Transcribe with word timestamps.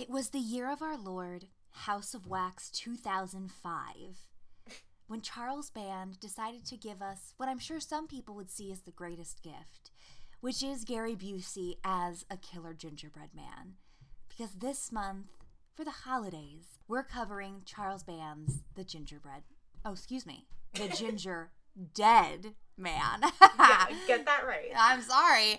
It 0.00 0.08
was 0.08 0.30
the 0.30 0.38
year 0.38 0.72
of 0.72 0.80
our 0.80 0.96
Lord, 0.96 1.48
House 1.72 2.14
of 2.14 2.26
Wax 2.26 2.70
2005, 2.70 3.92
when 5.08 5.20
Charles 5.20 5.68
Band 5.68 6.18
decided 6.18 6.64
to 6.64 6.78
give 6.78 7.02
us 7.02 7.34
what 7.36 7.50
I'm 7.50 7.58
sure 7.58 7.80
some 7.80 8.06
people 8.08 8.34
would 8.36 8.48
see 8.48 8.72
as 8.72 8.80
the 8.80 8.92
greatest 8.92 9.42
gift, 9.42 9.90
which 10.40 10.62
is 10.62 10.86
Gary 10.86 11.14
Busey 11.14 11.74
as 11.84 12.24
a 12.30 12.38
killer 12.38 12.72
gingerbread 12.72 13.34
man. 13.34 13.74
Because 14.30 14.52
this 14.52 14.90
month, 14.90 15.26
for 15.76 15.84
the 15.84 15.90
holidays, 15.90 16.78
we're 16.88 17.02
covering 17.02 17.60
Charles 17.66 18.02
Band's 18.02 18.62
The 18.76 18.84
Gingerbread. 18.84 19.42
Oh, 19.84 19.92
excuse 19.92 20.24
me. 20.24 20.46
The 20.72 20.88
Ginger 20.96 21.50
Dead 21.92 22.54
Man. 22.78 23.20
yeah, 23.58 23.86
get 24.06 24.24
that 24.24 24.46
right. 24.46 24.72
I'm 24.78 25.02
sorry. 25.02 25.58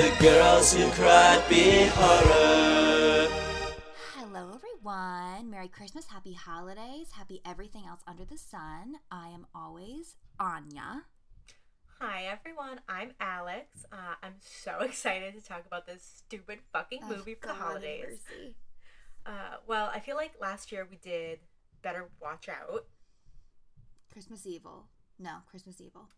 The 0.00 0.16
girls 0.18 0.72
who 0.72 0.90
cried 0.92 1.44
B 1.50 1.84
horror. 1.92 3.28
Hello, 4.16 4.50
everyone. 4.54 5.50
Merry 5.50 5.68
Christmas, 5.68 6.06
Happy 6.06 6.32
Holidays, 6.32 7.08
Happy 7.12 7.42
everything 7.44 7.82
else 7.86 8.00
under 8.06 8.24
the 8.24 8.38
sun. 8.38 8.94
I 9.10 9.28
am 9.28 9.46
always 9.54 10.16
Aine. 10.40 11.02
Hi 11.98 12.22
everyone, 12.24 12.80
I'm 12.88 13.12
Alex. 13.20 13.84
Uh, 13.92 14.14
I'm 14.22 14.36
so 14.40 14.78
excited 14.80 15.34
to 15.34 15.44
talk 15.46 15.66
about 15.66 15.86
this 15.86 16.02
stupid 16.26 16.60
fucking 16.72 17.02
movie 17.06 17.34
for 17.34 17.48
the 17.48 17.52
holidays. 17.52 18.22
Uh, 19.26 19.56
well, 19.66 19.90
I 19.94 20.00
feel 20.00 20.16
like 20.16 20.32
last 20.40 20.72
year 20.72 20.88
we 20.90 20.96
did 20.96 21.40
Better 21.82 22.08
Watch 22.22 22.48
Out. 22.48 22.86
Christmas 24.10 24.46
Evil. 24.46 24.86
No, 25.18 25.40
Christmas 25.50 25.78
Evil. 25.78 26.08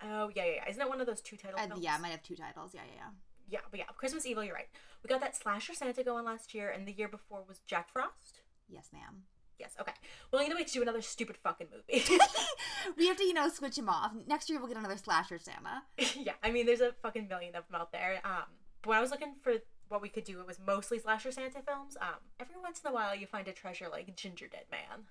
Oh 0.00 0.30
yeah, 0.32 0.44
yeah, 0.44 0.52
yeah. 0.58 0.70
Isn't 0.70 0.82
it 0.82 0.88
one 0.88 1.00
of 1.00 1.08
those 1.08 1.20
two 1.20 1.36
title 1.36 1.58
Uh, 1.58 1.66
films? 1.66 1.82
yeah, 1.82 1.96
it 1.96 2.02
might 2.02 2.10
have 2.10 2.22
two 2.22 2.36
titles. 2.36 2.70
Yeah, 2.72 2.82
yeah, 2.86 2.98
yeah. 2.98 3.10
Yeah, 3.52 3.60
but 3.70 3.78
yeah, 3.78 3.86
Christmas 3.98 4.24
Evil. 4.24 4.42
You're 4.42 4.54
right. 4.54 4.68
We 5.04 5.08
got 5.08 5.20
that 5.20 5.36
slasher 5.36 5.74
Santa 5.74 6.02
going 6.02 6.24
last 6.24 6.54
year, 6.54 6.70
and 6.70 6.88
the 6.88 6.92
year 6.92 7.06
before 7.06 7.44
was 7.46 7.60
Jack 7.66 7.90
Frost. 7.92 8.40
Yes, 8.66 8.88
ma'am. 8.94 9.24
Yes. 9.58 9.74
Okay. 9.78 9.92
Well, 10.32 10.42
either 10.42 10.56
way, 10.56 10.64
to 10.64 10.72
do 10.72 10.80
another 10.80 11.02
stupid 11.02 11.36
fucking 11.36 11.66
movie. 11.70 12.02
we 12.96 13.08
have 13.08 13.18
to, 13.18 13.24
you 13.24 13.34
know, 13.34 13.50
switch 13.50 13.76
him 13.76 13.90
off. 13.90 14.12
Next 14.26 14.48
year 14.48 14.58
we'll 14.58 14.68
get 14.68 14.78
another 14.78 14.96
slasher 14.96 15.38
Santa. 15.38 15.82
yeah, 16.18 16.32
I 16.42 16.50
mean, 16.50 16.64
there's 16.64 16.80
a 16.80 16.92
fucking 17.02 17.28
million 17.28 17.54
of 17.54 17.68
them 17.68 17.78
out 17.78 17.92
there. 17.92 18.20
Um, 18.24 18.44
but 18.80 18.88
when 18.88 18.98
I 18.98 19.02
was 19.02 19.10
looking 19.10 19.34
for 19.42 19.52
what 19.88 20.00
we 20.00 20.08
could 20.08 20.24
do, 20.24 20.40
it 20.40 20.46
was 20.46 20.58
mostly 20.66 20.98
slasher 20.98 21.30
Santa 21.30 21.60
films. 21.60 21.98
Um, 22.00 22.16
every 22.40 22.56
once 22.62 22.80
in 22.82 22.90
a 22.90 22.94
while, 22.94 23.14
you 23.14 23.26
find 23.26 23.46
a 23.48 23.52
treasure 23.52 23.88
like 23.90 24.16
Ginger 24.16 24.48
Dead 24.48 24.64
Man. 24.70 25.04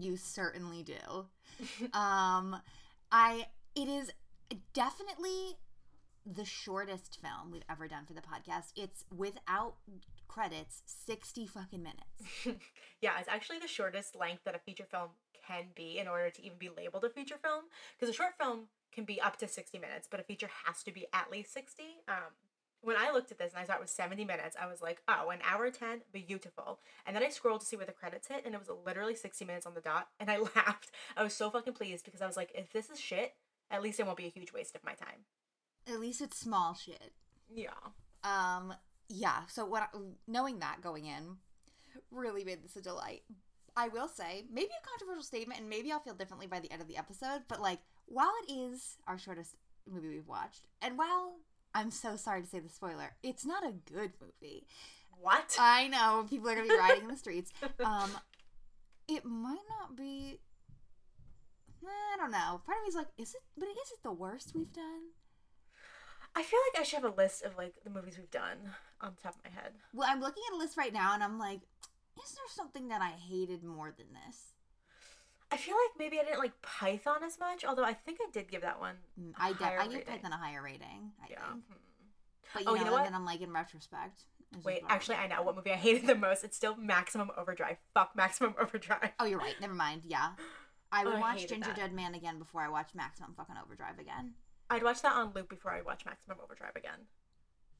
You 0.00 0.16
certainly 0.16 0.82
do. 0.82 1.26
um, 1.92 2.56
I 3.12 3.46
it 3.76 3.88
is 3.88 4.10
definitely 4.72 5.58
the 6.26 6.44
shortest 6.44 7.18
film 7.20 7.50
we've 7.50 7.64
ever 7.70 7.86
done 7.88 8.06
for 8.06 8.14
the 8.14 8.20
podcast. 8.20 8.72
It's 8.76 9.04
without 9.14 9.74
credits, 10.28 10.82
sixty 10.86 11.46
fucking 11.46 11.82
minutes. 11.82 12.60
yeah, 13.00 13.18
it's 13.18 13.28
actually 13.28 13.58
the 13.58 13.68
shortest 13.68 14.16
length 14.16 14.44
that 14.44 14.54
a 14.54 14.58
feature 14.58 14.86
film 14.90 15.10
can 15.46 15.64
be 15.74 15.98
in 15.98 16.08
order 16.08 16.30
to 16.30 16.44
even 16.44 16.58
be 16.58 16.70
labeled 16.74 17.04
a 17.04 17.10
feature 17.10 17.36
film. 17.42 17.64
Because 17.98 18.12
a 18.12 18.16
short 18.16 18.34
film 18.40 18.68
can 18.92 19.04
be 19.04 19.20
up 19.20 19.36
to 19.38 19.48
60 19.48 19.78
minutes, 19.78 20.08
but 20.10 20.20
a 20.20 20.22
feature 20.22 20.48
has 20.64 20.82
to 20.84 20.92
be 20.92 21.06
at 21.12 21.30
least 21.30 21.52
60. 21.52 21.82
Um, 22.08 22.32
when 22.80 22.96
I 22.96 23.10
looked 23.10 23.32
at 23.32 23.38
this 23.38 23.52
and 23.52 23.60
I 23.62 23.64
saw 23.64 23.74
it 23.74 23.80
was 23.80 23.90
70 23.90 24.24
minutes, 24.24 24.56
I 24.60 24.66
was 24.66 24.82
like, 24.82 25.00
oh, 25.08 25.30
an 25.30 25.38
hour 25.48 25.70
10, 25.70 26.02
beautiful. 26.12 26.80
And 27.06 27.16
then 27.16 27.22
I 27.22 27.30
scrolled 27.30 27.60
to 27.60 27.66
see 27.66 27.76
where 27.76 27.86
the 27.86 27.92
credits 27.92 28.28
hit, 28.28 28.44
and 28.44 28.54
it 28.54 28.58
was 28.58 28.68
literally 28.84 29.14
60 29.14 29.44
minutes 29.44 29.66
on 29.66 29.74
the 29.74 29.80
dot. 29.80 30.08
And 30.20 30.30
I 30.30 30.38
laughed. 30.56 30.90
I 31.16 31.22
was 31.22 31.34
so 31.34 31.50
fucking 31.50 31.72
pleased 31.72 32.04
because 32.04 32.20
I 32.20 32.26
was 32.26 32.36
like, 32.36 32.52
if 32.54 32.72
this 32.72 32.90
is 32.90 33.00
shit, 33.00 33.34
at 33.70 33.82
least 33.82 34.00
it 34.00 34.06
won't 34.06 34.18
be 34.18 34.26
a 34.26 34.30
huge 34.30 34.52
waste 34.52 34.74
of 34.74 34.84
my 34.84 34.92
time. 34.92 35.24
At 35.88 36.00
least 36.00 36.20
it's 36.20 36.38
small 36.38 36.74
shit. 36.74 37.12
Yeah. 37.52 37.70
Um, 38.22 38.74
yeah. 39.08 39.42
So 39.48 39.64
what? 39.64 39.90
Knowing 40.26 40.60
that 40.60 40.80
going 40.80 41.06
in, 41.06 41.36
really 42.10 42.44
made 42.44 42.62
this 42.62 42.76
a 42.76 42.80
delight. 42.80 43.22
I 43.76 43.88
will 43.88 44.08
say, 44.08 44.44
maybe 44.52 44.68
a 44.68 44.88
controversial 44.88 45.24
statement, 45.24 45.60
and 45.60 45.68
maybe 45.68 45.90
I'll 45.90 46.00
feel 46.00 46.14
differently 46.14 46.46
by 46.46 46.60
the 46.60 46.70
end 46.70 46.80
of 46.80 46.86
the 46.88 46.96
episode. 46.96 47.42
But 47.48 47.60
like, 47.60 47.80
while 48.06 48.32
it 48.46 48.52
is 48.52 48.96
our 49.06 49.18
shortest 49.18 49.56
movie 49.90 50.08
we've 50.08 50.28
watched, 50.28 50.62
and 50.80 50.96
while 50.96 51.34
I'm 51.74 51.90
so 51.90 52.16
sorry 52.16 52.42
to 52.42 52.48
say 52.48 52.60
the 52.60 52.68
spoiler, 52.68 53.12
it's 53.22 53.44
not 53.44 53.64
a 53.64 53.72
good 53.92 54.12
movie. 54.20 54.66
What? 55.20 55.56
I 55.58 55.88
know 55.88 56.26
people 56.28 56.48
are 56.48 56.54
gonna 56.54 56.68
be 56.68 56.76
rioting 56.76 57.04
in 57.04 57.08
the 57.10 57.16
streets. 57.18 57.52
Um, 57.84 58.10
it 59.08 59.24
might 59.24 59.64
not 59.68 59.96
be. 59.96 60.40
I 61.84 62.16
don't 62.16 62.30
know. 62.30 62.62
Part 62.64 62.78
of 62.78 62.84
me's 62.84 62.94
like, 62.94 63.08
is 63.18 63.34
it? 63.34 63.42
But 63.58 63.68
is 63.68 63.90
it 63.92 64.02
the 64.02 64.12
worst 64.12 64.52
we've 64.54 64.72
done? 64.72 65.10
I 66.36 66.42
feel 66.42 66.58
like 66.72 66.80
I 66.80 66.84
should 66.84 67.00
have 67.02 67.12
a 67.12 67.16
list 67.16 67.42
of 67.44 67.56
like 67.56 67.74
the 67.84 67.90
movies 67.90 68.16
we've 68.18 68.30
done 68.30 68.58
on 69.00 69.12
the 69.16 69.22
top 69.22 69.36
of 69.36 69.44
my 69.44 69.50
head. 69.50 69.72
Well, 69.92 70.08
I'm 70.10 70.20
looking 70.20 70.42
at 70.50 70.54
a 70.54 70.58
list 70.58 70.76
right 70.76 70.92
now, 70.92 71.14
and 71.14 71.22
I'm 71.22 71.38
like, 71.38 71.60
is 72.24 72.32
there 72.32 72.44
something 72.48 72.88
that 72.88 73.00
I 73.02 73.10
hated 73.10 73.62
more 73.62 73.92
than 73.96 74.06
this? 74.26 74.52
I 75.52 75.56
feel 75.56 75.74
like 75.76 75.98
maybe 75.98 76.18
I 76.18 76.24
didn't 76.24 76.40
like 76.40 76.60
Python 76.62 77.22
as 77.24 77.38
much, 77.38 77.64
although 77.64 77.84
I 77.84 77.92
think 77.92 78.18
I 78.20 78.28
did 78.32 78.50
give 78.50 78.62
that 78.62 78.80
one. 78.80 78.96
Mm, 79.20 79.32
a 79.38 79.42
I 79.42 79.52
did. 79.52 79.62
I 79.62 79.84
give 79.84 79.92
rating. 79.94 80.06
Python 80.14 80.32
a 80.32 80.36
higher 80.36 80.62
rating. 80.62 81.12
I 81.22 81.26
Yeah. 81.30 81.36
think. 81.52 81.64
Hmm. 81.66 81.74
But 82.54 82.62
you 82.64 82.68
Oh, 82.68 82.72
know, 82.74 82.78
you 82.80 82.84
know 82.86 82.92
what? 82.92 83.04
then 83.04 83.14
I'm 83.14 83.24
like, 83.24 83.40
in 83.40 83.52
retrospect. 83.52 84.22
Wait, 84.64 84.82
actually, 84.88 85.16
I 85.16 85.26
know 85.26 85.42
what 85.42 85.56
movie 85.56 85.72
I 85.72 85.76
hated 85.76 86.06
the 86.06 86.14
most. 86.14 86.44
It's 86.44 86.56
still 86.56 86.76
Maximum 86.76 87.30
Overdrive. 87.36 87.76
Fuck 87.92 88.14
Maximum 88.16 88.54
Overdrive. 88.60 89.10
Oh, 89.18 89.24
you're 89.24 89.38
right. 89.38 89.54
Never 89.60 89.74
mind. 89.74 90.02
Yeah. 90.04 90.30
I 90.92 91.04
would 91.04 91.14
Oh, 91.14 91.20
watch 91.20 91.46
Ginger 91.48 91.68
that. 91.70 91.76
Dead 91.76 91.92
Man 91.92 92.14
again 92.14 92.38
before 92.38 92.62
I 92.62 92.68
watch 92.68 92.90
Maximum 92.94 93.34
fucking 93.36 93.56
Overdrive 93.62 93.98
again. 93.98 94.34
I'd 94.70 94.82
watch 94.82 95.02
that 95.02 95.14
on 95.14 95.32
loop 95.34 95.48
before 95.48 95.72
I 95.72 95.82
watch 95.82 96.04
Maximum 96.04 96.38
Overdrive 96.42 96.76
again. 96.76 97.06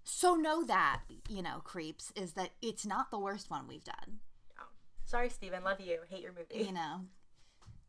So 0.04 0.34
know 0.34 0.64
that, 0.64 1.00
you 1.28 1.42
know, 1.42 1.60
creeps, 1.64 2.12
is 2.14 2.32
that 2.34 2.50
it's 2.60 2.84
not 2.84 3.10
the 3.10 3.18
worst 3.18 3.50
one 3.50 3.66
we've 3.66 3.84
done. 3.84 4.20
Oh. 4.60 4.66
Sorry, 5.04 5.30
Stephen. 5.30 5.64
Love 5.64 5.80
you. 5.80 6.00
Hate 6.10 6.22
your 6.22 6.32
movie. 6.32 6.64
You 6.66 6.72
know, 6.72 7.00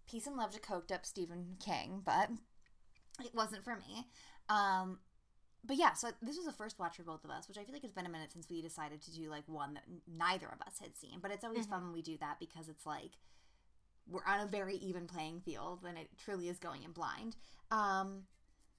peace 0.09 0.25
and 0.27 0.37
love 0.37 0.51
to 0.51 0.59
coked 0.61 0.91
up 0.93 1.05
Stephen 1.05 1.57
King, 1.59 2.01
but 2.05 2.29
it 3.23 3.35
wasn't 3.35 3.63
for 3.65 3.75
me. 3.75 4.07
Um, 4.47 4.99
but 5.65 5.75
yeah, 5.77 5.93
so 5.93 6.11
this 6.21 6.37
was 6.37 6.47
a 6.47 6.53
first 6.53 6.79
watch 6.79 6.95
for 6.95 7.03
both 7.03 7.25
of 7.25 7.31
us, 7.31 7.47
which 7.49 7.57
I 7.57 7.63
feel 7.63 7.73
like 7.73 7.83
it's 7.83 7.93
been 7.93 8.05
a 8.05 8.09
minute 8.09 8.31
since 8.31 8.49
we 8.49 8.61
decided 8.61 9.01
to 9.01 9.13
do 9.13 9.29
like 9.29 9.43
one 9.47 9.73
that 9.73 9.83
neither 10.07 10.45
of 10.47 10.61
us 10.65 10.79
had 10.79 10.95
seen. 10.95 11.19
But 11.21 11.31
it's 11.31 11.43
always 11.43 11.65
Mhm. 11.65 11.69
fun 11.71 11.83
when 11.83 11.91
we 11.93 12.01
do 12.01 12.17
that 12.19 12.39
because 12.39 12.69
it's 12.69 12.85
like 12.85 13.17
we're 14.07 14.23
on 14.25 14.39
a 14.39 14.45
very 14.45 14.75
even 14.77 15.07
playing 15.07 15.41
field 15.41 15.83
and 15.83 15.97
it 15.97 16.15
truly 16.17 16.47
is 16.47 16.59
going 16.59 16.83
in 16.83 16.91
blind. 16.91 17.35
Um, 17.71 18.27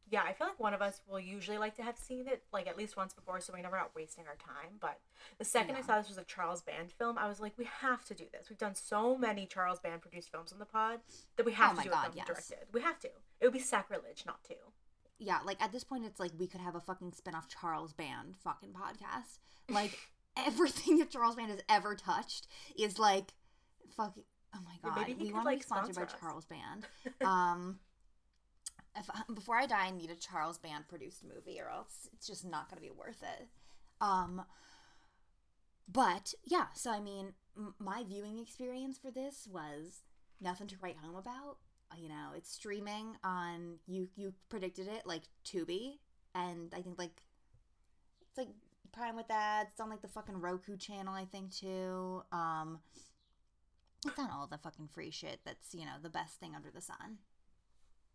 Yeah, 0.09 0.22
I 0.22 0.33
feel 0.34 0.47
like 0.47 0.61
one 0.61 0.72
of 0.72 0.81
us 0.83 1.00
will 1.09 1.19
usually 1.19 1.59
like 1.59 1.75
to 1.77 1.83
have 1.83 1.99
seen 1.99 2.28
it 2.28 2.44
like 2.53 2.69
at 2.69 2.77
least 2.78 2.97
once 2.97 3.12
before, 3.12 3.41
so 3.41 3.53
we 3.53 3.61
know 3.62 3.69
we're 3.71 3.78
not 3.78 3.91
wasting 3.97 4.25
our 4.28 4.37
time. 4.37 4.77
But 4.81 5.00
the 5.39 5.44
second 5.44 5.75
I 5.77 5.81
saw 5.81 5.99
this 5.99 6.09
was 6.09 6.19
a 6.19 6.25
Charles 6.25 6.62
Band 6.62 6.93
film, 6.93 7.19
I 7.19 7.28
was 7.28 7.41
like, 7.41 7.55
we 7.59 7.65
have 7.81 8.05
to 8.06 8.15
do 8.15 8.25
this. 8.33 8.49
We've 8.49 8.59
done 8.59 8.75
so 8.77 9.19
many 9.19 9.47
Charles 9.47 9.81
Band 9.81 10.00
produced 10.03 10.31
films 10.31 10.53
on 10.53 10.59
the 10.61 10.65
pod 10.65 11.00
that 11.37 11.44
we 11.44 11.53
have 11.53 11.72
Oh 11.72 11.78
to 11.78 11.84
do 11.84 11.91
God, 11.91 11.99
a 11.99 12.03
film 12.05 12.15
yes. 12.19 12.27
directed. 12.28 12.59
We 12.72 12.81
have 12.83 13.00
to. 13.00 13.09
It 13.41 13.44
would 13.47 13.53
be 13.53 13.59
sacrilege 13.59 14.22
not 14.27 14.44
to. 14.44 14.55
yeah, 15.19 15.39
like 15.44 15.61
at 15.61 15.72
this 15.72 15.83
point, 15.83 16.05
it's 16.06 16.21
like 16.21 16.31
we 16.38 16.47
could 16.47 16.61
have 16.61 16.77
a 16.77 16.81
fucking 16.81 17.12
spin-off 17.12 17.49
Charles 17.49 17.93
Band 17.93 18.37
fucking 18.44 18.71
podcast. 18.71 19.38
Like 19.69 19.99
everything 20.37 20.99
that 20.99 21.11
Charles 21.11 21.34
Band 21.34 21.50
has 21.50 21.61
ever 21.69 21.97
touched 21.97 22.47
is 22.78 22.99
like 23.00 23.34
fucking. 23.97 24.23
Oh 24.55 24.59
my 24.65 24.71
Yeah, 24.88 24.94
god, 24.94 25.06
he 25.09 25.15
we 25.15 25.25
could, 25.27 25.34
want 25.34 25.44
to 25.47 25.50
be 25.50 25.56
like, 25.56 25.62
sponsored 25.65 25.97
by 25.97 26.03
us. 26.03 26.15
Charles 26.21 26.44
Band. 26.47 26.87
Um, 27.28 27.81
if 28.99 29.09
before 29.34 29.57
I 29.57 29.67
die, 29.67 29.87
I 29.87 29.91
need 29.91 30.11
a 30.11 30.17
Charles 30.17 30.59
Band 30.59 30.89
produced 30.89 31.25
movie, 31.25 31.61
or 31.61 31.69
else 31.69 32.09
it's 32.12 32.27
just 32.27 32.45
not 32.45 32.69
going 32.69 32.83
to 32.83 32.89
be 32.89 32.95
worth 32.97 33.23
it. 33.23 33.49
Um, 34.01 34.43
but 35.91 36.34
yeah, 36.45 36.67
so 36.75 36.91
I 36.91 37.01
mean, 37.01 37.33
m- 37.56 37.75
my 37.79 38.05
viewing 38.05 38.39
experience 38.39 38.99
for 38.99 39.11
this 39.11 39.49
was 39.51 40.03
nothing 40.41 40.67
to 40.69 40.77
write 40.81 40.97
home 40.97 41.17
about. 41.17 41.59
Uh, 41.91 41.97
You 41.99 42.09
know, 42.09 42.31
it's 42.37 42.51
streaming 42.53 43.17
on 43.23 43.79
you. 43.87 44.09
You 44.17 44.35
predicted 44.49 44.89
it 44.89 45.06
like 45.06 45.23
Tubi, 45.45 45.99
and 46.35 46.73
I 46.75 46.82
think 46.82 46.99
like 46.99 47.23
it's 48.29 48.38
like 48.38 48.49
Prime 48.93 49.17
with 49.17 49.29
that. 49.29 49.69
It's 49.70 49.81
on 49.81 49.91
like 49.91 50.03
the 50.03 50.09
fucking 50.09 50.41
Roku 50.41 50.76
channel, 50.76 51.15
I 51.15 51.25
think 51.25 51.55
too. 51.55 52.23
Um, 52.32 52.79
it's 54.06 54.19
on 54.19 54.31
all 54.31 54.47
the 54.47 54.59
fucking 54.59 54.88
free 54.88 55.11
shit. 55.11 55.41
That's 55.44 55.75
you 55.75 55.85
know 55.85 55.97
the 56.03 56.11
best 56.11 56.38
thing 56.41 56.55
under 56.55 56.70
the 56.70 56.81
sun. 56.81 57.19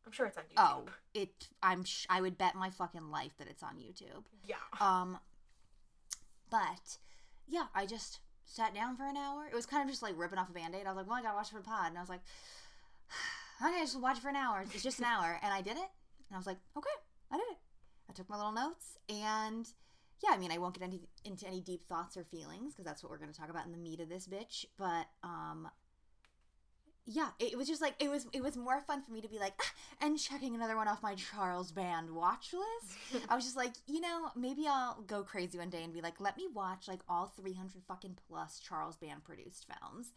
I'm 0.05 0.11
sure 0.11 0.25
it's 0.25 0.37
on 0.37 0.43
YouTube. 0.43 0.57
Oh, 0.57 0.85
it. 1.13 1.49
I'm. 1.61 1.83
Sh- 1.83 2.07
I 2.09 2.21
would 2.21 2.37
bet 2.37 2.55
my 2.55 2.69
fucking 2.69 3.11
life 3.11 3.33
that 3.37 3.47
it's 3.47 3.63
on 3.63 3.75
YouTube. 3.75 4.23
Yeah. 4.45 4.55
Um, 4.79 5.19
but 6.49 6.97
yeah, 7.47 7.65
I 7.75 7.85
just 7.85 8.19
sat 8.45 8.73
down 8.73 8.97
for 8.97 9.07
an 9.07 9.17
hour. 9.17 9.45
It 9.45 9.55
was 9.55 9.65
kind 9.65 9.83
of 9.83 9.89
just 9.89 10.01
like 10.01 10.17
ripping 10.17 10.39
off 10.39 10.49
a 10.49 10.53
band 10.53 10.75
aid. 10.75 10.85
I 10.85 10.89
was 10.89 10.97
like, 10.97 11.07
well, 11.07 11.17
I 11.17 11.21
gotta 11.21 11.35
watch 11.35 11.47
it 11.47 11.51
for 11.51 11.59
the 11.59 11.63
pod. 11.63 11.87
And 11.87 11.97
I 11.97 12.01
was 12.01 12.09
like, 12.09 12.21
okay, 13.65 13.77
I 13.77 13.81
just 13.81 13.99
watch 13.99 14.17
it 14.17 14.21
for 14.21 14.29
an 14.29 14.35
hour. 14.35 14.63
It's 14.73 14.83
just 14.83 14.99
an 14.99 15.05
hour. 15.09 15.39
And 15.41 15.53
I 15.53 15.61
did 15.61 15.77
it. 15.77 15.89
And 16.29 16.33
I 16.33 16.37
was 16.37 16.47
like, 16.47 16.57
okay, 16.77 16.89
I 17.31 17.37
did 17.37 17.45
it. 17.51 17.57
I 18.09 18.13
took 18.13 18.29
my 18.29 18.37
little 18.37 18.51
notes. 18.51 18.97
And 19.09 19.67
yeah, 20.23 20.31
I 20.33 20.37
mean, 20.37 20.51
I 20.51 20.57
won't 20.57 20.77
get 20.77 20.83
any, 20.83 21.01
into 21.25 21.47
any 21.47 21.61
deep 21.61 21.87
thoughts 21.87 22.15
or 22.17 22.23
feelings 22.23 22.73
because 22.73 22.85
that's 22.85 23.03
what 23.03 23.09
we're 23.09 23.17
going 23.17 23.31
to 23.31 23.39
talk 23.39 23.49
about 23.49 23.65
in 23.65 23.71
the 23.71 23.77
meat 23.77 23.99
of 23.99 24.09
this 24.09 24.27
bitch. 24.27 24.65
But 24.77 25.07
um, 25.23 25.67
yeah, 27.05 27.29
it 27.39 27.57
was 27.57 27.67
just 27.67 27.81
like 27.81 27.95
it 27.99 28.09
was 28.09 28.27
it 28.31 28.43
was 28.43 28.55
more 28.55 28.81
fun 28.81 29.01
for 29.01 29.11
me 29.11 29.21
to 29.21 29.27
be 29.27 29.39
like 29.39 29.53
"Ah," 29.59 29.73
and 30.05 30.17
checking 30.19 30.53
another 30.55 30.75
one 30.75 30.87
off 30.87 31.01
my 31.01 31.15
Charles 31.15 31.71
Band 31.71 32.11
watch 32.11 32.53
list. 32.53 33.23
I 33.29 33.35
was 33.35 33.43
just 33.43 33.57
like, 33.57 33.73
you 33.87 33.99
know, 34.01 34.29
maybe 34.35 34.65
I'll 34.67 35.01
go 35.07 35.23
crazy 35.23 35.57
one 35.57 35.69
day 35.69 35.83
and 35.83 35.93
be 35.93 36.01
like, 36.01 36.19
let 36.19 36.37
me 36.37 36.47
watch 36.53 36.87
like 36.87 36.99
all 37.09 37.33
300 37.35 37.83
fucking 37.87 38.17
plus 38.27 38.59
Charles 38.59 38.97
Band 38.97 39.23
produced 39.23 39.65
films. 39.67 40.13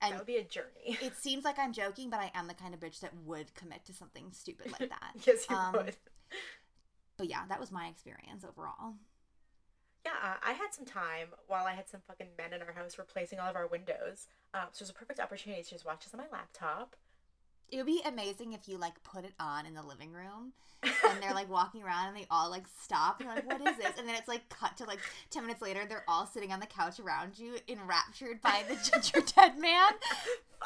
And 0.00 0.12
that 0.12 0.18
would 0.18 0.26
be 0.26 0.36
a 0.36 0.44
journey. 0.44 0.96
it 1.02 1.16
seems 1.16 1.44
like 1.44 1.58
I'm 1.58 1.72
joking, 1.72 2.08
but 2.08 2.20
I 2.20 2.30
am 2.34 2.46
the 2.46 2.54
kind 2.54 2.72
of 2.72 2.78
bitch 2.80 3.00
that 3.00 3.12
would 3.24 3.52
commit 3.54 3.84
to 3.86 3.92
something 3.92 4.30
stupid 4.32 4.70
like 4.78 4.90
that. 4.90 5.12
yes, 5.26 5.44
you 5.50 5.56
Um, 5.56 5.72
would. 5.72 5.96
But 7.16 7.28
yeah, 7.28 7.42
that 7.48 7.58
was 7.58 7.72
my 7.72 7.88
experience 7.88 8.44
overall. 8.44 8.94
Yeah, 10.06 10.36
I 10.46 10.52
had 10.52 10.72
some 10.72 10.84
time 10.86 11.28
while 11.48 11.66
I 11.66 11.72
had 11.72 11.88
some 11.88 12.00
fucking 12.06 12.28
men 12.38 12.52
in 12.52 12.62
our 12.62 12.72
house 12.72 12.96
replacing 12.96 13.40
all 13.40 13.48
of 13.50 13.56
our 13.56 13.66
windows. 13.66 14.28
Um, 14.54 14.62
so 14.72 14.82
it's 14.82 14.90
a 14.90 14.94
perfect 14.94 15.20
opportunity 15.20 15.62
to 15.62 15.70
just 15.70 15.84
watch 15.84 16.04
this 16.04 16.14
on 16.14 16.18
my 16.18 16.26
laptop. 16.32 16.96
It 17.70 17.76
would 17.76 17.86
be 17.86 18.00
amazing 18.06 18.54
if 18.54 18.66
you 18.66 18.78
like 18.78 19.02
put 19.02 19.24
it 19.24 19.34
on 19.38 19.66
in 19.66 19.74
the 19.74 19.82
living 19.82 20.12
room 20.12 20.52
and 20.82 21.22
they're 21.22 21.34
like 21.34 21.50
walking 21.50 21.82
around 21.82 22.08
and 22.08 22.16
they 22.16 22.26
all 22.30 22.50
like 22.50 22.64
stop 22.80 23.20
and 23.20 23.26
you're 23.26 23.34
like, 23.34 23.46
what 23.46 23.60
is 23.60 23.76
this? 23.76 23.92
And 23.98 24.08
then 24.08 24.14
it's 24.14 24.26
like 24.28 24.48
cut 24.48 24.76
to 24.78 24.84
like 24.84 25.00
10 25.30 25.42
minutes 25.42 25.60
later, 25.60 25.84
they're 25.86 26.04
all 26.08 26.24
sitting 26.26 26.50
on 26.50 26.60
the 26.60 26.66
couch 26.66 26.98
around 26.98 27.38
you, 27.38 27.56
enraptured 27.68 28.40
by 28.40 28.62
the 28.68 28.74
ginger 28.90 29.20
dead 29.36 29.58
man. 29.58 29.90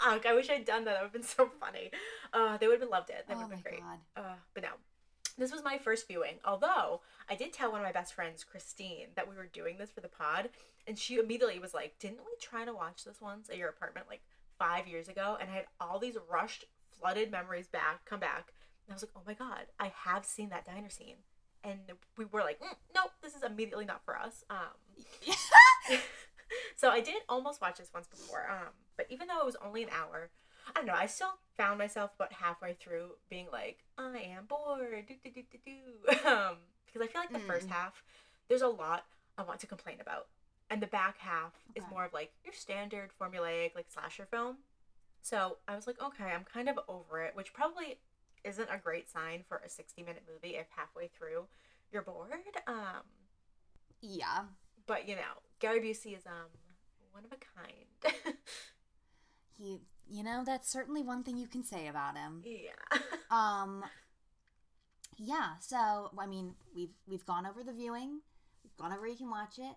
Fuck, 0.01 0.27
I 0.27 0.33
wish 0.35 0.49
I'd 0.49 0.65
done 0.65 0.85
that. 0.85 0.93
That 0.95 1.03
would 1.03 1.07
have 1.07 1.13
been 1.13 1.23
so 1.25 1.51
funny. 1.61 1.91
Uh, 2.33 2.57
they 2.59 2.69
would 2.69 2.81
have 2.81 2.89
loved 2.89 3.11
it. 3.11 3.25
That 3.27 3.37
Oh 3.37 3.41
would 3.41 3.51
have 3.51 3.65
been 3.65 3.73
great. 3.73 3.81
god. 3.81 3.99
Uh, 4.17 4.35
but 4.55 4.63
no. 4.63 4.71
This 5.39 5.53
was 5.53 5.65
my 5.65 5.79
first 5.79 6.07
viewing. 6.07 6.35
Although 6.45 7.01
I 7.29 7.35
did 7.35 7.53
tell 7.53 7.71
one 7.71 7.81
of 7.81 7.87
my 7.87 7.93
best 7.93 8.15
friends, 8.15 8.45
Christine, 8.45 9.09
that 9.15 9.29
we 9.29 9.37
were 9.37 9.47
doing 9.47 9.79
this 9.79 9.91
for 9.91 10.01
the 10.01 10.09
pod, 10.09 10.51
and 10.87 10.99
she 10.99 11.17
immediately 11.17 11.59
was 11.59 11.75
like, 11.75 11.99
"Didn't 11.99 12.25
we 12.25 12.33
try 12.41 12.65
to 12.65 12.75
watch 12.75 13.05
this 13.05 13.21
once 13.21 13.49
at 13.49 13.57
your 13.57 13.69
apartment 13.69 14.09
like 14.09 14.23
five 14.59 14.87
years 14.87 15.09
ago?" 15.09 15.37
And 15.41 15.51
I 15.51 15.55
had 15.55 15.67
all 15.81 15.99
these 15.99 16.17
rushed, 16.31 16.67
flooded 16.91 17.31
memories 17.31 17.69
back 17.69 18.05
come 18.05 18.21
back, 18.21 18.53
and 18.87 18.93
I 18.93 18.95
was 18.95 19.03
like, 19.03 19.13
"Oh 19.17 19.23
my 19.27 19.35
god, 19.35 19.67
I 19.79 19.93
have 20.05 20.25
seen 20.25 20.51
that 20.51 20.67
diner 20.67 20.91
scene." 20.91 21.17
And 21.65 21.79
we 22.17 22.25
were 22.25 22.41
like, 22.41 22.61
mm, 22.61 22.75
"Nope, 22.95 23.13
this 23.23 23.35
is 23.35 23.43
immediately 23.43 23.85
not 23.85 24.05
for 24.05 24.19
us." 24.19 24.45
Um, 24.51 24.59
so 26.77 26.91
I 26.91 27.01
did 27.01 27.23
almost 27.29 27.61
watch 27.61 27.79
this 27.79 27.91
once 27.95 28.09
before. 28.09 28.49
Um, 28.51 28.73
but 28.97 29.07
even 29.11 29.29
though 29.29 29.41
it 29.41 29.47
was 29.47 29.57
only 29.65 29.83
an 29.83 29.91
hour, 29.91 30.31
I 30.75 30.79
don't 30.81 30.87
know. 30.87 30.95
I 30.95 31.07
still 31.07 31.33
found 31.57 31.79
myself 31.79 32.11
about 32.17 32.33
halfway 32.33 32.75
through 32.75 33.11
being 33.29 33.47
like, 33.53 33.85
I 33.99 34.19
am 34.19 34.47
bored. 34.47 35.07
Do, 35.07 35.15
do, 35.23 35.31
do, 35.31 35.43
do, 35.51 35.59
do. 35.65 36.29
Um, 36.29 36.57
because 36.87 37.03
I 37.03 37.11
feel 37.11 37.23
like 37.23 37.33
the 37.33 37.39
first 37.41 37.69
Mm. 37.69 37.73
half, 37.73 38.03
there's 38.49 38.63
a 38.63 38.69
lot 38.69 39.05
I 39.39 39.43
want 39.43 39.61
to 39.61 39.67
complain 39.67 39.97
about, 40.01 40.27
and 40.69 40.83
the 40.83 40.87
back 40.87 41.17
half 41.19 41.53
is 41.75 41.85
more 41.91 42.05
of 42.05 42.13
like 42.13 42.33
your 42.45 42.53
standard 42.53 43.11
formulaic 43.19 43.75
like 43.75 43.87
slasher 43.91 44.27
film. 44.27 44.59
So 45.23 45.59
I 45.67 45.75
was 45.77 45.87
like, 45.87 46.03
okay, 46.03 46.25
I'm 46.35 46.45
kind 46.45 46.69
of 46.69 46.79
over 46.89 47.23
it, 47.23 47.35
which 47.35 47.55
probably 47.55 47.99
isn't 48.45 48.69
a 48.71 48.77
great 48.77 49.09
sign 49.09 49.45
for 49.49 49.63
a 49.65 49.69
60 49.71 50.03
minute 50.03 50.25
movie 50.31 50.57
if 50.57 50.67
halfway 50.77 51.09
through 51.09 51.47
you're 51.93 52.03
bored. 52.03 52.33
Um, 52.67 53.05
yeah. 54.01 54.43
but 54.87 55.09
you 55.09 55.15
know, 55.17 55.41
Gary 55.61 55.81
Busey 55.81 56.17
is 56.17 56.27
um 56.27 56.51
one 57.13 57.25
of 57.25 57.33
a 57.33 57.37
kind. 57.61 58.37
He, 59.57 59.81
you 60.11 60.23
know, 60.23 60.43
that's 60.45 60.71
certainly 60.71 61.03
one 61.03 61.23
thing 61.23 61.37
you 61.37 61.47
can 61.47 61.63
say 61.65 61.87
about 61.89 62.17
him. 62.17 62.43
yeah. 62.45 62.99
Um, 63.31 63.83
yeah. 65.17 65.53
So 65.61 66.11
I 66.19 66.27
mean, 66.27 66.55
we've 66.75 66.93
we've 67.07 67.25
gone 67.25 67.47
over 67.47 67.63
the 67.63 67.73
viewing, 67.73 68.21
we've 68.63 68.77
gone 68.77 68.93
over 68.93 69.07
you 69.07 69.17
can 69.17 69.31
watch 69.31 69.59
it, 69.59 69.77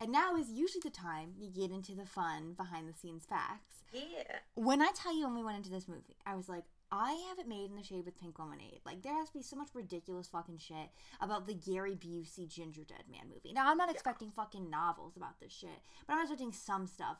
and 0.00 0.10
now 0.10 0.36
is 0.36 0.50
usually 0.50 0.80
the 0.82 0.90
time 0.90 1.34
you 1.38 1.50
get 1.50 1.70
into 1.70 1.94
the 1.94 2.06
fun 2.06 2.54
behind 2.56 2.88
the 2.88 2.94
scenes 2.98 3.24
facts. 3.28 3.84
yeah. 3.92 4.38
When 4.54 4.82
I 4.82 4.90
tell 4.94 5.16
you 5.16 5.26
when 5.26 5.36
we 5.36 5.44
went 5.44 5.58
into 5.58 5.70
this 5.70 5.86
movie, 5.88 6.16
I 6.26 6.34
was 6.34 6.48
like, 6.48 6.64
I 6.92 7.12
have 7.28 7.38
it 7.38 7.48
made 7.48 7.70
in 7.70 7.76
the 7.76 7.82
shade 7.82 8.04
with 8.04 8.18
pink 8.18 8.38
lemonade. 8.38 8.80
Like 8.84 9.02
there 9.02 9.14
has 9.14 9.28
to 9.28 9.34
be 9.34 9.42
so 9.42 9.56
much 9.56 9.68
ridiculous 9.74 10.28
fucking 10.28 10.58
shit 10.58 10.90
about 11.20 11.46
the 11.46 11.54
Gary 11.54 11.96
Busey 11.96 12.48
Ginger 12.48 12.84
Dead 12.84 13.04
Man 13.10 13.28
movie. 13.28 13.52
Now 13.52 13.68
I'm 13.68 13.76
not 13.76 13.90
expecting 13.90 14.30
fucking 14.30 14.70
novels 14.70 15.16
about 15.16 15.40
this 15.40 15.52
shit, 15.52 15.82
but 16.06 16.14
I'm 16.14 16.20
expecting 16.20 16.52
some 16.52 16.86
stuff 16.86 17.16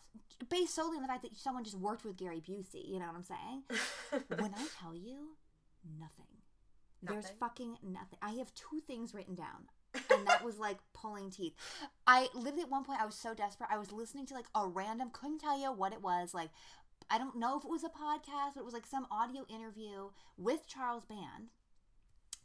based 0.48 0.74
solely 0.74 0.96
on 0.96 1.02
the 1.02 1.08
fact 1.08 1.22
that 1.22 1.36
someone 1.36 1.64
just 1.64 1.78
worked 1.78 2.04
with 2.04 2.16
Gary 2.16 2.40
Busey. 2.46 2.86
You 2.88 3.00
know 3.00 3.06
what 3.06 3.16
I'm 3.16 3.24
saying? 3.24 3.62
when 4.40 4.54
I 4.54 4.66
tell 4.80 4.94
you, 4.94 5.36
nothing. 5.98 6.26
There's 7.02 7.30
fucking 7.38 7.76
nothing. 7.82 8.18
I 8.22 8.32
have 8.32 8.54
two 8.54 8.80
things 8.86 9.14
written 9.14 9.34
down. 9.34 9.68
and 10.10 10.26
that 10.26 10.44
was 10.44 10.58
like 10.58 10.78
pulling 10.94 11.30
teeth. 11.30 11.54
I 12.06 12.28
literally 12.34 12.62
at 12.62 12.70
one 12.70 12.84
point 12.84 13.00
I 13.00 13.06
was 13.06 13.14
so 13.14 13.34
desperate. 13.34 13.70
I 13.72 13.78
was 13.78 13.92
listening 13.92 14.26
to 14.26 14.34
like 14.34 14.46
a 14.54 14.66
random, 14.66 15.10
couldn't 15.12 15.38
tell 15.38 15.58
you 15.58 15.72
what 15.72 15.92
it 15.92 16.02
was. 16.02 16.34
Like, 16.34 16.50
I 17.10 17.18
don't 17.18 17.36
know 17.38 17.56
if 17.58 17.64
it 17.64 17.70
was 17.70 17.84
a 17.84 17.88
podcast, 17.88 18.54
but 18.54 18.60
it 18.60 18.64
was 18.64 18.74
like 18.74 18.86
some 18.86 19.06
audio 19.10 19.44
interview 19.48 20.10
with 20.36 20.66
Charles 20.66 21.04
Band. 21.04 21.50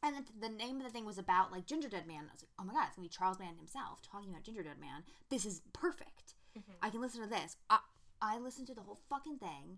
And 0.03 0.15
the, 0.15 0.47
the 0.47 0.53
name 0.53 0.77
of 0.77 0.83
the 0.83 0.89
thing 0.89 1.05
was 1.05 1.17
about 1.17 1.51
like 1.51 1.65
Ginger 1.65 1.89
Dead 1.89 2.07
Man. 2.07 2.25
I 2.29 2.33
was 2.33 2.41
like, 2.43 2.49
oh 2.59 2.63
my 2.63 2.73
god, 2.73 2.87
it's 2.87 2.95
gonna 2.95 3.05
be 3.07 3.09
Charles 3.09 3.37
Band 3.37 3.57
himself 3.57 3.99
talking 4.01 4.29
about 4.31 4.43
Ginger 4.43 4.63
Dead 4.63 4.79
Man. 4.79 5.03
This 5.29 5.45
is 5.45 5.61
perfect. 5.73 6.33
Mhm. 6.57 6.73
I 6.81 6.89
can 6.89 7.01
listen 7.01 7.21
to 7.21 7.29
this. 7.29 7.57
I, 7.69 7.79
I 8.21 8.37
listened 8.39 8.67
to 8.67 8.73
the 8.73 8.81
whole 8.81 8.99
fucking 9.09 9.37
thing. 9.37 9.77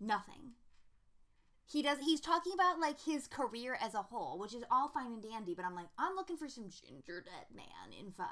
Nothing. 0.00 0.52
He 1.66 1.82
does. 1.82 1.98
He's 2.00 2.20
talking 2.20 2.52
about 2.52 2.78
like 2.80 3.00
his 3.00 3.26
career 3.26 3.78
as 3.80 3.94
a 3.94 4.02
whole, 4.02 4.38
which 4.38 4.54
is 4.54 4.64
all 4.70 4.88
fine 4.88 5.12
and 5.12 5.22
dandy. 5.22 5.54
But 5.54 5.64
I'm 5.64 5.74
like, 5.74 5.88
I'm 5.98 6.14
looking 6.16 6.36
for 6.36 6.48
some 6.48 6.68
Ginger 6.68 7.22
Dead 7.24 7.46
Man 7.54 7.98
info. 7.98 8.24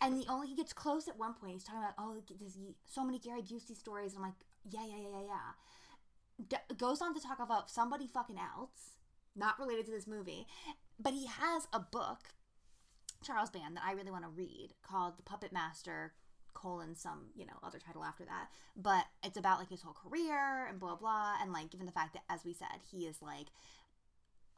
And 0.00 0.16
the 0.20 0.26
only 0.28 0.46
he 0.48 0.54
gets 0.54 0.72
close 0.72 1.08
at 1.08 1.18
one 1.18 1.34
point. 1.34 1.54
He's 1.54 1.64
talking 1.64 1.80
about 1.82 1.94
oh, 1.98 2.22
there's 2.38 2.58
so 2.86 3.04
many 3.04 3.18
Gary 3.18 3.42
Busey 3.42 3.76
stories. 3.76 4.14
I'm 4.14 4.22
like, 4.22 4.34
yeah, 4.70 4.84
yeah, 4.86 4.96
yeah, 5.02 5.08
yeah, 5.20 5.26
yeah. 5.26 6.56
D- 6.68 6.74
goes 6.76 7.00
on 7.02 7.14
to 7.14 7.20
talk 7.20 7.38
about 7.40 7.70
somebody 7.70 8.06
fucking 8.06 8.38
else, 8.38 8.92
not 9.34 9.58
related 9.58 9.86
to 9.86 9.90
this 9.92 10.06
movie, 10.06 10.46
but 10.98 11.12
he 11.12 11.26
has 11.26 11.66
a 11.72 11.80
book, 11.80 12.18
Charles 13.24 13.50
Band, 13.50 13.76
that 13.76 13.82
I 13.84 13.92
really 13.92 14.10
want 14.10 14.24
to 14.24 14.30
read 14.30 14.70
called 14.82 15.16
The 15.18 15.22
Puppet 15.22 15.52
Master 15.52 16.12
colon 16.54 16.96
some 16.96 17.26
you 17.36 17.46
know 17.46 17.52
other 17.62 17.78
title 17.78 18.02
after 18.02 18.24
that 18.24 18.48
but 18.76 19.04
it's 19.22 19.36
about 19.36 19.60
like 19.60 19.68
his 19.68 19.80
whole 19.80 19.92
career 19.94 20.66
and 20.68 20.80
blah 20.80 20.96
blah 20.96 21.34
and 21.40 21.52
like 21.52 21.70
given 21.70 21.86
the 21.86 21.92
fact 21.92 22.14
that 22.14 22.22
as 22.28 22.44
we 22.44 22.52
said 22.52 22.66
he 22.90 23.06
is 23.06 23.22
like 23.22 23.46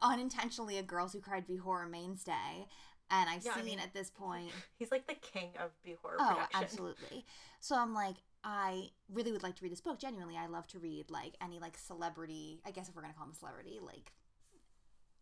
unintentionally 0.01 0.77
a 0.79 0.83
girls 0.83 1.13
who 1.13 1.19
cried 1.19 1.45
B 1.45 1.57
horror 1.57 1.85
mainstay 1.85 2.67
and 3.11 3.29
i've 3.29 3.45
Yeah, 3.45 3.51
I 3.55 3.61
mean, 3.61 3.77
at 3.79 3.93
this 3.93 4.09
point 4.09 4.49
He's 4.79 4.89
like 4.89 5.05
the 5.07 5.13
king 5.13 5.49
of 5.59 5.69
B 5.83 5.95
horror 6.01 6.17
oh 6.19 6.27
production. 6.29 6.63
absolutely 6.63 7.25
so 7.59 7.75
i'm 7.77 7.93
like 7.93 8.15
i 8.43 8.89
really 9.13 9.31
would 9.31 9.43
like 9.43 9.55
to 9.55 9.63
read 9.63 9.71
this 9.71 9.81
book 9.81 9.99
genuinely. 9.99 10.37
I 10.37 10.47
love 10.47 10.67
to 10.67 10.79
read 10.79 11.09
like 11.09 11.35
any 11.41 11.59
like 11.59 11.77
celebrity 11.77 12.59
i 12.65 12.71
guess 12.71 12.89
if 12.89 12.95
we're 12.95 13.01
gonna 13.01 13.13
call 13.13 13.25
him 13.25 13.33
a 13.33 13.35
celebrity 13.35 13.79
like 13.81 14.11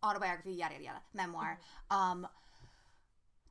autobiography 0.02 0.52
yada 0.52 0.74
yada 0.74 0.84
yada 0.84 1.02
memoir. 1.14 1.58
Um 1.90 2.26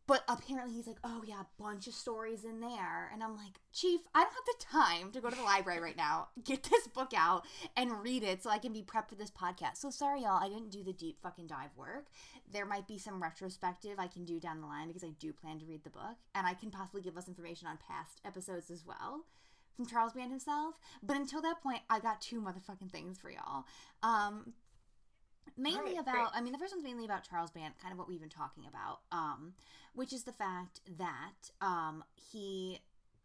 but 0.08 0.24
apparently 0.28 0.74
he's 0.74 0.88
like 0.88 0.98
oh 1.04 1.22
yeah 1.24 1.42
a 1.42 1.62
bunch 1.62 1.86
of 1.86 1.94
stories 1.94 2.44
in 2.44 2.62
there. 2.62 3.12
And 3.14 3.22
i'm 3.24 3.36
like 3.38 3.60
chief 3.72 4.02
i 4.16 4.24
don't 4.24 4.34
have 4.34 4.44
the 4.46 4.66
time 4.66 5.12
to 5.12 5.22
go 5.22 5.30
to 5.30 5.36
the 5.36 5.44
library 5.44 5.80
right 5.80 5.98
now. 5.98 6.30
Get 6.44 6.64
this 6.64 6.88
book 6.88 7.12
out 7.16 7.46
and 7.78 8.02
read 8.02 8.24
it 8.24 8.42
so 8.42 8.50
i 8.50 8.58
can 8.58 8.74
be 8.74 8.82
prepped 8.82 9.10
for 9.10 9.16
this 9.16 9.32
podcast. 9.32 9.78
So 9.78 9.92
sorry 9.92 10.22
y'all 10.22 10.44
i 10.44 10.48
didn't 10.50 10.72
do 10.72 10.84
the 10.84 10.94
deep 10.94 11.18
fucking 11.22 11.48
dive 11.48 11.76
work. 11.78 12.08
There 12.52 12.66
might 12.66 12.88
be 12.88 12.98
some 12.98 13.22
retrospective 13.22 14.00
i 14.00 14.08
can 14.08 14.26
do 14.26 14.40
down 14.40 14.62
the 14.62 14.68
line 14.68 14.88
because 14.88 15.04
i 15.04 15.12
do 15.20 15.32
plan 15.32 15.60
to 15.60 15.66
read 15.66 15.84
the 15.84 15.92
book 15.92 16.18
and 16.34 16.48
i 16.48 16.56
can 16.56 16.72
possibly 16.72 17.02
give 17.02 17.18
us 17.18 17.28
information 17.28 17.68
on 17.68 17.78
past 17.88 18.20
episodes 18.26 18.72
as 18.72 18.84
well 18.88 19.26
from 19.80 19.86
charles 19.86 20.12
band 20.12 20.30
himself. 20.30 20.76
But 21.02 21.16
until 21.16 21.42
that 21.42 21.62
point 21.64 21.80
i 21.90 22.00
got 22.02 22.20
two 22.20 22.42
motherfucking 22.42 22.92
things 22.92 23.18
for 23.18 23.32
y'all. 23.32 23.64
Um 24.04 24.54
mainly 25.58 25.80
Alright, 25.80 26.00
about 26.00 26.14
great. 26.14 26.28
i 26.36 26.42
mean 26.42 26.52
the 26.52 26.60
first 26.60 26.74
one's 26.74 26.84
mainly 26.84 27.06
about 27.06 27.24
charles 27.24 27.52
band 27.52 27.74
kind 27.82 27.92
of 27.92 27.98
what 27.98 28.08
we've 28.08 28.20
been 28.20 28.30
talking 28.30 28.66
about 28.68 29.00
um 29.12 29.54
which 29.94 30.14
is 30.14 30.24
the 30.24 30.32
fact 30.32 30.80
that 30.98 31.50
um 31.62 32.04
he 32.14 32.80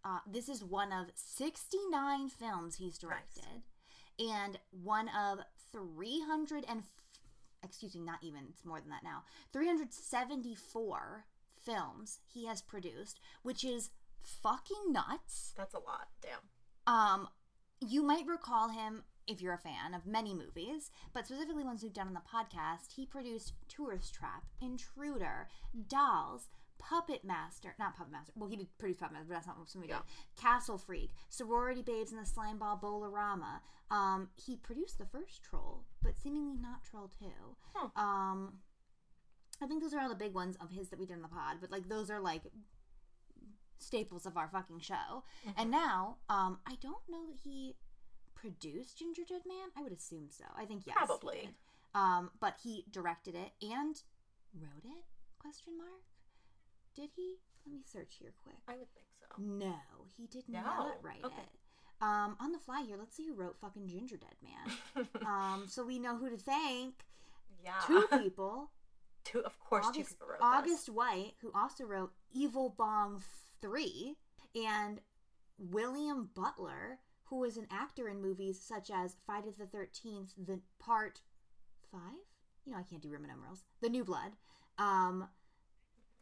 uh 0.04 0.18
this 0.30 0.48
is 0.48 0.64
one 0.64 0.92
of 0.92 1.06
69 1.14 2.28
films 2.30 2.76
he's 2.76 2.98
directed 2.98 3.62
and 4.18 4.58
one 4.70 5.08
of 5.08 5.40
300 5.72 6.64
and 6.68 6.82
excuse 7.62 7.94
me 7.94 8.00
not 8.00 8.18
even 8.22 8.40
it's 8.48 8.64
more 8.64 8.80
than 8.80 8.90
that 8.90 9.02
now 9.02 9.22
374 9.52 11.24
films 11.64 12.20
he 12.32 12.46
has 12.46 12.62
produced 12.62 13.20
which 13.42 13.64
is 13.64 13.90
fucking 14.24 14.92
nuts 14.92 15.52
That's 15.56 15.74
a 15.74 15.78
lot. 15.78 16.08
Damn. 16.22 16.92
um, 16.94 17.28
you 17.80 18.02
might 18.02 18.26
recall 18.26 18.70
him 18.70 19.04
if 19.26 19.40
you're 19.40 19.54
a 19.54 19.58
fan 19.58 19.94
of 19.94 20.06
many 20.06 20.34
movies, 20.34 20.90
but 21.12 21.26
specifically 21.26 21.64
ones 21.64 21.82
we've 21.82 21.92
done 21.92 22.08
on 22.08 22.14
the 22.14 22.20
podcast. 22.20 22.92
He 22.94 23.06
produced 23.06 23.54
Tourist 23.68 24.14
Trap, 24.14 24.44
Intruder, 24.60 25.48
Dolls, 25.88 26.48
Puppet 26.78 27.24
Master, 27.24 27.74
not 27.78 27.96
Puppet 27.96 28.12
Master. 28.12 28.32
Well, 28.36 28.50
he 28.50 28.56
did 28.56 28.68
produce 28.78 28.98
Puppet 28.98 29.14
Master, 29.14 29.26
but 29.28 29.34
that's 29.34 29.46
not 29.46 29.58
what 29.58 29.68
we 29.74 29.86
did. 29.86 29.90
Yeah. 29.90 30.00
Castle 30.40 30.76
Freak, 30.76 31.12
Sorority 31.30 31.82
Babes, 31.82 32.12
and 32.12 32.20
the 32.20 32.28
Slimeball 32.28 32.80
Bowl-orama. 32.80 33.60
Um, 33.90 34.28
he 34.36 34.56
produced 34.56 34.98
the 34.98 35.06
first 35.06 35.42
Troll, 35.42 35.84
but 36.02 36.18
seemingly 36.22 36.56
not 36.60 36.84
Troll 36.84 37.10
Two. 37.18 37.56
Huh. 37.74 37.88
Um, 38.00 38.54
I 39.62 39.66
think 39.66 39.82
those 39.82 39.94
are 39.94 40.00
all 40.00 40.08
the 40.08 40.14
big 40.14 40.34
ones 40.34 40.56
of 40.60 40.70
his 40.70 40.88
that 40.88 40.98
we 40.98 41.06
did 41.06 41.16
in 41.16 41.22
the 41.22 41.28
pod, 41.28 41.56
but 41.60 41.70
like 41.70 41.88
those 41.88 42.10
are 42.10 42.20
like 42.20 42.42
staples 43.78 44.26
of 44.26 44.36
our 44.36 44.48
fucking 44.48 44.80
show. 44.80 45.24
And 45.56 45.70
now, 45.70 46.16
um, 46.28 46.58
I 46.66 46.76
don't 46.80 47.02
know 47.08 47.26
that 47.26 47.38
he 47.42 47.76
produce 48.34 48.92
Gingerbread 48.94 49.42
Man? 49.46 49.68
I 49.76 49.82
would 49.82 49.92
assume 49.92 50.28
so. 50.30 50.44
I 50.56 50.64
think 50.64 50.82
yes. 50.86 50.96
he 51.00 51.06
Probably. 51.06 51.36
did. 51.42 51.48
Um, 51.94 52.30
but 52.40 52.56
he 52.62 52.84
directed 52.90 53.34
it 53.34 53.52
and 53.62 53.96
wrote 54.60 54.84
it? 54.84 55.04
Question 55.38 55.78
mark. 55.78 56.02
Did 56.94 57.10
he? 57.16 57.36
Let 57.66 57.72
me 57.74 57.80
search 57.90 58.16
here 58.18 58.32
quick. 58.42 58.56
I 58.68 58.72
would 58.72 58.92
think 58.94 59.06
so. 59.18 59.26
No, 59.42 59.74
he 60.16 60.26
did 60.26 60.44
No? 60.48 60.60
not 60.62 60.96
write 61.02 61.24
Okay. 61.24 61.34
it. 61.36 61.48
Um, 62.02 62.36
on 62.40 62.52
the 62.52 62.58
fly 62.58 62.82
here, 62.86 62.96
let's 62.98 63.16
see 63.16 63.26
who 63.26 63.34
wrote 63.34 63.56
fucking 63.60 63.88
Ginger 63.88 64.16
Dead 64.16 64.34
Man. 64.42 65.06
um, 65.26 65.64
so 65.68 65.84
we 65.84 65.98
know 65.98 66.16
who 66.16 66.28
to 66.28 66.36
thank. 66.36 66.94
yeah. 67.62 67.80
Two 67.86 68.06
people. 68.18 68.70
Two, 69.24 69.40
of 69.40 69.58
course, 69.58 69.84
two 69.86 69.88
August, 70.00 70.08
people 70.10 70.26
wrote 70.28 70.38
August 70.42 70.88
White, 70.90 71.32
who 71.40 71.50
also 71.54 71.84
wrote 71.84 72.12
Evil 72.34 72.74
Bong 72.76 73.22
3, 73.64 74.14
and 74.56 75.00
William 75.58 76.28
Butler, 76.34 76.98
who 77.24 77.38
was 77.38 77.56
an 77.56 77.66
actor 77.70 78.08
in 78.08 78.20
movies 78.20 78.60
such 78.60 78.90
as 78.90 79.16
Friday 79.24 79.52
the 79.58 79.64
13th, 79.64 80.32
the 80.36 80.60
part 80.78 81.22
5? 81.90 82.00
You 82.66 82.72
know, 82.72 82.78
I 82.78 82.82
can't 82.82 83.00
do 83.02 83.10
Roman 83.10 83.30
numerals. 83.30 83.64
The 83.80 83.88
New 83.88 84.04
Blood. 84.04 84.32
Um. 84.78 85.28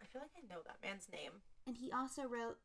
I 0.01 0.07
feel 0.07 0.23
like 0.23 0.31
I 0.37 0.47
know 0.53 0.61
that 0.67 0.77
man's 0.87 1.09
name. 1.13 1.33
and 1.67 1.77
he 1.77 1.91
also 1.93 2.23
wrote 2.25 2.59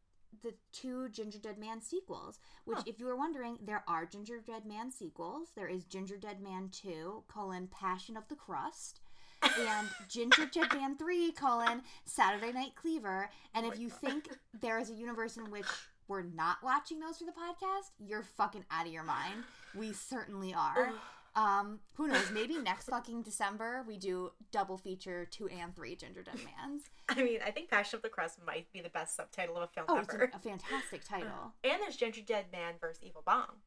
the 0.44 0.54
two 0.74 1.08
Ginger 1.10 1.38
Dead 1.40 1.58
Man 1.58 1.82
sequels, 1.82 2.40
which, 2.66 2.78
Huh. 2.80 2.84
if 2.88 3.00
you 3.00 3.06
were 3.06 3.16
wondering, 3.16 3.58
there 3.62 3.84
are 3.88 4.06
Ginger 4.06 4.40
Dead 4.40 4.66
Man 4.66 4.92
sequels. 4.92 5.50
There 5.56 5.68
is 5.68 5.86
Ginger 5.86 6.18
Dead 6.18 6.42
Man 6.42 6.70
2, 6.70 7.24
colon, 7.28 7.68
Passion 7.68 8.18
of 8.18 8.28
the 8.28 8.36
Crust, 8.36 9.00
and 9.44 9.88
Ginger 10.10 10.46
Dead 10.52 10.74
Man 10.74 10.98
3, 10.98 11.32
colon, 11.34 11.82
Saturday 12.06 12.52
Night 12.52 12.76
Cleaver. 12.76 13.30
And 13.54 13.66
Oh 13.66 13.72
if 13.72 13.80
you 13.80 13.90
God. 13.90 14.00
think 14.00 14.30
there 14.62 14.80
is 14.80 14.90
a 14.90 14.94
universe 14.94 15.38
in 15.38 15.50
which 15.52 15.66
we're 16.08 16.24
not 16.24 16.58
watching 16.64 17.00
those 17.00 17.18
for 17.18 17.26
the 17.26 17.32
podcast, 17.32 17.92
you're 18.00 18.24
fucking 18.24 18.66
out 18.72 18.86
of 18.88 18.94
your 18.94 19.04
mind. 19.04 19.44
We 19.76 19.94
certainly 19.94 20.54
are. 20.54 20.94
Um, 21.36 21.80
who 21.94 22.08
knows? 22.08 22.32
Maybe 22.32 22.58
next 22.58 22.86
fucking 22.90 23.22
December 23.22 23.84
we 23.88 23.98
do 23.98 24.32
double 24.52 24.78
feature 24.78 25.26
two 25.30 25.48
and 25.50 25.76
three 25.76 25.96
Ginger 25.96 26.24
Dead 26.24 26.36
Mans. 26.38 26.84
I 27.10 27.22
mean, 27.22 27.40
I 27.46 27.52
think 27.52 27.70
Passion 27.70 27.98
of 27.98 28.02
the 28.04 28.10
Crust 28.10 28.40
might 28.44 28.72
be 28.74 28.82
the 28.82 28.90
best 28.90 29.16
subtitle 29.16 29.56
of 29.58 29.64
a 29.64 29.68
film 29.68 29.86
Oh, 29.88 29.98
it's 30.00 30.12
ever. 30.14 30.32
a, 30.34 30.36
a 30.36 30.40
fantastic 30.40 31.04
title. 31.08 31.54
And 31.64 31.80
there's 31.82 31.96
Ginger 31.96 32.22
Dead 32.26 32.46
Man 32.52 32.76
versus 32.82 33.04
Evil 33.04 33.22
Bong. 33.24 33.58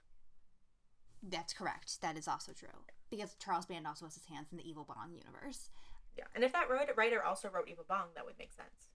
That's 1.23 1.53
correct. 1.53 2.01
That 2.01 2.17
is 2.17 2.27
also 2.27 2.53
true. 2.53 2.69
Because 3.11 3.37
Charles 3.43 3.67
Band 3.67 3.87
also 3.87 4.07
has 4.07 4.15
his 4.15 4.27
hands 4.27 4.49
in 4.51 4.59
the 4.59 4.69
Evil 4.69 4.85
Bong 4.85 5.13
universe. 5.13 5.71
Yeah, 6.17 6.25
and 6.35 6.45
if 6.45 6.53
that 6.53 6.69
writer 6.97 7.23
also 7.23 7.49
wrote 7.49 7.69
Evil 7.69 7.85
Bong, 7.89 8.09
that 8.15 8.25
would 8.25 8.39
make 8.39 8.53
sense. 8.53 8.89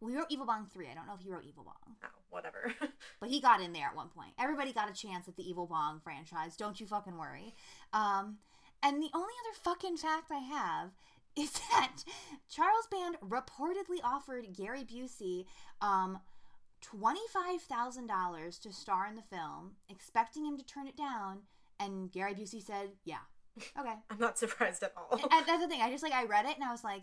We 0.00 0.14
wrote 0.14 0.26
Evil 0.28 0.46
Bong 0.46 0.66
3. 0.72 0.86
I 0.90 0.94
don't 0.94 1.06
know 1.06 1.14
if 1.14 1.20
he 1.20 1.30
wrote 1.30 1.44
Evil 1.44 1.64
Bong. 1.64 1.96
Oh, 2.04 2.08
whatever. 2.30 2.72
But 3.20 3.30
he 3.30 3.40
got 3.40 3.60
in 3.60 3.72
there 3.72 3.86
at 3.86 3.96
one 3.96 4.08
point. 4.08 4.30
Everybody 4.38 4.72
got 4.72 4.88
a 4.88 4.94
chance 4.94 5.26
at 5.26 5.36
the 5.36 5.48
Evil 5.48 5.66
Bong 5.66 5.98
franchise. 5.98 6.56
Don't 6.56 6.78
you 6.78 6.86
fucking 6.86 7.18
worry. 7.18 7.52
Um, 7.92 8.38
and 8.80 9.02
the 9.02 9.10
only 9.12 9.34
other 9.42 9.58
fucking 9.64 9.96
fact 9.96 10.30
I 10.30 10.38
have 10.38 10.90
is 11.36 11.52
that 11.52 12.04
Charles 12.48 12.86
Band 12.90 13.16
reportedly 13.20 13.98
offered 14.04 14.56
Gary 14.56 14.84
Busey 14.84 15.46
um, 15.80 16.20
$25,000 16.84 18.60
to 18.60 18.72
star 18.72 19.06
in 19.06 19.16
the 19.16 19.22
film, 19.22 19.72
expecting 19.88 20.44
him 20.44 20.56
to 20.56 20.64
turn 20.64 20.86
it 20.86 20.96
down. 20.96 21.40
And 21.80 22.10
Gary 22.10 22.34
Busey 22.34 22.64
said, 22.64 22.90
yeah. 23.04 23.18
Okay. 23.78 23.94
I'm 24.10 24.18
not 24.18 24.38
surprised 24.38 24.82
at 24.82 24.92
all. 24.96 25.18
and 25.20 25.46
that's 25.46 25.62
the 25.62 25.68
thing. 25.68 25.80
I 25.82 25.90
just 25.90 26.02
like, 26.02 26.12
I 26.12 26.24
read 26.24 26.46
it 26.46 26.56
and 26.56 26.64
I 26.64 26.72
was 26.72 26.84
like, 26.84 27.02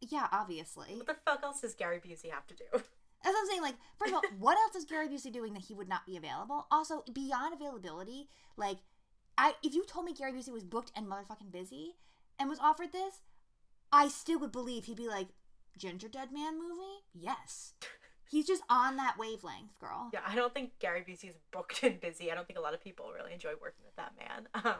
yeah, 0.00 0.28
obviously. 0.32 0.94
what 0.96 1.06
the 1.06 1.16
fuck 1.24 1.42
else 1.42 1.60
does 1.60 1.74
Gary 1.74 1.98
Busey 1.98 2.30
have 2.30 2.46
to 2.46 2.54
do? 2.54 2.64
That's 2.72 3.34
what 3.34 3.40
I'm 3.40 3.46
saying. 3.48 3.62
Like, 3.62 3.74
first 3.98 4.12
of 4.12 4.16
all, 4.16 4.22
what 4.38 4.56
else 4.58 4.76
is 4.76 4.84
Gary 4.84 5.08
Busey 5.08 5.32
doing 5.32 5.54
that 5.54 5.64
he 5.64 5.74
would 5.74 5.88
not 5.88 6.06
be 6.06 6.16
available? 6.16 6.66
Also, 6.70 7.02
beyond 7.12 7.52
availability, 7.54 8.28
like, 8.56 8.78
I 9.36 9.54
if 9.62 9.74
you 9.74 9.84
told 9.84 10.04
me 10.04 10.14
Gary 10.14 10.32
Busey 10.32 10.52
was 10.52 10.64
booked 10.64 10.92
and 10.96 11.06
motherfucking 11.06 11.52
busy 11.52 11.96
and 12.38 12.48
was 12.48 12.58
offered 12.60 12.92
this, 12.92 13.22
I 13.92 14.08
still 14.08 14.38
would 14.40 14.52
believe 14.52 14.84
he'd 14.84 14.96
be 14.96 15.08
like, 15.08 15.28
Ginger 15.76 16.08
Dead 16.08 16.32
Man 16.32 16.58
movie? 16.58 17.02
Yes. 17.14 17.74
He's 18.28 18.46
just 18.46 18.62
on 18.68 18.96
that 18.96 19.16
wavelength, 19.18 19.78
girl. 19.80 20.10
Yeah, 20.12 20.20
I 20.26 20.34
don't 20.34 20.52
think 20.52 20.78
Gary 20.78 21.02
Busey 21.06 21.30
is 21.30 21.36
booked 21.50 21.82
and 21.82 21.98
busy. 22.00 22.30
I 22.30 22.34
don't 22.34 22.46
think 22.46 22.58
a 22.58 22.62
lot 22.62 22.74
of 22.74 22.82
people 22.84 23.10
really 23.14 23.32
enjoy 23.32 23.52
working 23.60 23.84
with 23.84 23.96
that 23.96 24.12
man. 24.18 24.46
Um, 24.54 24.74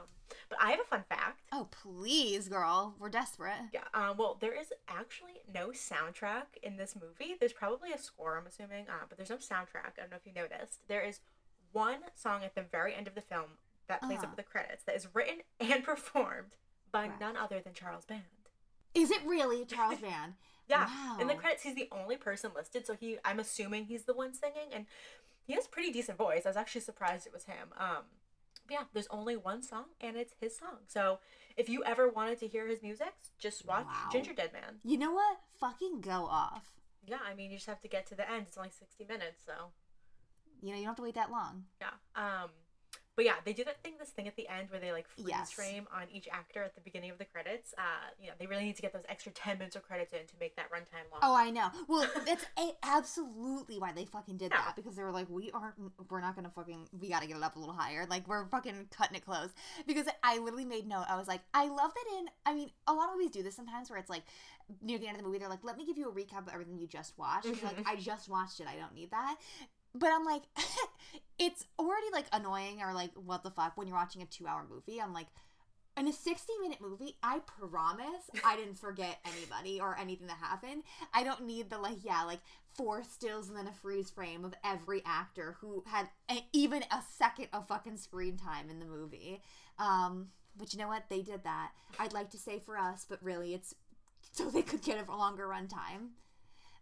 but 0.51 0.59
I 0.61 0.71
have 0.73 0.81
a 0.81 0.85
fun 0.85 1.05
fact. 1.09 1.41
Oh, 1.53 1.69
please, 1.71 2.49
girl. 2.49 2.95
We're 2.99 3.09
desperate. 3.09 3.55
Yeah, 3.73 3.81
um, 3.95 4.17
well, 4.19 4.37
there 4.41 4.53
is 4.59 4.73
actually 4.87 5.41
no 5.55 5.69
soundtrack 5.69 6.59
in 6.63 6.77
this 6.77 6.95
movie. 7.01 7.35
There's 7.41 7.55
probably 7.55 7.93
a 7.93 7.99
score, 7.99 8.37
I'm 8.37 8.47
assuming, 8.47 8.85
uh, 8.89 9.05
but 9.09 9.17
there's 9.17 9.31
no 9.31 9.37
soundtrack. 9.37 9.97
I 9.97 10.01
don't 10.03 10.11
know 10.11 10.19
if 10.19 10.27
you 10.27 10.33
noticed. 10.35 10.87
There 10.89 11.01
is 11.01 11.21
one 11.73 12.01
song 12.15 12.45
at 12.45 12.55
the 12.55 12.63
very 12.63 12.95
end 12.95 13.07
of 13.09 13.15
the 13.15 13.23
film 13.23 13.57
that 13.89 14.03
plays 14.03 14.19
Uh-huh. 14.19 14.27
over 14.27 14.37
the 14.37 14.43
credits 14.43 14.85
that 14.85 14.95
is 14.97 15.09
written 15.15 15.37
and 15.61 15.83
performed 15.83 16.57
by 16.93 17.07
Correct. 17.07 17.21
none 17.21 17.37
other 17.39 17.61
than 17.61 17.73
Charles 17.73 18.05
Band. 18.05 18.23
Is 18.95 19.11
it 19.11 19.21
really 19.27 19.65
Charles 19.65 19.99
Band? 20.01 20.35
Yeah, 20.69 20.87
in 21.19 21.29
the 21.29 21.35
credits, 21.35 21.63
he's 21.63 21.75
the 21.75 21.89
only 21.93 22.17
person 22.19 22.51
listed, 22.55 22.87
so 22.87 22.95
he, 22.95 23.17
I'm 23.25 23.41
assuming 23.41 23.87
he's 23.87 24.05
the 24.05 24.13
one 24.13 24.35
singing, 24.35 24.69
and 24.75 24.85
he 25.47 25.55
has 25.55 25.67
pretty 25.67 25.91
decent 25.91 26.19
voice. 26.19 26.43
I 26.45 26.51
was 26.51 26.59
actually 26.59 26.83
surprised 26.83 27.27
it 27.27 27.33
was 27.33 27.45
him. 27.45 27.69
Um, 27.79 28.03
but 28.67 28.75
yeah, 28.75 28.83
there's 28.93 29.07
only 29.11 29.35
one 29.35 29.63
song, 29.63 29.85
and 29.99 30.15
it's 30.15 30.35
his 30.39 30.55
song. 30.59 30.81
So 30.87 31.21
if 31.57 31.71
you 31.71 31.83
ever 31.85 32.11
wanted 32.11 32.39
to 32.41 32.47
hear 32.49 32.69
his 32.69 32.83
music, 32.83 33.15
just 33.39 33.65
watch 33.67 33.87
Wow. 33.87 34.11
Ginger 34.13 34.35
Dead 34.35 34.53
Man. 34.53 34.75
You 34.85 34.99
know 34.99 35.13
what? 35.13 35.39
Fucking 35.59 36.03
go 36.03 36.27
off. 36.31 36.75
Yeah, 37.07 37.17
I 37.27 37.35
mean, 37.35 37.51
you 37.51 37.57
just 37.57 37.67
have 37.69 37.81
to 37.81 37.89
get 37.89 38.07
to 38.09 38.15
the 38.15 38.31
end. 38.31 38.45
It's 38.49 38.59
only 38.59 38.69
60 38.79 39.07
minutes, 39.09 39.43
so 39.47 39.71
You 40.61 40.73
know, 40.73 40.75
you 40.77 40.83
don't 40.83 40.89
have 40.89 40.97
to 40.97 41.03
wait 41.03 41.15
that 41.15 41.31
long. 41.31 41.65
yeah. 41.81 41.89
Um, 42.15 42.51
but 43.19 43.25
yeah, 43.25 43.35
they 43.45 43.53
do 43.53 43.65
that 43.65 43.83
thing, 43.83 43.95
this 43.99 44.11
thing 44.11 44.29
at 44.29 44.37
the 44.37 44.47
end 44.49 44.71
where 44.71 44.79
they 44.79 44.93
like 44.93 45.09
freeze 45.09 45.27
Yes. 45.29 45.51
frame 45.51 45.89
on 45.93 46.05
each 46.13 46.29
actor 46.31 46.63
at 46.63 46.77
the 46.77 46.81
beginning 46.81 47.11
of 47.11 47.19
the 47.19 47.25
credits. 47.25 47.75
Uh, 47.77 47.81
you 48.23 48.29
know, 48.29 48.35
they 48.39 48.47
really 48.47 48.63
need 48.63 48.77
to 48.77 48.83
get 48.83 48.93
those 48.93 49.03
extra 49.09 49.33
10 49.33 49.59
minutes 49.59 49.75
of 49.75 49.83
credits 49.83 50.13
in 50.13 50.21
to 50.21 50.35
make 50.39 50.55
that 50.55 50.71
runtime 50.71 51.11
long. 51.11 51.19
Oh, 51.25 51.35
I 51.35 51.51
know. 51.51 51.69
Well, 51.89 52.09
that's 52.25 52.45
a- 52.57 52.77
absolutely 52.85 53.81
why 53.81 53.91
they 53.91 54.05
fucking 54.05 54.37
did 54.37 54.53
Yeah. 54.53 54.63
that 54.67 54.77
because 54.77 54.95
they 54.95 55.03
were 55.03 55.11
like, 55.11 55.27
we 55.29 55.51
aren't, 55.51 55.75
we're 56.09 56.21
not 56.21 56.37
gonna 56.37 56.51
fucking, 56.55 56.89
we 57.01 57.09
gotta 57.09 57.27
get 57.27 57.37
it 57.37 57.43
up 57.43 57.57
a 57.57 57.59
little 57.59 57.75
higher. 57.75 58.07
Like 58.09 58.29
we're 58.29 58.47
fucking 58.47 58.87
cutting 58.97 59.17
it 59.17 59.25
close. 59.25 59.49
Because 59.85 60.07
I 60.23 60.39
literally 60.39 60.65
made 60.65 60.87
note. 60.87 61.07
I 61.09 61.17
was 61.17 61.27
like, 61.27 61.41
I 61.53 61.67
love 61.67 61.91
that 61.93 62.19
in. 62.21 62.27
I 62.47 62.55
mean, 62.55 62.71
a 62.87 62.93
lot 62.93 63.09
of 63.09 63.17
movies 63.17 63.33
do 63.33 63.43
this 63.43 63.57
sometimes 63.57 63.91
where 63.91 63.99
it's 63.99 64.11
like 64.11 64.23
near 64.81 64.99
the 64.99 65.09
end 65.09 65.17
of 65.17 65.23
the 65.23 65.27
movie, 65.27 65.39
they're 65.41 65.49
like, 65.49 65.65
let 65.65 65.77
me 65.77 65.85
give 65.87 65.99
you 65.99 66.09
a 66.09 66.13
recap 66.13 66.47
of 66.47 66.53
everything 66.53 66.79
you 66.79 66.87
just 66.87 67.19
watched. 67.19 67.47
You're 67.47 67.57
like. 67.65 67.85
I 67.85 67.97
just 67.97 68.29
watched 68.29 68.61
it. 68.61 68.67
I 68.69 68.77
don't 68.77 68.95
need 68.95 69.11
that. 69.11 69.37
But 69.99 70.11
I'm 70.13 70.25
like, 70.25 70.43
it's 71.39 71.65
already 71.79 72.07
like 72.13 72.27
annoying 72.33 72.81
or 72.83 72.93
like 72.93 73.13
what 73.15 73.43
the 73.43 73.51
fuck 73.51 73.77
when 73.77 73.89
you're 73.89 73.97
watching 73.97 74.23
a 74.23 74.27
two 74.27 74.47
hour 74.47 74.65
movie. 74.69 75.01
I'm 75.01 75.13
like. 75.13 75.27
In 75.97 76.07
a 76.07 76.13
60 76.13 76.53
minute 76.63 76.81
movie, 76.81 77.17
I 77.25 77.41
promise 77.41 78.31
I 78.45 78.55
didn't 78.55 78.79
forget 78.79 79.19
anybody 79.27 79.81
or 79.81 79.99
anything 79.99 80.29
that 80.29 80.37
happened. 80.37 80.85
I 81.13 81.25
don't 81.25 81.45
need 81.45 81.71
the, 81.71 81.79
like, 81.79 82.05
yeah, 82.05 82.23
like 82.23 82.39
four 82.77 83.03
stills 83.03 83.49
and 83.49 83.59
then 83.59 83.67
a 83.67 83.73
freeze 83.73 84.09
frame 84.09 84.45
of 84.45 84.55
every 84.63 85.03
actor 85.05 85.57
who 85.61 85.83
had 85.89 86.09
a, 86.31 86.39
even 86.53 86.85
a 86.85 87.03
second 87.19 87.49
of 87.53 87.67
fucking 87.67 87.97
screen 87.97 88.37
time 88.37 88.71
in 88.71 88.79
the 88.79 88.87
movie. 88.87 89.43
Um, 89.81 90.29
but 90.57 90.73
you 90.73 90.79
know 90.79 90.87
what? 90.87 91.05
They 91.09 91.23
did 91.23 91.43
that. 91.43 91.71
I'd 91.99 92.13
like 92.13 92.31
to 92.31 92.39
say 92.39 92.61
for 92.61 92.79
us, 92.79 93.05
but 93.09 93.23
really 93.23 93.53
it's 93.55 93.75
so 94.31 94.51
they 94.51 94.63
could 94.63 94.83
get 94.83 95.05
a 95.07 95.17
longer 95.17 95.49
runtime. 95.49 96.11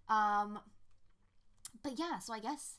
Um, 0.08 0.58
but 1.82 1.98
yeah, 1.98 2.18
so 2.18 2.32
I 2.32 2.40
guess 2.40 2.76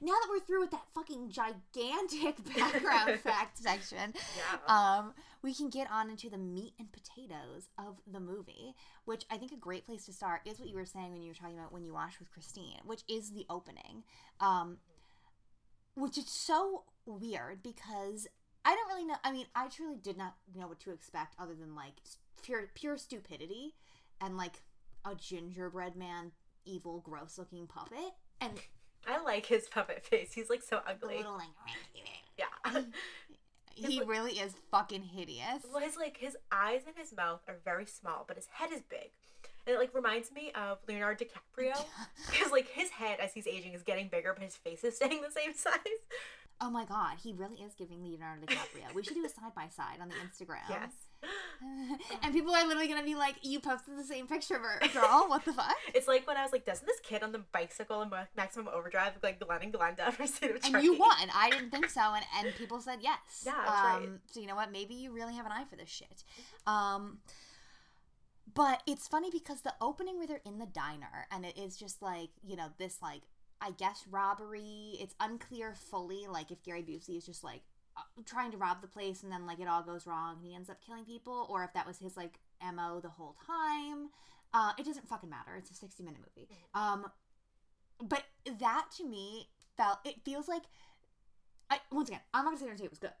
now 0.00 0.12
that 0.12 0.28
we're 0.30 0.40
through 0.40 0.60
with 0.60 0.70
that 0.70 0.84
fucking 0.94 1.30
gigantic 1.30 2.36
background 2.56 3.20
fact 3.22 3.58
section, 3.58 4.14
Yeah. 4.14 4.58
um, 4.98 5.12
we 5.42 5.54
can 5.54 5.68
get 5.70 5.90
on 5.90 6.10
into 6.10 6.30
the 6.30 6.38
meat 6.38 6.72
and 6.78 6.88
potatoes 6.92 7.68
of 7.78 7.98
the 8.10 8.20
movie, 8.20 8.74
which 9.04 9.24
I 9.30 9.36
think 9.36 9.52
a 9.52 9.56
great 9.56 9.84
place 9.86 10.06
to 10.06 10.12
start 10.12 10.40
is 10.46 10.58
what 10.58 10.68
you 10.68 10.76
were 10.76 10.86
saying 10.86 11.12
when 11.12 11.22
you 11.22 11.28
were 11.30 11.34
talking 11.34 11.58
about 11.58 11.72
when 11.72 11.84
you 11.84 11.92
watched 11.92 12.18
with 12.18 12.30
Christine, 12.30 12.80
which 12.84 13.02
is 13.08 13.30
the 13.32 13.44
opening, 13.50 14.04
um, 14.40 14.78
which 15.94 16.18
is 16.18 16.28
so 16.28 16.84
weird 17.06 17.62
because 17.62 18.26
I 18.64 18.74
don't 18.74 18.88
really 18.88 19.04
know. 19.04 19.16
I 19.22 19.32
mean, 19.32 19.46
I 19.54 19.68
truly 19.68 19.96
did 20.02 20.16
not 20.16 20.34
know 20.56 20.66
what 20.66 20.80
to 20.80 20.90
expect 20.92 21.34
other 21.38 21.54
than 21.54 21.74
like 21.74 21.94
pure 22.42 22.70
pure 22.74 22.96
stupidity 22.96 23.74
and 24.20 24.36
like 24.36 24.62
a 25.04 25.14
gingerbread 25.14 25.94
man, 25.96 26.32
evil, 26.64 27.00
gross 27.00 27.36
looking 27.36 27.66
puppet, 27.66 28.14
and 28.40 28.52
I 29.06 29.22
like 29.22 29.46
his 29.46 29.68
puppet 29.68 30.04
face. 30.04 30.32
He's 30.32 30.48
like 30.50 30.62
so 30.62 30.80
ugly. 30.88 31.16
little 31.18 31.32
like. 31.38 31.48
Yeah. 32.38 32.82
He 33.76 34.00
really 34.04 34.32
is 34.32 34.54
fucking 34.70 35.02
hideous. 35.02 35.64
well, 35.72 35.82
his 35.82 35.96
like 35.96 36.16
his 36.16 36.36
eyes 36.52 36.82
and 36.86 36.94
his 36.96 37.14
mouth 37.14 37.40
are 37.48 37.56
very 37.64 37.86
small, 37.86 38.24
but 38.26 38.36
his 38.36 38.46
head 38.52 38.70
is 38.72 38.80
big. 38.88 39.10
And 39.66 39.74
it 39.74 39.78
like 39.78 39.94
reminds 39.94 40.30
me 40.32 40.52
of 40.54 40.78
Leonardo 40.86 41.24
DiCaprio 41.24 41.74
because 42.30 42.52
like 42.52 42.68
his 42.68 42.90
head 42.90 43.18
as 43.20 43.32
he's 43.32 43.46
aging 43.46 43.72
is 43.72 43.82
getting 43.82 44.08
bigger, 44.08 44.32
but 44.32 44.44
his 44.44 44.54
face 44.56 44.84
is 44.84 44.96
staying 44.96 45.22
the 45.22 45.30
same 45.30 45.54
size. 45.56 45.74
Oh 46.60 46.70
my 46.70 46.84
god, 46.84 47.16
he 47.22 47.32
really 47.32 47.56
is 47.56 47.74
giving 47.74 48.02
Leonardo 48.04 48.46
DiCaprio. 48.46 48.94
we 48.94 49.02
should 49.02 49.14
do 49.14 49.24
a 49.24 49.28
side 49.28 49.54
by 49.56 49.68
side 49.68 49.98
on 50.00 50.08
the 50.08 50.14
Instagram. 50.14 50.68
Yes. 50.70 50.92
And 52.22 52.32
people 52.32 52.54
are 52.54 52.66
literally 52.66 52.88
gonna 52.88 53.02
be 53.04 53.14
like, 53.14 53.36
"You 53.42 53.60
posted 53.60 53.96
the 53.98 54.04
same 54.04 54.26
picture, 54.26 54.58
ver- 54.58 54.80
girl. 54.92 55.26
What 55.28 55.44
the 55.44 55.52
fuck?" 55.52 55.74
It's 55.94 56.08
like 56.08 56.26
when 56.26 56.36
I 56.36 56.42
was 56.42 56.52
like, 56.52 56.64
doesn't 56.64 56.86
this 56.86 57.00
kid 57.00 57.22
on 57.22 57.32
the 57.32 57.38
bicycle 57.52 58.02
in 58.02 58.10
Maximum 58.36 58.68
Overdrive 58.68 59.12
look 59.14 59.22
like 59.22 59.40
Glenn 59.40 59.62
and 59.62 59.72
Glenda 59.72 60.12
from 60.12 60.26
State 60.26 60.50
of 60.56 60.64
And 60.64 60.82
you 60.82 60.98
won. 60.98 61.28
I 61.34 61.50
didn't 61.50 61.70
think 61.70 61.88
so, 61.90 62.00
and, 62.14 62.24
and 62.38 62.54
people 62.56 62.80
said 62.80 62.98
yes. 63.02 63.18
Yeah, 63.46 63.52
that's 63.56 63.70
right. 63.70 63.96
um, 64.04 64.20
So 64.30 64.40
you 64.40 64.46
know 64.46 64.56
what? 64.56 64.72
Maybe 64.72 64.94
you 64.94 65.12
really 65.12 65.34
have 65.34 65.46
an 65.46 65.52
eye 65.52 65.64
for 65.68 65.76
this 65.76 65.88
shit. 65.88 66.24
Um, 66.66 67.18
but 68.54 68.82
it's 68.86 69.08
funny 69.08 69.30
because 69.30 69.62
the 69.62 69.74
opening 69.80 70.18
where 70.18 70.26
they're 70.26 70.40
in 70.44 70.58
the 70.58 70.66
diner, 70.66 71.26
and 71.30 71.44
it 71.44 71.56
is 71.58 71.76
just 71.76 72.02
like 72.02 72.30
you 72.42 72.56
know 72.56 72.68
this 72.78 72.98
like 73.02 73.22
I 73.60 73.70
guess 73.70 74.04
robbery. 74.10 74.96
It's 75.00 75.14
unclear 75.20 75.74
fully 75.74 76.26
like 76.28 76.50
if 76.50 76.62
Gary 76.62 76.82
Busey 76.82 77.16
is 77.16 77.26
just 77.26 77.42
like 77.42 77.62
trying 78.26 78.50
to 78.50 78.56
rob 78.56 78.80
the 78.80 78.88
place 78.88 79.22
and 79.22 79.30
then 79.32 79.46
like 79.46 79.60
it 79.60 79.68
all 79.68 79.82
goes 79.82 80.06
wrong 80.06 80.36
and 80.36 80.46
he 80.46 80.54
ends 80.54 80.70
up 80.70 80.78
killing 80.84 81.04
people, 81.04 81.46
or 81.50 81.64
if 81.64 81.72
that 81.74 81.86
was 81.86 81.98
his 81.98 82.16
like 82.16 82.38
mo 82.62 83.00
the 83.00 83.08
whole 83.08 83.36
time. 83.46 84.10
Uh, 84.52 84.72
it 84.78 84.86
doesn't 84.86 85.08
fucking 85.08 85.30
matter. 85.30 85.56
It's 85.58 85.70
a 85.70 85.74
sixty 85.74 86.02
minute 86.02 86.20
movie. 86.20 86.48
Um, 86.74 87.06
but 88.02 88.24
that 88.60 88.86
to 88.98 89.04
me 89.04 89.48
felt 89.76 89.98
it 90.04 90.16
feels 90.24 90.48
like 90.48 90.62
I 91.70 91.78
once 91.90 92.08
again 92.08 92.20
I'm 92.32 92.44
not 92.44 92.50
gonna 92.50 92.58
sit 92.58 92.64
here 92.64 92.72
and 92.72 92.78
say 92.78 92.84
it 92.86 92.90
was 92.90 92.98
good, 92.98 93.12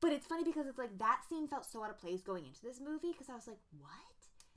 but 0.00 0.12
it's 0.12 0.26
funny 0.26 0.44
because 0.44 0.66
it's 0.66 0.78
like 0.78 0.98
that 0.98 1.22
scene 1.28 1.48
felt 1.48 1.64
so 1.64 1.82
out 1.82 1.90
of 1.90 1.98
place 1.98 2.22
going 2.22 2.44
into 2.46 2.60
this 2.62 2.80
movie 2.80 3.12
because 3.12 3.28
I 3.30 3.34
was 3.34 3.46
like, 3.46 3.58
what? 3.78 4.09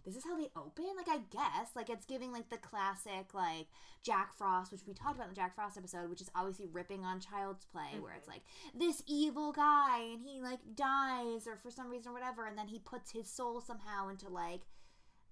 This 0.05 0.15
is 0.15 0.23
how 0.25 0.37
they 0.37 0.49
open? 0.55 0.85
Like 0.97 1.07
I 1.09 1.19
guess 1.31 1.69
like 1.75 1.89
it's 1.89 2.05
giving 2.05 2.31
like 2.31 2.49
the 2.49 2.57
classic 2.57 3.33
like 3.33 3.67
Jack 4.03 4.33
Frost, 4.37 4.71
which 4.71 4.81
we 4.85 4.93
talked 4.93 5.15
about 5.15 5.27
in 5.29 5.33
the 5.33 5.35
Jack 5.39 5.55
Frost 5.55 5.77
episode, 5.77 6.09
which 6.09 6.21
is 6.21 6.29
obviously 6.35 6.67
ripping 6.67 7.05
on 7.05 7.19
Child's 7.19 7.65
Play, 7.65 7.99
where 7.99 8.13
it's 8.13 8.27
like 8.27 8.41
this 8.73 9.01
evil 9.07 9.51
guy 9.53 9.99
and 10.13 10.21
he 10.21 10.41
like 10.41 10.59
dies 10.75 11.47
or 11.47 11.55
for 11.55 11.71
some 11.71 11.89
reason 11.89 12.11
or 12.11 12.13
whatever, 12.13 12.45
and 12.45 12.57
then 12.57 12.67
he 12.67 12.79
puts 12.79 13.11
his 13.11 13.29
soul 13.29 13.61
somehow 13.61 14.09
into 14.09 14.27
like 14.29 14.61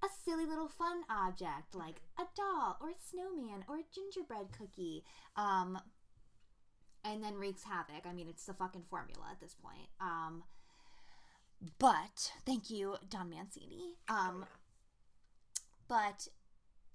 a 0.04 0.08
silly 0.26 0.46
little 0.46 0.68
fun 0.68 1.02
object 1.10 1.76
like 1.76 2.02
a 2.20 2.24
doll 2.36 2.78
or 2.82 2.90
a 2.90 2.94
snowman 3.10 3.64
or 3.68 3.78
a 3.78 3.84
gingerbread 3.94 4.48
cookie 4.58 5.04
um 5.36 5.78
and 7.04 7.24
then 7.24 7.36
wreaks 7.36 7.64
havoc. 7.64 8.06
I 8.08 8.14
mean 8.14 8.28
it's 8.28 8.46
the 8.46 8.54
fucking 8.54 8.86
formula 8.90 9.28
at 9.32 9.40
this 9.40 9.54
point 9.54 9.90
um 10.00 10.44
but 11.78 12.32
thank 12.46 12.70
you 12.72 12.96
don 13.10 13.30
mancini. 13.30 13.96
Um 14.10 14.46
but 15.92 16.28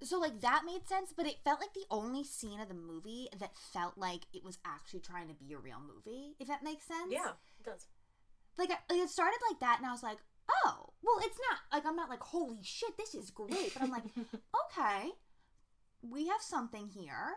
so 0.02 0.18
like 0.18 0.40
that 0.40 0.62
made 0.64 0.86
sense 0.88 1.12
but 1.16 1.26
it 1.26 1.36
felt 1.44 1.60
like 1.60 1.74
the 1.74 1.84
only 1.90 2.24
scene 2.24 2.60
of 2.60 2.68
the 2.68 2.74
movie 2.74 3.28
that 3.38 3.50
felt 3.72 3.92
like 3.98 4.22
it 4.32 4.42
was 4.42 4.58
actually 4.64 5.00
trying 5.00 5.28
to 5.28 5.34
be 5.34 5.52
a 5.52 5.58
real 5.58 5.80
movie 5.86 6.34
if 6.40 6.48
that 6.48 6.62
makes 6.62 6.86
sense. 6.86 7.10
Yeah, 7.12 7.32
it 7.60 7.64
does. 7.64 7.86
like, 8.58 8.70
I- 8.70 8.92
like 8.92 9.02
it 9.02 9.10
started 9.10 9.38
like 9.50 9.60
that 9.60 9.76
and 9.78 9.86
i 9.86 9.92
was 9.92 10.02
like 10.02 10.18
oh 10.64 10.90
well 11.02 11.18
it's 11.18 11.38
not 11.50 11.58
like 11.72 11.84
i'm 11.86 11.96
not 11.96 12.08
like 12.08 12.20
holy 12.20 12.58
shit 12.62 12.96
this 12.96 13.14
is 13.14 13.30
great 13.30 13.72
but 13.74 13.82
i'm 13.82 13.90
like 13.90 14.04
okay 14.66 15.10
we 16.02 16.28
have 16.28 16.40
something 16.40 16.88
here 16.88 17.34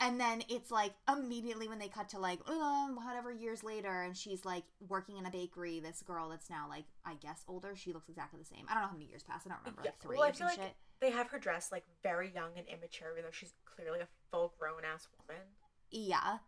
and 0.00 0.18
then 0.20 0.42
it's 0.48 0.70
like 0.70 0.92
immediately 1.10 1.68
when 1.68 1.78
they 1.78 1.88
cut 1.88 2.08
to 2.10 2.18
like 2.18 2.40
um, 2.48 2.96
whatever 2.96 3.30
years 3.32 3.62
later 3.62 4.02
and 4.02 4.16
she's 4.16 4.44
like 4.44 4.64
working 4.88 5.16
in 5.18 5.26
a 5.26 5.30
bakery 5.30 5.80
this 5.80 6.02
girl 6.02 6.28
that's 6.28 6.50
now 6.50 6.66
like 6.68 6.84
i 7.04 7.14
guess 7.14 7.44
older 7.48 7.74
she 7.76 7.92
looks 7.92 8.08
exactly 8.08 8.38
the 8.40 8.46
same. 8.46 8.64
I 8.68 8.74
don't 8.74 8.82
know 8.82 8.88
how 8.88 8.94
many 8.94 9.06
years 9.06 9.22
passed 9.22 9.46
i 9.46 9.50
don't 9.50 9.58
remember 9.60 9.82
Yeah, 9.84 9.90
like 9.90 10.00
three 10.02 10.16
well, 10.18 10.28
or 10.30 10.34
some 10.34 10.46
like 10.48 10.56
shit 10.56 10.74
they 11.00 11.10
have 11.10 11.28
her 11.28 11.38
dressed 11.38 11.72
like 11.72 11.84
very 12.02 12.30
young 12.30 12.50
and 12.56 12.66
immature, 12.68 13.08
even 13.12 13.24
though 13.24 13.30
she's 13.32 13.54
clearly 13.64 14.00
a 14.00 14.08
full 14.30 14.54
grown 14.58 14.82
ass 14.84 15.08
woman. 15.28 15.42
yeah 15.90 16.38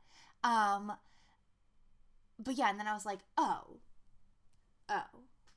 um 0.44 0.92
but 2.38 2.54
yeah 2.56 2.68
and 2.71 2.78
then 2.78 2.87
i 2.88 2.92
was 2.94 3.06
like 3.06 3.21
oh 3.38 3.78
oh 4.88 5.04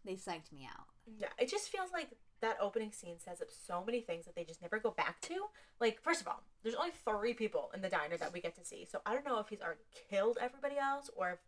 they 0.06 0.14
psyched 0.14 0.52
me 0.52 0.68
out 0.72 0.86
Yeah, 1.20 1.30
it 1.40 1.50
just 1.50 1.70
feels 1.70 1.90
like 1.92 2.10
that 2.42 2.58
opening 2.62 2.92
scene 2.92 3.18
sets 3.20 3.42
up 3.42 3.48
so 3.50 3.84
many 3.84 4.02
things 4.02 4.26
that 4.26 4.36
they 4.36 4.44
just 4.44 4.62
never 4.62 4.78
go 4.78 4.92
back 4.92 5.20
to. 5.22 5.36
Like, 5.80 6.00
first 6.02 6.22
of 6.22 6.28
all, 6.28 6.44
there's 6.62 6.76
only 6.76 6.92
three 6.92 7.34
people 7.34 7.72
in 7.74 7.82
the 7.82 7.90
diner 7.90 8.18
that 8.18 8.34
we 8.34 8.42
get 8.42 8.56
to 8.58 8.66
see, 8.66 8.86
so 8.86 9.00
I 9.06 9.14
don't 9.14 9.26
know 9.26 9.40
if 9.40 9.48
he's 9.48 9.62
already 9.62 9.86
killed 10.10 10.38
everybody 10.40 10.78
else 10.78 11.10
or 11.16 11.32
if 11.32 11.40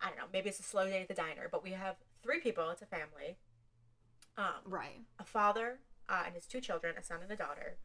I 0.00 0.06
don't 0.08 0.16
know, 0.16 0.24
maybe 0.32 0.48
it's 0.48 0.60
a 0.60 0.62
slow 0.62 0.86
day 0.86 1.02
at 1.02 1.08
the 1.08 1.14
diner. 1.14 1.48
But 1.50 1.62
we 1.64 1.72
have 1.72 1.96
three 2.22 2.40
people. 2.40 2.70
It's 2.70 2.80
a 2.82 2.86
family. 2.86 3.36
Um, 4.38 4.62
right 4.64 5.00
a 5.18 5.24
father 5.24 5.80
uh, 6.08 6.22
and 6.26 6.34
his 6.34 6.46
two 6.46 6.60
children, 6.60 6.94
a 6.98 7.02
son 7.02 7.18
and 7.22 7.30
a 7.30 7.36
daughter. 7.36 7.76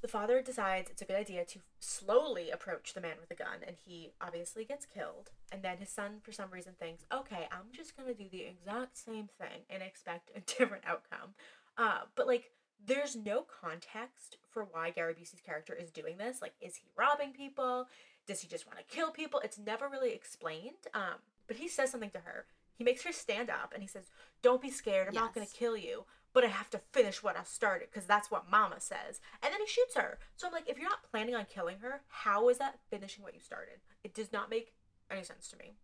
The 0.00 0.08
father 0.08 0.42
decides 0.42 0.90
it's 0.90 1.00
a 1.00 1.06
good 1.06 1.16
idea 1.16 1.46
to 1.46 1.60
slowly 1.80 2.50
approach 2.50 2.92
the 2.92 3.00
man 3.00 3.16
with 3.18 3.30
the 3.30 3.34
gun, 3.34 3.64
and 3.66 3.76
he 3.86 4.12
obviously 4.20 4.64
gets 4.64 4.84
killed. 4.84 5.30
And 5.50 5.62
then 5.62 5.78
his 5.78 5.88
son, 5.88 6.18
for 6.22 6.30
some 6.30 6.50
reason, 6.50 6.74
thinks, 6.78 7.06
okay, 7.12 7.48
I'm 7.50 7.72
just 7.72 7.96
gonna 7.96 8.12
do 8.12 8.28
the 8.30 8.42
exact 8.42 8.98
same 8.98 9.28
thing 9.38 9.62
and 9.70 9.82
expect 9.82 10.30
a 10.36 10.40
different 10.58 10.84
outcome. 10.86 11.30
Uh, 11.78 12.00
but 12.16 12.26
like, 12.26 12.50
there's 12.86 13.16
no 13.16 13.46
context 13.62 14.36
for 14.50 14.64
why 14.70 14.90
Gary 14.90 15.14
Busey's 15.14 15.40
character 15.40 15.74
is 15.74 15.90
doing 15.90 16.18
this. 16.18 16.42
Like, 16.42 16.52
is 16.60 16.76
he 16.76 16.84
robbing 16.96 17.32
people? 17.32 17.86
Does 18.26 18.40
he 18.40 18.48
just 18.48 18.66
want 18.66 18.78
to 18.78 18.94
kill 18.94 19.10
people? 19.10 19.40
It's 19.42 19.58
never 19.58 19.88
really 19.88 20.12
explained. 20.12 20.86
Um, 20.92 21.16
but 21.46 21.56
he 21.56 21.68
says 21.68 21.90
something 21.90 22.10
to 22.10 22.18
her. 22.18 22.46
He 22.76 22.84
makes 22.84 23.04
her 23.04 23.12
stand 23.12 23.50
up 23.50 23.72
and 23.72 23.82
he 23.82 23.88
says, 23.88 24.10
Don't 24.42 24.60
be 24.60 24.70
scared. 24.70 25.08
I'm 25.08 25.14
not 25.14 25.34
going 25.34 25.46
to 25.46 25.52
kill 25.52 25.76
you, 25.76 26.04
but 26.34 26.44
I 26.44 26.48
have 26.48 26.68
to 26.70 26.80
finish 26.92 27.22
what 27.22 27.36
I 27.38 27.44
started 27.44 27.88
because 27.90 28.06
that's 28.06 28.30
what 28.30 28.50
mama 28.50 28.80
says. 28.80 29.20
And 29.42 29.52
then 29.52 29.60
he 29.60 29.66
shoots 29.66 29.94
her. 29.96 30.18
So 30.36 30.46
I'm 30.46 30.52
like, 30.52 30.68
if 30.68 30.76
you're 30.78 30.88
not 30.88 31.10
planning 31.10 31.34
on 31.34 31.46
killing 31.46 31.78
her, 31.80 32.02
how 32.08 32.48
is 32.50 32.58
that 32.58 32.80
finishing 32.90 33.22
what 33.24 33.34
you 33.34 33.40
started? 33.40 33.76
It 34.04 34.14
does 34.14 34.32
not 34.32 34.50
make 34.50 34.74
any 35.10 35.22
sense 35.24 35.48
to 35.48 35.56
me. 35.56 35.76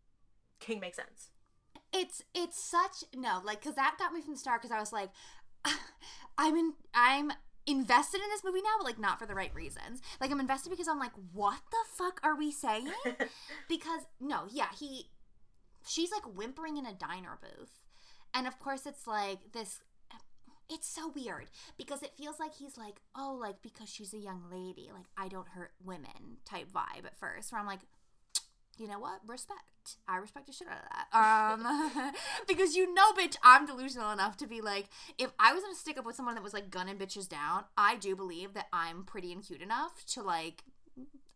King 0.60 0.80
makes 0.80 0.98
sense. 0.98 1.30
it's 1.92 2.22
it's 2.34 2.62
such 2.70 3.04
no 3.16 3.40
like 3.44 3.60
because 3.60 3.74
that 3.76 3.96
got 3.98 4.12
me 4.12 4.20
from 4.20 4.34
the 4.34 4.38
start 4.38 4.60
because 4.62 4.74
i 4.74 4.78
was 4.78 4.92
like 4.92 5.10
i'm 6.38 6.56
in 6.56 6.72
i'm 6.94 7.32
invested 7.66 8.20
in 8.20 8.28
this 8.30 8.44
movie 8.44 8.62
now 8.62 8.74
but 8.78 8.84
like 8.86 8.98
not 8.98 9.18
for 9.18 9.26
the 9.26 9.34
right 9.34 9.54
reasons 9.54 10.00
like 10.20 10.30
i'm 10.30 10.40
invested 10.40 10.70
because 10.70 10.88
i'm 10.88 10.98
like 10.98 11.12
what 11.32 11.60
the 11.70 11.84
fuck 11.98 12.20
are 12.22 12.36
we 12.36 12.50
saying 12.52 12.88
because 13.68 14.02
no 14.20 14.44
yeah 14.52 14.68
he 14.78 15.10
she's 15.86 16.10
like 16.12 16.22
whimpering 16.36 16.76
in 16.76 16.86
a 16.86 16.92
diner 16.94 17.38
booth 17.40 17.84
and 18.34 18.46
of 18.46 18.58
course 18.58 18.86
it's 18.86 19.06
like 19.06 19.52
this 19.52 19.80
it's 20.70 20.88
so 20.88 21.12
weird 21.14 21.46
because 21.76 22.02
it 22.02 22.12
feels 22.16 22.38
like 22.38 22.54
he's 22.54 22.78
like 22.78 23.00
oh 23.16 23.36
like 23.40 23.60
because 23.62 23.88
she's 23.88 24.14
a 24.14 24.18
young 24.18 24.44
lady 24.50 24.90
like 24.94 25.06
i 25.16 25.28
don't 25.28 25.48
hurt 25.48 25.72
women 25.84 26.38
type 26.44 26.68
vibe 26.72 27.04
at 27.04 27.16
first 27.18 27.52
where 27.52 27.60
i'm 27.60 27.66
like 27.66 27.80
you 28.80 28.88
know 28.88 28.98
what? 28.98 29.20
Respect. 29.26 29.60
I 30.08 30.16
respect 30.16 30.46
the 30.46 30.52
shit 30.52 30.68
out 30.68 30.78
of 30.78 30.88
that. 30.90 31.06
Um, 31.20 32.12
because 32.48 32.74
you 32.74 32.92
know, 32.94 33.12
bitch, 33.12 33.36
I'm 33.42 33.66
delusional 33.66 34.10
enough 34.10 34.36
to 34.38 34.46
be 34.46 34.60
like, 34.60 34.86
if 35.18 35.30
I 35.38 35.52
was 35.52 35.62
gonna 35.62 35.74
stick 35.74 35.98
up 35.98 36.06
with 36.06 36.16
someone 36.16 36.34
that 36.34 36.44
was 36.44 36.54
like 36.54 36.70
gunning 36.70 36.96
bitches 36.96 37.28
down, 37.28 37.64
I 37.76 37.96
do 37.96 38.16
believe 38.16 38.54
that 38.54 38.68
I'm 38.72 39.04
pretty 39.04 39.32
and 39.32 39.44
cute 39.46 39.60
enough 39.60 40.04
to 40.14 40.22
like 40.22 40.64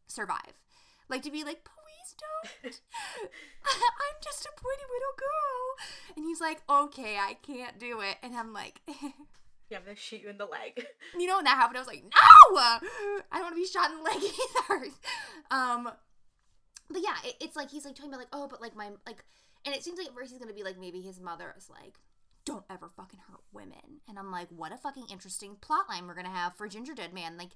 survive. 0.06 0.54
Like 1.10 1.22
to 1.22 1.30
be 1.30 1.44
like, 1.44 1.68
please 2.04 2.14
don't. 2.20 2.80
I'm 3.64 4.16
just 4.22 4.44
a 4.44 4.52
pretty 4.60 4.82
little 4.92 5.16
girl. 5.16 6.16
And 6.16 6.24
he's 6.26 6.40
like, 6.40 6.62
okay, 6.68 7.16
I 7.16 7.36
can't 7.42 7.78
do 7.78 8.00
it. 8.00 8.16
And 8.22 8.34
I'm 8.34 8.52
like, 8.52 8.80
Yeah, 9.70 9.78
I'm 9.78 9.94
to 9.94 10.00
shoot 10.00 10.22
you 10.22 10.28
in 10.28 10.36
the 10.36 10.44
leg. 10.44 10.84
you 11.18 11.26
know 11.26 11.36
when 11.36 11.44
that 11.46 11.56
happened, 11.56 11.78
I 11.78 11.80
was 11.80 11.88
like, 11.88 12.04
no, 12.04 12.10
I 12.56 12.78
don't 13.32 13.42
want 13.42 13.54
to 13.54 13.60
be 13.60 13.66
shot 13.66 13.90
in 13.90 13.96
the 13.96 14.02
leg 14.02 14.22
either. 14.22 14.92
Um, 15.50 15.90
but 16.90 17.02
yeah, 17.02 17.16
it, 17.24 17.36
it's 17.40 17.56
like 17.56 17.70
he's 17.70 17.84
like 17.84 17.94
talking 17.94 18.10
about 18.10 18.20
like, 18.20 18.28
oh, 18.32 18.46
but 18.48 18.60
like 18.60 18.76
my 18.76 18.90
like, 19.06 19.24
and 19.64 19.74
it 19.74 19.82
seems 19.82 19.98
like 19.98 20.08
at 20.08 20.14
first 20.14 20.30
he's 20.30 20.38
gonna 20.38 20.52
be 20.52 20.62
like 20.62 20.78
maybe 20.78 21.00
his 21.00 21.18
mother 21.18 21.54
is 21.56 21.70
like, 21.70 21.94
don't 22.44 22.64
ever 22.68 22.90
fucking 22.94 23.20
hurt 23.26 23.40
women, 23.52 24.02
and 24.06 24.18
I'm 24.18 24.30
like, 24.30 24.48
what 24.50 24.72
a 24.72 24.76
fucking 24.76 25.06
interesting 25.10 25.56
plot 25.62 25.88
line 25.88 26.06
we're 26.06 26.14
gonna 26.14 26.28
have 26.28 26.54
for 26.54 26.68
Ginger 26.68 26.94
Dead 26.94 27.14
Man, 27.14 27.38
like. 27.38 27.50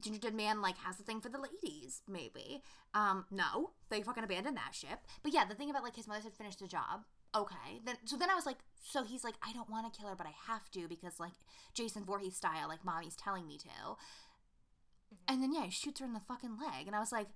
Ginger 0.00 0.18
Dead 0.20 0.34
Man 0.34 0.60
like 0.60 0.76
has 0.78 0.98
a 0.98 1.02
thing 1.02 1.20
for 1.20 1.28
the 1.28 1.38
ladies, 1.38 2.02
maybe. 2.08 2.62
Um, 2.94 3.26
no, 3.30 3.70
they 3.90 4.02
fucking 4.02 4.24
abandoned 4.24 4.56
that 4.56 4.74
ship. 4.74 5.00
But 5.22 5.32
yeah, 5.32 5.44
the 5.44 5.54
thing 5.54 5.70
about 5.70 5.82
like 5.84 5.96
his 5.96 6.08
mother 6.08 6.20
said 6.22 6.34
finished 6.34 6.60
the 6.60 6.66
job. 6.66 7.04
Okay, 7.34 7.80
then 7.84 7.96
so 8.04 8.16
then 8.16 8.30
I 8.30 8.34
was 8.34 8.46
like, 8.46 8.58
so 8.82 9.02
he's 9.04 9.24
like, 9.24 9.34
I 9.42 9.52
don't 9.52 9.70
want 9.70 9.92
to 9.92 9.98
kill 9.98 10.08
her, 10.08 10.16
but 10.16 10.26
I 10.26 10.34
have 10.46 10.70
to 10.72 10.88
because 10.88 11.18
like 11.20 11.32
Jason 11.74 12.04
Voorhees 12.04 12.36
style, 12.36 12.68
like 12.68 12.84
mommy's 12.84 13.16
telling 13.16 13.46
me 13.46 13.58
to. 13.58 13.96
And 15.28 15.42
then 15.42 15.52
yeah, 15.52 15.64
he 15.64 15.70
shoots 15.70 16.00
her 16.00 16.06
in 16.06 16.12
the 16.12 16.20
fucking 16.20 16.58
leg, 16.58 16.86
and 16.86 16.94
I 16.96 17.00
was 17.00 17.12
like, 17.12 17.28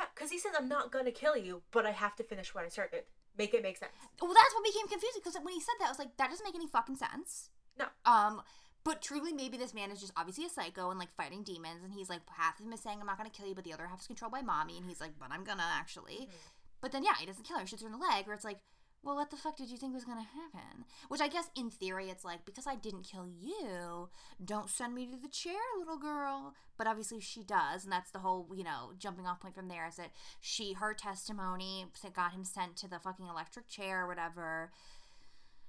Yeah, 0.00 0.06
because 0.14 0.30
he 0.30 0.38
says, 0.38 0.52
I'm 0.58 0.68
not 0.68 0.90
to 0.92 1.12
kill 1.12 1.36
you, 1.36 1.62
but 1.70 1.86
I 1.86 1.92
have 1.92 2.16
to 2.16 2.22
finish 2.22 2.54
what 2.54 2.64
I 2.64 2.68
started. 2.68 3.04
Make 3.36 3.54
it 3.54 3.62
make 3.62 3.76
sense. 3.76 3.92
well, 4.20 4.34
that's 4.34 4.54
what 4.54 4.64
became 4.64 4.88
confusing 4.88 5.20
because 5.22 5.36
when 5.36 5.54
he 5.54 5.60
said 5.60 5.74
that, 5.78 5.86
I 5.86 5.90
was 5.90 5.98
like, 5.98 6.16
that 6.16 6.28
doesn't 6.30 6.44
make 6.44 6.56
any 6.56 6.66
fucking 6.66 6.96
sense. 6.96 7.50
No. 7.78 7.84
Um, 8.04 8.42
but 8.88 9.02
truly, 9.02 9.34
maybe 9.34 9.58
this 9.58 9.74
man 9.74 9.90
is 9.90 10.00
just 10.00 10.14
obviously 10.16 10.46
a 10.46 10.48
psycho 10.48 10.88
and 10.88 10.98
like 10.98 11.14
fighting 11.14 11.42
demons, 11.42 11.84
and 11.84 11.92
he's 11.92 12.08
like 12.08 12.22
half 12.38 12.58
of 12.58 12.64
him 12.64 12.72
is 12.72 12.80
saying 12.80 12.96
I'm 12.98 13.06
not 13.06 13.18
gonna 13.18 13.28
kill 13.28 13.46
you, 13.46 13.54
but 13.54 13.64
the 13.64 13.74
other 13.74 13.86
half 13.86 14.00
is 14.00 14.06
controlled 14.06 14.32
by 14.32 14.40
mommy, 14.40 14.78
and 14.78 14.86
he's 14.88 14.98
like, 14.98 15.10
but 15.20 15.28
I'm 15.30 15.44
gonna 15.44 15.68
actually. 15.70 16.20
Mm-hmm. 16.22 16.80
But 16.80 16.92
then 16.92 17.04
yeah, 17.04 17.12
he 17.20 17.26
doesn't 17.26 17.44
kill 17.44 17.58
her, 17.58 17.64
he 17.64 17.68
shoots 17.68 17.82
her 17.82 17.88
in 17.88 17.92
the 17.92 17.98
leg, 17.98 18.26
where 18.26 18.34
it's 18.34 18.46
like, 18.46 18.60
well, 19.02 19.14
what 19.14 19.30
the 19.30 19.36
fuck 19.36 19.58
did 19.58 19.68
you 19.68 19.76
think 19.76 19.92
was 19.92 20.06
gonna 20.06 20.22
happen? 20.22 20.86
Which 21.08 21.20
I 21.20 21.28
guess 21.28 21.50
in 21.54 21.68
theory 21.68 22.08
it's 22.08 22.24
like 22.24 22.46
because 22.46 22.66
I 22.66 22.76
didn't 22.76 23.02
kill 23.02 23.28
you, 23.28 24.08
don't 24.42 24.70
send 24.70 24.94
me 24.94 25.04
to 25.04 25.18
the 25.20 25.28
chair, 25.28 25.60
little 25.78 25.98
girl. 25.98 26.54
But 26.78 26.86
obviously 26.86 27.20
she 27.20 27.42
does, 27.42 27.84
and 27.84 27.92
that's 27.92 28.10
the 28.10 28.20
whole 28.20 28.48
you 28.56 28.64
know 28.64 28.92
jumping 28.98 29.26
off 29.26 29.40
point 29.40 29.54
from 29.54 29.68
there 29.68 29.86
is 29.86 29.96
that 29.96 30.12
she 30.40 30.72
her 30.72 30.94
testimony 30.94 31.84
got 32.14 32.32
him 32.32 32.44
sent 32.44 32.76
to 32.76 32.88
the 32.88 32.98
fucking 32.98 33.26
electric 33.26 33.68
chair 33.68 34.04
or 34.04 34.08
whatever. 34.08 34.70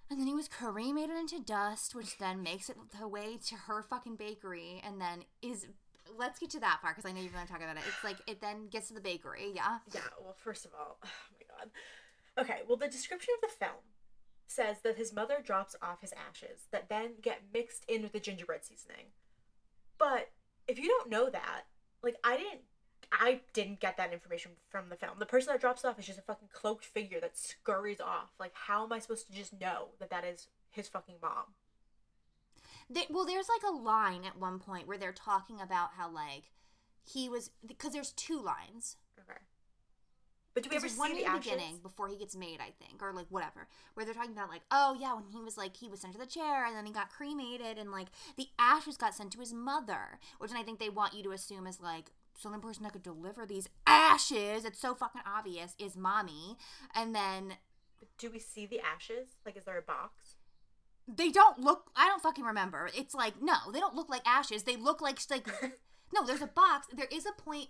And 0.09 0.19
then 0.19 0.27
he 0.27 0.33
was 0.33 0.47
cremated 0.47 1.15
into 1.15 1.39
dust, 1.39 1.93
which 1.93 2.17
then 2.17 2.41
makes 2.41 2.69
it 2.69 2.77
the 2.99 3.07
way 3.07 3.37
to 3.47 3.55
her 3.55 3.83
fucking 3.83 4.15
bakery, 4.15 4.81
and 4.85 4.99
then 4.99 5.23
is. 5.41 5.67
Let's 6.17 6.39
get 6.39 6.49
to 6.51 6.59
that 6.61 6.79
part 6.81 6.95
because 6.95 7.07
I 7.07 7.13
know 7.13 7.21
you're 7.21 7.31
going 7.31 7.45
to 7.45 7.51
talk 7.51 7.61
about 7.61 7.77
it. 7.77 7.83
It's 7.87 8.03
like 8.03 8.17
it 8.27 8.41
then 8.41 8.67
gets 8.69 8.87
to 8.87 8.95
the 8.95 8.99
bakery, 8.99 9.51
yeah. 9.53 9.77
Yeah, 9.93 10.01
well, 10.19 10.35
first 10.35 10.65
of 10.65 10.71
all, 10.73 10.97
oh 11.05 11.07
my 11.31 11.45
god. 11.55 11.69
Okay, 12.43 12.61
well, 12.67 12.77
the 12.77 12.87
description 12.87 13.35
of 13.37 13.49
the 13.49 13.55
film 13.55 13.83
says 14.47 14.77
that 14.83 14.97
his 14.97 15.13
mother 15.13 15.37
drops 15.43 15.75
off 15.81 16.01
his 16.01 16.13
ashes 16.13 16.63
that 16.71 16.89
then 16.89 17.11
get 17.21 17.43
mixed 17.53 17.85
in 17.87 18.01
with 18.01 18.11
the 18.11 18.19
gingerbread 18.19 18.65
seasoning. 18.65 19.13
But 19.99 20.31
if 20.67 20.79
you 20.79 20.87
don't 20.87 21.09
know 21.09 21.29
that, 21.29 21.65
like, 22.01 22.15
I 22.23 22.37
didn't. 22.37 22.61
I 23.12 23.41
didn't 23.53 23.79
get 23.79 23.97
that 23.97 24.13
information 24.13 24.51
from 24.69 24.89
the 24.89 24.95
film. 24.95 25.13
The 25.19 25.25
person 25.25 25.51
that 25.51 25.62
drops 25.62 25.83
off 25.83 25.99
is 25.99 26.05
just 26.05 26.19
a 26.19 26.23
fucking 26.23 26.49
cloaked 26.53 26.85
figure 26.85 27.19
that 27.19 27.38
scurries 27.38 28.01
off. 28.01 28.31
Like, 28.39 28.53
how 28.53 28.83
am 28.83 28.93
I 28.93 28.99
supposed 28.99 29.27
to 29.27 29.33
just 29.33 29.59
know 29.59 29.89
that 29.99 30.09
that 30.09 30.25
is 30.25 30.47
his 30.71 30.88
fucking 30.88 31.15
mom? 31.21 31.53
They, 32.89 33.05
well, 33.09 33.25
there's 33.25 33.49
like 33.49 33.71
a 33.71 33.75
line 33.75 34.25
at 34.25 34.39
one 34.39 34.59
point 34.59 34.88
where 34.88 34.97
they're 34.97 35.12
talking 35.12 35.62
about 35.62 35.91
how 35.97 36.12
like 36.12 36.51
he 37.03 37.29
was 37.29 37.51
because 37.65 37.93
there's 37.93 38.12
two 38.12 38.41
lines. 38.41 38.97
Okay. 39.19 39.39
But 40.53 40.63
do 40.63 40.69
we 40.71 40.77
ever 40.77 40.89
see 40.89 40.99
one 40.99 41.13
the 41.13 41.23
in 41.23 41.31
the 41.31 41.39
beginning 41.39 41.79
before 41.83 42.07
he 42.07 42.15
gets 42.15 42.35
made, 42.35 42.59
I 42.59 42.73
think, 42.83 43.01
or 43.01 43.13
like 43.13 43.27
whatever, 43.29 43.67
where 43.93 44.05
they're 44.05 44.15
talking 44.15 44.31
about 44.31 44.49
like, 44.49 44.63
oh 44.71 44.97
yeah, 44.99 45.13
when 45.13 45.25
he 45.31 45.41
was 45.41 45.57
like 45.57 45.77
he 45.77 45.88
was 45.88 46.01
sent 46.01 46.13
to 46.13 46.19
the 46.19 46.25
chair 46.25 46.65
and 46.65 46.75
then 46.75 46.85
he 46.85 46.91
got 46.91 47.12
cremated 47.12 47.77
and 47.77 47.91
like 47.91 48.07
the 48.38 48.47
ashes 48.57 48.97
got 48.97 49.13
sent 49.13 49.31
to 49.33 49.39
his 49.39 49.53
mother, 49.53 50.19
which 50.39 50.51
I 50.51 50.63
think 50.63 50.79
they 50.79 50.89
want 50.89 51.13
you 51.13 51.23
to 51.23 51.31
assume 51.31 51.67
is 51.67 51.79
like 51.79 52.12
so 52.39 52.49
the 52.49 52.56
only 52.56 52.65
person 52.65 52.84
that 52.84 52.93
could 52.93 53.04
deliver 53.04 53.45
these 53.45 53.67
ashes, 53.86 54.65
it's 54.65 54.80
so 54.80 54.95
fucking 54.95 55.21
obvious, 55.25 55.75
is 55.78 55.95
mommy, 55.97 56.58
and 56.95 57.13
then 57.13 57.54
Do 58.17 58.32
we 58.32 58.39
see 58.39 58.65
the 58.65 58.80
ashes? 58.80 59.28
Like, 59.45 59.58
is 59.58 59.65
there 59.65 59.78
a 59.78 59.82
box? 59.82 60.36
they 61.12 61.30
don't 61.32 61.58
look 61.58 61.89
i 61.95 62.08
don't 62.08 62.21
fucking 62.21 62.43
remember 62.43 62.88
it's 62.95 63.15
like 63.15 63.34
no 63.41 63.56
they 63.73 63.80
don't 63.80 63.95
look 63.95 64.10
like 64.10 64.21
ashes 64.28 64.62
they 64.62 64.75
look 64.75 65.02
like 65.02 65.17
like 65.32 65.47
no 66.13 66.23
there's 66.23 66.43
a 66.43 66.45
box 66.45 66.86
there 66.95 67.08
is 67.12 67.25
a 67.25 67.41
point 67.41 67.69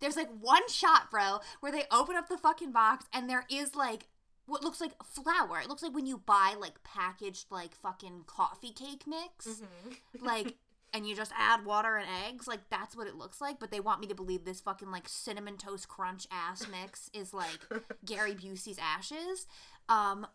there's 0.00 0.16
like 0.16 0.30
one 0.40 0.66
shot 0.70 1.10
bro 1.10 1.40
where 1.60 1.70
they 1.70 1.82
open 1.92 2.16
up 2.16 2.26
the 2.26 2.38
fucking 2.38 2.72
box 2.72 3.04
and 3.12 3.28
there 3.28 3.44
is 3.50 3.74
like 3.76 4.06
what 4.46 4.64
looks 4.64 4.80
like 4.80 4.92
flour 5.04 5.60
it 5.62 5.68
looks 5.68 5.82
like 5.82 5.94
when 5.94 6.06
you 6.06 6.16
buy 6.16 6.54
like 6.58 6.82
packaged 6.84 7.44
like 7.50 7.74
fucking 7.74 8.22
coffee 8.26 8.72
cake 8.72 9.02
mix 9.06 9.46
Mm-hmm. 9.46 10.24
like 10.24 10.54
and 10.94 11.06
you 11.06 11.16
just 11.16 11.32
add 11.36 11.66
water 11.66 11.96
and 11.96 12.06
eggs 12.26 12.46
like 12.46 12.70
that's 12.70 12.96
what 12.96 13.08
it 13.08 13.16
looks 13.16 13.40
like 13.40 13.58
but 13.58 13.70
they 13.72 13.80
want 13.80 14.00
me 14.00 14.06
to 14.06 14.14
believe 14.14 14.44
this 14.44 14.60
fucking 14.60 14.90
like 14.90 15.08
cinnamon 15.08 15.56
toast 15.56 15.88
crunch 15.88 16.26
ass 16.30 16.66
mix 16.70 17.10
is 17.12 17.34
like 17.34 17.58
gary 18.04 18.34
busey's 18.34 18.78
ashes. 18.78 19.46
Um 19.88 20.26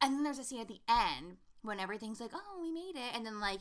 and 0.00 0.14
then 0.14 0.24
there's 0.24 0.38
a 0.38 0.44
scene 0.44 0.60
at 0.60 0.68
the 0.68 0.80
end 0.88 1.36
when 1.62 1.78
everything's 1.78 2.20
like 2.20 2.32
oh 2.34 2.60
we 2.60 2.72
made 2.72 2.96
it. 2.96 3.14
And 3.14 3.24
then 3.24 3.38
like 3.38 3.60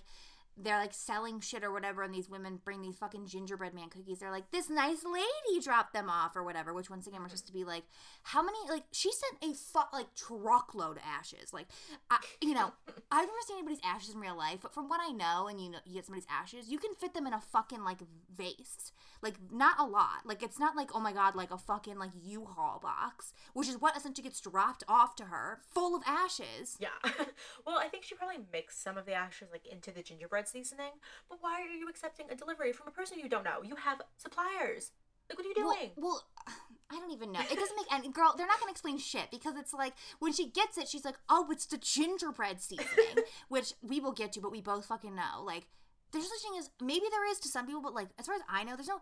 they're 0.58 0.80
like 0.80 0.94
selling 0.94 1.40
shit 1.40 1.64
or 1.64 1.72
whatever 1.72 2.04
and 2.04 2.14
these 2.14 2.30
women 2.30 2.60
bring 2.64 2.82
these 2.82 2.98
fucking 2.98 3.28
gingerbread 3.28 3.74
man 3.74 3.90
cookies. 3.90 4.20
They're 4.20 4.32
like 4.32 4.52
this 4.52 4.70
nice 4.70 5.04
lady 5.06 5.64
dropped 5.64 5.94
them 5.94 6.10
off 6.10 6.36
or 6.36 6.44
whatever 6.44 6.74
which 6.74 6.90
once 6.90 7.08
again 7.08 7.22
we're 7.22 7.30
supposed 7.30 7.48
to 7.48 7.54
be 7.54 7.64
like 7.64 7.84
how 8.24 8.42
many 8.42 8.58
like 8.70 8.84
she 8.92 9.12
sent 9.12 9.52
a 9.52 9.56
fuck 9.56 9.92
like 9.94 10.14
truckload 10.16 10.98
of 10.98 11.04
ashes. 11.06 11.54
Like 11.54 11.68
I, 12.10 12.18
you 12.42 12.54
know 12.54 12.72
i've 13.12 13.26
never 13.26 13.38
seen 13.46 13.58
anybody's 13.58 13.80
ashes 13.84 14.14
in 14.14 14.20
real 14.20 14.38
life 14.38 14.60
but 14.62 14.74
from 14.74 14.90
what 14.90 15.00
i 15.02 15.12
know 15.12 15.48
and 15.48 15.62
you 15.62 15.70
know 15.70 15.80
you 15.86 15.94
get 15.94 16.06
somebody's 16.06 16.28
ashes 16.30 16.70
you 16.70 16.78
can 16.78 16.94
fit 16.96 17.14
them 17.14 17.28
in 17.28 17.34
a 17.34 17.42
fucking 17.42 17.84
like 17.84 18.00
vase 18.36 18.92
like 19.22 19.36
not 19.52 19.80
a 19.80 19.84
lot 19.86 20.26
like 20.26 20.42
it's 20.44 20.60
not 20.60 20.76
like 20.76 20.90
oh 20.94 21.00
my 21.00 21.12
god 21.12 21.36
like 21.36 21.52
a 21.52 21.58
fucking 21.58 21.98
like 21.98 22.12
u-haul 22.24 22.80
box 22.82 23.34
which 23.54 23.68
is 23.68 23.80
what 23.82 23.96
essentially 23.98 24.24
gets 24.24 24.40
dropped 24.42 24.84
off 24.88 25.16
to 25.16 25.26
her 25.26 25.60
full 25.74 25.96
of 25.96 26.04
ashes 26.06 26.78
Yeah. 26.80 26.90
well, 27.66 27.78
I 27.78 27.88
think 27.88 28.04
she 28.04 28.16
probably 28.16 28.40
mixed 28.52 28.82
some 28.84 28.98
of 28.98 29.06
the 29.06 29.14
ashes 29.14 29.48
like 29.52 29.66
into 29.66 29.92
the 29.92 30.02
gingerbread 30.02 30.48
seasoning. 30.48 30.92
But 31.30 31.40
why 31.42 31.62
are 31.62 31.76
you 31.76 31.88
accepting 31.90 32.28
a 32.30 32.36
delivery 32.36 32.72
from 32.74 32.88
a 32.88 32.92
person 32.92 33.20
you 33.20 33.30
don't 33.30 33.44
know? 33.44 33.62
You 33.64 33.76
have 33.76 34.02
suppliers. 34.18 34.92
Like, 35.30 35.38
what 35.38 35.46
are 35.46 35.50
you 35.50 35.56
Well, 35.66 35.76
doing? 35.76 35.92
well, 35.98 36.24
I 36.90 36.96
don't 36.96 37.12
even 37.12 37.32
know. 37.32 37.42
It 37.42 37.58
doesn't 37.60 37.76
make 37.76 37.92
any 37.94 38.10
girl. 38.10 38.34
They're 38.38 38.48
not 38.48 38.60
gonna 38.60 38.72
explain 38.72 38.98
shit 38.98 39.30
because 39.32 39.56
it's 39.58 39.74
like 39.74 39.94
when 40.20 40.32
she 40.34 40.50
gets 40.50 40.78
it, 40.78 40.88
she's 40.88 41.04
like, 41.04 41.18
"Oh, 41.30 41.48
it's 41.52 41.66
the 41.66 41.78
gingerbread 41.78 42.62
seasoning," 42.62 43.26
which 43.50 43.74
we 43.82 44.00
will 44.00 44.14
get 44.14 44.32
to, 44.34 44.42
but 44.42 44.52
we 44.52 44.62
both 44.62 44.86
fucking 44.86 45.14
know. 45.16 45.44
Like, 45.44 45.68
there's 46.12 46.28
such 46.30 46.42
thing 46.42 46.60
as 46.60 46.70
maybe 46.82 47.06
there 47.12 47.30
is 47.30 47.40
to 47.40 47.50
some 47.50 47.66
people, 47.66 47.82
but 47.82 47.94
like 47.94 48.08
as 48.20 48.26
far 48.26 48.36
as 48.36 48.42
I 48.50 48.64
know, 48.64 48.76
there's 48.76 48.88
no. 48.88 49.00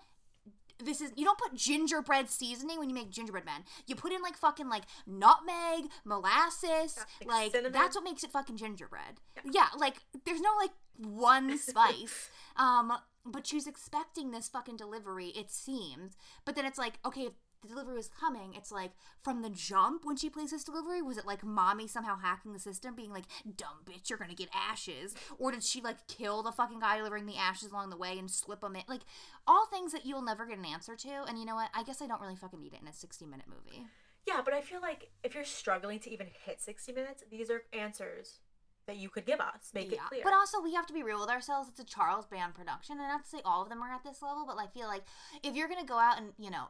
This 0.84 1.00
is 1.00 1.12
you 1.16 1.24
don't 1.24 1.38
put 1.38 1.56
gingerbread 1.56 2.30
seasoning 2.30 2.80
when 2.80 2.90
you 2.90 2.96
make 2.96 3.10
gingerbread 3.10 3.46
men. 3.46 3.64
You 3.88 3.96
put 3.96 4.12
in 4.12 4.22
like 4.22 4.36
fucking 4.38 4.68
like 4.70 4.84
nutmeg, 5.08 5.90
molasses, 6.04 6.98
like 7.26 7.54
like 7.54 7.72
that's 7.72 7.96
what 7.96 8.04
makes 8.04 8.24
it 8.26 8.32
fucking 8.32 8.58
gingerbread. 8.58 9.22
Yeah, 9.50 9.68
like 9.78 9.96
there's 10.26 10.42
no 10.42 10.50
like 10.60 10.72
one 10.98 11.58
spice. 11.60 12.30
um, 12.58 12.92
but 13.26 13.48
she's 13.48 13.68
expecting 13.68 14.32
this 14.32 14.48
fucking 14.50 14.78
delivery, 14.78 15.28
it 15.28 15.50
seems. 15.50 16.16
But 16.46 16.56
then 16.56 16.66
it's 16.66 16.78
like, 16.78 17.00
okay, 17.06 17.22
if 17.22 17.34
the 17.68 17.74
delivery 17.74 17.96
was 17.96 18.10
coming, 18.10 18.54
it's 18.56 18.72
like 18.72 18.92
from 19.24 19.42
the 19.42 19.50
jump 19.50 20.06
when 20.06 20.18
she 20.18 20.30
plays 20.30 20.52
this 20.52 20.64
delivery, 20.64 21.02
was 21.02 21.18
it 21.18 21.26
like 21.26 21.44
mommy 21.44 21.88
somehow 21.88 22.18
hacking 22.18 22.54
the 22.54 22.60
system, 22.60 22.96
being 22.96 23.12
like, 23.12 23.26
dumb 23.58 23.84
bitch, 23.86 24.10
you're 24.10 24.20
gonna 24.20 24.36
get 24.36 24.50
ashes? 24.54 25.16
Or 25.38 25.52
did 25.52 25.64
she 25.66 25.82
like 25.82 26.08
kill 26.08 26.44
the 26.44 26.52
fucking 26.52 26.80
guy 26.80 26.98
delivering 26.98 27.26
the 27.26 27.38
ashes 27.38 27.72
along 27.72 27.90
the 27.90 27.98
way 27.98 28.18
and 28.18 28.30
slip 28.30 28.62
them 28.62 28.76
in? 28.76 28.84
Like, 28.88 29.02
all 29.48 29.66
things 29.68 29.92
that 29.92 30.06
you'll 30.06 30.22
never 30.22 30.46
get 30.46 30.58
an 30.58 30.66
answer 30.66 30.96
to. 30.96 31.26
And 31.28 31.40
you 31.40 31.46
know 31.46 31.56
what? 31.56 31.70
I 31.74 31.84
guess 31.84 32.02
I 32.02 32.08
don't 32.08 32.22
really 32.22 32.36
fucking 32.36 32.60
need 32.60 32.74
it 32.74 32.82
in 32.82 32.88
a 32.88 32.94
60 32.94 33.26
minute 33.26 33.46
movie. 33.48 33.86
Yeah, 34.28 34.42
but 34.44 34.54
I 34.54 34.62
feel 34.62 34.82
like 34.82 35.12
if 35.24 35.36
you're 35.36 35.44
struggling 35.44 36.00
to 36.00 36.12
even 36.12 36.28
hit 36.46 36.60
60 36.60 36.92
minutes, 36.94 37.24
these 37.30 37.52
are 37.52 37.64
answers 37.74 38.40
that 38.88 38.98
you 38.98 39.10
could 39.10 39.26
give 39.26 39.40
us. 39.40 39.72
Make 39.74 39.92
it 39.92 40.00
clear. 40.08 40.22
But 40.24 40.34
also, 40.34 40.62
we 40.62 40.74
have 40.74 40.86
to 40.88 40.94
be 40.94 41.04
real 41.04 41.20
with 41.20 41.30
ourselves. 41.30 41.70
It's 41.70 41.80
a 41.80 41.84
Charles 41.84 42.26
Band 42.26 42.54
production, 42.54 43.00
and 43.00 43.08
not 43.08 43.24
to 43.24 43.30
say 43.30 43.42
all 43.46 43.64
of 43.64 43.70
them 43.70 43.82
are 43.82 43.92
at 43.92 44.04
this 44.04 44.22
level, 44.22 44.46
but 44.46 44.58
I 44.58 44.68
feel 44.68 44.88
like 44.88 45.04
if 45.44 45.56
you're 45.56 45.68
gonna 45.68 45.86
go 45.86 45.98
out 45.98 46.18
and 46.18 46.34
you 46.38 46.50
know, 46.50 46.66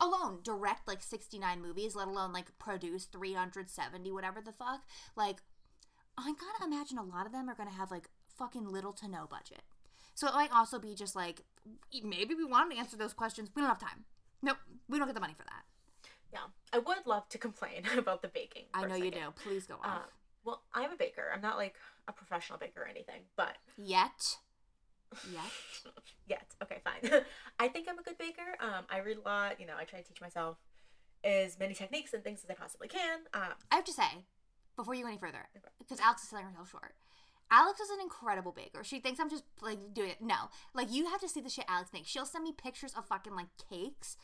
alone 0.00 0.40
direct 0.42 0.88
like 0.88 1.02
69 1.02 1.62
movies, 1.62 1.94
let 1.94 2.08
alone 2.08 2.32
like 2.32 2.56
produce 2.58 3.04
370 3.04 4.10
whatever 4.12 4.40
the 4.40 4.52
fuck, 4.52 4.82
like 5.16 5.38
I 6.18 6.32
gotta 6.32 6.64
imagine 6.64 6.98
a 6.98 7.02
lot 7.02 7.26
of 7.26 7.32
them 7.32 7.48
are 7.48 7.54
gonna 7.54 7.70
have 7.70 7.90
like 7.90 8.08
fucking 8.36 8.66
little 8.68 8.92
to 8.94 9.08
no 9.08 9.26
budget. 9.30 9.62
So 10.14 10.26
it 10.28 10.34
might 10.34 10.52
also 10.52 10.78
be 10.78 10.94
just 10.94 11.14
like 11.14 11.42
maybe 12.02 12.34
we 12.34 12.44
want 12.44 12.70
to 12.72 12.78
answer 12.78 12.96
those 12.96 13.12
questions, 13.12 13.50
we 13.54 13.60
don't 13.62 13.68
have 13.68 13.78
time. 13.78 14.04
Nope, 14.42 14.58
we 14.88 14.98
don't 14.98 15.06
get 15.06 15.14
the 15.14 15.20
money 15.20 15.34
for 15.36 15.44
that. 15.44 15.62
yeah, 16.32 16.40
I 16.72 16.78
would 16.78 17.06
love 17.06 17.28
to 17.30 17.38
complain 17.38 17.82
about 17.98 18.22
the 18.22 18.28
baking. 18.28 18.64
I 18.74 18.86
know 18.86 18.94
you 18.94 19.10
do. 19.10 19.32
Please 19.42 19.66
go 19.66 19.76
on. 19.82 19.90
Um, 19.90 20.02
well, 20.44 20.62
I'm 20.74 20.92
a 20.92 20.96
baker. 20.96 21.30
I'm 21.34 21.40
not 21.40 21.56
like 21.56 21.74
a 22.08 22.12
professional 22.12 22.58
baker 22.58 22.82
or 22.82 22.86
anything, 22.88 23.22
but 23.36 23.56
Yet, 23.76 24.36
yet. 25.32 25.92
yet. 26.26 26.54
Okay, 26.62 26.80
fine. 26.84 27.22
I 27.58 27.68
think 27.68 27.86
I'm 27.88 27.98
a 27.98 28.02
good 28.02 28.18
baker. 28.18 28.56
Um, 28.60 28.84
I 28.90 28.98
read 28.98 29.18
a 29.18 29.28
lot. 29.28 29.60
You 29.60 29.66
know, 29.66 29.74
I 29.78 29.84
try 29.84 30.00
to 30.00 30.06
teach 30.06 30.20
myself 30.20 30.58
as 31.24 31.58
many 31.58 31.74
techniques 31.74 32.12
and 32.12 32.22
things 32.22 32.42
as 32.44 32.50
I 32.50 32.54
possibly 32.54 32.88
can. 32.88 33.20
Um, 33.34 33.54
I 33.70 33.76
have 33.76 33.84
to 33.84 33.92
say, 33.92 34.24
before 34.76 34.94
you 34.94 35.02
go 35.02 35.08
any 35.08 35.18
further, 35.18 35.48
because 35.78 36.00
Alex 36.00 36.22
is 36.22 36.28
selling 36.28 36.46
herself 36.46 36.70
short. 36.70 36.94
Alex 37.50 37.78
is 37.78 37.90
an 37.90 37.98
incredible 38.02 38.50
baker. 38.50 38.82
She 38.82 38.98
thinks 38.98 39.20
I'm 39.20 39.30
just 39.30 39.44
like 39.62 39.94
doing 39.94 40.10
it. 40.10 40.20
No, 40.20 40.50
like 40.74 40.92
you 40.92 41.06
have 41.06 41.20
to 41.20 41.28
see 41.28 41.40
the 41.40 41.48
shit 41.48 41.64
Alex 41.68 41.92
makes. 41.92 42.08
She'll 42.08 42.26
send 42.26 42.42
me 42.42 42.52
pictures 42.52 42.92
of 42.96 43.06
fucking 43.06 43.36
like 43.36 43.46
cakes, 43.70 44.16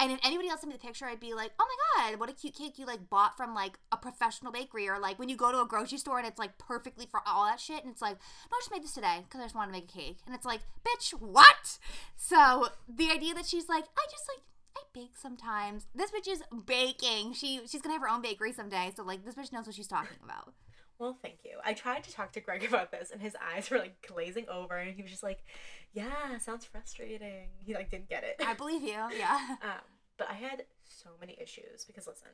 and 0.00 0.12
if 0.12 0.20
anybody 0.24 0.48
else 0.48 0.60
sent 0.60 0.72
me 0.72 0.78
the 0.78 0.86
picture, 0.86 1.06
I'd 1.06 1.20
be 1.20 1.34
like, 1.34 1.50
oh 1.58 1.66
my 1.66 2.10
god, 2.10 2.20
what 2.20 2.30
a 2.30 2.32
cute 2.32 2.54
cake 2.54 2.78
you 2.78 2.86
like 2.86 3.10
bought 3.10 3.36
from 3.36 3.54
like 3.54 3.78
a 3.92 3.96
professional 3.96 4.52
bakery, 4.52 4.88
or 4.88 4.98
like 4.98 5.18
when 5.18 5.28
you 5.28 5.36
go 5.36 5.50
to 5.52 5.60
a 5.60 5.66
grocery 5.66 5.98
store 5.98 6.18
and 6.18 6.26
it's 6.26 6.38
like 6.38 6.58
perfectly 6.58 7.06
for 7.10 7.20
all 7.26 7.46
that 7.46 7.60
shit, 7.60 7.82
and 7.82 7.92
it's 7.92 8.02
like, 8.02 8.16
no, 8.50 8.56
I 8.56 8.60
just 8.60 8.70
made 8.70 8.82
this 8.82 8.94
today 8.94 9.20
because 9.24 9.40
I 9.40 9.44
just 9.44 9.54
wanted 9.54 9.72
to 9.72 9.78
make 9.80 9.90
a 9.90 9.98
cake, 9.98 10.18
and 10.26 10.34
it's 10.34 10.46
like, 10.46 10.60
bitch, 10.84 11.10
what? 11.20 11.78
So 12.16 12.68
the 12.88 13.10
idea 13.10 13.34
that 13.34 13.46
she's 13.46 13.68
like, 13.68 13.84
I 13.84 14.06
just 14.10 14.28
like 14.28 14.44
I 14.76 14.82
bake 14.92 15.16
sometimes. 15.16 15.86
This 15.94 16.10
bitch 16.10 16.30
is 16.30 16.42
baking. 16.66 17.32
She 17.32 17.60
she's 17.66 17.82
gonna 17.82 17.94
have 17.94 18.02
her 18.02 18.08
own 18.08 18.22
bakery 18.22 18.52
someday. 18.52 18.92
So 18.94 19.02
like 19.02 19.24
this 19.24 19.34
bitch 19.34 19.52
knows 19.52 19.66
what 19.66 19.74
she's 19.74 19.88
talking 19.88 20.18
about. 20.24 20.54
Well, 20.98 21.16
thank 21.22 21.38
you. 21.44 21.58
I 21.64 21.74
tried 21.74 22.04
to 22.04 22.12
talk 22.12 22.32
to 22.32 22.40
Greg 22.40 22.64
about 22.68 22.90
this, 22.90 23.10
and 23.10 23.20
his 23.20 23.36
eyes 23.54 23.70
were 23.70 23.78
like 23.78 24.06
glazing 24.06 24.46
over, 24.48 24.76
and 24.76 24.94
he 24.94 25.02
was 25.02 25.10
just 25.10 25.22
like, 25.22 25.44
"Yeah, 25.92 26.38
sounds 26.38 26.64
frustrating." 26.64 27.48
He 27.58 27.74
like 27.74 27.90
didn't 27.90 28.08
get 28.08 28.24
it. 28.24 28.36
I 28.44 28.54
believe 28.54 28.82
you. 28.82 28.98
Yeah. 29.16 29.56
Um, 29.62 29.84
but 30.16 30.28
I 30.28 30.34
had 30.34 30.64
so 30.84 31.10
many 31.20 31.36
issues 31.40 31.84
because 31.86 32.06
listen, 32.06 32.28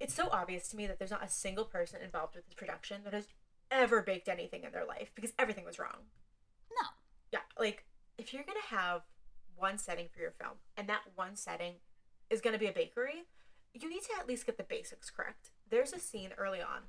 it's 0.00 0.14
so 0.14 0.28
obvious 0.32 0.68
to 0.68 0.76
me 0.76 0.86
that 0.86 0.98
there's 0.98 1.10
not 1.10 1.24
a 1.24 1.28
single 1.28 1.64
person 1.64 2.00
involved 2.02 2.34
with 2.34 2.44
this 2.44 2.54
production 2.54 3.02
that 3.04 3.12
has 3.14 3.28
ever 3.70 4.02
baked 4.02 4.28
anything 4.28 4.64
in 4.64 4.72
their 4.72 4.84
life 4.84 5.12
because 5.14 5.32
everything 5.38 5.64
was 5.64 5.78
wrong. 5.78 6.08
No. 6.70 6.88
Yeah, 7.32 7.40
like 7.58 7.84
if 8.18 8.32
you're 8.32 8.42
gonna 8.44 8.60
have 8.68 9.02
one 9.56 9.78
setting 9.78 10.08
for 10.12 10.20
your 10.20 10.32
film 10.32 10.54
and 10.76 10.88
that 10.88 11.02
one 11.14 11.36
setting 11.36 11.74
is 12.30 12.40
gonna 12.40 12.58
be 12.58 12.66
a 12.66 12.72
bakery, 12.72 13.24
you 13.72 13.88
need 13.88 14.02
to 14.02 14.18
at 14.18 14.28
least 14.28 14.46
get 14.46 14.56
the 14.56 14.64
basics 14.64 15.10
correct. 15.10 15.50
There's 15.68 15.92
a 15.92 15.98
scene 15.98 16.30
early 16.36 16.60
on. 16.60 16.82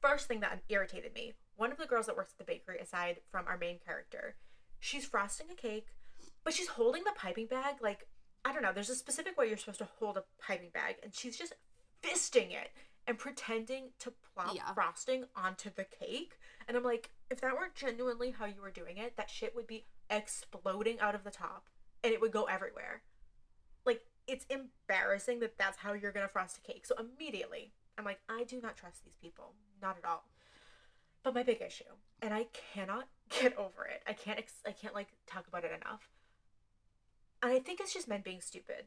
First 0.00 0.26
thing 0.28 0.40
that 0.40 0.62
irritated 0.68 1.14
me, 1.14 1.34
one 1.56 1.72
of 1.72 1.78
the 1.78 1.86
girls 1.86 2.06
that 2.06 2.16
works 2.16 2.32
at 2.32 2.38
the 2.38 2.50
bakery, 2.52 2.78
aside 2.78 3.18
from 3.30 3.46
our 3.46 3.56
main 3.56 3.78
character, 3.78 4.36
she's 4.78 5.04
frosting 5.04 5.46
a 5.50 5.54
cake, 5.54 5.88
but 6.44 6.52
she's 6.54 6.68
holding 6.68 7.04
the 7.04 7.12
piping 7.16 7.46
bag 7.46 7.76
like 7.80 8.06
I 8.44 8.52
don't 8.52 8.62
know. 8.62 8.72
There's 8.72 8.90
a 8.90 8.94
specific 8.94 9.36
way 9.36 9.48
you're 9.48 9.56
supposed 9.56 9.80
to 9.80 9.88
hold 9.98 10.16
a 10.16 10.22
piping 10.40 10.70
bag, 10.72 10.96
and 11.02 11.12
she's 11.12 11.36
just 11.36 11.54
fisting 12.00 12.52
it 12.52 12.70
and 13.04 13.18
pretending 13.18 13.90
to 13.98 14.12
plop 14.34 14.54
Yeah. 14.54 14.72
frosting 14.72 15.24
onto 15.34 15.68
the 15.68 15.84
cake. 15.84 16.38
And 16.68 16.76
I'm 16.76 16.84
like, 16.84 17.10
if 17.28 17.40
that 17.40 17.56
were 17.56 17.70
genuinely 17.74 18.30
how 18.30 18.44
you 18.44 18.60
were 18.60 18.70
doing 18.70 18.98
it, 18.98 19.16
that 19.16 19.30
shit 19.30 19.54
would 19.56 19.66
be 19.66 19.86
exploding 20.10 21.00
out 21.00 21.16
of 21.16 21.24
the 21.24 21.30
top 21.32 21.68
and 22.04 22.12
it 22.12 22.20
would 22.20 22.30
go 22.30 22.44
everywhere. 22.44 23.02
Like, 23.84 24.04
it's 24.28 24.46
embarrassing 24.48 25.40
that 25.40 25.58
that's 25.58 25.78
how 25.78 25.92
you're 25.92 26.12
gonna 26.12 26.28
frost 26.28 26.58
a 26.58 26.60
cake. 26.60 26.86
So 26.86 26.94
immediately, 26.98 27.72
I'm 27.98 28.04
like, 28.04 28.20
I 28.28 28.44
do 28.44 28.60
not 28.60 28.76
trust 28.76 29.04
these 29.04 29.16
people. 29.20 29.54
Not 29.82 29.96
at 30.02 30.08
all. 30.08 30.24
But 31.22 31.34
my 31.34 31.42
big 31.42 31.60
issue, 31.60 31.84
and 32.22 32.32
I 32.32 32.46
cannot 32.74 33.08
get 33.40 33.56
over 33.58 33.84
it. 33.86 34.02
I 34.06 34.12
can't. 34.12 34.38
Ex- 34.38 34.62
I 34.66 34.72
can't 34.72 34.94
like 34.94 35.08
talk 35.26 35.46
about 35.48 35.64
it 35.64 35.72
enough. 35.72 36.08
And 37.42 37.52
I 37.52 37.58
think 37.58 37.80
it's 37.80 37.92
just 37.94 38.08
men 38.08 38.22
being 38.24 38.40
stupid. 38.40 38.86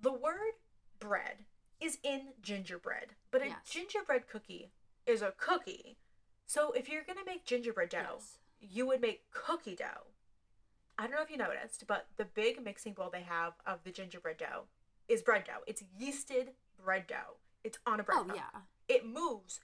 The 0.00 0.12
word 0.12 0.54
bread 0.98 1.44
is 1.80 1.98
in 2.02 2.28
gingerbread, 2.42 3.14
but 3.30 3.42
a 3.42 3.46
Yes. 3.48 3.58
gingerbread 3.70 4.28
cookie 4.28 4.70
is 5.06 5.22
a 5.22 5.32
cookie. 5.36 5.98
So 6.46 6.72
if 6.72 6.88
you're 6.88 7.04
gonna 7.04 7.24
make 7.24 7.44
gingerbread 7.44 7.90
dough, 7.90 8.18
Yes. 8.18 8.38
you 8.60 8.86
would 8.86 9.00
make 9.00 9.30
cookie 9.30 9.76
dough. 9.76 10.06
I 10.98 11.02
don't 11.02 11.12
know 11.16 11.22
if 11.22 11.30
you 11.30 11.36
noticed, 11.36 11.86
but 11.86 12.08
the 12.16 12.24
big 12.24 12.62
mixing 12.64 12.94
bowl 12.94 13.10
they 13.10 13.22
have 13.22 13.54
of 13.66 13.84
the 13.84 13.90
gingerbread 13.92 14.38
dough 14.38 14.64
is 15.08 15.22
bread 15.22 15.44
dough. 15.44 15.62
It's 15.66 15.82
yeasted 16.00 16.48
bread 16.82 17.06
dough. 17.06 17.36
It's 17.62 17.78
on 17.86 18.00
a 18.00 18.02
bread 18.02 18.18
Oh 18.20 18.24
dough. 18.24 18.34
yeah. 18.34 18.60
It 18.88 19.04
moves 19.06 19.60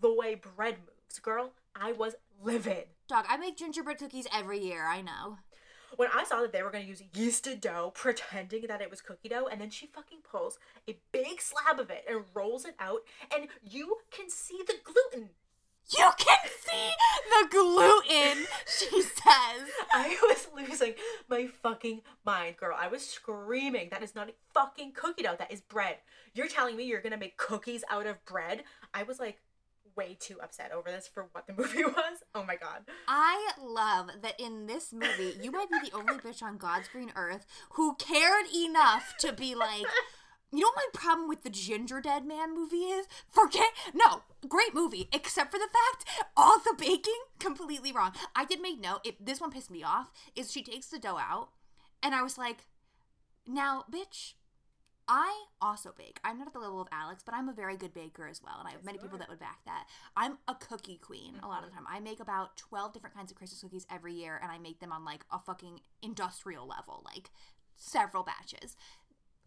the 0.00 0.12
way 0.12 0.34
bread 0.34 0.76
moves. 0.78 1.18
Girl, 1.20 1.52
I 1.74 1.92
was 1.92 2.14
livid. 2.42 2.86
Dog, 3.08 3.24
I 3.28 3.36
make 3.36 3.56
gingerbread 3.56 3.98
cookies 3.98 4.26
every 4.32 4.58
year, 4.58 4.84
I 4.86 5.02
know. 5.02 5.38
When 5.96 6.08
I 6.14 6.24
saw 6.24 6.42
that 6.42 6.52
they 6.52 6.62
were 6.62 6.70
going 6.70 6.84
to 6.84 6.88
use 6.88 7.02
yeasted 7.14 7.60
dough, 7.60 7.92
pretending 7.94 8.66
that 8.68 8.82
it 8.82 8.90
was 8.90 9.00
cookie 9.00 9.30
dough, 9.30 9.48
and 9.50 9.60
then 9.60 9.70
she 9.70 9.86
fucking 9.86 10.18
pulls 10.30 10.58
a 10.88 10.98
big 11.12 11.40
slab 11.40 11.80
of 11.80 11.90
it 11.90 12.04
and 12.08 12.24
rolls 12.34 12.66
it 12.66 12.74
out, 12.78 13.00
and 13.34 13.48
you 13.62 13.96
can 14.10 14.28
see 14.28 14.60
the 14.66 14.74
gluten. 14.84 15.30
You 15.90 16.10
can 16.18 16.38
see 16.60 16.90
the 17.30 17.48
gluten, 17.48 18.46
she 18.66 19.00
says. 19.02 19.70
I 19.94 20.18
was 20.22 20.48
losing 20.54 20.94
my 21.30 21.46
fucking 21.62 22.02
mind, 22.26 22.58
girl. 22.58 22.76
I 22.78 22.88
was 22.88 23.06
screaming. 23.06 23.88
That 23.90 24.02
is 24.02 24.14
not 24.14 24.28
a 24.28 24.34
fucking 24.52 24.92
cookie 24.92 25.22
dough. 25.22 25.36
That 25.38 25.50
is 25.50 25.62
bread. 25.62 25.96
You're 26.34 26.48
telling 26.48 26.76
me 26.76 26.84
you're 26.84 27.00
gonna 27.00 27.16
make 27.16 27.38
cookies 27.38 27.84
out 27.90 28.06
of 28.06 28.22
bread? 28.26 28.64
I 28.92 29.04
was 29.04 29.18
like 29.18 29.38
way 29.98 30.16
too 30.18 30.36
upset 30.40 30.70
over 30.72 30.90
this 30.90 31.08
for 31.12 31.26
what 31.32 31.46
the 31.46 31.52
movie 31.58 31.84
was. 31.84 32.22
Oh 32.34 32.44
my 32.44 32.56
god. 32.56 32.82
I 33.08 33.50
love 33.60 34.10
that 34.22 34.38
in 34.38 34.66
this 34.66 34.92
movie, 34.92 35.36
you 35.42 35.50
might 35.50 35.68
be 35.68 35.90
the 35.90 35.96
only 35.96 36.14
bitch 36.14 36.42
on 36.42 36.56
God's 36.56 36.88
green 36.88 37.12
earth 37.16 37.44
who 37.72 37.96
cared 37.96 38.46
enough 38.54 39.14
to 39.18 39.32
be 39.32 39.56
like, 39.56 39.84
you 40.52 40.60
know 40.60 40.68
what 40.68 40.84
my 40.94 41.00
problem 41.00 41.28
with 41.28 41.42
the 41.42 41.50
Ginger 41.50 42.00
Dead 42.00 42.24
Man 42.24 42.54
movie 42.54 42.76
is? 42.76 43.06
Forget 43.28 43.70
no, 43.92 44.22
great 44.48 44.72
movie, 44.72 45.08
except 45.12 45.50
for 45.50 45.58
the 45.58 45.68
fact 45.68 46.28
all 46.36 46.58
the 46.58 46.76
baking 46.78 47.20
completely 47.40 47.92
wrong. 47.92 48.12
I 48.36 48.44
did 48.44 48.62
make 48.62 48.80
note. 48.80 49.00
It, 49.04 49.24
this 49.24 49.40
one 49.40 49.50
pissed 49.50 49.70
me 49.70 49.82
off. 49.82 50.10
Is 50.36 50.52
she 50.52 50.62
takes 50.62 50.86
the 50.86 50.98
dough 50.98 51.18
out, 51.18 51.48
and 52.02 52.14
I 52.14 52.22
was 52.22 52.38
like, 52.38 52.66
now, 53.46 53.84
bitch. 53.92 54.34
I 55.08 55.44
also 55.62 55.94
bake. 55.96 56.20
I'm 56.22 56.38
not 56.38 56.48
at 56.48 56.52
the 56.52 56.58
level 56.58 56.80
of 56.80 56.88
Alex, 56.92 57.22
but 57.24 57.34
I'm 57.34 57.48
a 57.48 57.54
very 57.54 57.76
good 57.76 57.94
baker 57.94 58.28
as 58.28 58.42
well, 58.42 58.56
and 58.58 58.68
I 58.68 58.72
have 58.72 58.80
Yes, 58.80 58.86
many 58.86 58.98
people 58.98 59.16
that 59.18 59.28
would 59.28 59.40
back 59.40 59.60
that. 59.64 59.86
I'm 60.14 60.36
a 60.46 60.54
cookie 60.54 60.98
queen 60.98 61.40
a 61.42 61.48
lot 61.48 61.62
of 61.62 61.70
the 61.70 61.76
mm-hmm. 61.76 61.86
time. 61.86 61.96
I 61.96 62.00
make 62.00 62.20
about 62.20 62.56
12 62.58 62.92
different 62.92 63.16
kinds 63.16 63.30
of 63.30 63.36
Christmas 63.38 63.62
cookies 63.62 63.86
every 63.90 64.12
year, 64.12 64.38
and 64.42 64.52
I 64.52 64.58
make 64.58 64.80
them 64.80 64.92
on 64.92 65.04
like 65.04 65.24
a 65.32 65.38
fucking 65.38 65.80
industrial 66.02 66.68
level, 66.68 67.02
like 67.04 67.30
several 67.74 68.22
batches. 68.22 68.76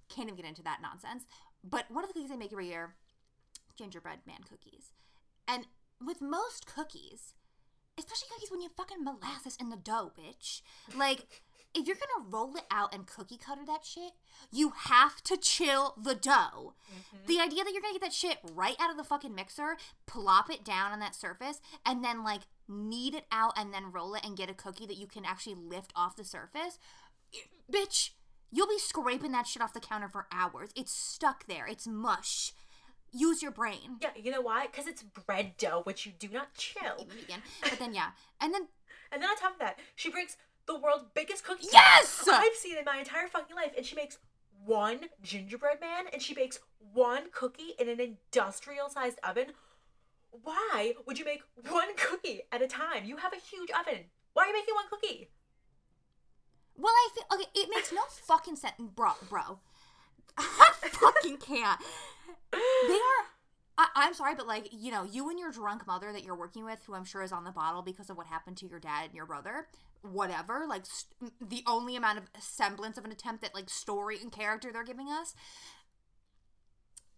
Can't 0.10 0.28
even 0.28 0.36
get 0.36 0.48
into 0.48 0.64
that 0.64 0.82
nonsense. 0.82 1.26
But 1.64 1.92
one 1.92 2.04
of 2.04 2.10
the 2.10 2.16
cookies 2.16 2.32
I 2.32 2.38
make 2.38 2.52
every 2.52 2.68
year, 2.68 2.96
gingerbread 3.78 4.20
man 4.26 4.42
cookies. 4.50 4.94
And 5.48 5.68
with 6.04 6.22
most 6.22 6.66
cookies, 6.66 7.34
especially 7.98 8.30
cookies 8.34 8.52
when 8.52 8.62
you 8.62 8.70
fucking 8.76 9.04
molasses 9.04 9.58
in 9.60 9.70
the 9.70 9.76
dough, 9.76 10.12
bitch. 10.18 10.62
Like, 10.96 11.44
if 11.74 11.88
you're 11.88 11.96
gonna 11.96 12.30
roll 12.30 12.56
it 12.56 12.66
out 12.70 12.94
and 12.94 13.08
cookie 13.08 13.38
cutter 13.38 13.62
that 13.66 13.86
shit, 13.86 14.14
you 14.52 14.74
have 14.76 15.22
to 15.24 15.38
chill 15.38 15.96
the 16.02 16.16
dough. 16.16 16.74
Mm-hmm. 16.92 17.26
The 17.28 17.40
idea 17.40 17.64
that 17.64 17.72
you're 17.72 17.82
gonna 17.82 17.94
get 17.94 18.02
that 18.02 18.14
shit 18.14 18.38
right 18.54 18.76
out 18.80 18.92
of 18.92 18.98
the 18.98 19.04
fucking 19.04 19.34
mixer, 19.34 19.78
plop 20.06 20.50
it 20.50 20.64
down 20.64 20.92
on 20.92 21.00
that 21.00 21.16
surface, 21.16 21.62
and 21.86 22.04
then 22.04 22.24
like 22.24 22.42
knead 22.68 23.16
it 23.16 23.26
out 23.32 23.54
and 23.58 23.74
then 23.74 23.92
roll 23.92 24.16
it 24.16 24.26
and 24.26 24.38
get 24.38 24.50
a 24.50 24.54
cookie 24.54 24.86
that 24.86 24.98
you 24.98 25.08
can 25.08 25.26
actually 25.26 25.56
lift 25.56 25.92
off 25.96 26.16
the 26.16 26.24
surface, 26.24 26.78
eh, 27.34 27.38
bitch, 27.72 28.12
you'll 28.52 28.68
be 28.68 28.80
scraping 28.80 29.32
that 29.32 29.48
shit 29.48 29.62
off 29.62 29.74
the 29.74 29.80
counter 29.80 30.10
for 30.10 30.28
hours. 30.32 30.72
It's 30.76 30.94
stuck 30.94 31.48
there. 31.48 31.68
It's 31.68 31.88
mush. 31.88 32.54
Use 33.14 33.42
your 33.42 33.52
brain. 33.52 33.98
Yeah, 34.02 34.12
you 34.16 34.32
know 34.32 34.42
why? 34.42 34.68
Because 34.68 34.88
it's 34.88 35.04
bread 35.04 35.58
dough, 35.58 35.82
which 35.84 36.06
you 36.06 36.14
do 36.18 36.30
not 36.30 36.54
chill. 36.54 37.08
Vegan. 37.10 37.42
But 37.62 37.78
then 37.78 37.94
yeah, 37.94 38.12
and 38.40 38.54
then 38.54 38.68
And 39.12 39.22
then 39.22 39.30
on 39.30 39.36
top 39.36 39.54
of 39.54 39.60
that, 39.60 39.80
she 39.96 40.10
brings 40.10 40.38
the 40.68 40.80
world's 40.80 41.06
biggest 41.14 41.44
cookie. 41.44 41.68
Yes! 41.72 42.28
I've 42.32 42.54
seen 42.54 42.78
in 42.78 42.86
my 42.86 42.98
entire 42.98 43.28
fucking 43.28 43.56
life, 43.56 43.74
and 43.76 43.86
she 43.86 43.96
makes 43.96 44.18
one 44.66 45.00
gingerbread 45.22 45.82
man, 45.82 46.06
and 46.14 46.22
she 46.22 46.34
bakes 46.34 46.60
one 46.94 47.24
cookie 47.32 47.74
in 47.80 47.90
an 47.90 48.00
industrial-sized 48.00 49.20
oven. 49.24 49.48
Why 50.44 50.94
would 51.06 51.20
you 51.20 51.26
make 51.26 51.42
one 51.70 51.96
cookie 51.98 52.42
at 52.52 52.62
a 52.62 52.68
time? 52.68 53.06
You 53.06 53.18
have 53.18 53.34
a 53.34 53.38
huge 53.38 53.70
oven. 53.72 54.06
Why 54.34 54.44
are 54.44 54.48
you 54.48 54.54
making 54.54 54.76
one 54.76 54.86
cookie? 54.90 55.30
Well, 56.78 56.94
I 56.94 57.10
feel 57.14 57.24
okay. 57.34 57.50
It 57.54 57.70
makes 57.74 57.92
no 57.92 58.02
fucking 58.10 58.56
sense, 58.56 58.76
bro. 58.80 59.12
Bro, 59.30 59.60
I 60.38 60.72
fucking 60.90 61.38
can't. 61.38 61.80
They 62.52 62.94
are. 62.94 63.26
I, 63.78 63.88
I'm 63.96 64.14
sorry, 64.14 64.36
but 64.36 64.48
like 64.48 64.70
you 64.72 64.92
know, 64.92 65.04
you 65.04 65.30
and 65.30 65.38
your 65.38 65.52
drunk 65.52 65.86
mother 65.86 66.14
that 66.14 66.24
you're 66.24 66.36
working 66.36 66.64
with, 66.64 66.80
who 66.86 66.96
I'm 66.96 67.04
sure 67.04 67.22
is 67.22 67.32
on 67.32 67.44
the 67.44 67.52
bottle 67.52 67.82
because 67.82 68.10
of 68.10 68.18
what 68.18 68.28
happened 68.28 68.58
to 68.58 68.68
your 68.68 68.80
dad 68.80 69.06
and 69.06 69.14
your 69.14 69.26
brother. 69.26 69.68
Whatever, 70.02 70.66
like 70.68 70.86
st- 70.86 71.34
the 71.40 71.64
only 71.68 71.96
amount 71.96 72.18
of 72.18 72.26
semblance 72.40 72.98
of 72.98 73.06
an 73.06 73.12
attempt 73.12 73.44
at 73.44 73.54
like 73.54 73.70
story 73.70 74.18
and 74.22 74.32
character 74.32 74.72
they're 74.72 74.84
giving 74.84 75.10
us. 75.10 75.36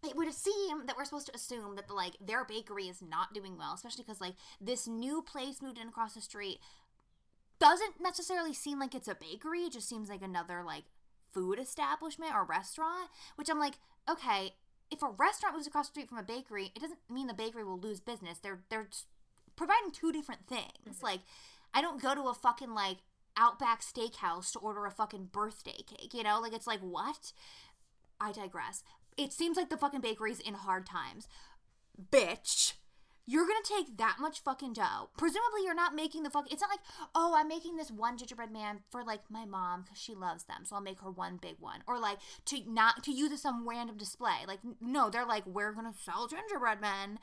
It 0.06 0.18
would 0.18 0.34
seem 0.34 0.86
that 0.86 0.98
we're 0.98 1.06
supposed 1.06 1.28
to 1.28 1.36
assume 1.36 1.78
that 1.78 1.88
the 1.88 1.94
like 1.94 2.16
their 2.20 2.44
bakery 2.44 2.90
is 2.90 3.02
not 3.02 3.34
doing 3.34 3.58
well, 3.58 3.74
especially 3.74 4.04
because 4.04 4.20
like 4.20 4.36
this 4.60 4.86
new 4.86 5.22
place 5.22 5.62
moved 5.62 5.78
in 5.78 5.88
across 5.88 6.14
the 6.14 6.22
street 6.22 6.60
doesn't 7.60 8.02
necessarily 8.02 8.54
seem 8.54 8.80
like 8.80 8.94
it's 8.94 9.08
a 9.08 9.16
bakery. 9.16 9.62
It 9.62 9.74
just 9.74 9.88
seems 9.88 10.10
like 10.10 10.22
another 10.22 10.62
like 10.66 10.84
food 11.34 11.60
establishment 11.60 12.34
or 12.36 12.44
restaurant. 12.44 13.10
Which 13.38 13.50
I'm 13.50 13.60
like, 13.60 13.76
okay, 14.10 14.56
if 14.92 15.02
a 15.02 15.10
restaurant 15.10 15.56
moves 15.56 15.68
across 15.68 15.88
the 15.88 15.94
street 15.94 16.10
from 16.10 16.18
a 16.18 16.24
bakery, 16.24 16.72
it 16.76 16.82
doesn't 16.82 17.00
mean 17.10 17.28
the 17.28 17.34
bakery 17.34 17.64
will 17.64 17.80
lose 17.80 18.02
business. 18.02 18.40
They're 18.40 18.60
they're 18.70 18.90
providing 19.56 19.92
two 19.92 20.12
different 20.12 20.48
things. 20.48 20.68
Mm-hmm. 20.88 21.06
Like, 21.06 21.20
I 21.74 21.82
don't 21.82 22.02
go 22.02 22.14
to 22.14 22.24
a 22.24 22.34
fucking 22.34 22.74
like 22.74 22.98
Outback 23.36 23.82
Steakhouse 23.82 24.52
to 24.52 24.60
order 24.60 24.86
a 24.86 24.92
fucking 24.92 25.30
birthday 25.32 25.84
cake. 25.88 26.14
You 26.14 26.24
know, 26.24 26.40
like 26.40 26.54
it's 26.54 26.68
like 26.68 26.82
what? 26.82 27.34
I 28.20 28.32
digress. 28.32 28.84
It 29.18 29.34
seems 29.34 29.58
like 29.58 29.70
the 29.70 29.78
fucking 29.78 30.02
bakery's 30.02 30.40
in 30.40 30.54
hard 30.54 30.86
times. 30.86 31.28
Bitch. 32.12 32.74
You're 33.26 33.48
gonna 33.48 33.60
take 33.64 33.98
that 33.98 34.18
much 34.20 34.42
fucking 34.42 34.74
dough. 34.74 35.10
Presumably, 35.18 35.62
you're 35.64 35.74
not 35.74 35.96
making 35.96 36.24
the 36.24 36.30
fuck. 36.30 36.52
It's 36.52 36.62
not 36.62 36.70
like, 36.70 36.82
oh, 37.16 37.34
I'm 37.38 37.48
making 37.48 37.78
this 37.78 37.90
one 37.90 38.18
gingerbread 38.18 38.52
man 38.52 38.80
for 38.92 39.02
like 39.02 39.22
my 39.30 39.46
mom 39.46 39.84
because 39.84 39.98
she 39.98 40.14
loves 40.14 40.44
them, 40.44 40.66
so 40.66 40.76
I'll 40.76 40.82
make 40.82 41.00
her 41.00 41.10
one 41.10 41.38
big 41.42 41.56
one, 41.62 41.84
or 41.88 42.00
like 42.00 42.18
to 42.48 42.60
not 42.68 43.02
to 43.06 43.14
use 43.14 43.32
as 43.32 43.42
some 43.42 43.68
random 43.68 43.96
display. 43.96 44.40
Like, 44.46 44.60
no, 44.82 45.10
they're 45.10 45.26
like, 45.26 45.46
we're 45.46 45.72
gonna 45.72 45.94
sell 45.98 46.28
gingerbread 46.28 46.82
men. 46.82 47.18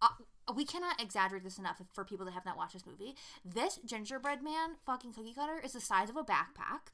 Uh, 0.00 0.08
we 0.54 0.64
cannot 0.64 1.00
exaggerate 1.00 1.42
this 1.44 1.58
enough 1.58 1.80
for 1.92 2.04
people 2.04 2.24
that 2.26 2.32
have 2.32 2.44
not 2.44 2.56
watched 2.56 2.74
this 2.74 2.86
movie. 2.86 3.16
This 3.44 3.78
gingerbread 3.84 4.42
man 4.42 4.76
fucking 4.84 5.12
cookie 5.12 5.34
cutter 5.34 5.60
is 5.64 5.72
the 5.72 5.80
size 5.80 6.08
of 6.10 6.16
a 6.16 6.22
backpack 6.24 6.92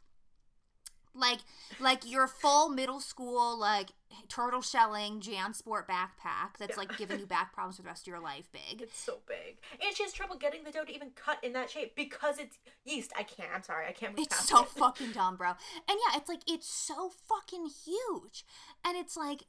like 1.14 1.40
like 1.80 2.10
your 2.10 2.26
full 2.26 2.68
middle 2.68 3.00
school 3.00 3.58
like 3.58 3.90
turtle 4.28 4.62
shelling 4.62 5.20
Jansport 5.20 5.86
backpack 5.86 6.56
that's 6.58 6.76
like 6.76 6.96
giving 6.96 7.20
you 7.20 7.26
back 7.36 7.52
problems 7.52 7.76
for 7.76 7.82
the 7.82 7.88
rest 7.88 8.02
of 8.04 8.06
your 8.08 8.20
life 8.20 8.48
big. 8.52 8.80
It's 8.82 8.98
so 8.98 9.18
big, 9.26 9.58
and 9.84 9.94
she 9.94 10.02
has 10.04 10.12
trouble 10.12 10.36
getting 10.36 10.64
the 10.64 10.70
dough 10.70 10.84
to 10.84 10.92
even 10.94 11.10
cut 11.14 11.38
in 11.42 11.52
that 11.52 11.70
shape 11.70 11.94
because 11.96 12.38
it's 12.38 12.58
yeast. 12.84 13.12
I 13.16 13.22
can't. 13.22 13.50
I'm 13.54 13.62
sorry. 13.62 13.86
I 13.88 13.92
can't 13.92 14.16
move 14.16 14.26
It's 14.26 14.48
so 14.48 14.62
it. 14.62 14.68
fucking 14.68 15.12
dumb, 15.12 15.36
bro. 15.36 15.50
And 15.88 15.98
yeah, 16.10 16.18
it's 16.18 16.28
like 16.28 16.42
it's 16.46 16.68
so 16.68 17.10
fucking 17.28 17.66
huge. 17.84 18.44
And 18.84 18.96
it's 18.96 19.16
like 19.16 19.44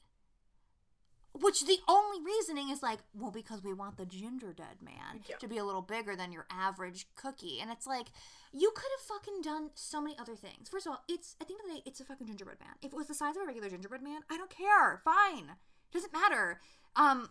which 1.33 1.65
the 1.65 1.77
only 1.87 2.19
reasoning 2.23 2.69
is 2.69 2.83
like, 2.83 2.99
well, 3.13 3.31
because 3.31 3.63
we 3.63 3.73
want 3.73 3.97
the 3.97 4.05
ginger 4.05 4.53
dead 4.53 4.77
man 4.81 5.21
Yeah. 5.27 5.37
to 5.37 5.47
be 5.47 5.57
a 5.57 5.65
little 5.65 5.81
bigger 5.81 6.15
than 6.15 6.31
your 6.31 6.45
average 6.51 7.07
cookie. 7.15 7.59
And 7.61 7.71
it's 7.71 7.87
like, 7.87 8.07
you 8.51 8.71
could 8.75 8.89
have 8.97 9.07
fucking 9.07 9.41
done 9.41 9.71
so 9.73 9.99
many 9.99 10.15
other 10.19 10.35
things. 10.35 10.69
First 10.69 10.85
of 10.85 10.91
all, 10.91 11.03
it's 11.09 11.35
at 11.41 11.47
the 11.47 11.53
end 11.55 11.61
of 11.65 11.67
the 11.69 11.73
day, 11.77 11.83
it's 11.85 11.99
a 11.99 12.05
fucking 12.05 12.27
gingerbread 12.27 12.59
man. 12.59 12.75
If 12.81 12.93
it 12.93 12.95
was 12.95 13.07
the 13.07 13.15
size 13.15 13.35
of 13.35 13.41
a 13.41 13.45
regular 13.45 13.69
gingerbread 13.69 14.03
man, 14.03 14.21
I 14.29 14.37
don't 14.37 14.51
care. 14.51 15.01
Fine. 15.03 15.49
It 15.49 15.93
Doesn't 15.93 16.13
matter. 16.13 16.61
Um 16.95 17.29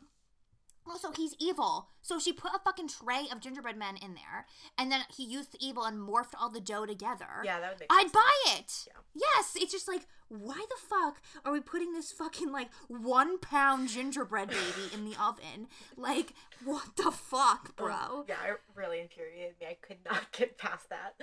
Also, 0.89 1.13
he's 1.13 1.35
evil. 1.39 1.89
So 2.03 2.19
she 2.19 2.33
put 2.33 2.53
a 2.55 2.59
fucking 2.59 2.89
tray 2.89 3.27
of 3.31 3.41
gingerbread 3.41 3.77
men 3.77 3.97
in 3.97 4.15
there, 4.15 4.47
and 4.77 4.91
then 4.91 5.03
he 5.15 5.25
used 5.25 5.53
the 5.53 5.65
evil 5.65 5.85
and 5.85 5.99
morphed 5.99 6.35
all 6.39 6.51
the 6.51 6.61
dough 6.61 6.87
together. 6.87 7.27
Yeah, 7.45 7.61
that 7.61 7.71
would 7.73 7.81
make 7.81 7.93
I'd 7.93 8.11
sense. 8.11 8.13
buy 8.13 8.33
it. 8.47 8.89
Yeah. 8.89 9.23
Yes, 9.37 9.57
it's 9.57 9.73
just 9.73 9.87
like, 9.89 10.07
why 10.29 10.65
the 10.69 10.77
fuck 10.89 11.21
are 11.45 11.53
we 11.53 11.61
putting 11.61 11.93
this 11.93 12.11
fucking 12.11 12.51
like 12.51 12.71
one 12.89 13.39
pound 13.39 13.89
gingerbread 13.91 14.49
baby 14.49 14.91
in 14.93 15.05
the 15.05 15.17
oven? 15.21 15.69
Like, 15.97 16.35
what 16.65 16.97
the 16.97 17.11
fuck, 17.13 17.75
oh, 17.79 17.85
bro? 17.85 18.25
Yeah, 18.29 18.53
it 18.53 18.61
really 18.75 19.01
infuriated 19.01 19.55
me. 19.61 19.67
I 19.69 19.77
could 19.81 19.99
not 20.05 20.33
get 20.33 20.59
past 20.59 20.89
that. 20.89 21.15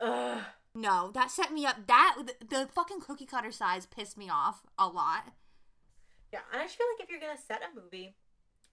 Ugh. 0.00 0.42
No, 0.74 1.10
that 1.14 1.30
set 1.30 1.52
me 1.52 1.64
up. 1.64 1.86
That 1.86 2.16
the, 2.18 2.46
the 2.46 2.66
fucking 2.66 3.00
cookie 3.00 3.26
cutter 3.26 3.52
size 3.52 3.86
pissed 3.86 4.18
me 4.18 4.28
off 4.28 4.62
a 4.78 4.88
lot. 4.88 5.32
Yeah, 6.32 6.40
and 6.52 6.60
I 6.60 6.64
just 6.64 6.76
feel 6.76 6.86
like 6.92 7.04
if 7.04 7.10
you're 7.10 7.20
gonna 7.20 7.38
set 7.38 7.62
a 7.62 7.80
movie 7.80 8.16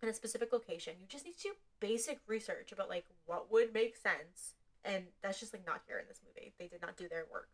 in 0.01 0.09
a 0.09 0.13
specific 0.13 0.51
location, 0.51 0.93
you 0.99 1.07
just 1.07 1.25
need 1.25 1.37
to 1.37 1.43
do 1.49 1.53
basic 1.79 2.19
research 2.27 2.71
about 2.71 2.89
like 2.89 3.05
what 3.25 3.51
would 3.51 3.73
make 3.73 3.95
sense, 3.95 4.55
and 4.83 5.05
that's 5.21 5.39
just 5.39 5.53
like 5.53 5.65
not 5.65 5.81
here 5.87 5.99
in 5.99 6.05
this 6.07 6.21
movie. 6.25 6.53
They 6.59 6.67
did 6.67 6.81
not 6.81 6.97
do 6.97 7.07
their 7.09 7.25
work. 7.31 7.49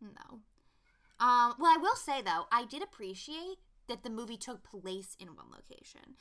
No. 0.00 0.40
Um, 1.20 1.54
well, 1.58 1.72
I 1.72 1.78
will 1.80 1.94
say 1.96 2.20
though, 2.22 2.46
I 2.50 2.64
did 2.64 2.82
appreciate 2.82 3.58
that 3.88 4.02
the 4.02 4.10
movie 4.10 4.36
took 4.36 4.62
place 4.62 5.16
in 5.20 5.28
one 5.28 5.46
location. 5.50 6.16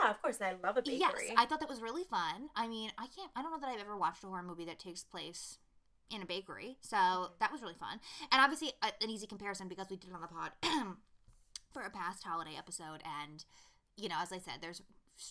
Yeah, 0.00 0.10
of 0.10 0.22
course, 0.22 0.38
and 0.40 0.46
I 0.56 0.66
love 0.66 0.76
a 0.76 0.82
bakery. 0.82 0.98
Yes, 1.00 1.14
I 1.36 1.46
thought 1.46 1.60
that 1.60 1.68
was 1.68 1.82
really 1.82 2.04
fun. 2.04 2.48
I 2.54 2.68
mean, 2.68 2.90
I 2.96 3.06
can't. 3.14 3.30
I 3.34 3.42
don't 3.42 3.50
know 3.50 3.58
that 3.60 3.68
I've 3.68 3.80
ever 3.80 3.96
watched 3.96 4.22
a 4.24 4.28
horror 4.28 4.42
movie 4.42 4.64
that 4.66 4.78
takes 4.78 5.02
place 5.02 5.58
in 6.10 6.22
a 6.22 6.26
bakery, 6.26 6.76
so 6.80 6.96
Mm-hmm. 6.96 7.32
that 7.40 7.52
was 7.52 7.60
really 7.60 7.74
fun. 7.74 8.00
And 8.32 8.40
obviously, 8.40 8.72
a, 8.82 8.86
an 9.02 9.10
easy 9.10 9.26
comparison 9.26 9.68
because 9.68 9.88
we 9.90 9.96
did 9.96 10.10
it 10.10 10.14
on 10.14 10.20
the 10.20 10.28
pod 10.28 10.52
for 11.72 11.82
a 11.82 11.90
past 11.90 12.22
holiday 12.24 12.54
episode, 12.56 13.02
and 13.22 13.44
you 14.00 14.08
know, 14.08 14.16
as 14.20 14.32
I 14.32 14.38
said, 14.38 14.54
there's 14.60 14.82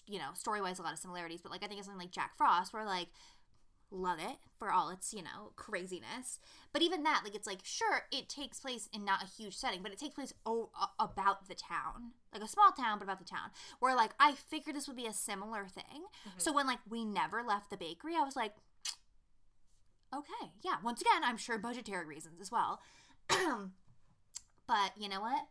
you 0.05 0.19
know 0.19 0.29
story 0.33 0.61
wise 0.61 0.79
a 0.79 0.83
lot 0.83 0.93
of 0.93 0.99
similarities, 0.99 1.41
but 1.41 1.51
like 1.51 1.63
I 1.63 1.67
think 1.67 1.79
it's 1.79 1.87
something 1.87 2.01
like 2.01 2.11
Jack 2.11 2.37
Frost, 2.37 2.73
where 2.73 2.85
like 2.85 3.07
love 3.91 4.19
it 4.19 4.37
for 4.59 4.71
all 4.71 4.89
its 4.89 5.13
you 5.13 5.23
know 5.23 5.51
craziness. 5.55 6.39
But 6.71 6.81
even 6.81 7.03
that 7.03 7.21
like 7.23 7.35
it's 7.35 7.47
like 7.47 7.59
sure 7.63 8.03
it 8.11 8.29
takes 8.29 8.59
place 8.59 8.87
in 8.93 9.03
not 9.03 9.23
a 9.23 9.25
huge 9.25 9.55
setting 9.55 9.81
but 9.81 9.91
it 9.91 9.97
takes 9.99 10.13
place 10.13 10.33
o- 10.45 10.69
about 10.99 11.47
the 11.47 11.55
town 11.55 12.11
like 12.31 12.43
a 12.43 12.47
small 12.47 12.71
town 12.71 12.99
but 12.99 13.05
about 13.05 13.17
the 13.17 13.25
town 13.25 13.49
where 13.79 13.95
like 13.95 14.11
i 14.19 14.33
figured 14.33 14.75
this 14.75 14.87
would 14.87 14.95
be 14.97 15.07
a 15.07 15.13
similar 15.13 15.65
thing. 15.65 16.03
Mm-hmm. 16.27 16.37
So 16.37 16.53
when 16.53 16.67
like 16.67 16.79
we 16.87 17.03
never 17.03 17.41
left 17.41 17.71
the 17.71 17.77
bakery 17.77 18.13
i 18.15 18.23
was 18.23 18.35
like 18.35 18.53
okay 20.13 20.51
yeah 20.63 20.75
once 20.83 21.01
again 21.01 21.23
i'm 21.23 21.37
sure 21.37 21.57
budgetary 21.57 22.05
reasons 22.05 22.39
as 22.39 22.51
well. 22.51 22.81
But 24.67 24.91
you 24.99 25.09
know 25.09 25.19
what 25.21 25.47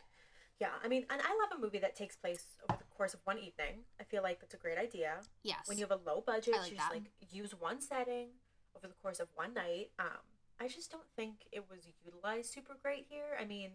Yeah, 0.61 0.71
I 0.83 0.89
mean, 0.89 1.05
and 1.09 1.21
I 1.23 1.29
love 1.29 1.57
a 1.57 1.61
movie 1.61 1.79
that 1.79 1.95
takes 1.95 2.17
place 2.17 2.45
over 2.69 2.79
the 2.79 2.97
course 2.97 3.15
of 3.15 3.21
one 3.25 3.39
evening. 3.39 3.85
I 4.01 4.05
feel 4.05 4.23
like 4.23 4.41
that's 4.41 4.55
a 4.55 4.57
great 4.57 4.77
idea. 4.79 5.21
yes 5.45 5.61
When 5.67 5.79
you 5.79 5.87
have 5.87 5.93
a 5.93 6.01
low 6.09 6.23
budget, 6.27 6.55
I 6.57 6.59
like 6.61 6.71
you 6.73 6.77
just 6.77 6.89
that. 6.91 6.95
like 6.95 7.11
use 7.31 7.53
one 7.59 7.81
setting 7.81 8.29
over 8.77 8.89
the 8.89 8.95
course 8.95 9.21
of 9.21 9.29
one 9.35 9.55
night. 9.55 9.91
Um, 9.99 10.19
I 10.61 10.67
just 10.67 10.91
don't 10.91 11.07
think 11.15 11.47
it 11.53 11.65
was 11.71 11.87
utilized 12.05 12.53
super 12.53 12.77
great 12.83 13.07
here. 13.09 13.37
I 13.41 13.45
mean, 13.45 13.71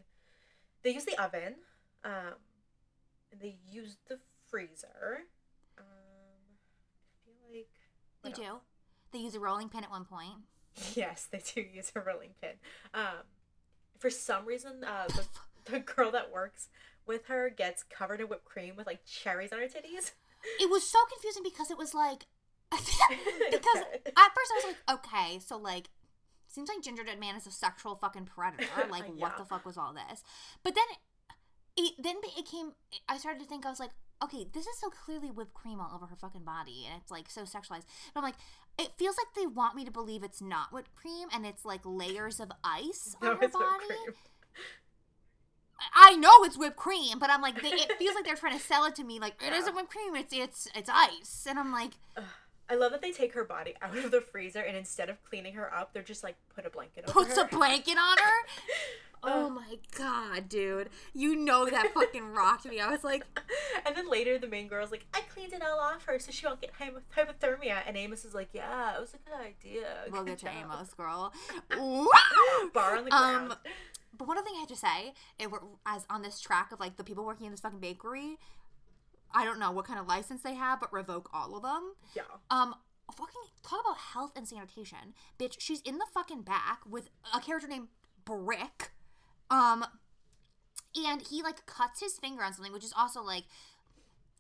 they 0.84 0.92
use 0.94 1.06
the 1.06 1.18
oven, 1.24 1.56
um, 2.04 2.36
and 3.32 3.40
they 3.42 3.56
use 3.72 3.96
the 4.10 4.20
freezer. 4.50 5.22
Um, 5.78 5.86
I 7.26 7.26
feel 7.26 7.60
like 7.60 7.68
they 8.24 8.32
do 8.42 8.48
else? 8.48 8.62
they 9.12 9.20
use 9.20 9.36
a 9.36 9.40
rolling 9.40 9.70
pin 9.70 9.84
at 9.86 9.90
one 9.90 10.04
point 10.06 10.34
Yes, 10.96 11.28
they 11.32 11.40
do 11.54 11.62
use 11.62 11.92
a 11.96 12.02
rolling 12.02 12.32
pin. 12.42 12.52
Um, 12.94 13.24
for 14.00 14.10
some 14.10 14.46
reason, 14.46 14.84
uh, 14.84 15.08
the, 15.08 15.24
the 15.72 15.80
girl 15.80 16.12
that 16.12 16.32
works 16.32 16.70
with 17.06 17.26
her 17.28 17.50
gets 17.50 17.84
covered 17.84 18.22
in 18.22 18.28
whipped 18.28 18.46
cream 18.46 18.76
with 18.76 18.88
like 18.88 19.06
cherries 19.06 19.52
on 19.52 19.60
her 19.60 19.66
titties. 19.66 20.12
it 20.60 20.70
was 20.70 20.88
so 20.88 21.00
confusing 21.12 21.44
because 21.44 21.70
it 21.72 21.78
was 21.78 21.94
like 21.94 22.26
because 22.72 22.86
Okay. 23.52 24.00
at 24.08 24.34
first 24.34 24.52
I 24.52 24.56
was 24.56 24.66
like, 24.66 25.00
okay, 25.00 25.40
so 25.40 25.58
like 25.58 25.90
seems 26.48 26.70
like 26.70 26.82
Gingerdead 26.84 27.20
Man 27.20 27.36
is 27.36 27.48
a 27.48 27.52
sexual 27.52 27.96
fucking 27.96 28.26
predator. 28.26 28.66
Like 28.90 29.06
what 29.16 29.38
the 29.38 29.46
fuck 29.46 29.66
was 29.66 29.78
all 29.78 29.94
this? 29.94 30.24
But 30.64 30.76
then 30.76 30.84
it 31.78 31.94
then 32.02 32.16
it 32.38 32.46
came 32.46 32.72
I 33.10 33.18
started 33.18 33.40
to 33.42 33.46
think 33.48 33.66
I 33.66 33.70
was 33.70 33.80
like, 33.80 33.92
okay, 34.24 34.46
this 34.54 34.66
is 34.66 34.80
so 34.80 34.90
clearly 34.90 35.30
whipped 35.32 35.54
cream 35.54 35.80
all 35.82 35.92
over 35.94 36.06
her 36.06 36.16
fucking 36.16 36.44
body 36.44 36.86
and 36.90 37.00
it's 37.02 37.12
like 37.12 37.30
so 37.30 37.42
sexualized. 37.42 37.86
And 38.14 38.16
I'm 38.16 38.24
like, 38.24 38.36
it 38.80 38.92
feels 38.98 39.16
like 39.18 39.34
they 39.36 39.48
want 39.48 39.76
me 39.76 39.84
to 39.86 39.92
believe 39.92 40.24
it's 40.24 40.42
not 40.42 40.72
whipped 40.72 40.96
cream 40.96 41.28
and 41.34 41.46
it's 41.46 41.66
like 41.66 41.82
layers 41.84 42.40
of 42.40 42.52
ice 42.64 43.16
No, 43.22 43.32
on 43.32 43.38
her 43.38 43.48
body. 43.50 43.96
I 45.96 46.16
know 46.16 46.32
it's 46.44 46.58
whipped 46.58 46.76
cream, 46.78 47.20
but 47.20 47.30
I'm 47.30 47.42
like, 47.42 47.62
they, 47.62 47.70
it 47.70 47.94
feels 47.98 48.16
like 48.16 48.26
they're 48.26 48.36
trying 48.36 48.58
to 48.58 48.64
sell 48.64 48.86
it 48.86 48.96
to 48.96 49.04
me 49.04 49.20
like 49.20 49.34
it 49.42 49.52
Yeah. 49.52 49.58
isn't 49.60 49.76
whipped 49.76 49.90
cream, 49.90 50.16
it's 50.16 50.34
it's 50.34 50.68
it's 50.76 50.90
ice, 50.94 51.46
and 51.50 51.58
I'm 51.60 51.72
like, 51.72 51.92
I 52.70 52.76
love 52.76 52.92
that 52.92 53.02
they 53.02 53.12
take 53.12 53.34
her 53.34 53.44
body 53.44 53.76
out 53.82 53.98
of 53.98 54.12
the 54.12 54.22
freezer 54.22 54.62
and 54.62 54.76
instead 54.78 55.10
of 55.10 55.22
cleaning 55.24 55.54
her 55.56 55.74
up, 55.74 55.94
they're 55.94 56.02
just 56.04 56.24
like 56.24 56.36
put 56.56 56.66
a 56.66 56.70
blanket 56.70 57.04
over 57.08 57.14
puts 57.14 57.38
a 57.38 57.46
blanket 57.46 57.98
on 57.98 58.18
her. 58.18 58.48
Oh 59.26 59.50
my 59.50 59.78
god, 59.98 60.50
dude! 60.50 60.90
You 61.14 61.34
know 61.38 61.66
that 61.66 61.94
fucking 61.94 62.34
rocked 62.34 62.66
me. 62.66 62.82
I 62.82 62.90
was 62.90 63.06
like, 63.06 63.24
and 63.86 63.96
then 63.96 64.10
later, 64.10 64.38
the 64.38 64.50
main 64.50 64.68
girl's 64.68 64.92
like, 64.92 65.06
"I 65.14 65.22
cleaned 65.34 65.54
it 65.54 65.64
all 65.64 65.80
off 65.80 66.04
her 66.08 66.20
so 66.20 66.30
she 66.34 66.46
won't 66.46 66.60
get 66.60 66.72
hypothermia." 66.78 67.84
And 67.88 67.96
Amos 67.96 68.26
is 68.26 68.34
like, 68.34 68.50
"Yeah, 68.52 68.98
it 68.98 69.00
was 69.00 69.14
a 69.14 69.18
good 69.20 69.40
idea. 69.40 69.86
"We'll 70.12 70.26
Good 70.26 70.40
get 70.40 70.52
to. 70.52 70.58
Amos, 70.60 70.94
girl." 70.94 71.32
Bar 72.74 72.98
on 72.98 73.06
the 73.06 73.16
Um, 73.16 73.46
ground. 73.48 73.56
But 74.16 74.28
one 74.28 74.38
other 74.38 74.46
thing 74.46 74.56
I 74.58 74.60
have 74.60 74.70
to 74.70 74.76
say, 74.76 75.14
it 75.40 75.50
were, 75.52 75.62
as 75.86 76.06
on 76.10 76.22
this 76.22 76.40
track 76.40 76.72
of 76.72 76.80
like 76.80 76.98
the 76.98 77.04
people 77.04 77.26
working 77.26 77.46
in 77.46 77.52
this 77.52 77.62
fucking 77.62 77.80
bakery, 77.80 78.38
I 79.34 79.44
don't 79.44 79.60
know 79.60 79.72
what 79.72 79.86
kind 79.86 80.00
of 80.00 80.08
license 80.08 80.42
they 80.44 80.54
have, 80.54 80.80
but 80.80 80.94
revoke 80.94 81.30
all 81.34 81.56
of 81.56 81.64
them. 81.64 81.94
yeah. 82.16 82.24
Um, 82.52 82.76
fucking 83.12 83.42
talk 83.64 83.82
about 83.82 83.98
health 83.98 84.32
and 84.36 84.48
sanitation, 84.48 85.14
bitch. 85.40 85.56
She's 85.60 85.82
in 85.82 85.98
the 85.98 86.06
fucking 86.14 86.42
back 86.42 86.82
with 86.90 87.10
a 87.34 87.40
character 87.40 87.68
named 87.68 87.88
Brick, 88.26 88.92
um, 89.50 89.86
and 90.96 91.22
he 91.22 91.42
like 91.44 91.66
cuts 91.66 92.00
his 92.00 92.18
finger 92.18 92.44
on 92.44 92.54
something, 92.54 92.74
which 92.74 92.84
is 92.84 92.94
also 92.98 93.22
like. 93.22 93.44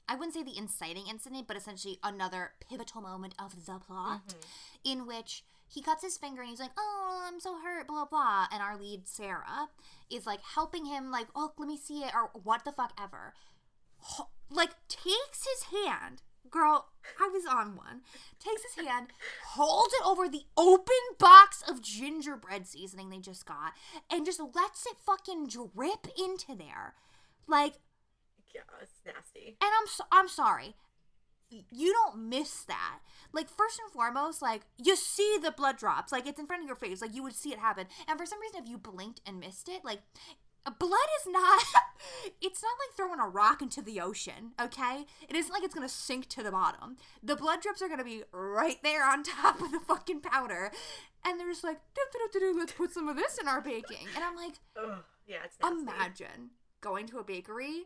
I 0.05 0.15
wouldn't 0.15 0.33
say 0.33 0.43
the 0.43 0.57
inciting 0.57 1.05
incident, 1.09 1.47
but 1.47 1.55
essentially 1.55 1.97
another 2.03 2.51
pivotal 2.69 2.99
moment 2.99 3.35
of 3.39 3.65
the 3.65 3.79
plot 3.79 4.35
in 4.83 5.07
which 5.07 5.45
he 5.73 5.81
cuts 5.81 6.03
his 6.03 6.17
finger 6.17 6.41
and 6.41 6.49
he's 6.49 6.59
like, 6.59 6.71
Oh, 6.77 7.23
I'm 7.27 7.39
so 7.39 7.57
hurt, 7.63 7.87
blah, 7.87 8.05
blah. 8.05 8.45
And 8.51 8.61
our 8.61 8.77
lead, 8.77 9.07
Sarah, 9.07 9.69
is 10.11 10.25
like 10.25 10.41
helping 10.55 10.85
him, 10.85 11.11
like, 11.11 11.27
Oh, 11.35 11.51
let 11.57 11.67
me 11.67 11.77
see 11.77 11.99
it, 12.03 12.11
or 12.13 12.29
what 12.43 12.63
the 12.65 12.71
fuck 12.71 12.93
ever. 13.01 13.33
Like, 14.49 14.71
takes 14.87 15.45
his 15.47 15.63
hand, 15.85 16.21
girl, 16.51 16.89
I 17.19 17.27
was 17.33 17.43
on 17.49 17.75
one, 17.75 18.01
takes 18.39 18.61
his 18.75 18.85
hand, 18.85 19.07
holds 19.53 19.93
it 19.95 20.05
over 20.05 20.27
the 20.29 20.43
open 20.57 20.93
box 21.17 21.63
of 21.67 21.81
gingerbread 21.81 22.67
seasoning 22.67 23.09
they 23.09 23.17
just 23.17 23.45
got, 23.45 23.73
and 24.11 24.25
just 24.25 24.39
lets 24.39 24.85
it 24.85 24.97
fucking 25.05 25.47
drip 25.47 26.07
into 26.17 26.55
there. 26.55 26.93
Like, 27.47 27.75
Yeah, 28.53 28.61
it's 28.81 28.91
nasty. 29.05 29.57
and 29.61 29.71
I'm 29.79 29.87
so, 29.87 30.03
I'm 30.11 30.27
sorry. 30.27 30.75
You 31.71 31.93
don't 31.93 32.29
miss 32.29 32.63
that. 32.63 32.99
Like 33.31 33.49
first 33.49 33.79
and 33.79 33.91
foremost, 33.91 34.41
like 34.41 34.61
you 34.77 34.95
see 34.95 35.37
the 35.41 35.51
blood 35.51 35.77
drops, 35.77 36.11
like 36.11 36.27
it's 36.27 36.39
in 36.39 36.47
front 36.47 36.63
of 36.63 36.67
your 36.67 36.75
face, 36.75 37.01
like 37.01 37.15
you 37.15 37.23
would 37.23 37.33
see 37.33 37.51
it 37.51 37.59
happen. 37.59 37.87
And 38.07 38.19
for 38.19 38.25
some 38.25 38.39
reason, 38.41 38.61
if 38.63 38.69
you 38.69 38.77
blinked 38.77 39.21
and 39.25 39.39
missed 39.39 39.69
it, 39.69 39.83
like 39.83 39.99
blood 40.71 41.09
is 41.21 41.27
not. 41.31 41.63
it's 42.41 42.61
not 42.61 42.73
like 42.79 42.95
throwing 42.95 43.19
a 43.19 43.27
rock 43.27 43.61
into 43.61 43.81
the 43.81 43.99
ocean. 43.99 44.51
Okay, 44.61 45.05
it 45.27 45.35
isn't 45.35 45.51
like 45.51 45.63
it's 45.63 45.73
gonna 45.73 45.89
sink 45.89 46.27
to 46.29 46.43
the 46.43 46.51
bottom. 46.51 46.97
The 47.21 47.35
blood 47.35 47.61
drips 47.61 47.81
are 47.81 47.89
gonna 47.89 48.03
be 48.03 48.23
right 48.31 48.77
there 48.83 49.05
on 49.05 49.23
top 49.23 49.61
of 49.61 49.71
the 49.71 49.79
fucking 49.79 50.21
powder, 50.21 50.71
and 51.25 51.39
they're 51.39 51.49
just 51.49 51.63
like, 51.63 51.79
let's 52.55 52.73
put 52.73 52.91
some 52.93 53.07
of 53.07 53.15
this 53.15 53.37
in 53.37 53.47
our 53.47 53.61
baking. 53.61 54.07
And 54.15 54.23
I'm 54.23 54.35
like, 54.35 54.53
Ugh, 54.77 55.03
yeah, 55.27 55.37
it's 55.45 55.57
nasty. 55.61 55.81
Imagine 55.81 56.49
going 56.81 57.07
to 57.07 57.17
a 57.17 57.23
bakery 57.23 57.85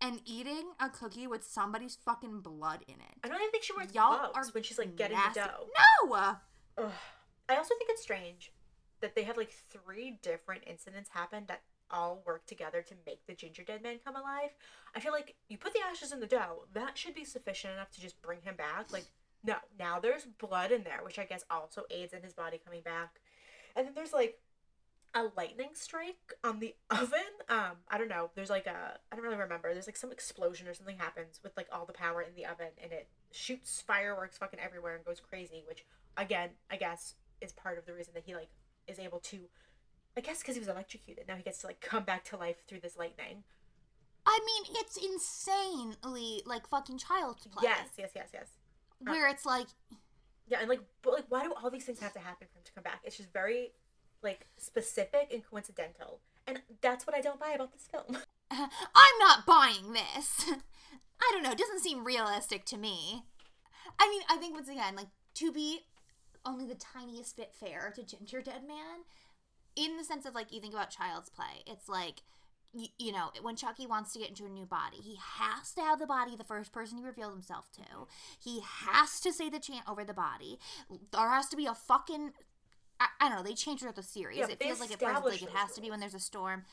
and 0.00 0.20
eating 0.24 0.70
a 0.80 0.88
cookie 0.88 1.26
with 1.26 1.44
somebody's 1.44 1.96
fucking 2.04 2.40
blood 2.40 2.84
in 2.86 2.94
it. 2.94 3.14
I 3.24 3.28
don't 3.28 3.38
even 3.40 3.50
think 3.50 3.64
she 3.64 3.72
wears 3.74 3.94
Y'all 3.94 4.30
gloves 4.30 4.48
are 4.48 4.52
when 4.52 4.62
she's 4.62 4.78
like 4.78 4.96
getting 4.96 5.16
nasty. 5.16 5.40
the 5.40 5.46
dough. 5.46 5.66
No. 6.06 6.16
Ugh. 6.78 6.92
I 7.48 7.56
also 7.56 7.74
think 7.78 7.90
it's 7.90 8.02
strange 8.02 8.52
that 9.00 9.14
they 9.14 9.22
had 9.22 9.36
like 9.36 9.52
three 9.70 10.18
different 10.22 10.62
incidents 10.66 11.10
happen 11.12 11.44
that 11.48 11.62
all 11.90 12.22
work 12.26 12.46
together 12.46 12.82
to 12.82 12.94
make 13.06 13.26
the 13.26 13.32
gingerdead 13.34 13.82
man 13.82 13.96
come 14.04 14.14
alive. 14.16 14.50
I 14.94 15.00
feel 15.00 15.12
like 15.12 15.34
you 15.48 15.56
put 15.56 15.72
the 15.72 15.80
ashes 15.90 16.12
in 16.12 16.20
the 16.20 16.26
dough, 16.26 16.64
that 16.74 16.98
should 16.98 17.14
be 17.14 17.24
sufficient 17.24 17.72
enough 17.74 17.90
to 17.92 18.00
just 18.00 18.20
bring 18.20 18.40
him 18.42 18.56
back. 18.56 18.92
Like, 18.92 19.06
no, 19.44 19.54
now 19.78 19.98
there's 19.98 20.24
blood 20.24 20.70
in 20.72 20.84
there, 20.84 21.00
which 21.02 21.18
I 21.18 21.24
guess 21.24 21.44
also 21.50 21.84
aids 21.90 22.12
in 22.12 22.22
his 22.22 22.34
body 22.34 22.60
coming 22.62 22.82
back. 22.82 23.20
And 23.74 23.86
then 23.86 23.94
there's 23.94 24.12
like 24.12 24.38
a 25.18 25.30
lightning 25.36 25.70
strike 25.74 26.34
on 26.44 26.60
the 26.60 26.74
oven. 26.90 27.18
Um, 27.48 27.72
I 27.88 27.98
don't 27.98 28.08
know. 28.08 28.30
There's 28.34 28.50
like 28.50 28.66
a 28.66 28.98
I 29.10 29.16
don't 29.16 29.24
really 29.24 29.36
remember. 29.36 29.72
There's 29.72 29.86
like 29.86 29.96
some 29.96 30.12
explosion 30.12 30.68
or 30.68 30.74
something 30.74 30.98
happens 30.98 31.40
with 31.42 31.56
like 31.56 31.68
all 31.72 31.86
the 31.86 31.92
power 31.92 32.22
in 32.22 32.34
the 32.34 32.46
oven 32.46 32.68
and 32.82 32.92
it 32.92 33.08
shoots 33.32 33.82
fireworks 33.86 34.38
fucking 34.38 34.60
everywhere 34.60 34.96
and 34.96 35.04
goes 35.04 35.20
crazy, 35.20 35.64
which 35.66 35.84
again, 36.16 36.50
I 36.70 36.76
guess 36.76 37.14
is 37.40 37.52
part 37.52 37.78
of 37.78 37.86
the 37.86 37.94
reason 37.94 38.14
that 38.14 38.24
he 38.26 38.34
like 38.34 38.48
is 38.86 38.98
able 38.98 39.20
to 39.20 39.38
I 40.16 40.20
guess 40.20 40.40
because 40.40 40.56
he 40.56 40.60
was 40.60 40.68
electrocuted. 40.68 41.28
Now 41.28 41.36
he 41.36 41.42
gets 41.42 41.60
to 41.60 41.66
like 41.68 41.80
come 41.80 42.04
back 42.04 42.24
to 42.26 42.36
life 42.36 42.56
through 42.66 42.80
this 42.80 42.96
lightning. 42.96 43.44
I 44.26 44.40
mean, 44.44 44.76
it's 44.80 44.96
insanely 44.96 46.42
like 46.44 46.68
fucking 46.68 46.98
child's 46.98 47.46
play. 47.46 47.62
Yes, 47.62 47.88
yes, 47.96 48.10
yes, 48.14 48.28
yes. 48.34 48.48
Where 49.00 49.28
it's 49.28 49.46
like, 49.46 49.68
Yeah, 50.48 50.58
and 50.60 50.68
like, 50.68 50.80
but 51.02 51.14
like, 51.14 51.24
why 51.28 51.44
do 51.44 51.54
all 51.54 51.70
these 51.70 51.84
things 51.84 52.00
have 52.00 52.12
to 52.14 52.18
happen 52.18 52.46
for 52.52 52.58
him 52.58 52.64
to 52.64 52.72
come 52.72 52.82
back? 52.82 53.00
It's 53.04 53.16
just 53.16 53.32
very, 53.32 53.72
like, 54.22 54.46
specific 54.56 55.28
and 55.32 55.42
coincidental, 55.48 56.20
and 56.46 56.60
that's 56.80 57.06
what 57.06 57.16
I 57.16 57.20
don't 57.20 57.40
buy 57.40 57.50
about 57.50 57.72
this 57.72 57.88
film. 57.90 58.18
I'm 58.50 59.18
not 59.20 59.46
buying 59.46 59.92
this. 59.92 60.46
I 61.20 61.30
don't 61.32 61.42
know. 61.42 61.50
It 61.52 61.58
doesn't 61.58 61.80
seem 61.80 62.04
realistic 62.04 62.64
to 62.66 62.76
me. 62.76 63.24
I 63.98 64.08
mean, 64.08 64.22
I 64.30 64.36
think 64.36 64.54
once 64.54 64.68
again, 64.68 64.96
like 64.96 65.08
to 65.34 65.52
be 65.52 65.80
only 66.44 66.66
the 66.66 66.74
tiniest 66.74 67.36
bit 67.36 67.52
fair 67.52 67.92
to 67.94 68.02
Gingerdead 68.02 68.66
Man, 68.66 69.04
in 69.76 69.96
the 69.96 70.04
sense 70.04 70.24
of 70.24 70.34
like 70.34 70.52
you 70.52 70.60
think 70.60 70.74
about 70.74 70.90
Child's 70.90 71.30
Play, 71.30 71.62
it's 71.66 71.88
like. 71.88 72.22
You, 72.74 72.88
you 72.98 73.12
know, 73.12 73.30
when 73.40 73.56
Chucky 73.56 73.86
wants 73.86 74.12
to 74.12 74.18
get 74.18 74.28
into 74.28 74.44
a 74.44 74.50
new 74.50 74.66
body, 74.66 74.98
he 74.98 75.16
has 75.38 75.72
to 75.72 75.80
have 75.80 75.98
the 75.98 76.06
body 76.06 76.36
the 76.36 76.44
first 76.44 76.70
person 76.70 76.98
he 76.98 77.02
revealed 77.02 77.32
himself 77.32 77.72
to. 77.72 78.06
He 78.38 78.60
has 78.60 79.20
to 79.20 79.32
say 79.32 79.48
the 79.48 79.58
chant 79.58 79.88
over 79.88 80.04
the 80.04 80.12
body. 80.12 80.58
There 81.10 81.30
has 81.30 81.48
to 81.48 81.56
be 81.56 81.64
a 81.64 81.74
fucking. 81.74 82.32
I, 83.00 83.06
I 83.20 83.28
don't 83.28 83.38
know. 83.38 83.44
They 83.44 83.54
changed 83.54 83.80
throughout 83.80 83.96
the 83.96 84.02
series. 84.02 84.38
Yeah, 84.38 84.48
it 84.48 84.62
feels 84.62 84.80
like 84.80 84.90
at 84.90 85.00
first 85.00 85.24
like 85.24 85.42
it 85.42 85.50
has 85.50 85.68
those 85.68 85.76
to 85.76 85.80
be 85.80 85.90
when 85.90 86.00
there's 86.00 86.14
a 86.14 86.20
storm. 86.20 86.64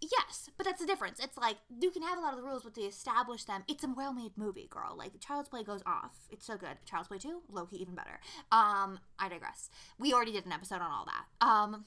Yes, 0.00 0.48
but 0.56 0.64
that's 0.64 0.80
the 0.80 0.86
difference. 0.86 1.20
It's 1.22 1.36
like 1.36 1.56
you 1.80 1.90
can 1.90 2.02
have 2.02 2.16
a 2.16 2.22
lot 2.22 2.32
of 2.32 2.38
the 2.38 2.44
rules, 2.44 2.62
but 2.62 2.74
they 2.74 2.82
establish 2.82 3.44
them. 3.44 3.64
It's 3.68 3.84
a 3.84 3.88
well-made 3.88 4.32
movie, 4.36 4.66
girl. 4.70 4.94
Like 4.96 5.20
Child's 5.20 5.50
Play 5.50 5.62
goes 5.62 5.82
off. 5.84 6.12
It's 6.30 6.46
so 6.46 6.56
good. 6.56 6.78
Child's 6.86 7.08
Play 7.08 7.18
two, 7.18 7.42
Loki 7.50 7.80
even 7.82 7.94
better. 7.94 8.18
Um, 8.50 8.98
I 9.18 9.28
digress. 9.28 9.68
We 9.98 10.14
already 10.14 10.32
did 10.32 10.46
an 10.46 10.52
episode 10.52 10.76
on 10.76 10.90
all 10.90 11.06
that. 11.06 11.46
Um, 11.46 11.84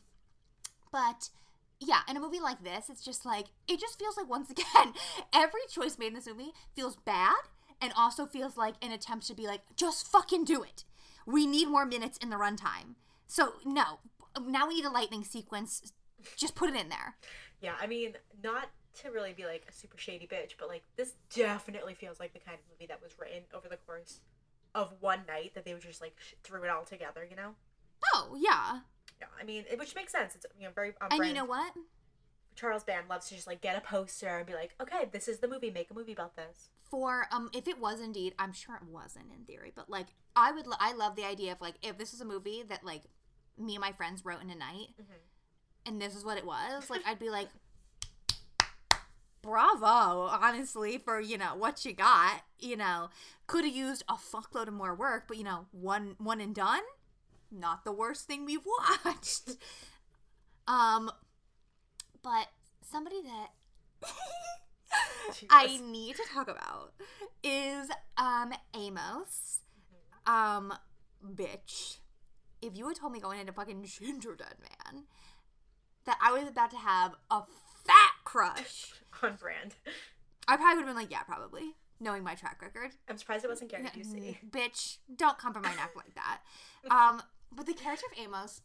but 0.92 1.30
yeah, 1.80 2.02
in 2.08 2.16
a 2.16 2.20
movie 2.20 2.40
like 2.40 2.64
this, 2.64 2.90
it's 2.90 3.04
just 3.04 3.26
like 3.26 3.48
it 3.68 3.80
just 3.80 3.98
feels 3.98 4.16
like 4.16 4.30
once 4.30 4.50
again, 4.52 4.94
every 5.34 5.62
choice 5.70 5.98
made 5.98 6.08
in 6.08 6.14
this 6.14 6.28
movie 6.28 6.54
feels 6.76 6.96
bad 6.98 7.36
and 7.82 7.92
also 7.98 8.26
feels 8.26 8.58
like 8.58 8.76
an 8.82 8.92
attempt 8.92 9.28
to 9.28 9.34
be 9.36 9.48
like, 9.48 9.62
just 9.76 10.08
fucking 10.08 10.46
do 10.46 10.62
it. 10.62 10.84
We 11.26 11.48
need 11.48 11.68
more 11.68 11.86
minutes 11.86 12.18
in 12.18 12.30
the 12.30 12.36
runtime. 12.36 12.96
So 13.28 13.54
no, 13.66 14.00
now 14.46 14.68
we 14.68 14.76
need 14.76 14.86
a 14.86 14.90
lightning 14.92 15.24
sequence. 15.24 15.94
Just 16.38 16.56
put 16.56 16.70
it 16.70 16.76
in 16.76 16.90
there. 16.90 17.16
Yeah, 17.62 17.74
I 17.82 17.88
mean, 17.88 18.14
not 18.44 18.70
to 19.02 19.10
really 19.10 19.34
be 19.34 19.46
like 19.46 19.64
a 19.68 19.72
super 19.74 19.98
shady 19.98 20.28
bitch, 20.28 20.52
but 20.60 20.68
like 20.68 20.84
this 20.96 21.14
definitely 21.34 21.94
feels 21.96 22.20
like 22.20 22.34
the 22.34 22.40
kind 22.40 22.58
of 22.60 22.64
movie 22.72 22.86
that 22.88 23.02
was 23.02 23.12
written 23.20 23.44
over 23.54 23.68
the 23.68 23.78
course 23.78 24.20
of 24.76 24.94
one 25.00 25.20
night 25.28 25.54
that 25.56 25.66
they 25.66 25.74
were 25.74 25.80
just 25.80 26.02
like 26.02 26.16
threw 26.44 26.64
it 26.64 26.70
all 26.70 26.84
together, 26.84 27.26
you 27.30 27.36
know? 27.36 27.56
Oh 28.14 28.38
yeah, 28.40 28.80
Yeah, 29.20 29.28
I 29.40 29.44
mean, 29.44 29.66
it, 29.72 29.80
which 29.80 29.96
makes 29.96 30.12
sense. 30.12 30.36
It's 30.36 30.46
you 30.60 30.66
know 30.66 30.72
very 30.76 30.90
on 31.02 31.08
and 31.12 31.18
brand. 31.18 31.30
you 31.36 31.36
know 31.42 31.46
what? 31.46 31.74
Charles 32.56 32.84
Band 32.84 33.08
loves 33.10 33.30
to 33.30 33.36
just 33.36 33.48
like 33.48 33.62
get 33.62 33.76
a 33.76 33.82
poster 33.82 34.28
and 34.38 34.46
be 34.46 34.54
like, 34.54 34.76
okay, 34.82 35.10
this 35.12 35.28
is 35.28 35.40
the 35.40 35.48
movie. 35.48 35.72
Make 35.72 35.90
a 35.90 35.94
movie 35.96 36.12
about 36.14 36.36
this. 36.36 36.70
for 36.90 37.26
um 37.32 37.50
if 37.54 37.68
it 37.68 37.80
was 37.80 38.00
indeed 38.00 38.36
i'm 38.38 38.54
sure 38.54 38.76
it 38.76 38.88
wasn't 38.88 39.26
in 39.36 39.44
theory 39.46 39.72
but 39.76 39.90
like 39.90 40.14
i 40.36 40.52
would 40.52 40.68
lo- 40.68 40.78
i 40.80 40.94
love 40.94 41.16
the 41.16 41.26
idea 41.26 41.52
of 41.52 41.62
like 41.62 41.76
if 41.82 41.98
this 41.98 42.14
is 42.14 42.22
a 42.22 42.26
movie 42.26 42.64
that 42.68 42.84
like 42.84 43.04
me 43.58 43.76
and 43.76 43.82
my 43.82 43.92
friends 43.92 44.24
wrote 44.26 44.42
in 44.42 44.50
a 44.50 44.56
night 44.56 44.90
Mhm. 45.00 45.16
and 45.86 46.02
this 46.02 46.16
is 46.16 46.24
what 46.26 46.38
it 46.38 46.46
was 46.46 46.90
like 46.90 47.02
i'd 47.06 47.20
be 47.20 47.30
like 47.30 47.50
bravo 49.42 50.28
honestly 50.32 50.98
for 50.98 51.20
you 51.20 51.38
know 51.38 51.54
what 51.56 51.84
you 51.84 51.92
got 51.94 52.42
you 52.60 52.78
know 52.78 53.10
could 53.46 53.66
have 53.66 53.76
used 53.76 54.02
a 54.08 54.14
fuckload 54.14 54.68
of 54.68 54.74
more 54.74 54.96
work 54.96 55.26
but 55.28 55.38
you 55.38 55.44
know 55.44 55.66
one 55.72 56.16
one 56.18 56.40
and 56.40 56.56
done 56.56 56.82
not 57.52 57.84
the 57.84 57.92
worst 57.92 58.26
thing 58.26 58.46
we've 58.46 58.66
watched 59.06 59.58
um 60.68 61.12
but 62.22 62.48
somebody 62.90 63.22
that 63.22 63.50
I 65.50 65.78
need 65.78 66.16
to 66.18 66.24
talk 66.34 66.48
about 66.48 66.94
is 67.44 67.90
um 68.18 68.54
Amos. 68.76 69.60
Um 70.26 70.74
bitch. 71.26 71.98
If 72.62 72.78
you 72.78 72.88
had 72.88 72.98
told 72.98 73.12
me 73.12 73.20
going 73.20 73.40
into 73.40 73.54
fucking 73.54 73.84
Gingerdead 73.84 74.60
Man 74.60 75.04
that 76.06 76.18
I 76.22 76.32
was 76.32 76.48
about 76.48 76.72
to 76.72 76.78
have 76.78 77.16
a 77.32 77.42
fat 77.86 78.12
crush, 78.24 78.94
on 79.24 79.36
brand. 79.36 79.76
I 80.48 80.58
probably 80.58 80.76
would 80.76 80.88
have 80.88 80.96
been 80.96 81.04
like, 81.04 81.12
yeah, 81.12 81.24
probably. 81.24 81.76
Knowing 82.00 82.24
my 82.24 82.36
track 82.36 82.62
record. 82.62 82.92
I'm 83.08 83.18
surprised 83.18 83.46
it 83.46 83.50
wasn't 83.50 83.72
Gary 83.72 83.86
Busey. 83.86 84.38
Bitch, 84.50 84.98
don't 85.16 85.38
come 85.38 85.54
for 85.54 85.62
my 85.62 85.74
neck 85.76 85.92
like 85.96 86.14
that. 86.16 86.40
Um, 86.92 87.22
but 87.56 87.66
the 87.66 87.74
character 87.74 88.06
of 88.12 88.20
Amos, 88.20 88.62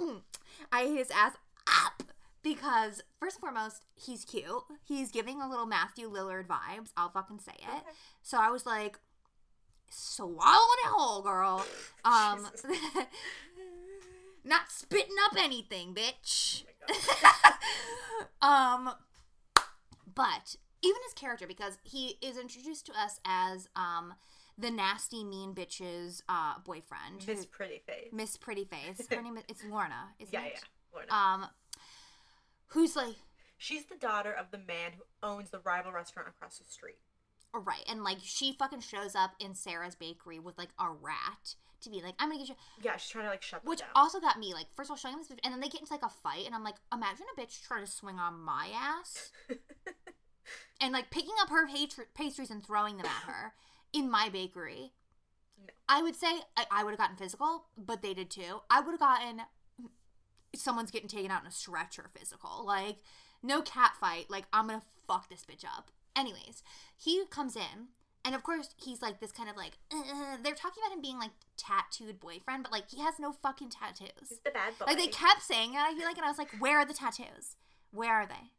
mm, 0.00 0.22
I 0.70 0.84
hate 0.84 0.96
his 0.96 1.10
ass 1.10 1.34
up 1.66 2.04
because 2.42 3.02
first 3.20 3.36
and 3.36 3.40
foremost, 3.42 3.84
he's 3.94 4.24
cute. 4.24 4.46
He's 4.84 5.10
giving 5.10 5.42
a 5.42 5.48
little 5.50 5.66
Matthew 5.66 6.10
Lillard 6.10 6.46
vibes. 6.46 6.92
I'll 6.96 7.10
fucking 7.10 7.40
say 7.40 7.52
it. 7.58 7.82
So 8.22 8.38
I 8.40 8.50
was 8.50 8.64
like, 8.64 8.98
swallowing 9.92 10.78
it 10.84 10.88
whole, 10.90 11.22
girl. 11.22 11.64
Um, 12.04 12.48
not 14.44 14.70
spitting 14.72 15.14
up 15.24 15.36
anything, 15.38 15.94
bitch. 15.94 16.64
um, 18.42 18.90
but 20.12 20.56
even 20.82 21.00
his 21.04 21.14
character, 21.14 21.46
because 21.46 21.78
he 21.84 22.16
is 22.20 22.36
introduced 22.36 22.86
to 22.86 22.92
us 23.00 23.20
as 23.24 23.68
um 23.76 24.14
the 24.58 24.70
nasty 24.70 25.22
mean 25.22 25.54
bitch's 25.54 26.24
uh 26.28 26.54
boyfriend, 26.64 27.24
Miss 27.26 27.46
Pretty 27.46 27.82
Face. 27.86 28.08
Miss 28.12 28.36
Pretty 28.36 28.64
Face. 28.64 29.06
Her 29.08 29.22
name 29.22 29.36
is 29.36 29.44
it's 29.48 29.64
Lorna, 29.64 30.08
isn't 30.18 30.34
Yeah, 30.34 30.44
it? 30.46 30.52
yeah. 30.54 30.60
Lorna. 30.92 31.12
Um, 31.12 31.46
who's 32.68 32.96
like 32.96 33.14
She's 33.58 33.84
the 33.84 33.94
daughter 33.96 34.32
of 34.32 34.50
the 34.50 34.58
man 34.58 34.90
who 34.96 35.04
owns 35.22 35.50
the 35.50 35.60
rival 35.60 35.92
restaurant 35.92 36.28
across 36.28 36.58
the 36.58 36.64
street. 36.64 36.98
Oh, 37.54 37.60
right, 37.60 37.84
and 37.88 38.02
like 38.02 38.18
she 38.22 38.52
fucking 38.52 38.80
shows 38.80 39.14
up 39.14 39.32
in 39.38 39.54
Sarah's 39.54 39.94
bakery 39.94 40.38
with 40.38 40.56
like 40.56 40.70
a 40.78 40.90
rat 40.90 41.54
to 41.82 41.90
be 41.90 42.00
like, 42.00 42.14
I'm 42.18 42.28
gonna 42.28 42.40
get 42.40 42.48
you. 42.48 42.54
Yeah, 42.80 42.96
she's 42.96 43.10
trying 43.10 43.24
to 43.24 43.30
like 43.30 43.42
shut 43.42 43.64
Which 43.64 43.80
down. 43.80 43.88
also 43.94 44.20
got 44.20 44.38
me 44.38 44.54
like, 44.54 44.66
first 44.74 44.88
of 44.88 44.92
all, 44.92 44.96
showing 44.96 45.18
this, 45.18 45.28
and 45.30 45.52
then 45.52 45.60
they 45.60 45.68
get 45.68 45.80
into 45.80 45.92
like 45.92 46.04
a 46.04 46.08
fight, 46.08 46.46
and 46.46 46.54
I'm 46.54 46.64
like, 46.64 46.76
imagine 46.92 47.26
a 47.36 47.40
bitch 47.40 47.62
trying 47.62 47.84
to 47.84 47.90
swing 47.90 48.18
on 48.18 48.40
my 48.40 48.68
ass, 48.74 49.30
and 50.80 50.92
like 50.92 51.10
picking 51.10 51.34
up 51.40 51.50
her 51.50 51.68
pastries 52.14 52.50
and 52.50 52.64
throwing 52.64 52.96
them 52.96 53.06
at 53.06 53.30
her 53.30 53.52
in 53.92 54.10
my 54.10 54.28
bakery. 54.28 54.92
No. 55.60 55.72
I 55.88 56.02
would 56.02 56.16
say 56.16 56.28
I, 56.56 56.64
I 56.70 56.84
would 56.84 56.90
have 56.90 56.98
gotten 56.98 57.16
physical, 57.16 57.66
but 57.76 58.00
they 58.02 58.14
did 58.14 58.30
too. 58.30 58.60
I 58.70 58.80
would 58.80 58.92
have 58.92 59.00
gotten 59.00 59.42
someone's 60.54 60.90
getting 60.90 61.08
taken 61.08 61.30
out 61.30 61.42
in 61.42 61.48
a 61.48 61.52
stretcher 61.52 62.10
physical. 62.16 62.64
Like, 62.66 62.96
no 63.42 63.62
cat 63.62 63.92
fight. 64.00 64.30
Like, 64.30 64.44
I'm 64.52 64.66
gonna 64.68 64.82
fuck 65.06 65.28
this 65.28 65.44
bitch 65.44 65.64
up. 65.64 65.90
Anyways, 66.16 66.62
he 66.96 67.24
comes 67.30 67.56
in, 67.56 67.88
and 68.24 68.34
of 68.34 68.42
course, 68.42 68.70
he's 68.76 69.02
like 69.02 69.20
this 69.20 69.32
kind 69.32 69.48
of 69.48 69.56
like, 69.56 69.72
uh, 69.92 70.36
they're 70.42 70.54
talking 70.54 70.82
about 70.84 70.94
him 70.94 71.02
being 71.02 71.18
like 71.18 71.30
tattooed 71.56 72.20
boyfriend, 72.20 72.62
but 72.64 72.72
like, 72.72 72.90
he 72.90 73.00
has 73.00 73.14
no 73.18 73.32
fucking 73.32 73.70
tattoos. 73.70 74.28
He's 74.28 74.40
the 74.44 74.50
bad 74.50 74.78
boy. 74.78 74.86
Like, 74.86 74.98
they 74.98 75.06
kept 75.08 75.42
saying 75.42 75.74
it, 75.74 75.78
I 75.78 75.94
feel 75.94 76.04
like, 76.06 76.16
and 76.16 76.26
I 76.26 76.28
was 76.28 76.38
like, 76.38 76.50
where 76.58 76.78
are 76.78 76.84
the 76.84 76.94
tattoos? 76.94 77.56
Where 77.90 78.12
are 78.12 78.26
they? 78.26 78.50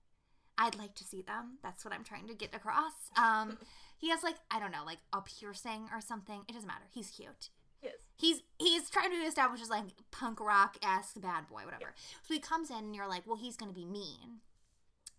I'd 0.57 0.75
like 0.77 0.95
to 0.95 1.03
see 1.03 1.21
them. 1.21 1.57
That's 1.63 1.83
what 1.83 1.93
I'm 1.93 2.03
trying 2.03 2.27
to 2.27 2.35
get 2.35 2.53
across. 2.53 2.93
Um, 3.17 3.57
he 3.97 4.09
has 4.09 4.21
like, 4.23 4.35
I 4.51 4.59
don't 4.59 4.71
know, 4.71 4.83
like 4.85 4.99
a 5.11 5.21
piercing 5.21 5.87
or 5.93 6.01
something. 6.01 6.41
It 6.47 6.53
doesn't 6.53 6.67
matter. 6.67 6.85
He's 6.93 7.09
cute 7.09 7.49
Yes. 7.81 7.95
he's 8.15 8.41
he's 8.59 8.89
trying 8.89 9.11
to 9.11 9.17
establish 9.27 9.61
as 9.61 9.69
like 9.69 9.83
punk 10.11 10.39
rock 10.39 10.77
esque 10.81 11.19
bad 11.19 11.47
boy, 11.49 11.63
whatever. 11.65 11.93
So 12.21 12.33
he 12.33 12.39
comes 12.39 12.69
in 12.69 12.77
and 12.77 12.95
you're 12.95 13.09
like, 13.09 13.23
well, 13.27 13.35
he's 13.35 13.57
gonna 13.57 13.73
be 13.73 13.83
mean 13.85 14.39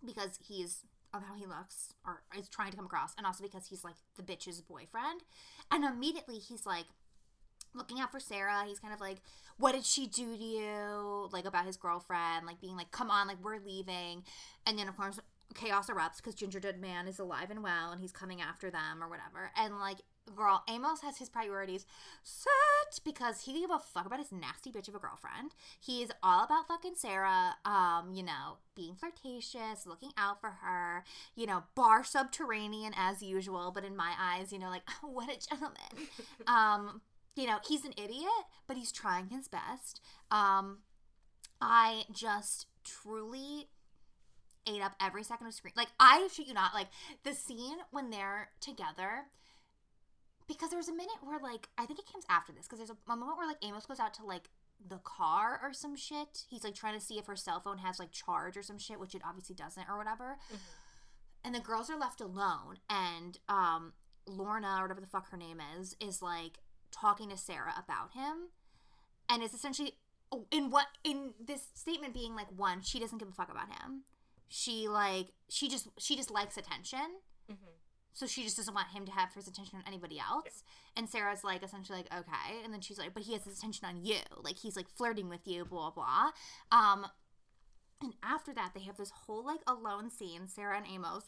because 0.04 0.38
he's 0.42 0.80
of 1.14 1.22
how 1.22 1.34
he 1.34 1.46
looks 1.46 1.94
or 2.04 2.22
is 2.36 2.48
trying 2.48 2.70
to 2.70 2.76
come 2.76 2.86
across, 2.86 3.14
and 3.16 3.26
also 3.26 3.42
because 3.42 3.66
he's 3.68 3.84
like 3.84 3.96
the 4.16 4.22
bitch's 4.22 4.60
boyfriend. 4.60 5.22
And 5.70 5.84
immediately 5.84 6.38
he's 6.38 6.66
like 6.66 6.86
looking 7.74 8.00
out 8.00 8.12
for 8.12 8.20
Sarah. 8.20 8.64
He's 8.66 8.78
kind 8.78 8.94
of 8.94 9.00
like, 9.00 9.18
what 9.56 9.72
did 9.72 9.84
she 9.84 10.06
do 10.06 10.36
to 10.36 10.44
you? 10.44 11.28
Like 11.32 11.44
about 11.44 11.66
his 11.66 11.76
girlfriend, 11.76 12.46
like 12.46 12.60
being 12.60 12.76
like, 12.76 12.90
come 12.90 13.10
on, 13.10 13.28
like 13.28 13.42
we're 13.42 13.58
leaving. 13.58 14.24
And 14.66 14.78
then 14.78 14.88
of 14.88 14.96
course 14.96 15.20
chaos 15.54 15.88
erupts 15.88 16.16
because 16.16 16.34
Gingerdead 16.34 16.80
Man 16.80 17.06
is 17.06 17.18
alive 17.18 17.50
and 17.50 17.62
well 17.62 17.92
and 17.92 18.00
he's 18.00 18.12
coming 18.12 18.40
after 18.40 18.70
them 18.70 19.02
or 19.02 19.08
whatever. 19.08 19.50
And 19.56 19.78
like, 19.78 19.98
girl, 20.34 20.62
Amos 20.68 21.00
has 21.00 21.18
his 21.18 21.28
priorities 21.28 21.86
set 22.22 23.00
because 23.04 23.42
he 23.42 23.60
give 23.60 23.70
a 23.70 23.78
fuck 23.78 24.06
about 24.06 24.18
his 24.18 24.32
nasty 24.32 24.70
bitch 24.70 24.88
of 24.88 24.94
a 24.94 24.98
girlfriend. 24.98 25.54
He's 25.80 26.10
all 26.22 26.44
about 26.44 26.68
fucking 26.68 26.94
Sarah, 26.96 27.56
um, 27.64 28.12
you 28.12 28.22
know, 28.22 28.58
being 28.74 28.94
flirtatious, 28.94 29.86
looking 29.86 30.10
out 30.16 30.40
for 30.40 30.58
her, 30.62 31.04
you 31.34 31.46
know, 31.46 31.64
bar 31.74 32.04
subterranean 32.04 32.92
as 32.96 33.22
usual, 33.22 33.70
but 33.74 33.84
in 33.84 33.96
my 33.96 34.14
eyes, 34.18 34.52
you 34.52 34.58
know, 34.58 34.68
like, 34.68 34.88
what 35.02 35.28
a 35.28 35.48
gentleman. 35.48 36.08
um, 36.46 37.00
you 37.36 37.46
know, 37.46 37.58
he's 37.66 37.84
an 37.84 37.94
idiot, 37.96 38.28
but 38.66 38.76
he's 38.76 38.92
trying 38.92 39.28
his 39.28 39.48
best. 39.48 40.00
Um, 40.30 40.78
I 41.60 42.04
just 42.12 42.66
truly 42.84 43.68
ate 44.66 44.82
up 44.82 44.92
every 45.00 45.24
second 45.24 45.46
of 45.46 45.54
screen. 45.54 45.74
Like 45.76 45.88
I 45.98 46.28
shit 46.32 46.46
you 46.46 46.54
not, 46.54 46.74
like 46.74 46.88
the 47.22 47.34
scene 47.34 47.78
when 47.90 48.10
they're 48.10 48.50
together. 48.60 49.24
Because 50.46 50.70
there 50.70 50.78
was 50.78 50.88
a 50.88 50.92
minute 50.94 51.16
where 51.22 51.38
like 51.38 51.68
I 51.78 51.86
think 51.86 51.98
it 51.98 52.04
comes 52.10 52.24
after 52.28 52.52
this 52.52 52.66
because 52.66 52.78
there's 52.78 52.90
a, 52.90 53.12
a 53.12 53.16
moment 53.16 53.38
where 53.38 53.46
like 53.46 53.64
Amos 53.64 53.86
goes 53.86 54.00
out 54.00 54.12
to 54.14 54.24
like 54.24 54.48
the 54.86 54.98
car 54.98 55.58
or 55.62 55.72
some 55.72 55.96
shit. 55.96 56.44
He's 56.50 56.64
like 56.64 56.74
trying 56.74 56.94
to 56.98 57.04
see 57.04 57.18
if 57.18 57.26
her 57.26 57.36
cell 57.36 57.60
phone 57.60 57.78
has 57.78 57.98
like 57.98 58.12
charge 58.12 58.56
or 58.56 58.62
some 58.62 58.78
shit, 58.78 59.00
which 59.00 59.14
it 59.14 59.22
obviously 59.24 59.54
doesn't 59.54 59.88
or 59.88 59.96
whatever. 59.96 60.36
and 61.44 61.54
the 61.54 61.60
girls 61.60 61.88
are 61.90 61.98
left 61.98 62.20
alone, 62.20 62.76
and 62.90 63.38
um, 63.48 63.92
Lorna 64.26 64.76
or 64.78 64.82
whatever 64.82 65.00
the 65.00 65.06
fuck 65.06 65.30
her 65.30 65.36
name 65.36 65.60
is 65.78 65.96
is 66.00 66.20
like 66.20 66.58
talking 66.90 67.30
to 67.30 67.36
Sarah 67.36 67.74
about 67.82 68.12
him, 68.12 68.48
and 69.28 69.42
it's 69.42 69.54
essentially 69.54 69.94
oh, 70.30 70.46
in 70.50 70.70
what 70.70 70.86
in 71.04 71.32
this 71.42 71.68
statement 71.74 72.12
being 72.12 72.34
like 72.34 72.48
one, 72.54 72.82
she 72.82 72.98
doesn't 73.00 73.18
give 73.18 73.28
a 73.28 73.32
fuck 73.32 73.50
about 73.50 73.68
him. 73.68 74.02
She 74.48 74.88
like 74.88 75.28
she 75.48 75.68
just 75.68 75.88
she 75.98 76.16
just 76.16 76.30
likes 76.30 76.56
attention. 76.58 77.20
Mhm. 77.50 77.56
So 78.14 78.26
she 78.26 78.44
just 78.44 78.56
doesn't 78.56 78.74
want 78.74 78.88
him 78.88 79.04
to 79.06 79.12
have 79.12 79.34
his 79.34 79.48
attention 79.48 79.76
on 79.78 79.84
anybody 79.86 80.18
else. 80.20 80.62
And 80.96 81.08
Sarah's 81.08 81.42
like 81.42 81.62
essentially 81.64 81.98
like, 81.98 82.14
okay. 82.20 82.62
And 82.64 82.72
then 82.72 82.80
she's 82.80 82.98
like, 82.98 83.12
but 83.12 83.24
he 83.24 83.32
has 83.34 83.44
his 83.44 83.58
attention 83.58 83.86
on 83.88 84.04
you. 84.04 84.18
Like 84.40 84.56
he's 84.56 84.76
like 84.76 84.88
flirting 84.88 85.28
with 85.28 85.46
you, 85.46 85.64
blah 85.64 85.90
blah. 85.90 86.30
Um 86.70 87.06
and 88.00 88.14
after 88.22 88.54
that 88.54 88.70
they 88.74 88.82
have 88.82 88.96
this 88.96 89.10
whole 89.10 89.44
like 89.44 89.60
alone 89.66 90.10
scene, 90.10 90.46
Sarah 90.46 90.76
and 90.76 90.86
Amos. 90.86 91.24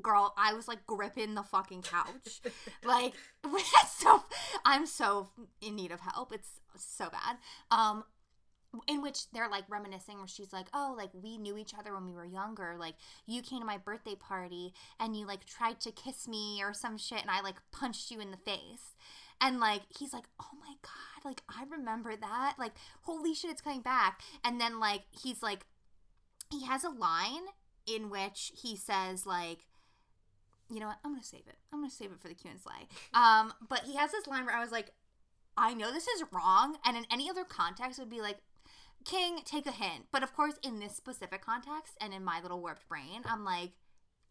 Girl, 0.00 0.32
I 0.38 0.54
was 0.54 0.68
like 0.68 0.86
gripping 0.86 1.34
the 1.34 1.42
fucking 1.42 1.82
couch. 1.82 2.40
like 2.84 3.14
so 3.88 4.22
I'm 4.64 4.86
so 4.86 5.30
in 5.60 5.74
need 5.74 5.90
of 5.90 6.00
help. 6.00 6.32
It's 6.32 6.60
so 6.76 7.10
bad. 7.10 7.38
Um 7.72 8.04
in 8.86 9.02
which 9.02 9.30
they're 9.32 9.48
like 9.48 9.64
reminiscing 9.68 10.18
where 10.18 10.28
she's 10.28 10.52
like 10.52 10.66
oh 10.72 10.94
like 10.96 11.10
we 11.12 11.36
knew 11.36 11.56
each 11.56 11.74
other 11.78 11.94
when 11.94 12.04
we 12.04 12.14
were 12.14 12.24
younger. 12.24 12.76
Like 12.78 12.94
you 13.26 13.42
came 13.42 13.60
to 13.60 13.66
my 13.66 13.78
birthday 13.78 14.14
party 14.14 14.72
and 14.98 15.16
you 15.16 15.26
like 15.26 15.44
tried 15.44 15.80
to 15.80 15.90
kiss 15.90 16.28
me 16.28 16.60
or 16.62 16.72
some 16.72 16.96
shit 16.96 17.20
and 17.20 17.30
i 17.30 17.40
like 17.40 17.56
punched 17.72 18.10
you 18.10 18.20
in 18.20 18.30
the 18.30 18.36
face. 18.36 18.96
And 19.40 19.58
like 19.58 19.82
he's 19.98 20.12
like 20.12 20.26
oh 20.40 20.56
my 20.60 20.74
god 20.82 21.24
like 21.24 21.42
i 21.48 21.64
remember 21.70 22.14
that. 22.16 22.54
Like 22.58 22.72
holy 23.02 23.34
shit 23.34 23.50
it's 23.50 23.62
coming 23.62 23.82
back. 23.82 24.22
And 24.44 24.60
then 24.60 24.78
like 24.78 25.02
he's 25.10 25.42
like 25.42 25.66
he 26.50 26.64
has 26.66 26.84
a 26.84 26.90
line 26.90 27.46
in 27.86 28.10
which 28.10 28.52
he 28.62 28.76
says 28.76 29.26
like 29.26 29.66
you 30.72 30.78
know 30.78 30.86
what? 30.86 30.98
I'm 31.04 31.12
gonna 31.12 31.24
save 31.24 31.48
it. 31.48 31.56
I'm 31.72 31.80
gonna 31.80 31.90
save 31.90 32.12
it 32.12 32.20
for 32.20 32.28
the 32.28 32.34
q 32.34 32.50
and 32.50 32.60
slay 32.60 32.86
um 33.14 33.52
but 33.68 33.80
he 33.80 33.96
has 33.96 34.12
this 34.12 34.28
line 34.28 34.46
where 34.46 34.56
i 34.56 34.60
was 34.60 34.70
like 34.70 34.92
I 35.56 35.74
know 35.74 35.92
this 35.92 36.06
is 36.06 36.24
wrong, 36.32 36.76
and 36.84 36.96
in 36.96 37.04
any 37.10 37.28
other 37.28 37.44
context, 37.44 37.98
it 37.98 38.02
would 38.02 38.10
be 38.10 38.20
like, 38.22 38.38
King, 39.04 39.40
take 39.44 39.66
a 39.66 39.72
hint. 39.72 40.06
But 40.12 40.22
of 40.22 40.34
course, 40.34 40.54
in 40.62 40.78
this 40.78 40.96
specific 40.96 41.44
context 41.44 41.96
and 42.00 42.12
in 42.12 42.24
my 42.24 42.40
little 42.40 42.60
warped 42.60 42.88
brain, 42.88 43.22
I'm 43.24 43.44
like, 43.44 43.72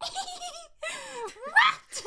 what? 0.00 2.04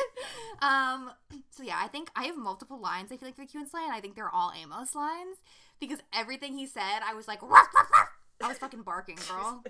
um, 0.61 1.11
so 1.49 1.63
yeah, 1.63 1.79
I 1.81 1.87
think 1.87 2.09
I 2.15 2.23
have 2.23 2.37
multiple 2.37 2.79
lines. 2.79 3.11
I 3.11 3.17
feel 3.17 3.27
like 3.27 3.35
for 3.35 3.45
Q 3.45 3.61
and 3.61 3.69
Slay, 3.69 3.83
and 3.83 3.93
I 3.93 3.99
think 3.99 4.15
they're 4.15 4.33
all 4.33 4.53
Amos 4.59 4.95
lines 4.95 5.37
because 5.79 5.99
everything 6.13 6.57
he 6.57 6.65
said, 6.65 6.99
I 7.05 7.13
was 7.13 7.27
like, 7.27 7.41
ruff, 7.41 7.67
ruff, 7.75 7.91
ruff. 7.91 8.09
I 8.41 8.47
was 8.47 8.57
fucking 8.57 8.83
barking, 8.83 9.17
girl. 9.29 9.63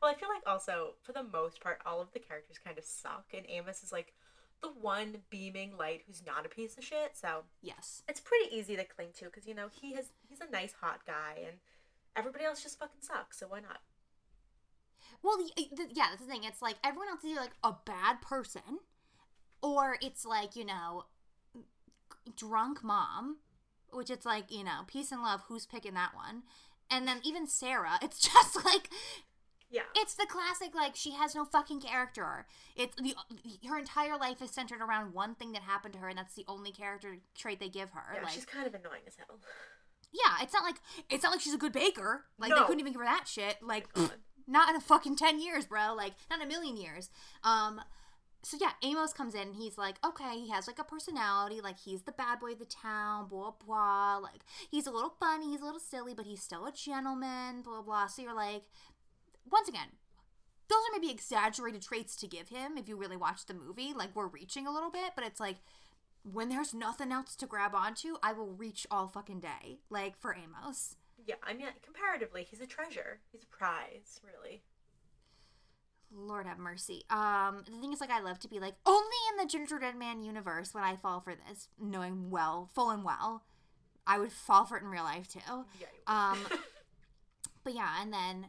well, 0.00 0.10
I 0.10 0.14
feel 0.14 0.28
like 0.28 0.42
also 0.46 0.94
for 1.02 1.12
the 1.12 1.22
most 1.22 1.60
part, 1.60 1.78
all 1.86 2.00
of 2.00 2.12
the 2.12 2.20
characters 2.20 2.58
kind 2.62 2.78
of 2.78 2.84
suck, 2.84 3.26
and 3.34 3.46
Amos 3.48 3.82
is 3.82 3.92
like 3.92 4.12
the 4.62 4.68
one 4.68 5.22
beaming 5.30 5.76
light 5.78 6.02
who's 6.06 6.22
not 6.24 6.44
a 6.46 6.48
piece 6.48 6.76
of 6.76 6.84
shit. 6.84 7.16
So 7.16 7.44
Yes. 7.62 8.02
it's 8.08 8.20
pretty 8.20 8.54
easy 8.54 8.76
to 8.76 8.84
cling 8.84 9.12
to 9.14 9.24
because 9.26 9.46
you 9.46 9.54
know 9.54 9.68
he 9.70 9.94
has 9.94 10.12
he's 10.28 10.40
a 10.40 10.50
nice 10.50 10.74
hot 10.80 11.00
guy, 11.06 11.40
and 11.46 11.58
everybody 12.16 12.44
else 12.44 12.62
just 12.62 12.78
fucking 12.78 13.00
sucks. 13.02 13.38
So 13.38 13.46
why 13.48 13.60
not? 13.60 13.80
Well, 15.22 15.36
the, 15.38 15.50
eh, 15.60 15.66
the, 15.74 15.88
yeah, 15.92 16.06
that's 16.10 16.22
the 16.22 16.26
thing. 16.30 16.44
It's 16.44 16.62
like 16.62 16.76
everyone 16.84 17.08
else 17.08 17.24
is 17.24 17.36
like 17.36 17.56
a 17.62 17.74
bad 17.84 18.20
person, 18.22 18.80
or 19.62 19.96
it's 20.00 20.24
like 20.24 20.56
you 20.56 20.64
know, 20.64 21.04
drunk 22.36 22.82
mom, 22.84 23.38
which 23.92 24.10
it's 24.10 24.26
like 24.26 24.50
you 24.50 24.64
know, 24.64 24.82
peace 24.86 25.12
and 25.12 25.22
love. 25.22 25.42
Who's 25.48 25.66
picking 25.66 25.94
that 25.94 26.14
one? 26.14 26.42
And 26.90 27.06
then 27.06 27.20
even 27.22 27.46
Sarah, 27.46 27.98
it's 28.02 28.18
just 28.32 28.64
like 28.64 28.90
Yeah. 29.70 29.82
it's 29.94 30.14
the 30.14 30.26
classic 30.26 30.74
like 30.74 30.96
she 30.96 31.12
has 31.12 31.34
no 31.34 31.44
fucking 31.44 31.80
character. 31.80 32.46
It's 32.76 32.94
the 32.96 33.14
her 33.68 33.78
entire 33.78 34.18
life 34.18 34.42
is 34.42 34.50
centered 34.50 34.80
around 34.80 35.14
one 35.14 35.34
thing 35.34 35.52
that 35.52 35.62
happened 35.62 35.94
to 35.94 36.00
her, 36.00 36.08
and 36.08 36.18
that's 36.18 36.34
the 36.34 36.44
only 36.48 36.72
character 36.72 37.18
trait 37.36 37.60
they 37.60 37.68
give 37.68 37.90
her. 37.90 38.14
yeah, 38.14 38.22
like, 38.22 38.32
she's 38.32 38.44
kind 38.44 38.66
of 38.66 38.74
annoying 38.74 39.02
as 39.06 39.14
hell. 39.16 39.38
yeah, 40.12 40.42
it's 40.42 40.52
not 40.52 40.64
like 40.64 40.76
it's 41.08 41.22
not 41.22 41.32
like 41.32 41.40
she's 41.40 41.54
a 41.54 41.58
good 41.58 41.72
baker. 41.72 42.24
Like 42.38 42.50
they 42.50 42.60
couldn't 42.62 42.80
even 42.80 42.92
give 42.92 43.00
her 43.00 43.06
that 43.06 43.28
shit. 43.28 43.62
Like 43.62 43.88
not 44.50 44.68
in 44.68 44.76
a 44.76 44.80
fucking 44.80 45.16
10 45.16 45.40
years 45.40 45.64
bro 45.64 45.94
like 45.94 46.12
not 46.28 46.40
in 46.40 46.46
a 46.46 46.48
million 46.48 46.76
years 46.76 47.08
um 47.44 47.80
so 48.42 48.56
yeah 48.60 48.70
amos 48.82 49.12
comes 49.12 49.34
in 49.34 49.42
and 49.48 49.56
he's 49.56 49.76
like 49.78 49.96
okay 50.04 50.32
he 50.38 50.50
has 50.50 50.66
like 50.66 50.78
a 50.78 50.84
personality 50.84 51.60
like 51.60 51.78
he's 51.78 52.02
the 52.02 52.12
bad 52.12 52.40
boy 52.40 52.52
of 52.52 52.58
the 52.58 52.64
town 52.64 53.28
blah 53.28 53.52
blah 53.64 54.16
like 54.16 54.40
he's 54.70 54.86
a 54.86 54.90
little 54.90 55.14
funny 55.20 55.50
he's 55.50 55.60
a 55.60 55.64
little 55.64 55.80
silly 55.80 56.14
but 56.14 56.26
he's 56.26 56.42
still 56.42 56.66
a 56.66 56.72
gentleman 56.72 57.62
blah 57.62 57.82
blah 57.82 58.06
so 58.06 58.22
you're 58.22 58.34
like 58.34 58.64
once 59.50 59.68
again 59.68 59.88
those 60.68 60.78
are 60.78 60.98
maybe 60.98 61.12
exaggerated 61.12 61.82
traits 61.82 62.16
to 62.16 62.26
give 62.26 62.48
him 62.48 62.76
if 62.76 62.88
you 62.88 62.96
really 62.96 63.16
watch 63.16 63.46
the 63.46 63.54
movie 63.54 63.92
like 63.94 64.14
we're 64.14 64.26
reaching 64.26 64.66
a 64.66 64.72
little 64.72 64.90
bit 64.90 65.12
but 65.14 65.24
it's 65.24 65.40
like 65.40 65.56
when 66.22 66.48
there's 66.48 66.74
nothing 66.74 67.12
else 67.12 67.34
to 67.36 67.46
grab 67.46 67.74
onto 67.74 68.16
i 68.22 68.32
will 68.32 68.52
reach 68.52 68.86
all 68.90 69.08
fucking 69.08 69.40
day 69.40 69.78
like 69.88 70.16
for 70.18 70.34
amos 70.34 70.96
Yeah, 71.26 71.36
I 71.42 71.52
mean, 71.52 71.66
comparatively, 71.82 72.46
he's 72.48 72.60
a 72.62 72.66
treasure. 72.66 73.20
He's 73.30 73.42
a 73.42 73.46
prize, 73.46 74.20
really. 74.24 74.62
Lord 76.12 76.46
have 76.46 76.58
mercy. 76.58 77.04
Um, 77.10 77.62
the 77.66 77.78
thing 77.80 77.92
is, 77.92 78.00
like, 78.00 78.10
I 78.10 78.20
love 78.20 78.38
to 78.40 78.48
be 78.48 78.58
like, 78.58 78.74
only 78.86 79.16
in 79.30 79.36
the 79.36 79.46
Gingerbread 79.46 79.96
Man 79.96 80.22
universe 80.22 80.72
would 80.74 80.82
I 80.82 80.96
fall 80.96 81.20
for 81.20 81.34
this, 81.34 81.68
knowing 81.78 82.30
well, 82.30 82.68
full 82.74 82.90
and 82.90 83.04
well, 83.04 83.44
I 84.06 84.18
would 84.18 84.32
fall 84.32 84.64
for 84.64 84.76
it 84.76 84.82
in 84.82 84.88
real 84.88 85.04
life 85.04 85.28
too. 85.28 85.40
Yeah. 85.78 85.86
you 85.92 86.14
Um, 86.14 86.38
but 87.64 87.74
yeah, 87.74 88.00
and 88.00 88.12
then 88.12 88.46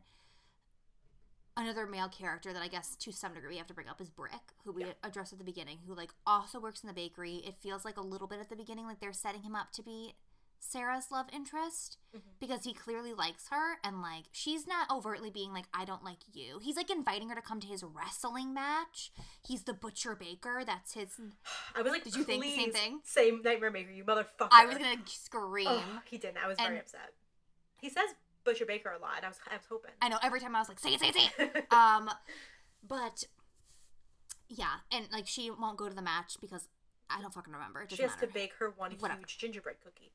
another 1.58 1.86
male 1.86 2.10
character 2.10 2.54
that 2.54 2.62
I 2.62 2.68
guess 2.68 2.96
to 2.98 3.12
some 3.12 3.34
degree 3.34 3.50
we 3.52 3.58
have 3.58 3.68
to 3.68 3.74
bring 3.74 3.88
up 3.90 4.00
is 4.02 4.10
Brick, 4.10 4.54
who 4.64 4.72
we 4.72 4.86
Yeah. 4.86 4.94
addressed 5.04 5.34
at 5.34 5.40
the 5.40 5.46
beginning, 5.46 5.80
who 5.86 5.94
like 5.94 6.14
also 6.26 6.60
works 6.60 6.82
in 6.82 6.88
the 6.88 6.94
bakery. 6.94 7.38
It 7.38 7.56
feels 7.58 7.84
like 7.86 7.98
a 7.98 8.02
little 8.02 8.28
bit 8.28 8.40
at 8.40 8.50
the 8.50 8.56
beginning 8.56 8.86
like 8.86 9.00
they're 9.00 9.14
setting 9.14 9.44
him 9.44 9.56
up 9.56 9.72
to 9.74 9.84
be 9.84 10.16
Sarah's 10.64 11.10
love 11.10 11.26
interest 11.34 11.98
Mhm. 12.16 12.22
because 12.40 12.64
he 12.66 12.74
clearly 12.74 13.14
likes 13.14 13.48
her 13.50 13.80
and 13.84 14.00
like 14.02 14.26
she's 14.32 14.68
not 14.68 14.90
overtly 14.92 15.32
being 15.32 15.52
like 15.52 15.66
I 15.74 15.86
don't 15.86 16.04
like 16.04 16.20
you. 16.34 16.60
He's 16.60 16.76
like 16.76 16.92
inviting 16.92 17.30
her 17.30 17.36
to 17.36 17.42
come 17.42 17.60
to 17.62 17.68
his 17.68 17.84
wrestling 17.84 18.54
match. 18.54 19.12
He's 19.44 19.64
the 19.64 19.74
butcher 19.74 20.16
baker. 20.16 20.64
That's 20.64 20.94
his 20.94 21.20
I 21.76 21.82
was 21.82 21.92
like, 21.92 22.04
Did 22.04 22.16
you 22.16 22.24
think 22.24 22.44
the 22.44 22.56
same 22.56 22.72
thing?" 22.72 23.02
Same 23.04 23.42
Nightmare 23.42 23.72
Maker, 23.72 23.90
you 23.92 24.04
motherfucker. 24.06 24.50
I 24.52 24.66
was 24.68 24.78
going 24.78 25.04
to 25.04 25.12
scream. 25.12 25.68
Ugh, 25.68 26.02
he 26.06 26.18
didn't. 26.20 26.38
I 26.38 26.48
was 26.48 26.58
very 26.60 26.78
upset. 26.80 27.14
He 27.80 27.90
says 27.90 28.14
Butcher 28.44 28.66
Baker 28.66 28.92
a 28.92 29.00
lot, 29.02 29.18
and 29.18 29.26
I 29.26 29.30
was, 29.30 29.38
I 29.50 29.56
was 29.56 29.66
hoping. 29.70 29.92
I 30.02 30.10
know 30.10 30.18
every 30.24 30.40
time 30.40 30.56
I 30.56 30.60
was 30.60 30.70
like 30.70 30.80
say 30.80 30.94
it, 30.94 31.00
say 31.00 31.10
it, 31.10 31.16
say 31.16 31.30
it. 31.40 31.66
um 31.74 32.10
but 32.88 33.24
yeah 34.50 34.78
and 34.92 35.08
like 35.12 35.28
she 35.28 35.50
won't 35.52 35.78
go 35.78 35.88
to 35.88 35.96
the 35.96 36.02
match 36.02 36.36
because 36.42 36.68
i 37.10 37.22
don't 37.22 37.34
fucking 37.34 37.54
remember 37.54 37.82
it 37.82 37.92
she 37.92 38.02
has 38.02 38.12
matter 38.12 38.26
to 38.28 38.34
bake 38.34 38.52
her 38.60 38.74
one 38.76 38.92
Whatever. 39.00 39.20
huge 39.20 39.38
gingerbread 39.38 39.76
cookie. 39.84 40.12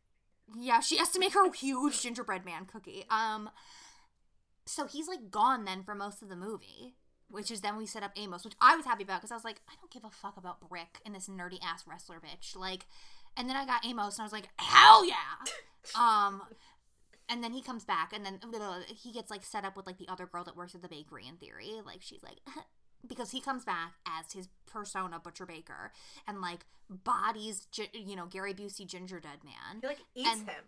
yeah 0.58 0.80
she 0.80 0.96
has 0.98 1.08
to 1.10 1.18
make 1.20 1.32
her 1.34 1.50
huge 1.52 2.02
gingerbread 2.02 2.44
man 2.44 2.66
cookie 2.66 3.04
um 3.08 3.48
so 4.66 4.86
he's 4.86 5.08
like 5.08 5.30
gone 5.30 5.64
then 5.64 5.82
for 5.82 5.94
most 5.94 6.22
of 6.22 6.28
the 6.28 6.36
movie 6.36 6.96
which 7.28 7.50
is 7.50 7.60
then 7.60 7.76
we 7.76 7.86
set 7.86 8.02
up 8.02 8.10
amos 8.16 8.44
which 8.44 8.54
i 8.60 8.76
was 8.76 8.84
happy 8.84 9.04
about 9.04 9.20
because 9.20 9.30
i 9.32 9.36
was 9.36 9.44
like 9.44 9.60
i 9.70 9.72
don't 9.80 9.92
give 9.92 10.04
a 10.04 10.10
fuck 10.10 10.36
about 10.36 10.60
brick 10.68 10.98
and 11.06 11.14
this 11.14 11.28
nerdy 11.28 11.58
ass 11.62 11.84
wrestler 11.88 12.20
bitch 12.20 12.56
like 12.56 12.86
and 13.36 13.48
then 13.48 13.56
i 13.56 13.64
got 13.64 13.86
amos 13.86 14.16
and 14.18 14.22
i 14.22 14.26
was 14.26 14.32
like 14.32 14.48
hell 14.58 15.06
yeah 15.06 15.14
um 15.98 16.42
and 17.28 17.42
then 17.42 17.52
he 17.52 17.62
comes 17.62 17.84
back 17.84 18.12
and 18.12 18.24
then 18.24 18.38
he 18.86 19.12
gets 19.12 19.30
like 19.30 19.44
set 19.44 19.64
up 19.64 19.76
with 19.76 19.86
like 19.86 19.98
the 19.98 20.08
other 20.08 20.26
girl 20.26 20.44
that 20.44 20.56
works 20.56 20.74
at 20.74 20.82
the 20.82 20.88
bakery 20.88 21.26
in 21.26 21.36
theory 21.36 21.72
like 21.84 21.98
she's 22.00 22.22
like 22.22 22.38
because 23.08 23.30
he 23.30 23.40
comes 23.40 23.64
back 23.64 23.94
as 24.06 24.32
his 24.32 24.48
persona 24.66 25.18
butcher 25.18 25.46
baker 25.46 25.92
and 26.26 26.40
like 26.40 26.66
bodies 26.88 27.66
you 27.92 28.16
know 28.16 28.26
gary 28.26 28.54
busey 28.54 28.86
gingerdead 28.86 29.42
man 29.44 29.80
He 29.80 29.86
like 29.86 29.98
eats 30.14 30.30
And- 30.30 30.48
him. 30.48 30.64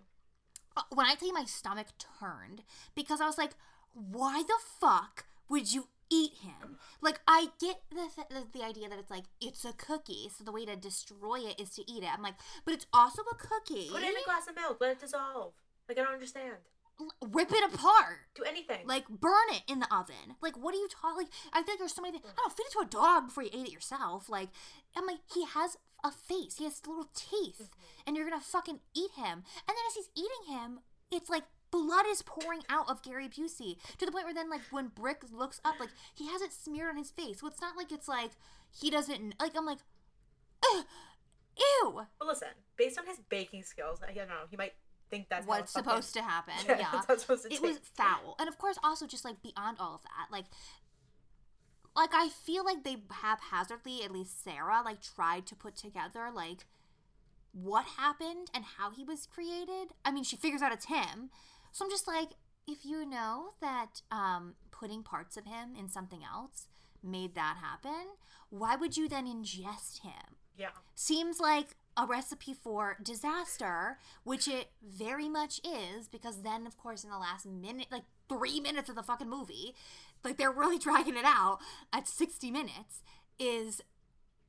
Uh, 0.77 0.83
when 0.95 1.07
i 1.07 1.15
tell 1.15 1.29
you 1.29 1.35
my 1.35 1.45
stomach 1.45 1.87
turned 2.21 2.63
because 2.95 3.21
i 3.21 3.27
was 3.27 3.39
like 3.39 3.53
why 3.95 4.43
the 4.47 4.59
fuck 4.81 5.27
would 5.49 5.73
you 5.73 5.89
eat 6.11 6.33
him 6.43 6.79
like 7.03 7.21
i 7.27 7.49
get 7.61 7.81
the, 7.91 8.09
the, 8.31 8.47
the 8.59 8.65
idea 8.65 8.89
that 8.89 8.99
it's 8.99 9.11
like 9.11 9.25
it's 9.41 9.65
a 9.65 9.73
cookie 9.73 10.29
so 10.37 10.45
the 10.45 10.53
way 10.53 10.65
to 10.65 10.77
destroy 10.77 11.39
it 11.41 11.61
is 11.61 11.71
to 11.71 11.83
eat 11.91 12.03
it 12.03 12.09
i'm 12.13 12.23
like 12.23 12.35
but 12.65 12.75
it's 12.75 12.87
also 12.93 13.23
a 13.23 13.35
cookie 13.35 13.89
Put 13.91 14.03
it 14.03 14.09
in 14.11 14.17
a 14.17 14.25
glass 14.25 14.47
of 14.49 14.55
milk. 14.57 14.79
Let 14.81 14.93
it 14.93 15.01
dissolve. 15.01 15.53
Like 15.89 15.99
I 15.99 16.03
don't 16.03 16.13
understand. 16.13 16.57
L- 17.01 17.31
rip 17.31 17.53
it 17.53 17.73
apart 17.73 18.19
Do 18.35 18.43
anything. 18.43 18.85
Like 18.85 19.09
burn 19.09 19.49
it 19.51 19.63
in 19.69 19.79
the 19.79 19.95
oven. 19.95 20.37
Like 20.43 20.57
what 20.57 20.75
are 20.75 20.79
you 20.79 20.89
talking? 20.89 21.17
Like 21.17 21.33
I 21.53 21.63
feel 21.63 21.75
like 21.75 21.79
there's 21.79 21.95
so 21.95 22.03
many. 22.03 22.19
Things. 22.19 22.33
I 22.37 22.43
don't 22.43 22.57
feed 22.57 22.65
it 22.67 22.73
to 22.73 22.81
a 22.81 22.87
dog 22.87 23.29
before 23.29 23.45
you 23.45 23.51
ate 23.53 23.69
it 23.69 23.73
yourself. 23.73 24.29
Like 24.29 24.49
I'm 24.97 25.07
like 25.07 25.21
he 25.33 25.45
has 25.45 25.77
a 26.05 26.11
face. 26.11 26.57
He 26.59 26.65
has 26.65 26.81
little 26.87 27.09
teeth, 27.15 27.61
mm-hmm. 27.63 28.03
and 28.07 28.17
you're 28.17 28.29
gonna 28.29 28.43
fucking 28.43 28.81
eat 28.95 29.11
him. 29.17 29.43
And 29.67 29.69
then 29.69 29.85
as 29.89 29.95
he's 29.95 30.11
eating 30.15 30.55
him, 30.55 30.81
it's 31.11 31.31
like 31.31 31.45
blood 31.71 32.07
is 32.09 32.23
pouring 32.23 32.63
out 32.69 32.89
of 32.89 33.03
Gary 33.03 33.29
Busey 33.29 33.77
to 33.99 34.07
the 34.07 34.13
point 34.13 34.25
where 34.25 34.35
then 34.35 34.51
like 34.51 34.63
when 34.71 34.89
Brick 34.89 35.23
looks 35.33 35.61
up, 35.65 35.79
like 35.81 35.91
he 36.15 36.29
has 36.29 36.43
it 36.43 36.53
smeared 36.53 36.91
on 36.91 36.97
his 36.97 37.11
face. 37.11 37.41
So 37.41 37.47
it's 37.47 37.61
not 37.61 37.77
like 37.77 37.93
it's 37.93 38.09
like 38.09 38.33
he 38.71 38.91
doesn't 38.91 39.35
like. 39.41 39.57
I'm 39.57 39.67
like, 39.67 39.79
Ugh, 40.65 40.85
ew. 41.57 41.93
Well, 41.93 42.29
listen. 42.29 42.49
Based 42.77 42.99
on 42.99 43.07
his 43.07 43.19
baking 43.29 43.63
skills, 43.65 44.01
I 44.07 44.13
don't 44.13 44.29
know. 44.29 44.47
He 44.51 44.57
might 44.57 44.75
think 45.11 45.29
that's 45.29 45.47
What's 45.47 45.73
supposed 45.73 46.15
to 46.15 46.23
happen? 46.23 46.55
Yeah, 46.69 46.79
yeah. 46.79 47.03
that's 47.07 47.23
supposed 47.23 47.45
to 47.45 47.55
it 47.55 47.63
was 47.63 47.79
foul 47.79 48.37
and 48.39 48.49
of 48.49 48.59
course 48.59 48.79
also 48.85 49.07
just 49.07 49.25
like 49.25 49.43
beyond 49.43 49.79
all 49.81 49.95
of 49.95 50.03
that 50.03 50.31
like 50.31 50.45
like 51.99 52.11
I 52.15 52.29
feel 52.29 52.65
like 52.65 52.85
they 52.85 52.97
haphazardly, 53.11 54.05
at 54.05 54.13
least 54.13 54.45
Sarah, 54.45 54.83
like 54.85 55.03
tried 55.03 55.47
to 55.47 55.57
put 55.57 55.77
together 55.77 56.31
like 56.33 56.65
what 57.53 57.85
happened 57.97 58.51
and 58.55 58.65
how 58.79 58.91
he 58.91 59.05
was 59.05 59.27
created. 59.27 59.89
I 60.05 60.13
mean, 60.13 60.23
she 60.25 60.37
figures 60.37 60.63
out 60.63 60.73
it's 60.73 60.87
him. 60.87 61.31
So 61.73 61.85
I'm 61.85 61.91
just 61.91 62.07
like, 62.07 62.31
if 62.67 62.85
you 62.85 63.05
know 63.05 63.51
that 63.61 64.03
um, 64.11 64.55
putting 64.71 65.03
parts 65.03 65.37
of 65.37 65.45
him 65.45 65.75
in 65.77 65.89
something 65.89 66.21
else 66.23 66.67
made 67.03 67.35
that 67.35 67.57
happen, 67.61 68.07
why 68.51 68.77
would 68.77 68.97
you 68.97 69.09
then 69.09 69.27
ingest 69.27 70.03
him? 70.03 70.37
Yeah. 70.57 70.71
Seems 70.95 71.41
like 71.41 71.69
a 71.99 72.07
recipe 72.07 72.55
for 72.55 72.97
disaster, 73.03 73.99
which 74.23 74.47
it 74.47 74.71
very 74.89 75.29
much 75.29 75.61
is, 75.65 76.07
because 76.09 76.43
then, 76.43 76.65
of 76.67 76.79
course, 76.79 77.03
in 77.03 77.11
the 77.11 77.19
last 77.19 77.45
minute, 77.45 77.89
like 77.91 78.05
three 78.29 78.61
minutes 78.61 78.89
of 78.89 78.95
the 78.95 79.03
fucking 79.03 79.29
movie, 79.29 79.75
like 80.25 80.39
they're 80.39 80.53
really 80.53 80.79
dragging 80.87 81.17
it 81.17 81.25
out 81.25 81.59
at 81.93 82.07
60 82.07 82.53
minutes, 82.53 83.03
is 83.39 83.83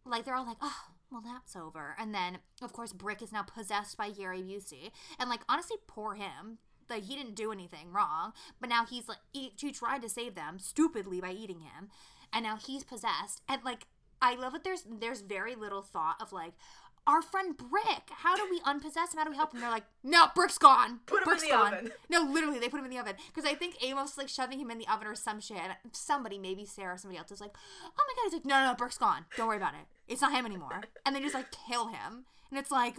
like 0.06 0.26
they're 0.26 0.36
all 0.36 0.46
like, 0.46 0.58
oh, 0.62 0.86
well, 1.12 1.24
that's 1.26 1.56
over. 1.56 1.96
And 1.98 2.14
then, 2.14 2.38
of 2.62 2.72
course, 2.72 2.94
Brick 2.94 3.24
is 3.24 3.32
now 3.32 3.42
possessed 3.42 3.98
by 3.98 4.12
Gary 4.12 4.44
Busey. 4.44 4.92
And, 5.20 5.28
like, 5.28 5.42
honestly, 5.50 5.78
poor 5.88 6.14
him. 6.14 6.60
Like, 6.88 7.04
he 7.06 7.16
didn't 7.16 7.34
do 7.34 7.52
anything 7.52 7.92
wrong. 7.92 8.34
But 8.62 8.70
now 8.70 8.86
he's 8.86 9.08
like, 9.08 9.18
he, 9.34 9.54
he 9.60 9.72
tried 9.72 10.04
to 10.04 10.10
save 10.10 10.36
them 10.36 10.60
stupidly 10.60 11.20
by 11.20 11.32
eating 11.32 11.62
him. 11.62 11.90
And 12.32 12.44
now 12.44 12.58
he's 12.58 12.84
possessed. 12.84 13.42
And, 13.50 13.64
like, 13.64 13.88
I 14.22 14.36
love 14.36 14.54
that 14.54 14.64
there's 14.64 14.84
there's 15.00 15.22
very 15.22 15.56
little 15.56 15.82
thought 15.82 16.18
of 16.22 16.34
like 16.34 16.54
our 17.10 17.24
friend 17.24 17.58
Brick. 17.58 18.10
How 18.12 18.36
do 18.36 18.46
we 18.50 18.62
unpossess 18.66 19.14
him? 19.14 19.18
How 19.18 19.24
do 19.24 19.32
we 19.32 19.36
help 19.36 19.52
him? 19.54 19.62
They're 19.62 19.70
like, 19.72 19.86
no, 20.04 20.28
Brick's 20.36 20.60
gone. 20.60 21.00
Put 21.08 21.24
him 21.26 21.34
in 21.34 21.40
the 21.40 21.48
gone. 21.48 21.74
oven. 21.74 21.92
No, 22.08 22.22
literally, 22.22 22.60
they 22.60 22.70
put 22.70 22.80
him 22.80 22.86
in 22.86 22.92
the 22.92 23.00
oven 23.00 23.16
because 23.34 23.50
I 23.50 23.56
think 23.56 23.84
Amos 23.84 24.12
is 24.12 24.18
like 24.18 24.30
shoving 24.30 24.60
him 24.60 24.70
in 24.70 24.78
the 24.78 24.88
oven 24.88 25.08
or 25.08 25.16
some 25.16 25.40
shit. 25.42 25.58
And 25.58 25.76
somebody, 25.92 26.38
maybe 26.38 26.66
Sarah, 26.66 26.94
or 26.94 26.98
somebody 26.98 27.18
else 27.18 27.32
is 27.32 27.42
like, 27.42 27.56
oh 27.86 27.90
my 28.08 28.14
god. 28.16 28.24
He's 28.26 28.34
like, 28.34 28.46
no, 28.46 28.62
no, 28.62 28.72
no, 28.72 28.76
Brick's 28.76 28.98
gone. 29.00 29.26
Don't 29.36 29.48
worry 29.48 29.58
about 29.58 29.74
it. 29.74 29.88
It's 30.08 30.22
not 30.22 30.34
him 30.34 30.46
anymore. 30.46 30.82
And 31.06 31.16
they 31.16 31.20
just 31.22 31.34
like 31.34 31.48
kill 31.68 31.88
him, 31.88 32.26
and 32.52 32.60
it's 32.60 32.72
like, 32.72 32.96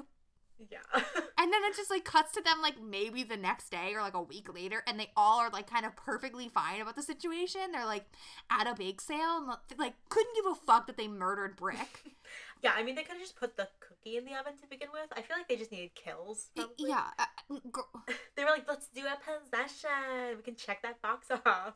Yeah. 0.70 0.78
and 0.94 1.52
then 1.52 1.64
it 1.64 1.76
just 1.76 1.90
like 1.90 2.04
cuts 2.04 2.32
to 2.32 2.42
them 2.42 2.60
like 2.62 2.74
maybe 2.82 3.22
the 3.22 3.36
next 3.36 3.70
day 3.70 3.92
or 3.94 4.00
like 4.02 4.14
a 4.14 4.20
week 4.22 4.52
later, 4.52 4.82
and 4.86 4.98
they 4.98 5.10
all 5.16 5.38
are 5.38 5.50
like 5.50 5.70
kind 5.70 5.86
of 5.86 5.96
perfectly 5.96 6.48
fine 6.48 6.80
about 6.80 6.96
the 6.96 7.02
situation. 7.02 7.72
They're 7.72 7.86
like 7.86 8.06
at 8.50 8.66
a 8.66 8.74
bake 8.74 9.00
sale, 9.00 9.38
and 9.38 9.78
like 9.78 9.94
couldn't 10.08 10.34
give 10.34 10.46
a 10.46 10.54
fuck 10.54 10.86
that 10.86 10.96
they 10.96 11.08
murdered 11.08 11.56
Brick. 11.56 12.12
yeah, 12.62 12.72
I 12.76 12.82
mean, 12.82 12.94
they 12.94 13.02
could 13.02 13.12
have 13.12 13.20
just 13.22 13.36
put 13.36 13.56
the 13.56 13.68
cookie 14.02 14.16
in 14.16 14.24
the 14.24 14.32
oven 14.38 14.56
to 14.60 14.66
begin 14.68 14.88
with. 14.92 15.06
I 15.12 15.22
feel 15.22 15.36
like 15.36 15.48
they 15.48 15.56
just 15.56 15.72
needed 15.72 15.94
kills. 15.94 16.50
Probably. 16.54 16.88
yeah, 16.88 17.08
uh, 17.18 17.56
gr- 17.70 17.80
They 18.36 18.44
were 18.44 18.50
like, 18.50 18.68
let's 18.68 18.88
do 18.88 19.02
a 19.02 19.16
possession. 19.18 20.36
We 20.36 20.42
can 20.42 20.56
check 20.56 20.82
that 20.82 21.02
box 21.02 21.28
off. 21.46 21.74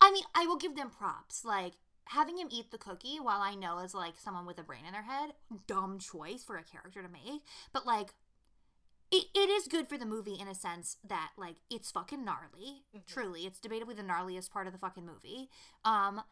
I 0.00 0.10
mean, 0.10 0.24
I 0.34 0.46
will 0.46 0.56
give 0.56 0.76
them 0.76 0.90
props. 0.90 1.44
Like 1.44 1.74
having 2.06 2.38
him 2.38 2.48
eat 2.50 2.70
the 2.70 2.78
cookie, 2.78 3.18
while 3.20 3.40
I 3.40 3.54
know 3.54 3.78
is 3.80 3.94
like 3.94 4.14
someone 4.18 4.46
with 4.46 4.58
a 4.58 4.62
brain 4.62 4.84
in 4.86 4.92
their 4.92 5.02
head, 5.02 5.30
dumb 5.66 5.98
choice 5.98 6.42
for 6.44 6.56
a 6.56 6.62
character 6.64 7.02
to 7.02 7.08
make. 7.08 7.42
But 7.72 7.86
like, 7.86 8.14
it, 9.10 9.24
it 9.34 9.48
is 9.48 9.68
good 9.68 9.88
for 9.88 9.96
the 9.96 10.04
movie 10.04 10.36
in 10.38 10.48
a 10.48 10.54
sense 10.54 10.98
that 11.06 11.30
like 11.36 11.56
it's 11.70 11.90
fucking 11.90 12.24
gnarly. 12.24 12.84
Truly, 13.06 13.42
it's 13.46 13.58
debatably 13.58 13.96
the 13.96 14.02
gnarliest 14.02 14.50
part 14.50 14.66
of 14.66 14.72
the 14.72 14.78
fucking 14.78 15.06
movie. 15.06 15.48
Um, 15.84 16.22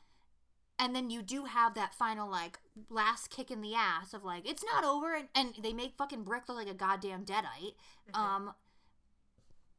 and 0.79 0.95
then 0.95 1.11
you 1.11 1.23
do 1.23 1.45
have 1.45 1.75
that 1.75 1.95
final 1.95 2.31
like 2.31 2.59
last 2.91 3.31
kick 3.31 3.51
in 3.51 3.61
the 3.61 3.75
ass 3.75 4.13
of 4.13 4.25
like 4.25 4.49
it's 4.49 4.65
not 4.65 4.85
over, 4.85 5.15
and, 5.15 5.29
and 5.35 5.55
they 5.63 5.73
make 5.73 5.97
fucking 5.97 6.23
Brick 6.23 6.49
look 6.49 6.59
like 6.59 6.69
a 6.69 6.75
goddamn 6.75 7.25
deadite. 7.25 7.75
Um, 8.15 8.53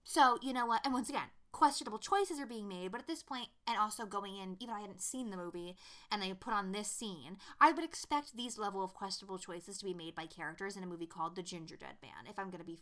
so 0.03 0.37
you 0.41 0.53
know 0.53 0.65
what? 0.65 0.81
And 0.85 0.93
once 0.93 1.09
again, 1.09 1.29
questionable 1.51 1.99
choices 1.99 2.39
are 2.39 2.45
being 2.45 2.67
made, 2.67 2.91
but 2.91 3.01
at 3.01 3.07
this 3.07 3.23
point, 3.23 3.47
and 3.67 3.77
also 3.77 4.05
going 4.05 4.37
in, 4.37 4.57
even 4.59 4.67
though 4.67 4.77
I 4.77 4.81
hadn't 4.81 5.01
seen 5.01 5.29
the 5.29 5.37
movie, 5.37 5.75
and 6.11 6.21
they 6.21 6.33
put 6.33 6.53
on 6.53 6.71
this 6.71 6.87
scene, 6.87 7.37
I 7.59 7.71
would 7.71 7.83
expect 7.83 8.35
these 8.35 8.57
level 8.57 8.83
of 8.83 8.93
questionable 8.93 9.37
choices 9.37 9.77
to 9.79 9.85
be 9.85 9.93
made 9.93 10.15
by 10.15 10.25
characters 10.25 10.77
in 10.77 10.83
a 10.83 10.87
movie 10.87 11.07
called 11.07 11.35
The 11.35 11.43
Gingerdead 11.43 12.01
Man. 12.01 12.27
If 12.29 12.37
I'm 12.37 12.49
going 12.49 12.59
to 12.59 12.65
be 12.65 12.79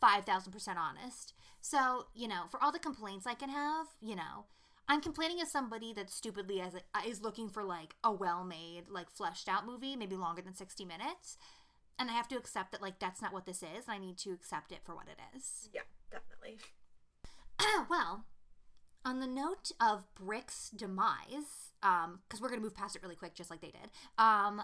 five 0.00 0.24
thousand 0.24 0.52
percent 0.52 0.78
honest, 0.78 1.34
so 1.60 2.06
you 2.14 2.28
know, 2.28 2.42
for 2.50 2.62
all 2.62 2.72
the 2.72 2.78
complaints 2.78 3.26
I 3.26 3.34
can 3.34 3.48
have, 3.50 3.86
you 4.00 4.16
know. 4.16 4.46
I'm 4.88 5.00
complaining 5.00 5.40
as 5.40 5.50
somebody 5.50 5.92
that 5.94 6.10
stupidly 6.10 6.60
as 6.60 6.74
is 7.06 7.22
looking 7.22 7.48
for 7.48 7.64
like 7.64 7.94
a 8.04 8.12
well-made, 8.12 8.84
like 8.88 9.10
fleshed 9.10 9.48
out 9.48 9.66
movie, 9.66 9.96
maybe 9.96 10.16
longer 10.16 10.42
than 10.42 10.54
60 10.54 10.84
minutes. 10.84 11.38
And 11.98 12.10
I 12.10 12.14
have 12.14 12.28
to 12.28 12.36
accept 12.36 12.72
that 12.72 12.82
like 12.82 12.98
that's 12.98 13.22
not 13.22 13.32
what 13.32 13.46
this 13.46 13.62
is, 13.62 13.86
and 13.86 13.94
I 13.94 13.98
need 13.98 14.18
to 14.18 14.32
accept 14.32 14.72
it 14.72 14.80
for 14.84 14.94
what 14.94 15.06
it 15.06 15.18
is. 15.36 15.68
Yeah, 15.72 15.82
definitely. 16.10 16.58
well, 17.88 18.24
on 19.04 19.20
the 19.20 19.26
note 19.26 19.70
of 19.80 20.06
Brick's 20.14 20.70
demise, 20.70 21.72
um, 21.82 22.20
because 22.26 22.40
we're 22.40 22.48
gonna 22.48 22.60
move 22.60 22.74
past 22.74 22.96
it 22.96 23.02
really 23.02 23.16
quick, 23.16 23.34
just 23.34 23.50
like 23.50 23.60
they 23.60 23.68
did. 23.68 23.90
Um, 24.18 24.62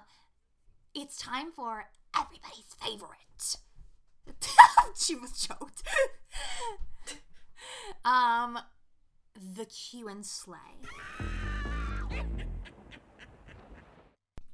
it's 0.95 1.17
time 1.17 1.53
for 1.53 1.85
everybody's 2.17 2.75
favorite. 2.83 3.57
she 4.97 5.15
was 5.15 5.47
choked. 5.47 5.83
um, 8.05 8.59
the 9.35 9.65
Q 9.65 10.09
and 10.09 10.25
Slay. 10.25 10.57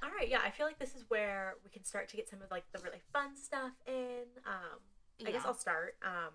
All 0.02 0.10
right, 0.16 0.28
yeah, 0.28 0.40
I 0.44 0.50
feel 0.50 0.66
like 0.66 0.78
this 0.78 0.94
is 0.94 1.04
where 1.08 1.54
we 1.64 1.70
can 1.70 1.84
start 1.84 2.08
to 2.10 2.16
get 2.16 2.28
some 2.28 2.40
of 2.42 2.50
like 2.50 2.64
the 2.72 2.78
really 2.80 3.00
fun 3.12 3.36
stuff 3.36 3.72
in. 3.86 4.24
Um, 4.46 4.78
I 5.26 5.30
guess 5.30 5.42
I'll 5.44 5.54
start. 5.54 5.96
Um, 6.04 6.32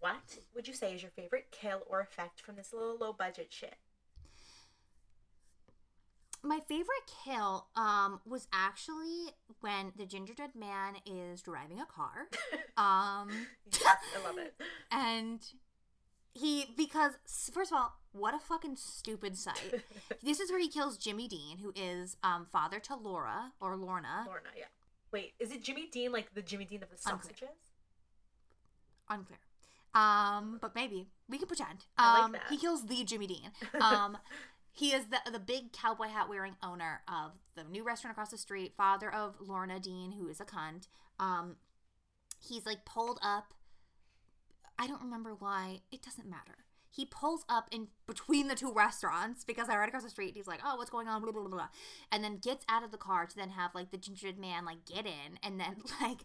what 0.00 0.38
would 0.54 0.66
you 0.66 0.74
say 0.74 0.94
is 0.94 1.02
your 1.02 1.10
favorite 1.12 1.46
kill 1.50 1.82
or 1.88 2.00
effect 2.00 2.40
from 2.40 2.56
this 2.56 2.72
little 2.72 2.96
low 2.98 3.12
budget 3.12 3.48
shit? 3.50 3.76
My 6.42 6.58
favorite 6.60 7.10
kill 7.24 7.66
um 7.76 8.20
was 8.26 8.48
actually 8.52 9.34
when 9.60 9.92
the 9.96 10.06
gingerbread 10.06 10.54
man 10.54 10.94
is 11.04 11.42
driving 11.42 11.80
a 11.80 11.86
car. 11.86 12.28
Um 12.78 13.46
Yes, 13.70 13.98
I 14.16 14.26
love 14.26 14.38
it. 14.38 14.54
and 14.90 15.40
he 16.34 16.66
because 16.76 17.12
first 17.52 17.72
of 17.72 17.76
all, 17.78 17.94
what 18.12 18.34
a 18.34 18.38
fucking 18.38 18.76
stupid 18.76 19.36
sight. 19.36 19.82
this 20.22 20.40
is 20.40 20.50
where 20.50 20.60
he 20.60 20.68
kills 20.68 20.96
Jimmy 20.96 21.28
Dean, 21.28 21.58
who 21.58 21.72
is 21.76 22.16
um 22.22 22.44
father 22.44 22.78
to 22.80 22.94
Laura 22.96 23.52
or 23.60 23.76
Lorna. 23.76 24.24
Lorna, 24.26 24.48
yeah. 24.56 24.64
Wait, 25.12 25.32
is 25.40 25.50
it 25.50 25.62
Jimmy 25.62 25.88
Dean 25.92 26.12
like 26.12 26.34
the 26.34 26.42
Jimmy 26.42 26.64
Dean 26.64 26.82
of 26.82 26.88
the 26.90 26.96
Unclear. 27.10 27.34
sausages? 27.36 27.56
Unclear. 29.08 29.38
Um, 29.92 30.58
but 30.60 30.74
maybe 30.76 31.08
we 31.28 31.36
can 31.38 31.48
pretend. 31.48 31.84
I 31.98 32.14
like 32.14 32.22
Um, 32.24 32.32
that. 32.32 32.42
he 32.48 32.56
kills 32.56 32.86
the 32.86 33.02
Jimmy 33.04 33.26
Dean. 33.26 33.50
Um, 33.80 34.18
he 34.72 34.92
is 34.92 35.06
the 35.06 35.18
the 35.30 35.40
big 35.40 35.72
cowboy 35.72 36.06
hat 36.08 36.28
wearing 36.28 36.54
owner 36.62 37.02
of 37.08 37.32
the 37.56 37.64
new 37.64 37.82
restaurant 37.82 38.12
across 38.14 38.30
the 38.30 38.38
street, 38.38 38.74
father 38.76 39.12
of 39.12 39.34
Lorna 39.40 39.80
Dean, 39.80 40.12
who 40.12 40.28
is 40.28 40.40
a 40.40 40.44
cunt. 40.44 40.86
Um, 41.18 41.56
he's 42.40 42.64
like 42.66 42.84
pulled 42.84 43.18
up. 43.20 43.52
I 44.80 44.86
don't 44.86 45.02
remember 45.02 45.34
why. 45.38 45.80
It 45.92 46.02
doesn't 46.02 46.28
matter. 46.28 46.64
He 46.90 47.04
pulls 47.04 47.44
up 47.48 47.68
in 47.70 47.88
between 48.06 48.48
the 48.48 48.56
two 48.56 48.72
restaurants 48.72 49.44
because 49.44 49.68
they're 49.68 49.78
right 49.78 49.88
across 49.88 50.02
the 50.02 50.10
street. 50.10 50.32
He's 50.34 50.48
like, 50.48 50.60
"Oh, 50.64 50.76
what's 50.76 50.90
going 50.90 51.06
on?" 51.06 51.22
Blah 51.22 51.30
blah 51.32 51.46
blah, 51.46 51.68
and 52.10 52.24
then 52.24 52.38
gets 52.38 52.64
out 52.68 52.82
of 52.82 52.90
the 52.90 52.96
car 52.96 53.26
to 53.26 53.36
then 53.36 53.50
have 53.50 53.74
like 53.74 53.92
the 53.92 53.98
gingerbread 53.98 54.38
man 54.38 54.64
like 54.64 54.86
get 54.86 55.06
in, 55.06 55.38
and 55.42 55.60
then 55.60 55.76
like 56.00 56.24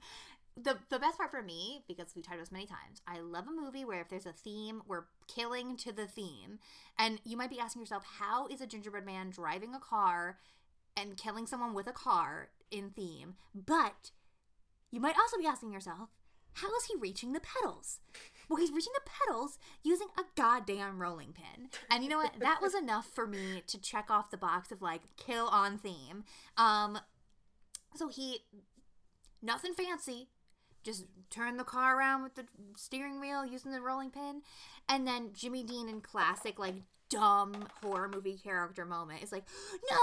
the 0.56 0.78
the 0.90 1.00
best 1.00 1.18
part 1.18 1.32
for 1.32 1.42
me 1.42 1.84
because 1.88 2.16
we've 2.16 2.26
about 2.26 2.40
this 2.40 2.52
many 2.52 2.66
times 2.66 3.02
i 3.08 3.20
love 3.20 3.46
a 3.48 3.52
movie 3.52 3.84
where 3.84 4.00
if 4.00 4.08
there's 4.08 4.26
a 4.26 4.32
theme 4.32 4.82
we're 4.88 5.04
killing 5.28 5.76
to 5.76 5.92
the 5.92 6.08
theme 6.08 6.60
and 6.98 7.20
you 7.26 7.36
might 7.36 7.50
be 7.50 7.60
asking 7.60 7.82
yourself 7.82 8.06
how 8.20 8.48
is 8.48 8.62
a 8.62 8.68
gingerbread 8.68 9.06
man 9.06 9.30
driving 9.30 9.76
a 9.76 9.80
car 9.80 10.38
and 10.96 11.18
killing 11.18 11.46
someone 11.46 11.74
with 11.74 11.88
a 11.88 11.92
car 11.92 12.50
in 12.72 12.90
theme 12.92 13.36
but 13.54 14.12
you 14.92 15.02
might 15.02 15.18
also 15.20 15.38
be 15.38 15.46
asking 15.46 15.74
yourself 15.74 16.10
how 16.54 16.74
is 16.78 16.86
he 16.86 16.96
reaching 16.98 17.34
the 17.34 17.42
pedals 17.42 18.00
well 18.50 18.58
he's 18.58 18.72
reaching 18.72 18.94
the 18.94 19.10
pedals 19.26 19.58
using 19.84 20.08
a 20.18 20.24
goddamn 20.36 21.02
rolling 21.02 21.34
pin. 21.34 21.70
And 21.90 22.04
you 22.04 22.10
know 22.10 22.18
what? 22.18 22.40
That 22.40 22.62
was 22.62 22.76
enough 22.76 23.08
for 23.08 23.28
me 23.28 23.64
to 23.68 23.80
check 23.80 24.10
off 24.10 24.32
the 24.32 24.38
box 24.38 24.72
of 24.72 24.82
like 24.82 25.02
kill 25.18 25.48
on 25.48 25.78
theme. 25.78 26.24
Um 26.58 27.00
so 27.96 28.08
he 28.08 28.40
nothing 29.42 29.74
fancy 29.74 30.30
just 30.84 31.06
turn 31.32 31.58
the 31.58 31.64
car 31.64 31.98
around 31.98 32.22
with 32.22 32.36
the 32.36 32.46
steering 32.78 33.20
wheel 33.20 33.44
using 33.44 33.72
the 33.72 33.82
rolling 33.82 34.12
pin. 34.12 34.42
And 34.88 35.08
then 35.08 35.32
jimmy 35.34 35.64
dean 35.64 35.90
in 35.90 36.02
classic 36.02 36.60
like 36.60 36.76
dumb 37.10 37.68
horror 37.82 38.10
movie 38.10 38.38
character 38.38 38.86
moment 38.86 39.24
is 39.24 39.32
like 39.32 39.46
no 39.92 39.98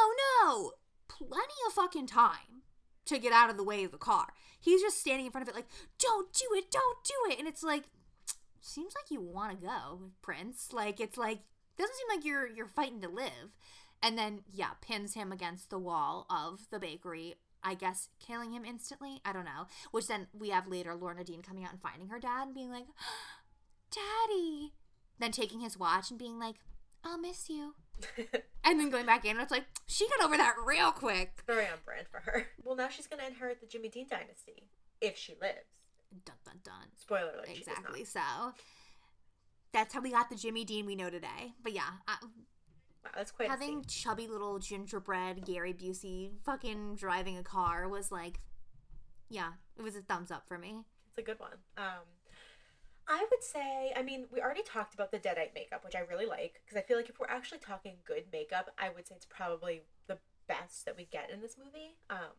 no 0.44 0.72
plenty 1.08 1.54
of 1.66 1.72
fucking 1.72 2.06
time 2.06 2.62
to 3.04 3.18
get 3.18 3.32
out 3.32 3.50
of 3.50 3.56
the 3.56 3.64
way 3.64 3.84
of 3.84 3.90
the 3.90 3.98
car. 3.98 4.28
He's 4.60 4.80
just 4.80 5.00
standing 5.00 5.26
in 5.26 5.32
front 5.32 5.48
of 5.48 5.52
it 5.52 5.56
like 5.56 5.68
don't 5.98 6.32
do 6.32 6.46
it 6.54 6.70
don't 6.70 6.98
do 7.04 7.32
it. 7.32 7.38
And 7.38 7.48
it's 7.48 7.62
like 7.62 7.84
seems 8.62 8.94
like 8.94 9.10
you 9.10 9.20
want 9.20 9.50
to 9.50 9.66
go 9.66 10.10
prince 10.22 10.68
like 10.72 11.00
it's 11.00 11.18
like 11.18 11.40
doesn't 11.76 11.94
seem 11.96 12.16
like 12.16 12.24
you're 12.24 12.48
you're 12.48 12.66
fighting 12.66 13.00
to 13.00 13.08
live 13.08 13.56
and 14.02 14.16
then 14.16 14.40
yeah 14.52 14.70
pins 14.80 15.14
him 15.14 15.32
against 15.32 15.70
the 15.70 15.78
wall 15.78 16.26
of 16.30 16.60
the 16.70 16.78
bakery 16.78 17.34
i 17.62 17.74
guess 17.74 18.08
killing 18.24 18.52
him 18.52 18.64
instantly 18.64 19.20
i 19.24 19.32
don't 19.32 19.44
know 19.44 19.66
which 19.90 20.06
then 20.06 20.26
we 20.32 20.50
have 20.50 20.66
later 20.66 20.94
lorna 20.94 21.24
dean 21.24 21.42
coming 21.42 21.64
out 21.64 21.72
and 21.72 21.82
finding 21.82 22.08
her 22.08 22.18
dad 22.18 22.46
and 22.46 22.54
being 22.54 22.70
like 22.70 22.86
daddy 23.90 24.72
then 25.18 25.32
taking 25.32 25.60
his 25.60 25.78
watch 25.78 26.10
and 26.10 26.18
being 26.18 26.38
like 26.38 26.56
i'll 27.04 27.18
miss 27.18 27.50
you 27.50 27.74
and 28.64 28.80
then 28.80 28.90
going 28.90 29.06
back 29.06 29.24
in, 29.24 29.38
it's 29.38 29.50
like 29.50 29.64
she 29.86 30.08
got 30.08 30.24
over 30.24 30.36
that 30.36 30.54
real 30.64 30.92
quick. 30.92 31.42
Very 31.46 31.66
on 31.66 31.78
brand 31.84 32.06
for 32.10 32.20
her. 32.20 32.48
Well, 32.64 32.76
now 32.76 32.88
she's 32.88 33.06
gonna 33.06 33.26
inherit 33.26 33.60
the 33.60 33.66
Jimmy 33.66 33.88
Dean 33.88 34.06
dynasty 34.08 34.68
if 35.00 35.16
she 35.16 35.34
lives. 35.40 35.81
Dun 36.24 36.36
dun 36.44 36.60
dun. 36.62 36.88
Spoiler 36.96 37.32
alert. 37.34 37.48
she 37.48 37.58
does 37.64 37.68
not. 37.68 37.78
Exactly. 37.78 38.04
So 38.04 38.20
that's 39.72 39.94
how 39.94 40.00
we 40.00 40.10
got 40.10 40.30
the 40.30 40.36
Jimmy 40.36 40.64
Dean 40.64 40.86
we 40.86 40.94
know 40.96 41.10
today. 41.10 41.54
But 41.62 41.72
yeah, 41.72 41.90
I, 42.06 42.16
Wow, 43.04 43.10
that's 43.16 43.32
quite 43.32 43.48
having 43.48 43.84
chubby 43.84 44.28
little 44.28 44.58
gingerbread 44.58 45.44
Gary 45.44 45.74
Busey 45.74 46.30
fucking 46.44 46.96
driving 46.96 47.36
a 47.36 47.42
car 47.42 47.88
was 47.88 48.12
like, 48.12 48.38
yeah, 49.28 49.52
it 49.76 49.82
was 49.82 49.96
a 49.96 50.02
thumbs 50.02 50.30
up 50.30 50.46
for 50.46 50.58
me. 50.58 50.84
It's 51.08 51.18
a 51.18 51.22
good 51.22 51.40
one. 51.40 51.58
Um, 51.76 52.04
I 53.08 53.26
would 53.30 53.42
say, 53.42 53.92
I 53.96 54.02
mean, 54.02 54.26
we 54.32 54.40
already 54.40 54.62
talked 54.62 54.94
about 54.94 55.10
the 55.10 55.18
Deadite 55.18 55.54
makeup, 55.54 55.84
which 55.84 55.96
I 55.96 56.00
really 56.00 56.26
like, 56.26 56.60
because 56.64 56.78
I 56.78 56.82
feel 56.82 56.96
like 56.96 57.08
if 57.08 57.18
we're 57.18 57.26
actually 57.26 57.58
talking 57.58 57.96
good 58.06 58.24
makeup, 58.32 58.70
I 58.78 58.90
would 58.94 59.06
say 59.08 59.16
it's 59.16 59.26
probably 59.26 59.82
the 60.06 60.18
best 60.46 60.84
that 60.84 60.96
we 60.96 61.06
get 61.06 61.30
in 61.30 61.40
this 61.40 61.56
movie. 61.58 61.96
Um, 62.08 62.36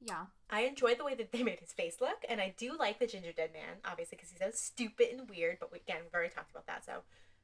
Yeah. 0.00 0.26
I 0.50 0.62
enjoyed 0.62 0.98
the 0.98 1.04
way 1.04 1.14
that 1.14 1.32
they 1.32 1.42
made 1.42 1.60
his 1.60 1.72
face 1.72 1.96
look, 2.00 2.24
and 2.28 2.40
I 2.40 2.54
do 2.56 2.76
like 2.78 2.98
the 2.98 3.06
gingerdead 3.06 3.52
man, 3.52 3.78
obviously, 3.84 4.16
because 4.16 4.30
he's 4.30 4.38
so 4.38 4.50
stupid 4.52 5.08
and 5.12 5.28
weird. 5.28 5.58
But 5.60 5.72
we, 5.72 5.78
again, 5.78 5.98
we've 6.04 6.14
already 6.14 6.32
talked 6.34 6.50
about 6.50 6.66
that, 6.66 6.84
so 6.84 6.92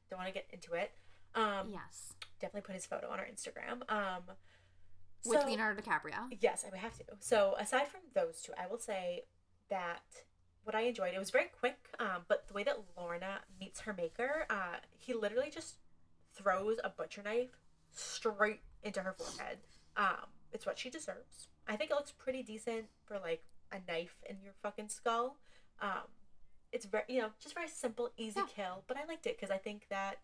don't 0.09 0.19
want 0.19 0.27
to 0.29 0.33
get 0.33 0.47
into 0.51 0.73
it. 0.73 0.91
Um, 1.35 1.69
Yes. 1.71 2.13
Definitely 2.39 2.61
put 2.65 2.75
his 2.75 2.85
photo 2.85 3.09
on 3.09 3.19
our 3.19 3.25
Instagram. 3.25 3.89
Um, 3.91 4.23
With 5.25 5.41
so- 5.41 5.47
Leonardo 5.47 5.81
DiCaprio. 5.81 6.27
Yes, 6.41 6.63
I 6.65 6.69
would 6.69 6.79
have 6.79 6.97
to. 6.97 7.03
So 7.19 7.55
aside 7.59 7.87
from 7.87 8.01
those 8.13 8.41
two, 8.41 8.53
I 8.57 8.67
will 8.67 8.77
say 8.79 9.23
that 9.69 10.03
what 10.63 10.75
I 10.75 10.81
enjoyed, 10.81 11.13
it 11.13 11.19
was 11.19 11.29
very 11.31 11.49
quick, 11.59 11.77
um, 11.99 12.25
but 12.27 12.47
the 12.47 12.53
way 12.53 12.63
that 12.63 12.77
Lorna 12.97 13.41
meets 13.59 13.81
her 13.81 13.93
maker, 13.93 14.45
uh, 14.49 14.77
he 14.97 15.13
literally 15.13 15.49
just 15.51 15.75
throws 16.33 16.77
a 16.83 16.89
butcher 16.89 17.21
knife 17.23 17.51
straight 17.91 18.61
into 18.83 19.01
her 19.01 19.13
forehead. 19.13 19.59
Um, 19.95 20.25
it's 20.55 20.65
what 20.65 20.79
she 20.79 20.89
deserves. 20.89 21.49
I 21.67 21.75
think 21.75 21.91
it 21.91 21.93
looks 21.95 22.11
pretty 22.11 22.41
decent 22.43 22.85
for 23.05 23.19
like 23.19 23.43
a 23.71 23.77
knife 23.87 24.15
in 24.29 24.37
your 24.43 24.53
fucking 24.63 24.89
skull. 24.89 25.37
Um, 25.81 26.07
it's 26.71 26.85
very, 26.85 27.03
you 27.07 27.21
know, 27.21 27.29
just 27.39 27.53
very 27.55 27.67
simple, 27.67 28.09
easy 28.17 28.39
Yeah. 28.39 28.45
kill. 28.47 28.83
But 28.87 28.97
I 28.97 29.05
liked 29.05 29.27
it 29.27 29.37
because 29.37 29.51
I 29.51 29.57
think 29.57 29.87
that 29.89 30.19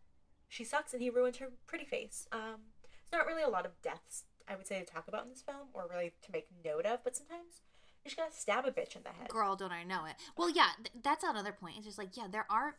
she 0.48 0.64
sucks 0.64 0.94
and 0.94 1.02
he 1.02 1.10
ruined 1.10 1.38
her 1.38 1.50
pretty 1.68 1.86
face. 1.86 2.28
Um, 2.32 2.72
there's 3.10 3.20
not 3.22 3.26
really 3.28 3.44
a 3.44 3.50
lot 3.50 3.66
of 3.66 3.80
deaths 3.82 4.24
I 4.48 4.56
would 4.56 4.68
say 4.68 4.80
to 4.80 4.86
talk 4.86 5.08
about 5.08 5.24
in 5.24 5.30
this 5.30 5.42
film 5.42 5.68
or 5.74 5.88
really 5.90 6.14
to 6.24 6.32
make 6.32 6.48
note 6.66 6.86
of, 6.86 7.04
but 7.04 7.16
sometimes 7.16 7.62
you 8.04 8.10
just 8.10 8.18
gotta 8.18 8.34
stab 8.34 8.66
a 8.66 8.72
bitch 8.72 8.96
in 8.96 9.04
the 9.04 9.10
head. 9.10 9.30
Girl, 9.30 9.56
don't 9.56 9.72
I 9.72 9.84
know 9.84 10.06
it? 10.06 10.16
Well, 10.36 10.50
yeah, 10.50 10.70
th- 10.78 11.04
that's 11.04 11.24
another 11.24 11.52
point. 11.52 11.76
It's 11.78 11.86
just 11.86 11.98
like, 11.98 12.18
yeah, 12.18 12.28
there 12.30 12.46
are. 12.50 12.76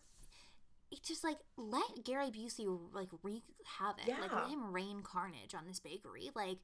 It's 0.90 1.08
just 1.08 1.24
like 1.24 1.38
let 1.56 2.04
Gary 2.04 2.30
Busey 2.30 2.66
like 2.92 3.08
wreak 3.22 3.44
havoc, 3.78 4.06
like 4.06 4.08
Yeah. 4.30 4.40
let 4.42 4.50
him 4.50 4.72
rain 4.74 5.00
carnage 5.02 5.54
on 5.54 5.66
this 5.66 5.80
bakery. 5.80 6.30
Like, 6.34 6.58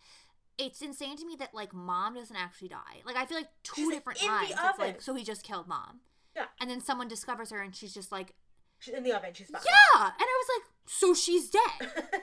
it's 0.59 0.83
insane 0.83 1.17
to 1.17 1.27
me 1.27 1.37
that 1.39 1.55
like 1.55 1.73
mom 1.73 2.15
doesn't 2.15 2.37
actually 2.37 2.69
die. 2.69 3.03
Like, 3.07 3.17
I 3.17 3.25
feel 3.25 3.39
like 3.39 3.49
two 3.63 3.75
She's 3.77 3.91
different 3.91 4.23
in 4.23 4.29
the 4.29 4.55
times. 4.55 4.79
Like 4.79 5.01
so 5.01 5.15
he 5.15 5.25
just 5.25 5.43
killed 5.45 5.69
mom, 5.69 6.01
Yeah, 6.37 6.47
and 6.61 6.69
then 6.71 6.81
someone 6.81 7.09
discovers 7.09 7.51
her, 7.51 7.61
and 7.61 7.75
she's 7.75 7.95
just 7.95 8.13
like, 8.13 8.35
she's 8.79 8.95
in 8.95 9.03
the 9.05 9.13
oven. 9.13 9.31
She's 9.33 9.49
fine. 9.49 9.63
yeah, 9.65 10.05
and 10.05 10.13
I 10.21 10.43
was 10.43 10.49
like, 10.59 10.69
so 10.87 11.15
she's 11.15 11.51
dead. 11.51 12.13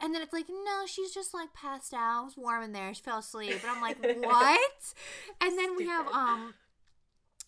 And 0.00 0.14
then 0.14 0.22
it's 0.22 0.32
like, 0.32 0.48
no, 0.48 0.86
she's 0.86 1.12
just 1.12 1.32
like 1.32 1.52
passed 1.54 1.94
out. 1.94 2.22
It 2.22 2.24
was 2.24 2.36
warm 2.36 2.62
in 2.62 2.72
there. 2.72 2.92
She 2.94 3.02
fell 3.02 3.18
asleep. 3.18 3.52
And 3.62 3.70
I'm 3.70 3.80
like, 3.80 3.96
what? 4.02 4.94
and 5.40 5.58
then 5.58 5.76
we 5.76 5.86
have 5.86 6.06
um 6.08 6.54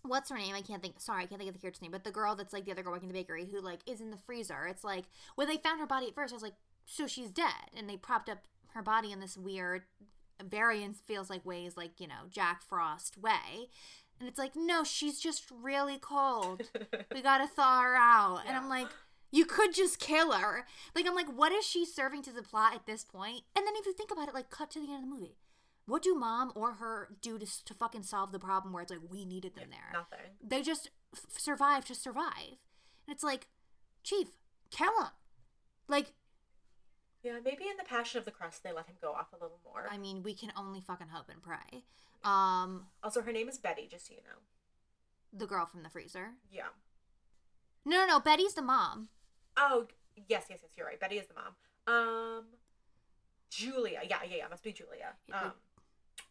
what's 0.03 0.31
her 0.31 0.39
name? 0.39 0.55
I 0.55 0.62
can't 0.62 0.83
think 0.83 1.01
sorry, 1.01 1.24
I 1.24 1.27
can't 1.27 1.39
think 1.41 1.49
of 1.49 1.55
the 1.55 1.61
character's 1.61 1.83
name, 1.83 1.91
but 1.91 2.05
the 2.05 2.11
girl 2.12 2.35
that's 2.37 2.53
like 2.53 2.64
the 2.64 2.72
other 2.72 2.83
girl 2.83 2.93
working 2.93 3.09
in 3.09 3.14
the 3.14 3.20
bakery 3.20 3.47
who 3.51 3.61
like 3.61 3.81
is 3.87 4.01
in 4.01 4.11
the 4.11 4.16
freezer. 4.16 4.66
It's 4.66 4.85
like 4.85 5.05
when 5.35 5.49
they 5.49 5.57
found 5.57 5.81
her 5.81 5.87
body 5.87 6.07
at 6.07 6.14
first, 6.14 6.33
I 6.33 6.37
was 6.37 6.43
like, 6.43 6.55
so 6.85 7.07
she's 7.07 7.31
dead. 7.31 7.70
And 7.77 7.89
they 7.91 7.97
propped 7.97 8.29
up 8.29 8.39
her 8.74 8.83
body 8.83 9.11
in 9.12 9.20
this 9.20 9.37
weird 9.37 9.83
variance 10.45 10.99
feels 11.01 11.30
like 11.30 11.45
ways 11.45 11.76
like, 11.76 11.99
you 12.01 12.07
know, 12.07 12.28
Jack 12.30 12.62
Frost 12.62 13.18
way. 13.18 13.68
And 14.18 14.28
it's 14.28 14.39
like, 14.39 14.53
no, 14.57 14.82
she's 14.84 15.20
just 15.20 15.45
really 15.51 15.99
cold. 15.99 16.62
We 17.14 17.22
gotta 17.22 17.47
thaw 17.47 17.82
her 17.82 17.97
out. 17.97 18.43
And 18.47 18.57
I'm 18.57 18.68
like, 18.68 18.89
you 19.30 19.45
could 19.45 19.74
just 19.74 19.99
kill 19.99 20.32
her. 20.32 20.66
Like, 20.95 21.07
I'm 21.07 21.14
like, 21.14 21.28
what 21.28 21.53
is 21.53 21.66
she 21.66 21.84
serving 21.84 22.22
to 22.22 22.32
the 22.32 22.43
plot 22.43 22.74
at 22.74 22.87
this 22.87 23.05
point? 23.05 23.43
And 23.55 23.66
then 23.66 23.74
if 23.76 23.87
you 23.87 23.93
think 23.93 24.11
about 24.11 24.28
it, 24.28 24.34
like, 24.34 24.51
cut 24.51 24.70
to 24.72 24.80
the 24.80 24.87
end 24.87 25.05
of 25.05 25.09
the 25.09 25.14
movie. 25.14 25.37
What 25.87 26.03
do 26.03 26.14
mom 26.14 26.53
or 26.55 26.74
her 26.74 27.09
do 27.22 27.39
to, 27.39 27.64
to 27.64 27.74
fucking 27.74 28.03
solve 28.03 28.32
the 28.32 28.39
problem 28.39 28.72
where 28.72 28.82
it's 28.82 28.91
like, 28.91 29.01
we 29.09 29.24
needed 29.24 29.55
them 29.55 29.68
there? 29.70 29.93
Nothing. 29.93 30.26
They 30.43 30.62
just 30.62 30.91
f- 31.14 31.24
survive 31.37 31.84
to 31.87 31.95
survive. 31.95 32.59
And 33.07 33.14
it's 33.14 33.24
like, 33.24 33.47
Chief, 34.03 34.28
kill 34.70 34.97
him. 35.01 35.11
Like, 35.89 36.12
Yeah, 37.27 37.39
maybe 37.45 37.64
in 37.64 37.77
the 37.77 37.83
Passion 37.83 38.20
of 38.20 38.24
the 38.24 38.31
Crust 38.31 38.62
they 38.62 38.70
let 38.72 38.87
him 38.87 38.95
go 39.03 39.11
off 39.11 39.33
a 39.33 39.43
little 39.43 39.59
more. 39.64 39.89
I 39.91 39.99
mean, 39.99 40.22
we 40.22 40.33
can 40.33 40.53
only 40.57 40.81
fucking 40.81 41.09
hope 41.09 41.29
and 41.29 41.43
pray. 41.43 41.83
Um, 42.22 42.87
Also, 43.03 43.20
her 43.20 43.33
name 43.33 43.49
is 43.49 43.59
Betty, 43.59 43.89
just 43.91 44.07
so 44.07 44.14
you 44.14 44.20
know. 44.20 44.39
the 45.37 45.47
girl 45.47 45.66
from 45.66 45.83
the 45.83 45.89
freezer. 45.91 46.35
Yeah. 46.53 46.68
No, 47.85 48.03
no, 48.03 48.07
no. 48.07 48.20
Betty's 48.20 48.55
the 48.55 48.62
mom. 48.62 49.09
Oh, 49.57 49.89
yes, 50.29 50.45
yes, 50.49 50.61
yes. 50.62 50.70
You're 50.77 50.87
right. 50.87 51.01
Betty 51.01 51.16
is 51.16 51.27
the 51.27 51.35
mom. 51.35 51.55
Um, 51.93 52.45
Julia. 53.51 54.03
Yeah, 54.09 54.18
yeah, 54.29 54.37
yeah. 54.37 54.49
Must 54.49 54.62
be 54.62 54.72
Julia. 54.72 55.14
Um, 55.33 55.53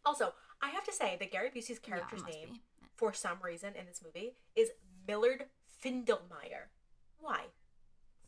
also, 0.06 0.32
I 0.62 0.70
have 0.70 0.84
to 0.84 0.92
say 0.94 1.18
that 1.20 1.30
Gary 1.30 1.50
Busey's 1.54 1.78
character's 1.78 2.22
must 2.22 2.32
name, 2.34 2.48
be. 2.54 2.60
for 2.94 3.12
some 3.12 3.36
reason 3.44 3.74
in 3.78 3.84
this 3.84 4.00
movie, 4.02 4.32
is 4.54 4.70
Millard 5.06 5.44
Findlemeyer. 5.84 6.72
Why? 7.20 7.42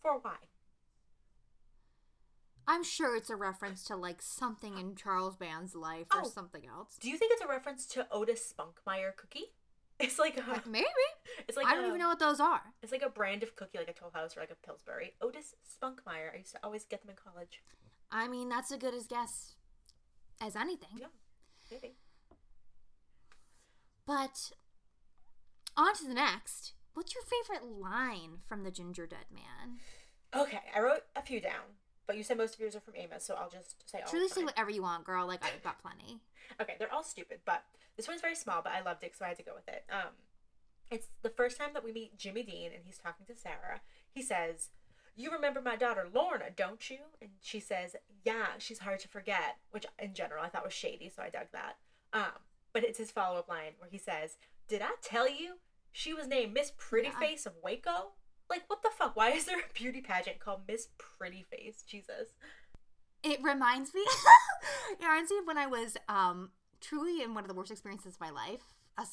For 0.02 0.18
why? 0.18 0.36
I'm 2.70 2.84
sure 2.84 3.16
it's 3.16 3.30
a 3.30 3.34
reference 3.36 3.82
to 3.84 3.96
like 3.96 4.20
something 4.20 4.76
in 4.78 4.94
Charles 4.94 5.36
Band's 5.36 5.74
life 5.74 6.06
or 6.14 6.20
Oh. 6.24 6.28
something 6.28 6.66
else. 6.68 6.98
Do 7.00 7.08
you 7.08 7.16
think 7.16 7.32
it's 7.32 7.42
a 7.42 7.48
reference 7.48 7.86
to 7.86 8.06
Otis 8.12 8.52
Spunkmeyer 8.52 9.16
cookie? 9.16 9.46
It's 10.00 10.16
like 10.16 10.36
a, 10.38 10.62
Maybe. 10.68 10.86
it's 11.48 11.56
like 11.56 11.66
I 11.66 11.74
don't 11.74 11.82
a- 11.84 11.88
even 11.88 11.98
know 11.98 12.06
what 12.06 12.20
those 12.20 12.38
are. 12.38 12.62
It's 12.84 12.92
like 12.92 13.02
a 13.02 13.08
brand 13.08 13.42
of 13.42 13.56
cookie, 13.56 13.78
like 13.78 13.88
a 13.88 13.92
Toll 13.92 14.12
House 14.14 14.36
or 14.36 14.40
like 14.40 14.52
a 14.52 14.54
Pillsbury. 14.66 15.14
Otis 15.20 15.56
Spunkmeyer. 15.66 16.32
I 16.34 16.38
used 16.38 16.52
to 16.52 16.60
always 16.62 16.84
get 16.84 17.00
them 17.00 17.10
in 17.10 17.16
college. 17.16 17.62
I 18.12 18.28
mean, 18.28 18.48
that's 18.48 18.70
a 18.70 18.78
good 18.78 18.94
as 18.94 19.08
guess 19.08 19.56
as 20.40 20.54
anything. 20.54 20.90
Yeah, 21.00 21.06
maybe. 21.72 21.96
But 24.06 24.52
on 25.76 25.94
to 25.94 26.04
the 26.06 26.14
next. 26.14 26.74
What's 26.94 27.14
your 27.14 27.24
favorite 27.24 27.68
line 27.68 28.38
from 28.46 28.62
the 28.62 28.70
Gingerdead 28.70 29.32
Man? 29.34 29.78
Okay, 30.34 30.60
I 30.76 30.80
wrote 30.80 31.02
a 31.16 31.22
few 31.22 31.40
down, 31.40 31.74
but 32.08 32.16
you 32.16 32.24
said 32.24 32.36
most 32.38 32.54
of 32.54 32.60
yours 32.60 32.74
are 32.74 32.80
from 32.80 32.94
Amos, 32.96 33.22
so 33.24 33.34
I'll 33.34 33.50
just 33.50 33.88
say 33.88 34.00
all. 34.00 34.08
Truly 34.10 34.26
say 34.28 34.42
whatever 34.42 34.70
you 34.70 34.82
want, 34.82 35.04
girl. 35.04 35.26
Like 35.28 35.44
I've 35.44 35.62
got 35.62 35.80
plenty. 35.80 36.18
Okay, 36.60 36.74
they're 36.80 36.92
all 36.92 37.04
stupid, 37.04 37.38
but 37.44 37.62
this 37.96 38.08
one's 38.08 38.20
very 38.22 38.34
small, 38.34 38.62
but 38.62 38.72
I 38.72 38.80
loved 38.80 39.04
it, 39.04 39.14
so 39.16 39.24
I 39.24 39.28
had 39.28 39.36
to 39.36 39.42
go 39.44 39.52
with 39.54 39.68
it. 39.68 39.84
Um, 39.92 40.10
it's 40.90 41.06
the 41.22 41.28
first 41.30 41.58
time 41.58 41.70
that 41.74 41.84
we 41.84 41.92
meet 41.92 42.16
Jimmy 42.18 42.42
Dean, 42.42 42.70
and 42.74 42.82
he's 42.84 42.98
talking 42.98 43.26
to 43.26 43.36
Sarah. 43.36 43.82
He 44.10 44.22
says, 44.22 44.70
"You 45.14 45.30
remember 45.30 45.60
my 45.60 45.76
daughter 45.76 46.08
Lorna, 46.12 46.46
don't 46.50 46.88
you?" 46.90 46.98
And 47.20 47.30
she 47.42 47.60
says, 47.60 47.94
"Yeah, 48.24 48.46
she's 48.58 48.78
hard 48.80 49.00
to 49.00 49.08
forget," 49.08 49.58
which 49.70 49.84
in 49.98 50.14
general 50.14 50.42
I 50.42 50.48
thought 50.48 50.64
was 50.64 50.72
shady, 50.72 51.10
so 51.14 51.22
I 51.22 51.28
dug 51.28 51.48
that. 51.52 51.76
Um, 52.12 52.40
but 52.72 52.84
it's 52.84 52.98
his 52.98 53.10
follow 53.10 53.38
up 53.38 53.48
line 53.48 53.72
where 53.78 53.90
he 53.90 53.98
says, 53.98 54.38
"Did 54.66 54.80
I 54.80 54.94
tell 55.02 55.28
you 55.28 55.58
she 55.92 56.14
was 56.14 56.26
named 56.26 56.54
Miss 56.54 56.72
Pretty 56.78 57.08
Yeah. 57.08 57.18
Face 57.18 57.44
of 57.44 57.54
Waco?" 57.62 58.12
Like, 58.50 58.64
what 58.68 58.82
the 58.82 58.90
fuck? 58.96 59.14
Why 59.16 59.30
is 59.30 59.44
there 59.44 59.58
a 59.58 59.72
beauty 59.74 60.00
pageant 60.00 60.38
called 60.40 60.62
Miss 60.66 60.88
Pretty 60.98 61.46
Face? 61.50 61.82
Jesus. 61.86 62.28
It 63.22 63.42
reminds 63.42 63.94
me. 63.94 64.00
it 64.92 65.02
reminds 65.02 65.30
me 65.30 65.38
of 65.38 65.46
when 65.46 65.58
I 65.58 65.66
was 65.66 65.96
um 66.08 66.50
truly 66.80 67.22
in 67.22 67.34
one 67.34 67.44
of 67.44 67.48
the 67.48 67.54
worst 67.54 67.70
experiences 67.70 68.14
of 68.14 68.20
my 68.20 68.30
life. 68.30 68.62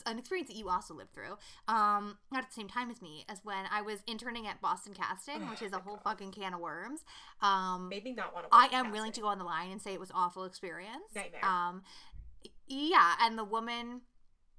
An 0.07 0.17
experience 0.17 0.49
that 0.49 0.57
you 0.57 0.67
also 0.67 0.95
lived 0.95 1.13
through, 1.13 1.37
um, 1.67 2.17
not 2.31 2.41
at 2.41 2.47
the 2.49 2.55
same 2.55 2.67
time 2.67 2.89
as 2.89 3.03
me, 3.03 3.23
as 3.29 3.41
when 3.43 3.65
I 3.71 3.83
was 3.83 3.99
interning 4.07 4.47
at 4.47 4.59
Boston 4.59 4.95
Casting, 4.95 5.43
Oh 5.43 5.51
which 5.51 5.61
is 5.61 5.73
a 5.73 5.77
whole 5.77 5.97
God. 5.97 6.03
fucking 6.03 6.31
can 6.31 6.55
of 6.55 6.59
worms. 6.59 7.01
Um, 7.39 7.89
Made 7.89 8.03
me 8.03 8.13
not 8.13 8.33
want 8.33 8.49
to. 8.49 8.49
I 8.51 8.67
am 8.71 8.91
willing 8.91 9.11
to 9.11 9.21
go 9.21 9.27
on 9.27 9.37
the 9.37 9.43
line 9.43 9.69
and 9.69 9.79
say 9.79 9.93
it 9.93 9.99
was 9.99 10.09
awful 10.11 10.43
experience. 10.45 11.13
Nightmare. 11.13 11.45
Um, 11.45 11.83
yeah, 12.67 13.13
and 13.21 13.37
the 13.37 13.43
woman, 13.43 14.01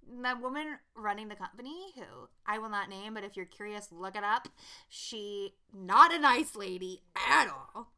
the 0.06 0.36
woman 0.40 0.78
running 0.94 1.28
the 1.28 1.34
company, 1.36 1.92
who 1.96 2.28
I 2.46 2.58
will 2.58 2.68
not 2.68 2.88
name, 2.88 3.14
but 3.14 3.24
if 3.24 3.36
you're 3.36 3.46
curious, 3.46 3.88
look 3.90 4.16
it 4.16 4.24
up. 4.24 4.48
She 4.88 5.54
not 5.74 6.14
a 6.14 6.18
nice 6.18 6.54
lady 6.54 7.02
at 7.16 7.48
all. 7.48 7.92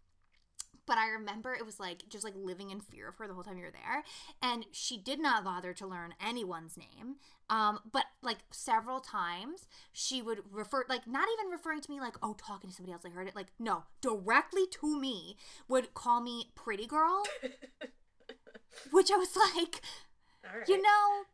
But 0.86 0.96
I 0.96 1.08
remember 1.08 1.52
it 1.52 1.66
was 1.66 1.78
like 1.78 2.08
just 2.08 2.24
like 2.24 2.32
living 2.34 2.70
in 2.70 2.80
fear 2.80 3.08
of 3.08 3.16
her 3.16 3.26
the 3.26 3.34
whole 3.34 3.42
time 3.42 3.58
you 3.58 3.64
were 3.64 3.70
there, 3.70 4.04
and 4.42 4.64
she 4.72 4.96
did 4.96 5.20
not 5.20 5.44
bother 5.44 5.74
to 5.74 5.86
learn 5.86 6.14
anyone's 6.24 6.78
name. 6.78 7.16
Um, 7.50 7.80
but 7.92 8.04
like 8.22 8.38
several 8.50 9.00
times 9.00 9.66
she 9.92 10.22
would 10.22 10.40
refer, 10.50 10.86
like 10.88 11.06
not 11.06 11.28
even 11.38 11.52
referring 11.52 11.82
to 11.82 11.90
me 11.90 12.00
like, 12.00 12.16
oh, 12.22 12.34
talking 12.38 12.70
to 12.70 12.76
somebody 12.76 12.94
else. 12.94 13.02
I 13.04 13.10
heard 13.10 13.28
it. 13.28 13.36
Like 13.36 13.48
no, 13.58 13.84
directly 14.00 14.66
to 14.80 14.98
me 14.98 15.36
would 15.68 15.92
call 15.92 16.22
me 16.22 16.52
pretty 16.54 16.86
girl, 16.86 17.22
which 18.90 19.10
I 19.10 19.16
was 19.16 19.36
like, 19.36 19.82
right. 20.42 20.66
you 20.66 20.80
know, 20.80 21.24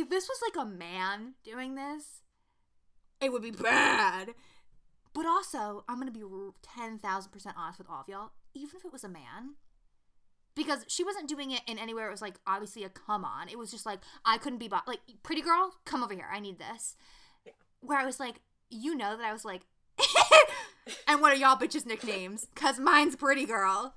if 0.00 0.10
this 0.10 0.28
was 0.28 0.40
like 0.42 0.66
a 0.66 0.68
man 0.68 1.34
doing 1.44 1.74
this, 1.74 2.22
it 3.20 3.32
would 3.32 3.42
be 3.42 3.50
bad. 3.50 4.30
But 5.14 5.26
also, 5.26 5.84
I'm 5.88 5.98
gonna 5.98 6.10
be 6.10 6.24
ten 6.62 6.98
thousand 6.98 7.32
percent 7.32 7.56
honest 7.58 7.78
with 7.78 7.90
all 7.90 8.00
of 8.02 8.08
y'all. 8.08 8.30
Even 8.54 8.76
if 8.76 8.84
it 8.84 8.92
was 8.92 9.04
a 9.04 9.08
man, 9.08 9.56
because 10.54 10.84
she 10.88 11.04
wasn't 11.04 11.28
doing 11.28 11.50
it 11.50 11.62
in 11.66 11.78
anywhere. 11.78 12.08
It 12.08 12.12
was 12.12 12.22
like 12.22 12.38
obviously 12.46 12.84
a 12.84 12.88
come 12.88 13.24
on. 13.24 13.48
It 13.48 13.58
was 13.58 13.70
just 13.70 13.86
like 13.86 14.00
I 14.24 14.38
couldn't 14.38 14.58
be 14.58 14.68
bo- 14.68 14.80
like 14.86 15.00
pretty 15.22 15.42
girl. 15.42 15.74
Come 15.84 16.02
over 16.02 16.14
here. 16.14 16.28
I 16.32 16.40
need 16.40 16.58
this. 16.58 16.96
Where 17.80 17.98
I 17.98 18.04
was 18.04 18.20
like, 18.20 18.40
you 18.70 18.96
know 18.96 19.16
that 19.16 19.24
I 19.24 19.32
was 19.32 19.44
like, 19.44 19.62
and 21.08 21.20
what 21.20 21.32
are 21.32 21.36
y'all 21.36 21.56
bitches 21.56 21.86
nicknames? 21.86 22.48
Cause 22.54 22.78
mine's 22.78 23.16
pretty 23.16 23.46
girl. 23.46 23.94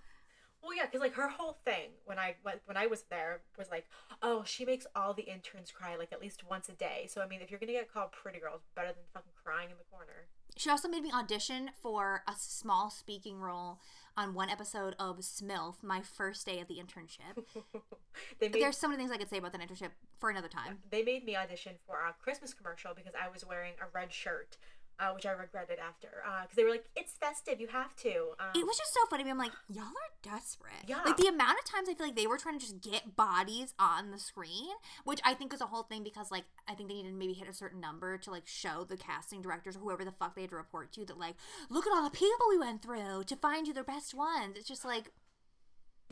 Well, 0.64 0.76
yeah, 0.76 0.86
because 0.86 1.02
like 1.02 1.14
her 1.16 1.28
whole 1.28 1.58
thing 1.66 1.90
when 2.06 2.20
I 2.20 2.36
when 2.44 2.56
when 2.66 2.78
I 2.78 2.88
was 2.88 3.04
there 3.10 3.42
was 3.58 3.70
like, 3.70 3.88
oh, 4.22 4.44
she 4.46 4.66
makes 4.66 4.86
all 4.96 5.14
the 5.14 5.24
interns 5.24 5.72
cry 5.72 5.96
like 5.96 6.12
at 6.12 6.22
least 6.22 6.44
once 6.50 6.70
a 6.70 6.74
day. 6.74 7.08
So 7.10 7.22
I 7.22 7.28
mean, 7.28 7.42
if 7.42 7.50
you're 7.50 7.60
gonna 7.60 7.72
get 7.72 7.92
called 7.92 8.12
pretty 8.12 8.40
girl, 8.40 8.54
it's 8.56 8.70
better 8.76 8.90
than 8.90 9.04
fucking 9.14 9.32
crying 9.44 9.70
in 9.72 9.78
the 9.78 9.86
corner. 9.92 10.28
She 10.58 10.70
also 10.70 10.88
made 10.90 11.02
me 11.02 11.12
audition 11.12 11.72
for 11.82 12.24
a 12.28 12.34
small 12.38 12.90
speaking 12.90 13.40
role 13.40 13.80
on 14.18 14.34
one 14.34 14.50
episode 14.50 14.96
of 15.00 15.20
Smilf, 15.20 15.76
my 15.82 16.02
first 16.02 16.46
day 16.46 16.60
of 16.60 16.68
the 16.68 16.76
internship. 16.76 17.46
they 18.40 18.50
made 18.50 18.62
There's 18.62 18.78
so 18.78 18.88
many 18.88 18.98
things 18.98 19.12
I 19.12 19.18
could 19.18 19.30
say 19.30 19.38
about 19.38 19.54
that 19.54 19.62
internship 19.62 19.92
for 20.20 20.30
another 20.30 20.50
time. 20.50 20.80
they 20.90 21.04
made 21.04 21.24
me 21.24 21.36
audition 21.36 21.76
for 21.88 21.96
a 21.96 22.14
Christmas 22.22 22.54
commercial 22.54 22.94
because 22.94 23.14
I 23.16 23.30
was 23.30 23.46
wearing 23.46 23.74
a 23.82 23.86
red 23.94 24.12
shirt, 24.12 24.58
uh, 25.00 25.12
which 25.14 25.26
I 25.26 25.32
regretted 25.32 25.80
after. 25.80 26.10
Because 26.44 26.56
they 26.56 26.64
were 26.64 26.70
like, 26.70 26.86
"It's 26.96 27.14
festive, 27.14 27.60
you 27.60 27.68
have 27.68 27.96
to." 27.98 28.34
Um, 28.40 28.50
It 28.56 28.66
was 28.66 28.78
just 28.78 28.94
so 28.94 29.00
funny. 29.10 29.30
I'm 29.30 29.38
like, 29.38 29.52
y'all 29.70 29.84
are 29.86 30.14
desperate. 30.22 30.84
Yeah. 30.88 31.02
Like 31.04 31.18
the 31.18 31.28
amount 31.28 31.58
of 31.60 31.66
times 31.66 31.90
I 31.90 31.94
feel 31.94 32.08
like 32.08 32.16
they 32.16 32.28
were 32.28 32.38
trying 32.38 32.60
to 32.60 32.66
just 32.66 32.82
get 32.82 33.16
bodies 33.16 33.74
on 33.80 34.12
the 34.12 34.20
screen, 34.20 34.70
which 35.04 35.20
I 35.26 35.34
think 35.34 35.52
was 35.52 35.62
a 35.62 35.66
whole 35.68 35.84
thing 35.84 36.04
because 36.04 36.30
like 36.32 36.46
I 36.68 36.74
think 36.76 36.90
they 36.90 36.96
needed 36.96 37.14
maybe 37.16 37.34
hit 37.34 37.48
a 37.50 37.54
certain 37.54 37.80
number 37.82 38.18
to 38.20 38.30
like 38.32 38.46
show 38.48 38.84
the 38.88 38.98
casting 38.98 39.42
directors 39.42 39.76
or 39.76 39.80
whoever 39.80 40.06
the 40.06 40.12
fuck 40.12 40.36
they 40.36 40.42
had 40.42 40.52
to 40.52 40.56
report 40.56 40.92
to 40.94 41.06
that 41.06 41.18
like, 41.18 41.36
look 41.70 41.88
at 41.88 41.94
all 41.94 42.04
the 42.04 42.10
people 42.12 42.46
we 42.50 42.60
went 42.60 42.82
through 42.84 43.24
to 43.26 43.36
find 43.36 43.68
you 43.68 43.74
the 43.74 43.84
best 43.84 44.14
ones. 44.14 44.56
It's 44.58 44.68
just 44.68 44.86
like, 44.86 45.12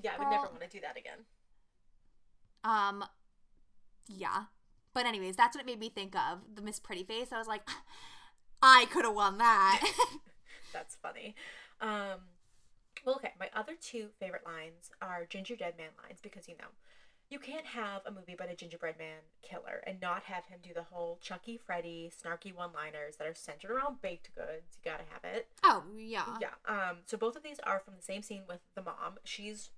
yeah, 0.02 0.12
I 0.16 0.20
would 0.20 0.30
never 0.32 0.48
want 0.48 0.62
to 0.62 0.68
do 0.68 0.80
that 0.82 0.98
again. 0.98 1.26
um, 2.64 3.04
yeah. 4.08 4.46
But 4.94 5.06
anyways, 5.06 5.36
that's 5.36 5.56
what 5.56 5.62
it 5.62 5.68
made 5.68 5.80
me 5.80 5.90
think 5.90 6.16
of 6.16 6.40
the 6.56 6.62
Miss 6.64 6.80
Pretty 6.80 7.04
Face. 7.04 7.32
I 7.32 7.38
was 7.38 7.48
like, 7.48 7.62
I 8.62 8.86
could 8.92 9.06
have 9.06 9.16
won 9.16 9.38
that. 9.38 9.82
That's 10.74 10.96
funny. 10.96 11.36
Um, 11.82 12.20
well, 13.06 13.16
okay. 13.16 13.32
My 13.40 13.50
other 13.56 13.74
two 13.80 14.08
favorite 14.20 14.46
lines 14.46 14.92
are 15.02 15.26
gingerbread 15.30 15.78
man 15.78 15.92
lines 16.04 16.20
because 16.22 16.48
you 16.48 16.56
know 16.58 16.68
you 17.30 17.40
can't 17.40 17.66
have 17.66 18.02
a 18.06 18.12
movie 18.12 18.34
about 18.34 18.50
a 18.52 18.56
gingerbread 18.56 18.98
man 18.98 19.20
killer 19.44 19.84
and 19.86 20.02
not 20.02 20.24
have 20.24 20.46
him 20.46 20.60
do 20.64 20.74
the 20.74 20.84
whole 20.84 21.20
Chucky, 21.22 21.58
Freddy, 21.58 22.12
snarky 22.12 22.54
one-liners 22.56 23.18
that 23.18 23.28
are 23.28 23.36
centered 23.36 23.70
around 23.72 24.02
baked 24.02 24.34
goods. 24.36 24.78
You 24.84 24.92
gotta 24.92 25.04
have 25.12 25.24
it. 25.24 25.48
oh 25.64 25.84
yeah. 25.96 26.38
Yeah. 26.42 26.50
Um. 26.68 26.98
So 27.06 27.18
both 27.18 27.36
of 27.36 27.44
these 27.44 27.60
are 27.64 27.80
from 27.80 27.96
the 27.96 28.02
same 28.04 28.22
scene 28.24 28.44
with 28.48 28.62
the 28.76 28.82
mom. 28.82 29.20
She's 29.24 29.70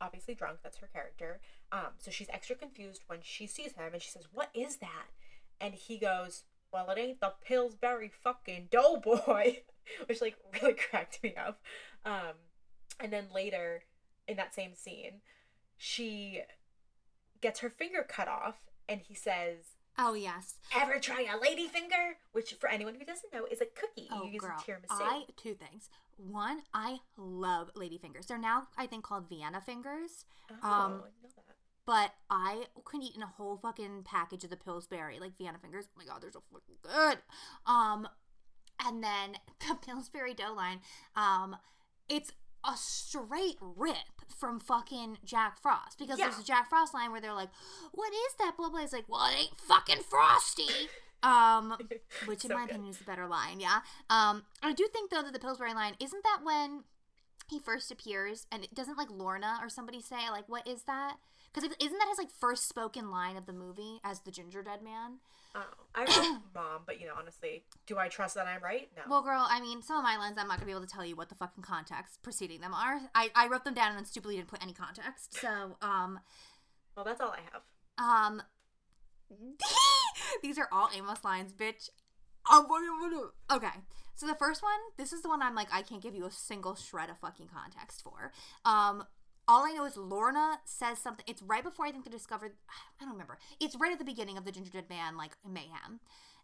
obviously 0.00 0.34
drunk. 0.34 0.58
That's 0.62 0.78
her 0.78 0.88
character. 0.92 1.40
Um. 1.70 1.92
So 1.98 2.10
she's 2.10 2.28
extra 2.30 2.56
confused 2.56 3.02
when 3.06 3.20
she 3.22 3.46
sees 3.46 3.72
him, 3.72 3.92
and 3.92 4.02
she 4.02 4.10
says, 4.10 4.24
"What 4.32 4.50
is 4.54 4.76
that?" 4.78 5.08
And 5.60 5.74
he 5.74 5.98
goes, 5.98 6.42
"Well, 6.74 6.90
it 6.90 6.98
ain't 6.98 7.20
the 7.20 7.32
Pillsbury 7.46 8.10
fucking 8.22 8.68
Doughboy," 8.70 9.62
which 10.06 10.20
like 10.20 10.36
really 10.60 10.74
cracked 10.90 11.22
me 11.22 11.34
up. 11.36 11.62
Um. 12.04 12.34
And 13.00 13.12
then 13.12 13.26
later, 13.34 13.84
in 14.28 14.36
that 14.36 14.54
same 14.54 14.74
scene, 14.74 15.20
she 15.76 16.42
gets 17.40 17.60
her 17.60 17.70
finger 17.70 18.04
cut 18.08 18.28
off, 18.28 18.56
and 18.88 19.00
he 19.00 19.14
says. 19.14 19.58
Oh 19.96 20.14
yes. 20.14 20.56
Ever 20.74 20.98
try 20.98 21.22
a 21.32 21.38
lady 21.40 21.68
finger? 21.68 22.16
Which, 22.32 22.54
for 22.54 22.68
anyone 22.68 22.94
who 22.96 23.04
doesn't 23.04 23.32
know, 23.32 23.46
is 23.46 23.60
a 23.60 23.66
cookie 23.66 24.08
Oh, 24.10 24.24
you 24.24 24.32
use 24.32 24.40
girl. 24.40 24.56
tiramisu. 24.58 24.86
I 24.90 25.24
two 25.36 25.54
things. 25.54 25.88
One, 26.16 26.62
I 26.74 26.98
love 27.16 27.70
lady 27.76 27.98
fingers. 27.98 28.26
They're 28.26 28.36
now 28.36 28.66
I 28.76 28.86
think 28.88 29.04
called 29.04 29.28
Vienna 29.28 29.60
fingers. 29.60 30.24
Oh, 30.64 30.68
Um, 30.68 31.02
But 31.86 32.12
I 32.30 32.64
can 32.90 33.02
eat 33.02 33.14
in 33.16 33.22
a 33.22 33.26
whole 33.26 33.56
fucking 33.58 34.04
package 34.04 34.44
of 34.44 34.50
the 34.50 34.56
Pillsbury, 34.56 35.18
like 35.20 35.36
Vienna 35.36 35.58
fingers. 35.60 35.84
Oh 35.88 35.98
my 35.98 36.04
god, 36.04 36.22
they're 36.22 36.32
so 36.32 36.42
fucking 36.52 36.76
good. 36.82 37.18
Um, 37.66 38.08
and 38.84 39.02
then 39.04 39.34
the 39.68 39.74
Pillsbury 39.74 40.34
dough 40.34 40.54
line, 40.54 40.80
um, 41.16 41.56
it's 42.08 42.32
a 42.66 42.72
straight 42.76 43.56
rip 43.60 43.96
from 44.38 44.58
fucking 44.58 45.18
Jack 45.24 45.60
Frost 45.60 45.98
because 45.98 46.18
Yeah. 46.18 46.26
there's 46.28 46.38
a 46.38 46.44
Jack 46.44 46.70
Frost 46.70 46.94
line 46.94 47.12
where 47.12 47.20
they're 47.20 47.34
like, 47.34 47.50
"What 47.92 48.12
is 48.12 48.34
that?" 48.38 48.56
Blah 48.56 48.70
blah. 48.70 48.80
It's 48.80 48.92
like, 48.92 49.08
"Well, 49.08 49.26
it 49.26 49.38
ain't 49.38 49.60
fucking 49.60 50.02
frosty." 50.08 50.88
Um, 51.22 51.76
which 52.26 52.44
in 52.44 52.50
So 52.50 52.54
my 52.54 52.62
good. 52.66 52.70
opinion 52.70 52.90
is 52.92 52.98
the 52.98 53.04
better 53.04 53.26
line. 53.26 53.60
Yeah. 53.60 53.80
Um, 54.08 54.44
I 54.62 54.72
do 54.72 54.88
think 54.92 55.10
though 55.10 55.22
that 55.22 55.32
the 55.34 55.38
Pillsbury 55.38 55.74
line 55.74 55.94
isn't 56.00 56.22
that 56.24 56.40
when 56.42 56.84
he 57.48 57.58
first 57.58 57.90
appears 57.90 58.46
and 58.50 58.64
it 58.64 58.74
doesn't 58.74 58.98
like 58.98 59.10
Lorna 59.10 59.58
or 59.62 59.68
somebody 59.68 60.00
say 60.00 60.28
like, 60.30 60.48
"What 60.48 60.66
is 60.66 60.82
that?" 60.84 61.16
Because 61.52 61.70
isn't 61.80 61.98
that 61.98 62.08
his 62.08 62.18
like 62.18 62.30
first 62.40 62.68
spoken 62.68 63.10
line 63.10 63.36
of 63.36 63.46
the 63.46 63.52
movie 63.52 64.00
as 64.02 64.20
the 64.20 64.30
gingerdead 64.32 64.82
man? 64.82 65.18
Oh, 65.54 65.62
I 65.94 66.00
wrote 66.00 66.40
mom, 66.54 66.82
but 66.84 67.00
you 67.00 67.06
know, 67.06 67.12
honestly, 67.16 67.62
do 67.86 67.96
I 67.96 68.08
trust 68.08 68.34
that 68.34 68.46
I'm 68.48 68.60
right? 68.62 68.88
No. 68.96 69.02
Well, 69.08 69.22
girl, 69.22 69.46
I 69.48 69.60
mean, 69.60 69.80
some 69.82 69.96
of 69.96 70.02
my 70.02 70.16
lines 70.16 70.36
I'm 70.36 70.48
not 70.48 70.56
gonna 70.56 70.66
be 70.66 70.72
able 70.72 70.80
to 70.86 70.92
tell 70.92 71.04
you 71.04 71.14
what 71.14 71.28
the 71.28 71.36
fucking 71.36 71.62
context 71.62 72.22
preceding 72.22 72.60
them 72.60 72.74
are. 72.74 73.00
I, 73.14 73.30
I 73.36 73.46
wrote 73.46 73.64
them 73.64 73.74
down 73.74 73.90
and 73.90 73.98
then 73.98 74.04
stupidly 74.04 74.36
didn't 74.36 74.48
put 74.48 74.62
any 74.62 74.72
context. 74.72 75.34
So, 75.40 75.76
um, 75.82 76.18
well, 76.96 77.04
that's 77.04 77.20
all 77.20 77.30
I 77.32 77.40
have. 77.52 77.62
um, 77.98 78.42
these 80.42 80.58
are 80.58 80.68
all 80.72 80.88
Amos 80.94 81.24
lines, 81.24 81.52
bitch. 81.52 81.88
Um, 82.50 82.66
Okay, 83.50 83.68
so 84.14 84.26
the 84.26 84.34
first 84.34 84.62
one, 84.62 84.72
this 84.96 85.12
is 85.12 85.22
the 85.22 85.28
one 85.28 85.42
I'm 85.42 85.54
like, 85.54 85.68
I 85.72 85.82
can't 85.82 86.02
give 86.02 86.14
you 86.14 86.26
a 86.26 86.30
single 86.30 86.74
shred 86.74 87.10
of 87.10 87.18
fucking 87.18 87.48
context 87.52 88.02
for. 88.02 88.32
Um, 88.64 89.04
all 89.46 89.64
I 89.64 89.72
know 89.72 89.84
is 89.84 89.96
Lorna 89.96 90.60
says 90.64 90.98
something. 90.98 91.24
It's 91.28 91.42
right 91.42 91.62
before 91.62 91.86
I 91.86 91.90
think 91.90 92.04
they 92.04 92.10
discovered. 92.10 92.52
I 93.00 93.04
don't 93.04 93.12
remember. 93.12 93.38
It's 93.60 93.76
right 93.76 93.92
at 93.92 93.98
the 93.98 94.04
beginning 94.04 94.38
of 94.38 94.44
the 94.44 94.52
Gingerdead 94.52 94.88
Man, 94.88 95.16
like 95.16 95.32
mayhem, 95.48 96.00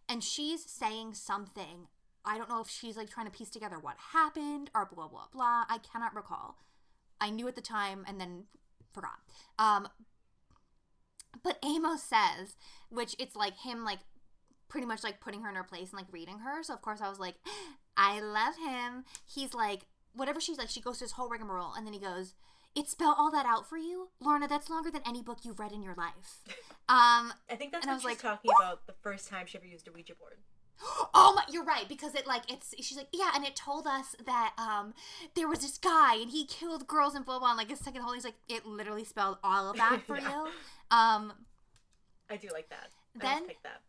and 0.09 0.23
she's 0.23 0.65
saying 0.65 1.15
something. 1.15 1.89
I 2.25 2.37
don't 2.37 2.51
know 2.51 2.61
if 2.61 2.69
she's 2.69 2.97
like 2.97 3.09
trying 3.09 3.27
to 3.27 3.33
piece 3.33 3.49
together 3.49 3.79
what 3.79 3.97
happened 4.13 4.71
or 4.75 4.87
blah 4.87 5.09
blah 5.09 5.27
blah. 5.33 5.65
I 5.69 5.79
cannot 5.79 6.15
recall. 6.15 6.57
I 7.21 7.31
knew 7.31 7.49
at 7.49 7.55
the 7.55 7.63
time 7.63 8.05
and 8.07 8.21
then 8.21 8.45
forgot. 8.93 9.21
Um, 9.59 9.89
but 11.43 11.59
Amos 11.65 12.03
says, 12.03 12.57
which 12.91 13.15
it's 13.19 13.37
like 13.37 13.59
him 13.59 13.85
like 13.85 14.01
pretty 14.71 14.87
much 14.87 15.05
like 15.05 15.21
putting 15.21 15.43
her 15.43 15.51
in 15.51 15.57
her 15.57 15.65
place 15.65 15.91
and 15.91 15.99
like 15.99 16.07
reading 16.11 16.39
her. 16.39 16.63
So 16.63 16.73
of 16.73 16.81
course 16.81 17.03
I 17.03 17.11
was 17.11 17.19
like, 17.19 17.35
I 17.99 18.21
love 18.21 18.55
him. 18.57 19.05
He's 19.27 19.53
like 19.53 19.83
whatever 20.15 20.41
she's 20.41 20.57
like. 20.57 20.71
She 20.71 20.81
goes 20.81 20.97
through 20.99 21.09
this 21.09 21.13
whole 21.13 21.29
rigmarole 21.29 21.75
and 21.77 21.87
then 21.87 21.93
he 21.93 22.01
goes, 22.01 22.35
"It 22.75 22.89
spelled 22.89 23.17
all 23.19 23.31
that 23.33 23.45
out 23.45 23.69
for 23.69 23.77
you, 23.77 24.09
Lorna. 24.21 24.49
That's 24.49 24.71
longer 24.71 24.91
than 24.91 25.03
any 25.07 25.23
book 25.23 25.41
you've 25.43 25.59
read 25.61 25.73
in 25.73 25.83
your 25.83 25.95
life." 25.95 26.39
Um, 26.89 27.33
I 27.49 27.55
think 27.55 27.71
that's 27.71 27.85
And 27.85 27.93
I 27.93 27.95
was 27.95 28.03
like, 28.05 28.19
talking 28.19 28.51
about 28.61 28.85
the 28.89 28.95
first 29.01 29.29
time 29.29 29.47
she 29.47 29.57
ever 29.57 29.65
used 29.65 29.87
a 29.87 29.93
Ouija 29.93 30.13
board. 30.17 30.39
oh 31.15 31.35
my, 31.37 31.45
you're 31.49 31.63
right 31.63 31.89
because 31.89 32.17
it 32.17 32.27
like 32.27 32.51
it's 32.51 32.75
she's 32.81 32.97
like 32.97 33.07
yeah, 33.13 33.31
and 33.33 33.45
it 33.47 33.55
told 33.55 33.87
us 33.87 34.17
that 34.27 34.55
um 34.59 34.93
there 35.37 35.47
was 35.47 35.61
this 35.61 35.79
guy 35.79 36.17
and 36.17 36.33
he 36.33 36.45
killed 36.47 36.89
girls 36.89 37.15
and 37.15 37.25
blah 37.25 37.39
blah. 37.39 37.51
And 37.51 37.59
like 37.59 37.71
his 37.71 37.79
second 37.79 38.03
whole, 38.03 38.13
he's 38.13 38.25
like 38.25 38.35
it 38.49 38.67
literally 38.67 39.05
spelled 39.05 39.39
all 39.45 39.71
of 39.71 39.77
that 39.77 40.01
for 40.09 40.19
Yeah. 40.19 40.31
you. 40.31 40.97
Um, 40.97 41.33
I 42.29 42.37
do 42.37 42.49
like 42.53 42.69
that. 42.71 42.89
I 43.21 43.25
Then- 43.25 43.47
picked 43.47 43.63
that. 43.63 43.83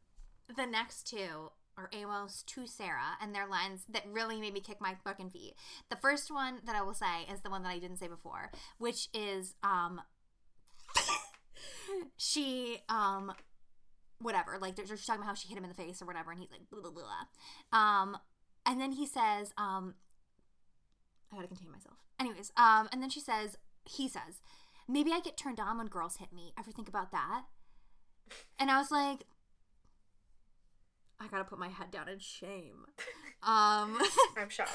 The 0.55 0.65
next 0.65 1.07
two 1.07 1.51
are 1.77 1.89
Amos 1.93 2.43
to 2.43 2.67
Sarah, 2.67 3.17
and 3.21 3.33
their 3.33 3.47
lines 3.47 3.85
that 3.89 4.03
really 4.11 4.39
made 4.39 4.53
me 4.53 4.59
kick 4.59 4.81
my 4.81 4.95
fucking 5.03 5.31
feet. 5.31 5.55
The 5.89 5.95
first 5.95 6.31
one 6.31 6.59
that 6.65 6.75
I 6.75 6.81
will 6.81 6.93
say 6.93 7.25
is 7.31 7.41
the 7.41 7.49
one 7.49 7.63
that 7.63 7.69
I 7.69 7.79
didn't 7.79 7.97
say 7.97 8.07
before, 8.07 8.51
which 8.77 9.07
is 9.13 9.55
um 9.63 10.01
she 12.17 12.79
um 12.89 13.31
whatever 14.19 14.57
like 14.59 14.75
they're 14.75 14.85
just 14.85 15.07
talking 15.07 15.21
about 15.21 15.29
how 15.29 15.33
she 15.33 15.47
hit 15.47 15.57
him 15.57 15.63
in 15.63 15.69
the 15.69 15.75
face 15.75 16.01
or 16.01 16.05
whatever, 16.05 16.31
and 16.31 16.39
he's 16.39 16.51
like 16.51 16.69
blah 16.69 16.81
blah 16.81 16.91
blah. 16.91 17.77
Um, 17.77 18.17
and 18.65 18.79
then 18.79 18.91
he 18.91 19.05
says 19.05 19.53
um 19.57 19.95
I 21.31 21.37
gotta 21.37 21.47
contain 21.47 21.71
myself. 21.71 21.97
Anyways, 22.19 22.51
um, 22.57 22.89
and 22.91 23.01
then 23.01 23.09
she 23.09 23.21
says 23.21 23.57
he 23.85 24.07
says 24.07 24.41
maybe 24.87 25.11
I 25.11 25.21
get 25.21 25.37
turned 25.37 25.59
on 25.59 25.77
when 25.77 25.87
girls 25.87 26.17
hit 26.17 26.33
me. 26.33 26.53
Ever 26.59 26.71
think 26.71 26.89
about 26.89 27.11
that? 27.11 27.43
And 28.59 28.69
I 28.69 28.77
was 28.77 28.91
like, 28.91 29.23
I 31.22 31.28
gotta 31.28 31.43
put 31.43 31.59
my 31.59 31.69
head 31.69 31.91
down 31.91 32.09
in 32.09 32.19
shame. 32.19 32.86
Um, 33.43 33.97
I'm 34.38 34.49
shocked. 34.49 34.69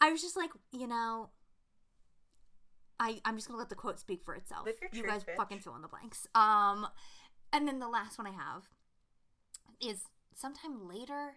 I 0.00 0.10
was 0.10 0.20
just 0.20 0.36
like, 0.36 0.50
you 0.72 0.88
know, 0.88 1.30
I 2.98 3.20
I'm 3.24 3.36
just 3.36 3.46
gonna 3.46 3.60
let 3.60 3.68
the 3.68 3.76
quote 3.76 4.00
speak 4.00 4.24
for 4.24 4.34
itself. 4.34 4.66
Your 4.66 4.74
you 4.92 5.08
guys 5.08 5.22
bitch. 5.22 5.36
fucking 5.36 5.60
fill 5.60 5.76
in 5.76 5.82
the 5.82 5.88
blanks. 5.88 6.26
Um, 6.34 6.88
and 7.52 7.68
then 7.68 7.78
the 7.78 7.86
last 7.86 8.18
one 8.18 8.26
I 8.26 8.32
have 8.32 8.64
is 9.80 10.00
sometime 10.34 10.88
later. 10.88 11.34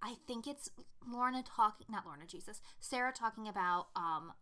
I 0.00 0.14
think 0.28 0.46
it's 0.46 0.70
Lorna 1.04 1.42
talking, 1.42 1.88
not 1.90 2.06
Lorna, 2.06 2.26
Jesus, 2.26 2.60
Sarah 2.78 3.12
talking 3.12 3.48
about 3.48 3.88
um 3.96 4.32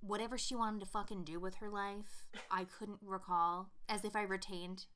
whatever 0.00 0.38
she 0.38 0.54
wanted 0.54 0.78
to 0.78 0.86
fucking 0.86 1.24
do 1.24 1.40
with 1.40 1.56
her 1.56 1.70
life. 1.70 2.28
I 2.52 2.66
couldn't 2.66 2.98
recall, 3.02 3.70
as 3.88 4.04
if 4.04 4.14
I 4.14 4.22
retained 4.22 4.86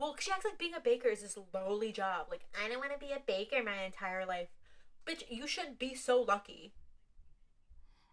Well, 0.00 0.16
she 0.18 0.32
acts 0.32 0.46
like 0.46 0.58
being 0.58 0.74
a 0.74 0.80
baker 0.80 1.08
is 1.08 1.20
this 1.20 1.36
lowly 1.52 1.92
job. 1.92 2.28
Like, 2.30 2.46
I 2.58 2.68
don't 2.68 2.78
want 2.78 2.92
to 2.92 2.98
be 2.98 3.12
a 3.12 3.20
baker 3.24 3.62
my 3.62 3.84
entire 3.84 4.24
life. 4.24 4.48
Bitch, 5.06 5.24
you 5.28 5.46
should 5.46 5.78
be 5.78 5.94
so 5.94 6.22
lucky. 6.22 6.72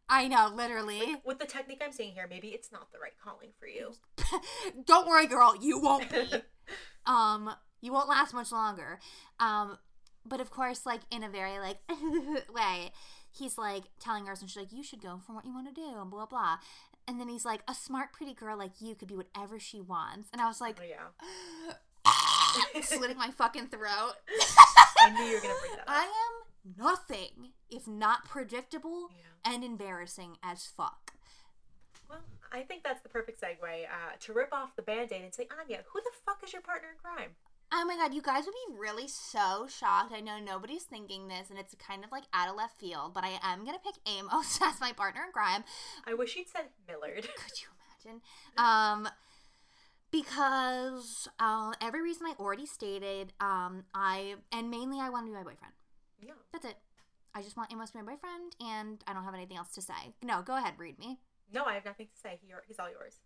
I 0.10 0.28
know, 0.28 0.52
literally. 0.54 1.16
With 1.26 1.40
the 1.40 1.46
technique 1.46 1.82
I'm 1.84 1.94
seeing 1.94 2.14
here, 2.14 2.28
maybe 2.30 2.50
it's 2.50 2.72
not 2.72 2.92
the 2.92 3.00
right 3.00 3.14
calling 3.24 3.50
for 3.58 3.68
you. 3.68 3.94
Don't 4.86 5.08
worry, 5.08 5.28
girl, 5.28 5.56
you 5.60 5.80
won't 5.80 6.10
be. 6.10 6.26
um, 7.06 7.52
you 7.82 7.94
won't 7.94 8.10
last 8.10 8.34
much 8.34 8.52
longer. 8.52 9.00
Um, 9.40 9.78
but 10.26 10.42
of 10.42 10.50
course, 10.50 10.86
like 10.86 11.02
in 11.10 11.24
a 11.24 11.30
very 11.30 11.60
like 11.60 11.78
way, 12.54 12.92
he's 13.32 13.58
like 13.58 13.84
telling 14.00 14.26
her, 14.26 14.34
and 14.34 14.50
she's 14.50 14.58
like, 14.58 14.74
"You 14.74 14.84
should 14.84 15.02
go 15.02 15.20
for 15.26 15.34
what 15.34 15.46
you 15.46 15.54
want 15.54 15.74
to 15.74 15.74
do," 15.74 16.00
and 16.00 16.10
blah 16.10 16.26
blah. 16.26 16.58
And 17.08 17.20
then 17.20 17.30
he's 17.30 17.46
like, 17.46 17.62
"A 17.68 17.74
smart, 17.74 18.12
pretty 18.12 18.34
girl 18.34 18.58
like 18.58 18.82
you 18.82 18.94
could 18.96 19.08
be 19.08 19.16
whatever 19.16 19.60
she 19.60 19.80
wants." 19.82 20.30
And 20.34 20.42
I 20.42 20.48
was 20.48 20.60
like, 20.60 20.78
Oh 20.82 20.84
yeah. 20.84 22.82
slitting 22.82 23.18
my 23.18 23.32
fucking 23.32 23.68
throat. 23.68 24.14
I 25.00 25.12
knew 25.12 25.24
you 25.24 25.36
were 25.36 25.42
gonna 25.42 25.54
bring 25.62 25.72
that 25.74 25.82
up. 25.82 25.86
I 25.88 26.04
am 26.04 26.76
nothing 26.78 27.52
if 27.70 27.88
not 27.88 28.26
predictable 28.26 29.10
Yeah. 29.12 29.54
and 29.54 29.64
embarrassing 29.64 30.38
as 30.44 30.66
fuck. 30.66 31.14
Well, 32.10 32.20
I 32.52 32.62
think 32.62 32.84
that's 32.84 33.02
the 33.02 33.10
perfect 33.10 33.42
segue 33.42 33.62
uh, 33.86 34.16
to 34.22 34.34
rip 34.34 34.54
off 34.54 34.76
the 34.76 34.82
band-aid 34.82 35.22
and 35.24 35.34
say, 35.34 35.48
Aine, 35.70 35.80
who 35.92 36.00
the 36.02 36.12
fuck 36.26 36.42
is 36.44 36.54
your 36.54 36.62
partner 36.62 36.90
in 36.92 36.98
crime? 36.98 37.32
Oh 37.72 37.84
my 37.86 37.98
god, 37.98 38.14
you 38.14 38.22
guys 38.22 38.46
would 38.46 38.54
be 38.54 38.80
really 38.80 39.08
so 39.08 39.68
shocked. 39.68 40.14
I 40.14 40.22
know 40.22 40.40
nobody's 40.40 40.84
thinking 40.84 41.28
this, 41.28 41.50
and 41.50 41.60
it's 41.60 41.76
kind 41.76 42.04
of 42.06 42.12
like 42.12 42.24
out 42.34 42.50
of 42.50 42.56
left 42.56 42.80
field, 42.80 43.14
but 43.14 43.24
I 43.26 43.38
am 43.44 43.66
gonna 43.66 43.80
pick 43.84 43.96
Amos 44.08 44.60
as 44.64 44.80
my 44.80 44.94
partner 44.94 45.24
in 45.26 45.32
crime. 45.34 45.64
I 46.06 46.14
wish 46.14 46.36
you'd 46.38 46.48
said 46.48 46.68
Millard. 46.88 47.24
Could 47.36 47.62
you 47.62 47.68
imagine? 48.06 48.22
Um, 48.58 49.08
because 50.12 51.28
uh, 51.40 51.74
every 51.82 52.02
reason 52.02 52.26
I 52.26 52.34
already 52.40 52.66
stated, 52.66 53.34
um, 53.42 53.84
I 53.94 54.36
and 54.52 54.72
mainly 54.72 55.00
I 55.02 55.10
want 55.10 55.26
to 55.26 55.32
be 55.32 55.36
my 55.36 55.44
boyfriend. 55.44 55.74
yeah. 56.22 56.32
That's 56.54 56.66
it. 56.66 56.78
I 57.36 57.42
just 57.42 57.58
want 57.58 57.72
Amos 57.74 57.92
to 57.92 57.98
be 57.98 58.04
my 58.04 58.14
boyfriend, 58.14 58.56
and 58.62 59.04
I 59.06 59.14
don't 59.14 59.26
have 59.26 59.36
anything 59.36 59.58
else 59.58 59.74
to 59.74 59.82
say. 59.82 60.14
No, 60.24 60.42
go 60.42 60.56
ahead, 60.56 60.76
read 60.78 60.98
me. 60.98 61.20
No, 61.54 61.66
I 61.66 61.74
have 61.74 61.86
nothing 61.86 62.08
to 62.08 62.20
say. 62.20 62.40
He, 62.42 62.48
he's 62.66 62.80
all 62.80 62.90
yours. 62.90 63.20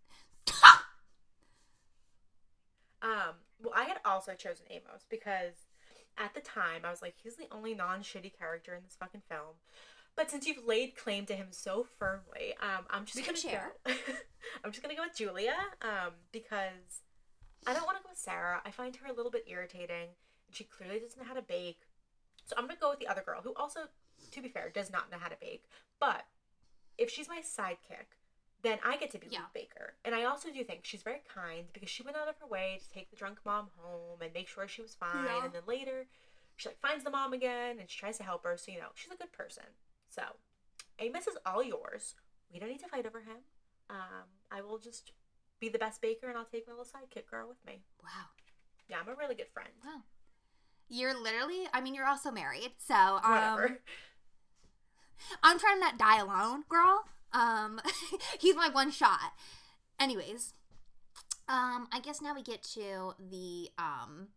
Um, 3.02 3.34
well, 3.62 3.72
I 3.76 3.84
had 3.84 3.98
also 4.04 4.34
chosen 4.34 4.66
Amos 4.70 5.04
because 5.10 5.54
at 6.18 6.34
the 6.34 6.40
time 6.40 6.82
I 6.84 6.90
was 6.90 7.02
like, 7.02 7.14
he's 7.22 7.36
the 7.36 7.48
only 7.50 7.74
non-shitty 7.74 8.38
character 8.38 8.74
in 8.74 8.82
this 8.84 8.96
fucking 8.98 9.22
film. 9.28 9.56
But 10.14 10.30
since 10.30 10.46
you've 10.46 10.64
laid 10.66 10.94
claim 10.96 11.24
to 11.26 11.34
him 11.34 11.48
so 11.50 11.86
firmly, 11.98 12.54
um, 12.60 12.84
I'm 12.90 13.04
just 13.06 13.16
We 13.16 13.22
gonna 13.22 13.36
share. 13.38 13.72
go. 13.86 13.92
I'm 14.64 14.70
just 14.70 14.82
gonna 14.82 14.94
go 14.94 15.04
with 15.06 15.16
Julia, 15.16 15.54
um, 15.80 16.12
because 16.32 17.00
I 17.66 17.72
don't 17.72 17.86
want 17.86 17.96
to 17.96 18.02
go 18.02 18.10
with 18.10 18.18
Sarah. 18.18 18.60
I 18.64 18.70
find 18.70 18.94
her 18.96 19.06
a 19.10 19.14
little 19.16 19.30
bit 19.30 19.44
irritating, 19.48 20.08
and 20.46 20.54
she 20.54 20.64
clearly 20.64 20.98
doesn't 21.00 21.18
know 21.18 21.26
how 21.26 21.34
to 21.34 21.42
bake. 21.42 21.80
So 22.44 22.54
I'm 22.58 22.64
gonna 22.66 22.78
go 22.78 22.90
with 22.90 22.98
the 22.98 23.06
other 23.08 23.22
girl, 23.24 23.40
who 23.42 23.54
also, 23.54 23.80
to 24.32 24.40
be 24.42 24.48
fair, 24.48 24.68
does 24.68 24.92
not 24.92 25.10
know 25.10 25.16
how 25.18 25.28
to 25.28 25.36
bake. 25.40 25.64
But 25.98 26.24
if 26.98 27.08
she's 27.08 27.28
my 27.28 27.40
sidekick, 27.40 28.12
then 28.62 28.78
I 28.84 28.96
get 28.96 29.10
to 29.10 29.18
be 29.18 29.26
Yeah. 29.30 29.40
Luke 29.40 29.48
Baker. 29.54 29.94
And 30.04 30.14
I 30.14 30.24
also 30.24 30.50
do 30.52 30.62
think 30.64 30.80
she's 30.84 31.02
very 31.02 31.22
kind 31.32 31.66
because 31.72 31.90
she 31.90 32.02
went 32.02 32.16
out 32.16 32.28
of 32.28 32.36
her 32.38 32.46
way 32.46 32.78
to 32.80 32.88
take 32.88 33.10
the 33.10 33.16
drunk 33.16 33.38
mom 33.44 33.68
home 33.76 34.20
and 34.22 34.32
make 34.32 34.48
sure 34.48 34.68
she 34.68 34.82
was 34.82 34.94
fine. 34.94 35.24
Yeah. 35.24 35.44
And 35.44 35.52
then 35.52 35.62
later, 35.66 36.06
she 36.56 36.68
like 36.68 36.80
finds 36.80 37.02
the 37.04 37.10
mom 37.10 37.32
again 37.32 37.78
and 37.80 37.90
she 37.90 37.98
tries 37.98 38.18
to 38.18 38.24
help 38.24 38.44
her. 38.44 38.56
So 38.56 38.70
you 38.72 38.78
know, 38.78 38.90
she's 38.94 39.12
a 39.12 39.16
good 39.16 39.32
person. 39.32 39.64
So 40.08 40.22
Amos 40.98 41.26
is 41.26 41.36
all 41.44 41.62
yours. 41.62 42.14
We 42.52 42.60
don't 42.60 42.68
need 42.68 42.80
to 42.80 42.88
fight 42.88 43.06
over 43.06 43.20
him. 43.20 43.38
Um, 43.90 44.28
I 44.50 44.60
will 44.62 44.78
just 44.78 45.12
be 45.58 45.68
the 45.68 45.78
best 45.78 46.00
baker 46.00 46.28
and 46.28 46.38
I'll 46.38 46.44
take 46.44 46.66
my 46.66 46.72
little 46.72 46.86
sidekick 46.86 47.28
girl 47.30 47.48
with 47.48 47.64
me. 47.66 47.82
Wow. 48.02 48.26
Yeah, 48.88 48.96
I'm 49.00 49.08
a 49.08 49.16
really 49.16 49.34
good 49.34 49.48
friend. 49.52 49.70
Wow. 49.84 50.02
You're 50.88 51.18
literally, 51.20 51.66
I 51.72 51.80
mean, 51.80 51.94
you're 51.94 52.06
also 52.06 52.30
married, 52.30 52.72
so 52.78 52.94
um, 52.94 53.20
Whatever. 53.30 53.78
I'm 55.42 55.58
trying 55.58 55.76
to 55.76 55.80
not 55.80 55.98
die 55.98 56.18
alone, 56.18 56.64
girl. 56.68 57.04
Um, 57.32 57.80
he's 58.40 58.56
my 58.56 58.68
one 58.68 58.90
shot. 58.90 59.32
Anyways, 59.98 60.54
um, 61.48 61.88
I 61.92 62.00
guess 62.02 62.20
now 62.20 62.34
we 62.34 62.42
get 62.42 62.62
to 62.74 63.14
the 63.18 63.70
um 63.78 64.28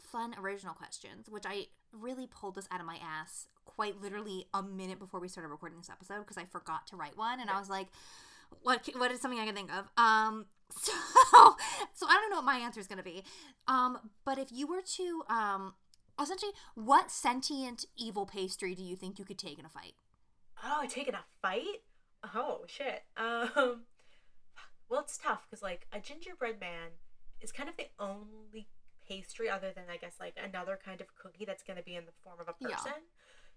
fun 0.00 0.34
original 0.38 0.74
questions, 0.74 1.28
which 1.28 1.44
I 1.46 1.66
really 1.92 2.26
pulled 2.26 2.54
this 2.56 2.68
out 2.70 2.80
of 2.80 2.86
my 2.86 2.98
ass 3.02 3.46
quite 3.64 4.00
literally 4.00 4.46
a 4.52 4.62
minute 4.62 4.98
before 4.98 5.20
we 5.20 5.28
started 5.28 5.48
recording 5.48 5.78
this 5.78 5.90
episode 5.90 6.20
because 6.20 6.36
I 6.36 6.44
forgot 6.44 6.86
to 6.88 6.96
write 6.96 7.16
one, 7.16 7.40
and 7.40 7.50
I 7.50 7.58
was 7.58 7.70
like, 7.70 7.88
"What? 8.62 8.88
What 8.96 9.10
is 9.10 9.20
something 9.20 9.40
I 9.40 9.46
can 9.46 9.54
think 9.54 9.70
of?" 9.72 9.88
Um, 9.96 10.46
so 10.70 10.92
so 11.94 12.06
I 12.06 12.14
don't 12.14 12.30
know 12.30 12.36
what 12.36 12.44
my 12.44 12.58
answer 12.58 12.80
is 12.80 12.86
gonna 12.86 13.02
be. 13.02 13.24
Um, 13.66 14.10
but 14.24 14.38
if 14.38 14.48
you 14.52 14.66
were 14.66 14.82
to 14.96 15.22
um. 15.28 15.74
Essentially, 16.20 16.52
what 16.74 17.10
sentient 17.10 17.86
evil 17.96 18.26
pastry 18.26 18.74
do 18.74 18.82
you 18.82 18.96
think 18.96 19.18
you 19.18 19.24
could 19.24 19.38
take 19.38 19.58
in 19.58 19.64
a 19.64 19.68
fight? 19.68 19.94
Oh, 20.62 20.84
taking 20.88 21.14
a 21.14 21.24
fight? 21.40 21.82
Oh 22.34 22.64
shit. 22.66 23.02
Um 23.16 23.50
well 24.88 25.00
it's 25.00 25.18
tough 25.18 25.46
because 25.48 25.62
like 25.62 25.86
a 25.92 25.98
gingerbread 26.00 26.60
man 26.60 26.90
is 27.40 27.50
kind 27.52 27.68
of 27.68 27.76
the 27.76 27.86
only 27.98 28.68
pastry 29.08 29.48
other 29.50 29.72
than 29.74 29.84
I 29.90 29.96
guess 29.96 30.14
like 30.20 30.36
another 30.42 30.78
kind 30.84 31.00
of 31.00 31.08
cookie 31.16 31.44
that's 31.44 31.62
gonna 31.62 31.82
be 31.82 31.96
in 31.96 32.06
the 32.06 32.12
form 32.22 32.38
of 32.40 32.48
a 32.48 32.54
Yeah. 32.60 32.76
person. 32.76 32.92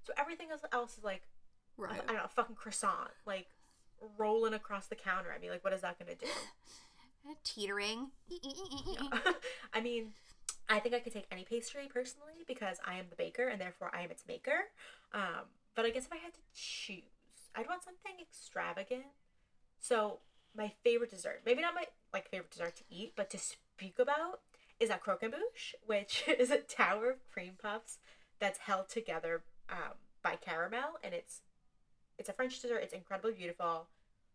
So 0.03 0.13
everything 0.17 0.47
else 0.71 0.97
is 0.97 1.03
like 1.03 1.23
Right. 1.77 1.91
I 1.93 1.97
don't 1.97 2.15
know, 2.15 2.21
a 2.23 2.29
fucking 2.29 2.55
croissant, 2.55 3.11
like 3.25 3.47
rolling 4.17 4.53
across 4.53 4.87
the 4.87 4.95
counter 4.95 5.31
at 5.31 5.41
me. 5.41 5.49
Like 5.49 5.63
what 5.63 5.73
is 5.73 5.81
that 5.81 5.99
gonna 5.99 6.15
do? 6.15 6.25
Teetering. 7.43 8.11
I 9.73 9.81
mean, 9.81 10.13
I 10.69 10.79
think 10.79 10.95
I 10.95 10.99
could 10.99 11.13
take 11.13 11.25
any 11.31 11.43
pastry 11.43 11.87
personally 11.91 12.43
because 12.47 12.77
I 12.85 12.95
am 12.95 13.05
the 13.09 13.15
baker 13.15 13.47
and 13.47 13.59
therefore 13.59 13.91
I 13.93 14.01
am 14.01 14.11
its 14.11 14.23
maker. 14.27 14.69
Um, 15.13 15.45
but 15.75 15.85
I 15.85 15.89
guess 15.89 16.05
if 16.05 16.13
I 16.13 16.17
had 16.17 16.33
to 16.33 16.39
choose, 16.53 17.03
I'd 17.55 17.67
want 17.67 17.83
something 17.83 18.13
extravagant. 18.21 19.05
So 19.79 20.19
my 20.55 20.71
favorite 20.83 21.11
dessert, 21.11 21.41
maybe 21.45 21.61
not 21.61 21.75
my 21.75 21.85
like 22.13 22.29
favorite 22.29 22.51
dessert 22.51 22.77
to 22.77 22.83
eat, 22.89 23.13
but 23.15 23.29
to 23.31 23.37
speak 23.37 23.99
about 23.99 24.39
is 24.79 24.89
a 24.89 24.97
croquembouche, 24.97 25.75
which 25.85 26.23
is 26.39 26.51
a 26.51 26.57
tower 26.57 27.11
of 27.11 27.29
cream 27.31 27.53
puffs 27.61 27.99
that's 28.39 28.59
held 28.59 28.89
together 28.89 29.43
um, 29.69 29.95
by 30.23 30.35
caramel, 30.35 30.97
and 31.03 31.13
it's 31.13 31.41
it's 32.17 32.29
a 32.29 32.33
French 32.33 32.61
dessert. 32.61 32.79
It's 32.81 32.93
incredibly 32.93 33.33
beautiful. 33.33 33.87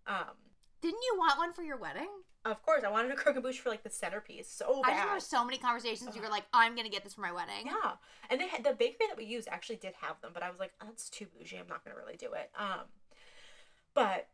Um, 0.07 0.37
Didn't 0.81 1.03
you 1.03 1.19
want 1.19 1.39
one 1.39 1.53
for 1.53 1.63
your 1.63 1.77
wedding? 1.77 2.09
Of 2.45 2.63
course, 2.63 2.85
I 2.85 2.91
wanted 2.91 3.11
a 3.11 3.17
croquembouche 3.17 3.59
for 3.59 3.69
like 3.69 3.83
the 3.83 3.91
centerpiece 3.91 4.51
so 4.51 4.83
I 4.85 4.89
bad. 4.89 4.95
just 4.95 5.03
remember 5.05 5.21
so 5.21 5.45
many 5.45 5.59
conversations. 5.59 6.17
You 6.17 6.23
were 6.23 6.29
like, 6.29 6.45
"I'm 6.53 6.75
gonna 6.75 6.89
get 6.89 7.05
this 7.05 7.15
for 7.15 7.21
my 7.21 7.33
wedding." 7.33 7.67
Yeah, 7.67 7.93
and 8.31 8.41
they 8.41 8.49
had 8.49 8.65
the 8.65 8.73
bakery 8.73 9.07
that 9.09 9.17
we 9.17 9.25
used 9.25 9.49
actually 9.51 9.77
did 9.77 9.95
have 10.01 10.21
them, 10.21 10.31
but 10.33 10.43
I 10.43 10.51
was 10.51 10.59
like, 10.59 10.73
oh, 10.81 10.87
that's 10.87 11.11
too 11.11 11.27
bougie. 11.27 11.59
I'm 11.59 11.69
not 11.69 11.85
gonna 11.85 11.97
really 11.97 12.17
do 12.17 12.33
it. 12.33 12.51
Um, 12.59 12.87
but 13.95 14.29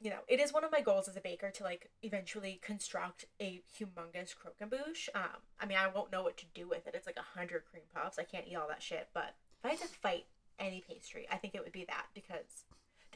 you 0.00 0.10
know, 0.10 0.20
it 0.28 0.38
is 0.40 0.52
one 0.52 0.64
of 0.64 0.70
my 0.70 0.80
goals 0.80 1.08
as 1.08 1.16
a 1.16 1.20
baker 1.20 1.50
to 1.50 1.64
like 1.64 1.90
eventually 2.02 2.60
construct 2.62 3.24
a 3.40 3.62
humongous 3.78 4.34
croquembouche. 4.34 5.08
Um, 5.14 5.42
I 5.60 5.66
mean, 5.66 5.78
I 5.78 5.88
won't 5.88 6.12
know 6.12 6.22
what 6.22 6.36
to 6.38 6.46
do 6.54 6.68
with 6.68 6.86
it. 6.86 6.94
It's 6.94 7.06
like 7.06 7.18
a 7.18 7.38
hundred 7.38 7.64
cream 7.64 7.82
puffs. 7.94 8.18
I 8.18 8.22
can't 8.24 8.46
eat 8.48 8.54
all 8.54 8.68
that 8.68 8.82
shit. 8.82 9.08
But 9.12 9.34
if 9.58 9.66
I 9.66 9.68
had 9.70 9.80
to 9.80 9.88
fight 9.88 10.26
any 10.58 10.84
pastry, 10.86 11.26
I 11.30 11.36
think 11.36 11.54
it 11.54 11.62
would 11.62 11.72
be 11.72 11.84
that 11.86 12.06
because 12.14 12.64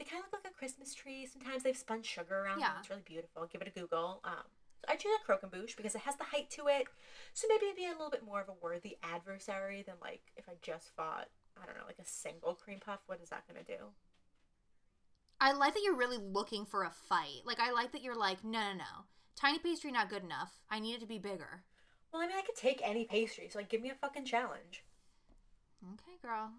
they 0.03 0.09
kind 0.09 0.23
of 0.23 0.31
look 0.31 0.43
like 0.43 0.51
a 0.51 0.57
Christmas 0.57 0.93
tree. 0.93 1.25
Sometimes 1.25 1.63
they've 1.63 1.77
spun 1.77 2.03
sugar 2.03 2.43
around 2.43 2.59
them. 2.59 2.67
Yeah. 2.73 2.79
It's 2.79 2.89
really 2.89 3.03
beautiful. 3.05 3.47
Give 3.51 3.61
it 3.61 3.71
a 3.73 3.79
Google. 3.79 4.19
Um, 4.25 4.43
so 4.81 4.85
I 4.89 4.95
choose 4.95 5.13
a 5.21 5.31
croquembouche 5.31 5.77
because 5.77 5.95
it 5.95 6.01
has 6.01 6.17
the 6.17 6.25
height 6.25 6.49
to 6.51 6.67
it. 6.67 6.87
So 7.33 7.47
maybe 7.47 7.67
it'd 7.67 7.77
be 7.77 7.85
a 7.85 7.91
little 7.91 8.09
bit 8.09 8.25
more 8.25 8.41
of 8.41 8.49
a 8.49 8.53
worthy 8.61 8.97
adversary 9.01 9.83
than 9.85 9.95
like 10.01 10.21
if 10.35 10.49
I 10.49 10.53
just 10.61 10.93
fought, 10.95 11.29
I 11.61 11.65
don't 11.65 11.77
know, 11.77 11.85
like 11.87 11.99
a 11.99 12.05
single 12.05 12.53
cream 12.53 12.79
puff. 12.85 12.99
What 13.05 13.21
is 13.23 13.29
that 13.29 13.47
gonna 13.47 13.63
do? 13.63 13.91
I 15.39 15.53
like 15.53 15.73
that 15.73 15.83
you're 15.83 15.95
really 15.95 16.17
looking 16.17 16.65
for 16.65 16.83
a 16.83 16.91
fight. 16.91 17.41
Like, 17.45 17.59
I 17.59 17.71
like 17.71 17.91
that 17.91 18.01
you're 18.01 18.15
like, 18.15 18.43
no, 18.43 18.59
no, 18.59 18.73
no. 18.77 19.05
Tiny 19.35 19.59
pastry 19.59 19.91
not 19.91 20.09
good 20.09 20.23
enough. 20.23 20.53
I 20.69 20.79
need 20.79 20.95
it 20.95 21.01
to 21.01 21.07
be 21.07 21.17
bigger. 21.17 21.63
Well, 22.13 22.21
I 22.21 22.27
mean, 22.27 22.37
I 22.37 22.43
could 22.43 22.55
take 22.55 22.79
any 22.81 23.03
pastry, 23.05 23.49
so 23.51 23.59
like, 23.59 23.67
give 23.67 23.81
me 23.81 23.89
a 23.89 23.95
fucking 23.95 24.23
challenge. 24.23 24.85
Okay, 25.83 26.17
girl. 26.21 26.51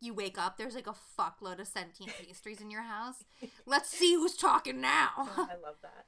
You 0.00 0.14
wake 0.14 0.38
up, 0.38 0.56
there's 0.56 0.74
like 0.74 0.86
a 0.86 0.94
fuckload 1.18 1.58
of 1.60 1.66
sentient 1.68 2.12
pastries 2.18 2.60
in 2.60 2.70
your 2.70 2.82
house. 2.82 3.24
Let's 3.66 3.90
see 3.90 4.14
who's 4.14 4.34
talking 4.36 4.80
now. 4.80 5.10
Oh, 5.18 5.48
I 5.50 5.56
love 5.66 5.76
that. 5.82 6.06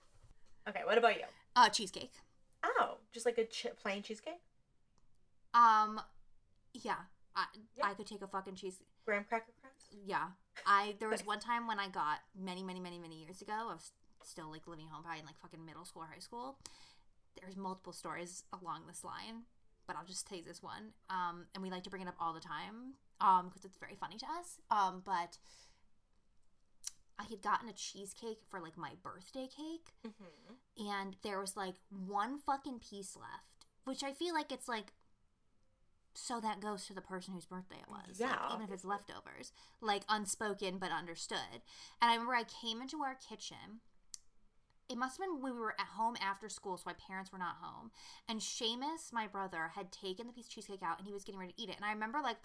Okay, 0.68 0.80
what 0.84 0.96
about 0.96 1.16
you? 1.16 1.24
Uh, 1.56 1.68
cheesecake. 1.68 2.12
Oh, 2.64 2.98
just 3.12 3.26
like 3.26 3.36
a 3.38 3.44
ch- 3.44 3.66
plain 3.82 4.02
cheesecake, 4.02 4.40
Um, 5.54 6.00
yeah. 6.72 6.96
I, 7.34 7.46
Yeah. 7.76 7.86
I 7.86 7.94
could 7.94 8.06
take 8.06 8.22
a 8.22 8.26
fucking 8.28 8.54
cheese. 8.54 8.80
graham 9.04 9.24
cracker 9.24 9.52
crunch. 9.60 9.74
Yeah. 10.06 10.28
I 10.66 10.94
there 11.00 11.08
was 11.08 11.26
one 11.26 11.40
time 11.40 11.66
when 11.66 11.78
I 11.80 11.88
got 11.88 12.20
many, 12.38 12.62
many, 12.62 12.80
many, 12.80 12.98
many 12.98 13.16
years 13.22 13.42
ago. 13.42 13.52
I 13.52 13.74
was 13.74 13.90
still 14.22 14.50
like 14.50 14.66
living 14.68 14.86
home 14.86 15.02
probably 15.02 15.20
in 15.20 15.26
like 15.26 15.38
fucking 15.40 15.64
middle 15.64 15.84
school 15.84 16.02
or 16.02 16.06
high 16.06 16.20
school. 16.20 16.56
There's 17.40 17.56
multiple 17.56 17.92
stories 17.92 18.44
along 18.58 18.82
this 18.86 19.02
line, 19.04 19.42
but 19.86 19.96
I'll 19.96 20.04
just 20.06 20.26
tell 20.28 20.38
you 20.38 20.44
this 20.44 20.62
one. 20.62 20.92
Um, 21.10 21.46
and 21.54 21.62
we 21.62 21.70
like 21.70 21.82
to 21.84 21.90
bring 21.90 22.02
it 22.02 22.08
up 22.08 22.16
all 22.20 22.32
the 22.32 22.40
time, 22.40 22.94
um, 23.22 23.48
because 23.48 23.64
it's 23.64 23.78
very 23.78 23.94
funny 23.98 24.16
to 24.18 24.26
us. 24.26 24.58
Um, 24.70 25.02
but 25.04 25.38
I 27.18 27.24
had 27.24 27.42
gotten 27.42 27.68
a 27.68 27.72
cheesecake 27.72 28.40
for 28.48 28.60
like 28.60 28.76
my 28.76 28.92
birthday 29.02 29.46
cake, 29.46 29.94
Mm-hmm. 30.06 30.88
and 30.90 31.16
there 31.22 31.40
was 31.40 31.56
like 31.56 31.74
one 31.88 32.38
fucking 32.38 32.80
piece 32.80 33.16
left, 33.16 33.66
which 33.84 34.02
I 34.02 34.12
feel 34.12 34.34
like 34.34 34.50
it's 34.50 34.68
like 34.68 34.92
so 36.14 36.40
that 36.40 36.60
goes 36.60 36.86
to 36.86 36.92
the 36.94 37.00
person 37.00 37.32
whose 37.32 37.46
birthday 37.46 37.76
it 37.80 37.88
was. 37.88 38.20
Yeah, 38.20 38.30
Like, 38.32 38.50
even 38.54 38.64
if 38.66 38.70
it's 38.70 38.84
leftovers. 38.84 39.52
Like 39.80 40.02
unspoken 40.10 40.76
but 40.78 40.90
understood. 40.90 41.62
And 42.02 42.10
I 42.10 42.14
remember 42.14 42.34
I 42.34 42.44
came 42.44 42.82
into 42.82 42.98
our 43.02 43.14
kitchen. 43.14 43.80
It 44.90 44.98
must 44.98 45.16
have 45.16 45.26
been 45.26 45.40
when 45.40 45.54
we 45.54 45.58
were 45.58 45.72
at 45.80 45.86
home 45.96 46.16
after 46.20 46.50
school, 46.50 46.76
so 46.76 46.82
my 46.84 46.92
parents 47.08 47.32
were 47.32 47.38
not 47.38 47.56
home. 47.62 47.92
And 48.28 48.40
Seamus, 48.40 49.10
my 49.10 49.26
brother, 49.26 49.70
had 49.74 49.90
taken 49.90 50.26
the 50.26 50.34
piece 50.34 50.44
of 50.48 50.50
cheesecake 50.52 50.82
out 50.82 50.98
and 50.98 51.06
he 51.06 51.14
was 51.14 51.24
getting 51.24 51.40
ready 51.40 51.54
to 51.54 51.62
eat 51.62 51.70
it. 51.70 51.76
And 51.76 51.84
I 51.86 51.92
remember 51.92 52.18
like 52.22 52.36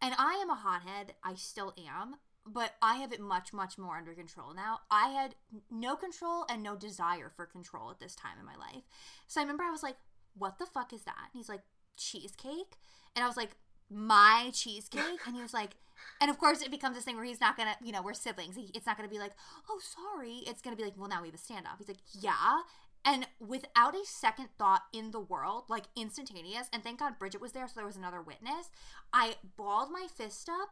and 0.00 0.14
I 0.18 0.34
am 0.42 0.50
a 0.50 0.54
hothead, 0.54 1.14
I 1.22 1.34
still 1.34 1.74
am, 1.78 2.16
but 2.46 2.74
I 2.80 2.96
have 2.96 3.12
it 3.12 3.20
much, 3.20 3.52
much 3.52 3.78
more 3.78 3.96
under 3.96 4.14
control 4.14 4.54
now. 4.54 4.80
I 4.90 5.08
had 5.08 5.34
no 5.70 5.96
control 5.96 6.46
and 6.48 6.62
no 6.62 6.76
desire 6.76 7.30
for 7.34 7.46
control 7.46 7.90
at 7.90 8.00
this 8.00 8.14
time 8.14 8.38
in 8.38 8.46
my 8.46 8.56
life. 8.56 8.84
So 9.26 9.40
I 9.40 9.44
remember 9.44 9.64
I 9.64 9.70
was 9.70 9.82
like, 9.82 9.96
what 10.34 10.58
the 10.58 10.66
fuck 10.66 10.92
is 10.92 11.02
that? 11.02 11.16
And 11.32 11.38
he's 11.38 11.48
like, 11.48 11.62
cheesecake? 11.96 12.76
And 13.14 13.24
I 13.24 13.26
was 13.26 13.36
like, 13.36 13.50
my 13.90 14.50
cheesecake? 14.54 15.20
And 15.26 15.34
he 15.34 15.42
was 15.42 15.54
like, 15.54 15.72
and 16.20 16.30
of 16.30 16.38
course 16.38 16.62
it 16.62 16.70
becomes 16.70 16.96
this 16.96 17.04
thing 17.04 17.16
where 17.16 17.24
he's 17.24 17.40
not 17.40 17.56
gonna, 17.56 17.74
you 17.82 17.92
know, 17.92 18.02
we're 18.02 18.14
siblings. 18.14 18.56
It's 18.74 18.86
not 18.86 18.96
gonna 18.96 19.08
be 19.08 19.18
like, 19.18 19.32
oh, 19.68 19.80
sorry. 19.82 20.42
It's 20.46 20.62
gonna 20.62 20.76
be 20.76 20.84
like, 20.84 20.94
well, 20.96 21.08
now 21.08 21.22
we 21.22 21.28
have 21.28 21.34
a 21.34 21.38
standoff. 21.38 21.78
He's 21.78 21.88
like, 21.88 21.98
yeah. 22.12 22.60
And 23.04 23.26
without 23.40 23.94
a 23.94 24.04
second 24.04 24.48
thought 24.58 24.82
in 24.92 25.12
the 25.12 25.20
world, 25.20 25.64
like 25.68 25.84
instantaneous, 25.96 26.68
and 26.72 26.82
thank 26.82 26.98
God 26.98 27.18
Bridget 27.18 27.40
was 27.40 27.52
there, 27.52 27.66
so 27.66 27.72
there 27.76 27.86
was 27.86 27.96
another 27.96 28.20
witness, 28.20 28.70
I 29.12 29.36
balled 29.56 29.90
my 29.90 30.06
fist 30.14 30.48
up 30.48 30.70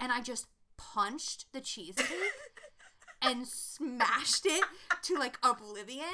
and 0.00 0.10
I 0.10 0.20
just 0.20 0.46
punched 0.76 1.46
the 1.52 1.60
cheesecake 1.60 2.08
and 3.22 3.46
smashed 3.46 4.46
it 4.46 4.64
to 5.02 5.14
like 5.16 5.38
oblivion. 5.42 6.04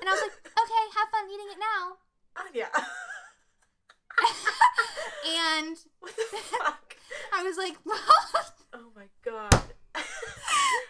And 0.00 0.08
I 0.08 0.12
was 0.12 0.20
like, 0.22 0.32
okay, 0.46 0.84
have 0.96 1.08
fun 1.10 1.30
eating 1.32 1.46
it 1.50 1.58
now. 1.58 1.96
Uh, 2.36 2.44
Aine. 5.26 5.66
And 5.68 5.76
what 6.00 6.16
the 6.16 6.36
fuck? 6.38 6.96
I 7.32 7.42
was 7.42 7.56
like, 7.56 7.76
Oh 8.72 8.90
my 8.96 9.06
god. 9.24 9.54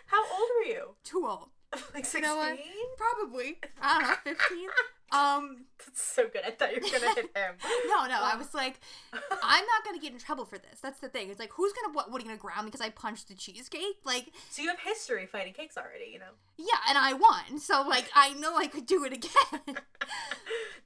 How 0.07 0.23
old 0.25 0.49
were 0.59 0.71
you? 0.71 0.95
too 1.05 1.27
old. 1.27 1.51
Like 1.95 2.13
You 2.15 2.21
know 2.21 2.41
16? 2.49 2.65
Probably. 2.97 3.59
I 3.81 3.99
don't 4.01 4.09
know, 4.09 4.15
15. 4.25 4.69
Um, 5.11 5.65
That's 5.79 6.03
so 6.03 6.29
good. 6.31 6.43
I 6.47 6.51
thought 6.51 6.77
you 6.77 6.83
were 6.83 6.99
gonna 6.99 7.15
hit 7.15 7.31
him. 7.35 7.55
no, 7.89 8.05
no. 8.07 8.19
I 8.23 8.37
was 8.37 8.53
like, 8.53 8.79
I'm 9.15 9.65
not 9.65 9.83
gonna 9.83 9.99
get 9.99 10.13
in 10.13 10.19
trouble 10.19 10.45
for 10.45 10.59
this. 10.59 10.81
That's 10.83 11.01
the 11.01 11.09
thing. 11.09 11.31
It's 11.31 11.41
like, 11.41 11.51
who's 11.55 11.73
gonna 11.73 11.95
what? 11.95 12.11
What 12.11 12.21
are 12.21 12.25
you 12.27 12.29
gonna 12.29 12.39
ground 12.39 12.67
me 12.67 12.71
because 12.71 12.83
I 12.83 12.91
punched 12.91 13.29
the 13.29 13.35
cheesecake? 13.35 14.01
Like, 14.05 14.27
So 14.51 14.61
you 14.61 14.69
have 14.69 14.79
history 14.81 15.25
fighting 15.25 15.55
cakes 15.55 15.79
already, 15.79 16.11
you 16.13 16.19
know? 16.19 16.33
yeah, 16.59 16.77
and 16.91 16.99
I 16.99 17.15
won. 17.15 17.59
So 17.59 17.81
like, 17.89 18.11
I 18.15 18.35
know 18.35 18.55
I 18.59 18.67
could 18.67 18.85
do 18.85 19.03
it 19.05 19.15
again. 19.15 19.77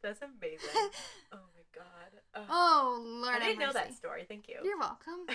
That's 0.02 0.20
amazing. 0.22 0.68
Oh 1.32 1.38
my 1.56 1.64
god. 1.74 2.20
Ugh. 2.36 2.42
oh 2.48 3.02
Lord, 3.24 3.42
I 3.42 3.46
didn't 3.46 3.58
know 3.58 3.72
that 3.72 3.92
story. 3.92 4.24
Thank 4.28 4.48
you. 4.48 4.58
You're 4.62 4.78
welcome. 4.78 5.26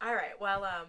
All 0.00 0.14
right. 0.14 0.40
Well, 0.40 0.62
um, 0.62 0.86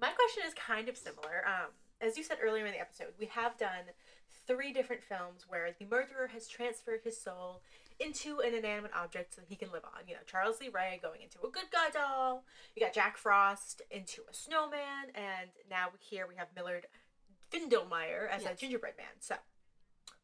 my 0.00 0.10
question 0.10 0.42
is 0.46 0.54
kind 0.54 0.88
of 0.88 0.96
similar. 0.96 1.44
Um, 1.46 1.70
as 2.00 2.16
you 2.16 2.24
said 2.24 2.38
earlier 2.42 2.66
in 2.66 2.72
the 2.72 2.80
episode, 2.80 3.12
we 3.18 3.26
have 3.26 3.58
done 3.58 3.92
three 4.46 4.72
different 4.72 5.02
films 5.02 5.44
where 5.48 5.74
the 5.78 5.84
murderer 5.84 6.30
has 6.32 6.48
transferred 6.48 7.00
his 7.04 7.20
soul 7.20 7.60
into 7.98 8.40
an 8.40 8.54
inanimate 8.54 8.92
object 8.96 9.34
so 9.34 9.42
he 9.46 9.54
can 9.54 9.70
live 9.70 9.84
on. 9.84 10.08
You 10.08 10.14
know, 10.14 10.20
Charles 10.26 10.60
Lee 10.60 10.70
Ray 10.72 10.98
going 11.02 11.20
into 11.22 11.38
a 11.40 11.50
good 11.50 11.70
guy 11.70 11.90
doll. 11.92 12.44
You 12.74 12.82
got 12.82 12.94
Jack 12.94 13.18
Frost 13.18 13.82
into 13.90 14.22
a 14.30 14.34
snowman, 14.34 15.12
and 15.14 15.50
now 15.68 15.88
here 15.98 16.26
we 16.26 16.36
have 16.36 16.48
Millard 16.56 16.86
Findlemeyer 17.52 18.28
as 18.30 18.46
a 18.46 18.54
gingerbread 18.54 18.94
man. 18.96 19.20
So, 19.20 19.34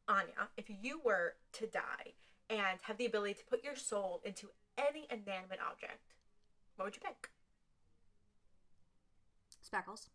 Aine, 0.08 0.32
if 0.56 0.70
you 0.70 1.00
were 1.04 1.34
to 1.52 1.66
die 1.66 2.14
and 2.48 2.78
have 2.82 2.96
the 2.96 3.06
ability 3.06 3.34
to 3.34 3.44
put 3.44 3.62
your 3.62 3.76
soul 3.76 4.22
into 4.24 4.48
any 4.78 5.06
inanimate 5.10 5.58
object, 5.68 6.14
what 6.76 6.86
would 6.86 6.96
you 6.96 7.02
pick? 7.04 7.30
Speckles. 9.66 10.08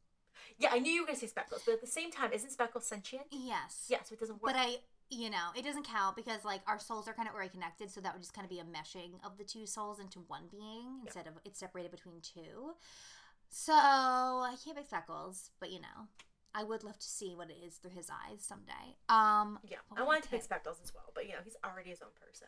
Yeah, 0.57 0.69
I 0.71 0.79
knew 0.79 0.91
you 0.91 1.01
were 1.01 1.07
gonna 1.07 1.19
say 1.19 1.27
Speckles, 1.27 1.61
but 1.65 1.73
at 1.73 1.81
the 1.81 1.87
same 1.87 2.11
time, 2.11 2.31
isn't 2.33 2.51
Speckles 2.51 2.85
sentient? 2.85 3.25
Yes. 3.31 3.87
Yes, 3.89 4.09
so 4.09 4.13
it 4.13 4.19
doesn't 4.19 4.41
work. 4.41 4.53
But 4.53 4.55
I, 4.59 4.77
you 5.09 5.29
know, 5.29 5.51
it 5.55 5.63
doesn't 5.63 5.85
count 5.85 6.15
because 6.15 6.43
like 6.45 6.61
our 6.67 6.79
souls 6.79 7.07
are 7.07 7.13
kind 7.13 7.27
of 7.27 7.35
already 7.35 7.49
connected, 7.49 7.91
so 7.91 8.01
that 8.01 8.13
would 8.13 8.21
just 8.21 8.33
kind 8.33 8.45
of 8.45 8.49
be 8.49 8.59
a 8.59 8.63
meshing 8.63 9.23
of 9.25 9.37
the 9.37 9.43
two 9.43 9.65
souls 9.65 9.99
into 9.99 10.19
one 10.27 10.43
being 10.49 11.01
instead 11.03 11.27
of 11.27 11.33
it's 11.45 11.59
separated 11.59 11.91
between 11.91 12.21
two. 12.21 12.73
So 13.49 13.73
I 13.73 14.55
can't 14.63 14.77
pick 14.77 14.87
Speckles, 14.87 15.51
but 15.59 15.69
you 15.69 15.81
know, 15.81 16.07
I 16.55 16.63
would 16.63 16.83
love 16.83 16.97
to 16.99 17.07
see 17.07 17.35
what 17.35 17.49
it 17.49 17.57
is 17.65 17.75
through 17.75 17.91
his 17.91 18.09
eyes 18.09 18.39
someday. 18.39 18.95
Um, 19.09 19.59
yeah, 19.69 19.77
I 19.95 20.03
wanted 20.03 20.23
to 20.23 20.29
pick? 20.29 20.43
Speckles 20.43 20.79
as 20.83 20.93
well, 20.93 21.11
but 21.13 21.25
you 21.25 21.31
know, 21.31 21.43
he's 21.43 21.57
already 21.63 21.89
his 21.89 22.01
own 22.01 22.15
person. 22.19 22.47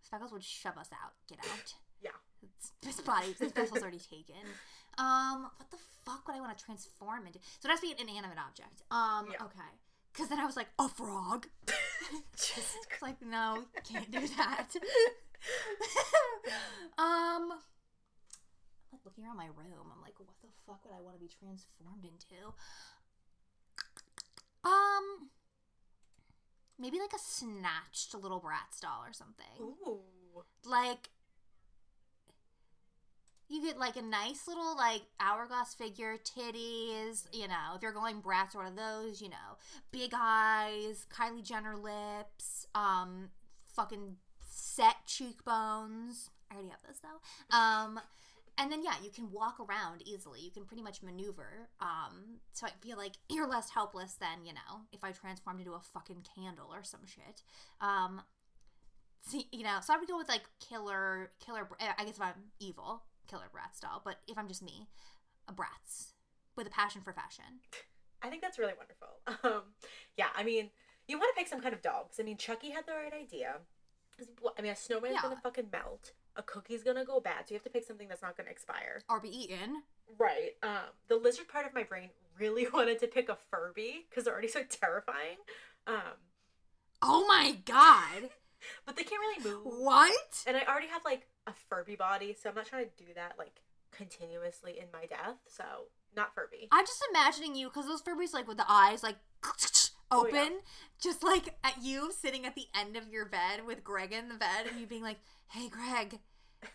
Speckles 0.00 0.32
would 0.32 0.44
shove 0.44 0.78
us 0.78 0.88
out. 0.92 1.12
Get 1.28 1.38
out. 1.38 1.74
Yeah. 2.00 2.10
It's, 2.42 2.72
his 2.84 3.00
body, 3.04 3.34
his 3.38 3.52
vessel's 3.52 3.82
already 3.82 3.98
taken. 3.98 4.36
Um, 4.98 5.48
what 5.56 5.70
the 5.70 5.78
fuck 6.04 6.26
would 6.26 6.36
I 6.36 6.40
want 6.40 6.56
to 6.56 6.64
transform 6.64 7.26
into? 7.26 7.38
So 7.60 7.68
it 7.68 7.70
has 7.70 7.80
to 7.80 7.86
be 7.86 7.92
an 7.92 7.98
inanimate 8.08 8.38
object. 8.38 8.82
Um, 8.90 9.28
Yeah. 9.32 9.44
okay. 9.44 9.70
Because 10.12 10.28
then 10.28 10.40
I 10.40 10.46
was 10.46 10.56
like, 10.56 10.68
a 10.78 10.88
frog. 10.88 11.46
Just 12.36 12.76
like, 13.00 13.22
no, 13.22 13.64
can't 13.84 14.10
do 14.10 14.26
that. 14.36 14.68
um, 16.98 17.52
I'm 17.52 18.92
like 18.92 19.00
looking 19.04 19.24
around 19.24 19.36
my 19.36 19.46
room. 19.46 19.86
I'm 19.94 20.02
like, 20.02 20.18
what 20.18 20.28
the 20.42 20.48
fuck 20.66 20.84
would 20.84 20.94
I 20.94 21.00
want 21.00 21.16
to 21.16 21.20
be 21.20 21.28
transformed 21.28 22.04
into? 22.04 22.52
Um, 24.64 25.30
maybe 26.78 26.98
like 26.98 27.12
a 27.14 27.18
snatched 27.22 28.14
little 28.14 28.40
Bratz 28.40 28.80
doll 28.80 29.02
or 29.06 29.12
something. 29.12 29.46
Ooh. 29.60 30.00
Like, 30.64 31.10
you 33.50 33.60
get 33.62 33.78
like 33.78 33.96
a 33.96 34.02
nice 34.02 34.46
little 34.46 34.76
like 34.76 35.02
hourglass 35.18 35.74
figure, 35.74 36.16
titties. 36.16 37.26
You 37.32 37.48
know, 37.48 37.74
if 37.74 37.82
you're 37.82 37.92
going 37.92 38.22
Bratz 38.22 38.54
or 38.54 38.58
one 38.58 38.68
of 38.68 38.76
those, 38.76 39.20
you 39.20 39.28
know, 39.28 39.58
big 39.90 40.12
eyes, 40.14 41.04
Kylie 41.12 41.42
Jenner 41.42 41.76
lips, 41.76 42.66
um, 42.74 43.30
fucking 43.66 44.16
set 44.48 45.04
cheekbones. 45.06 46.30
I 46.50 46.54
already 46.54 46.70
have 46.70 46.78
those 46.86 47.00
though. 47.02 47.56
Um, 47.56 48.00
and 48.56 48.70
then 48.70 48.84
yeah, 48.84 48.94
you 49.02 49.10
can 49.10 49.32
walk 49.32 49.58
around 49.58 50.02
easily. 50.06 50.40
You 50.40 50.50
can 50.52 50.64
pretty 50.64 50.82
much 50.82 51.02
maneuver. 51.02 51.68
Um, 51.80 52.38
so 52.52 52.68
I 52.68 52.70
feel 52.80 52.96
like 52.96 53.14
you're 53.28 53.48
less 53.48 53.70
helpless 53.70 54.14
than 54.14 54.44
you 54.44 54.52
know 54.52 54.82
if 54.92 55.02
I 55.02 55.10
transformed 55.10 55.58
into 55.58 55.72
a 55.72 55.80
fucking 55.80 56.24
candle 56.36 56.68
or 56.72 56.84
some 56.84 57.04
shit. 57.04 57.42
Um, 57.80 58.22
see, 59.26 59.48
you 59.50 59.64
know, 59.64 59.78
so 59.82 59.92
I 59.92 59.98
would 59.98 60.08
go 60.08 60.16
with 60.16 60.28
like 60.28 60.44
killer, 60.60 61.32
killer. 61.44 61.68
I 61.80 62.04
guess 62.04 62.16
if 62.16 62.22
I'm 62.22 62.52
evil, 62.60 63.02
killer 63.28 63.50
Bratz 63.54 63.80
doll. 63.80 64.00
But 64.04 64.16
if 64.28 64.36
I'm 64.38 64.48
just 64.48 64.62
me, 64.62 64.88
a 65.48 65.52
Bratz 65.52 66.12
with 66.56 66.66
a 66.66 66.70
passion 66.70 67.02
for 67.02 67.12
fashion. 67.12 67.60
I 68.22 68.28
think 68.28 68.42
that's 68.42 68.58
really 68.58 68.74
wonderful. 68.76 69.08
Um, 69.56 69.62
yeah, 70.16 70.28
I 70.36 70.42
mean, 70.44 70.70
you 71.08 71.18
want 71.18 71.34
to 71.34 71.38
pick 71.38 71.48
some 71.48 71.60
kind 71.60 71.74
of 71.74 71.80
doll 71.82 72.04
because 72.04 72.20
I 72.20 72.24
mean, 72.24 72.36
Chucky 72.36 72.70
had 72.70 72.84
the 72.86 72.92
right 72.92 73.12
idea. 73.12 73.56
I 74.58 74.62
mean, 74.62 74.72
a 74.72 74.76
snowman's 74.76 75.14
Yeah. 75.14 75.22
gonna 75.22 75.40
fucking 75.42 75.68
melt. 75.72 76.12
A 76.36 76.42
cookie's 76.42 76.82
gonna 76.82 77.04
go 77.04 77.20
bad, 77.20 77.48
so 77.48 77.52
you 77.52 77.56
have 77.56 77.64
to 77.64 77.70
pick 77.70 77.84
something 77.86 78.08
that's 78.08 78.22
not 78.22 78.36
gonna 78.36 78.50
expire. 78.50 79.02
Or 79.08 79.20
be 79.20 79.28
eaten. 79.30 79.82
Right. 80.18 80.50
Um, 80.62 80.90
the 81.08 81.16
lizard 81.16 81.48
part 81.48 81.66
of 81.66 81.72
my 81.74 81.82
brain 81.84 82.10
really 82.38 82.66
wanted 82.72 82.98
to 83.00 83.06
pick 83.06 83.28
a 83.28 83.36
Furby 83.50 84.06
because 84.08 84.24
they're 84.24 84.32
already 84.34 84.48
so 84.48 84.62
terrifying. 84.68 85.36
Um, 85.86 86.18
Oh 87.02 87.26
my 87.26 87.56
god! 87.64 88.28
but 88.86 88.96
they 88.96 89.04
can't 89.04 89.20
really 89.20 89.42
move. 89.50 89.62
What? 89.64 90.44
And 90.46 90.54
I 90.56 90.64
already 90.68 90.88
have 90.88 91.02
like 91.04 91.26
a 91.46 91.52
Furby 91.68 91.96
body, 91.96 92.36
so 92.40 92.48
I'm 92.50 92.54
not 92.56 92.66
trying 92.66 92.86
to 92.86 93.04
do 93.04 93.12
that 93.14 93.34
like 93.38 93.60
continuously 93.92 94.78
in 94.78 94.86
my 94.92 95.06
death. 95.06 95.36
So 95.46 95.64
not 96.16 96.34
Furby. 96.34 96.68
I'm 96.72 96.86
just 96.86 97.04
imagining 97.10 97.54
you 97.54 97.68
because 97.68 97.86
those 97.86 98.02
Furbies 98.02 98.32
like 98.32 98.48
with 98.48 98.56
the 98.56 98.70
eyes 98.70 99.02
like 99.02 99.16
Oh, 100.12 100.26
open, 100.26 100.34
yeah. 100.34 100.48
just 101.00 101.22
like 101.22 101.54
at 101.62 101.80
you 101.82 102.10
sitting 102.12 102.44
at 102.44 102.56
the 102.56 102.66
end 102.74 102.96
of 102.96 103.08
your 103.08 103.24
bed 103.26 103.64
with 103.64 103.84
Greg 103.84 104.12
in 104.12 104.28
the 104.28 104.34
bed, 104.34 104.66
and 104.68 104.80
you 104.80 104.86
being 104.86 105.04
like, 105.04 105.18
"Hey, 105.48 105.68
Greg," 105.68 106.18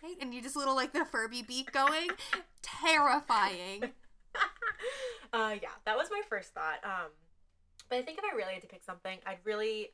hey, 0.00 0.14
and 0.20 0.32
you 0.32 0.40
just 0.40 0.56
little 0.56 0.74
like 0.74 0.94
the 0.94 1.04
Furby 1.04 1.42
beak 1.42 1.70
going, 1.70 2.08
terrifying. 2.62 3.92
uh, 5.34 5.54
yeah, 5.60 5.68
that 5.84 5.98
was 5.98 6.08
my 6.10 6.22
first 6.30 6.54
thought. 6.54 6.78
Um, 6.82 7.10
but 7.90 7.98
I 7.98 8.02
think 8.02 8.16
if 8.16 8.24
I 8.24 8.34
really 8.34 8.54
had 8.54 8.62
to 8.62 8.68
pick 8.68 8.82
something, 8.82 9.18
I'd 9.26 9.38
really 9.44 9.90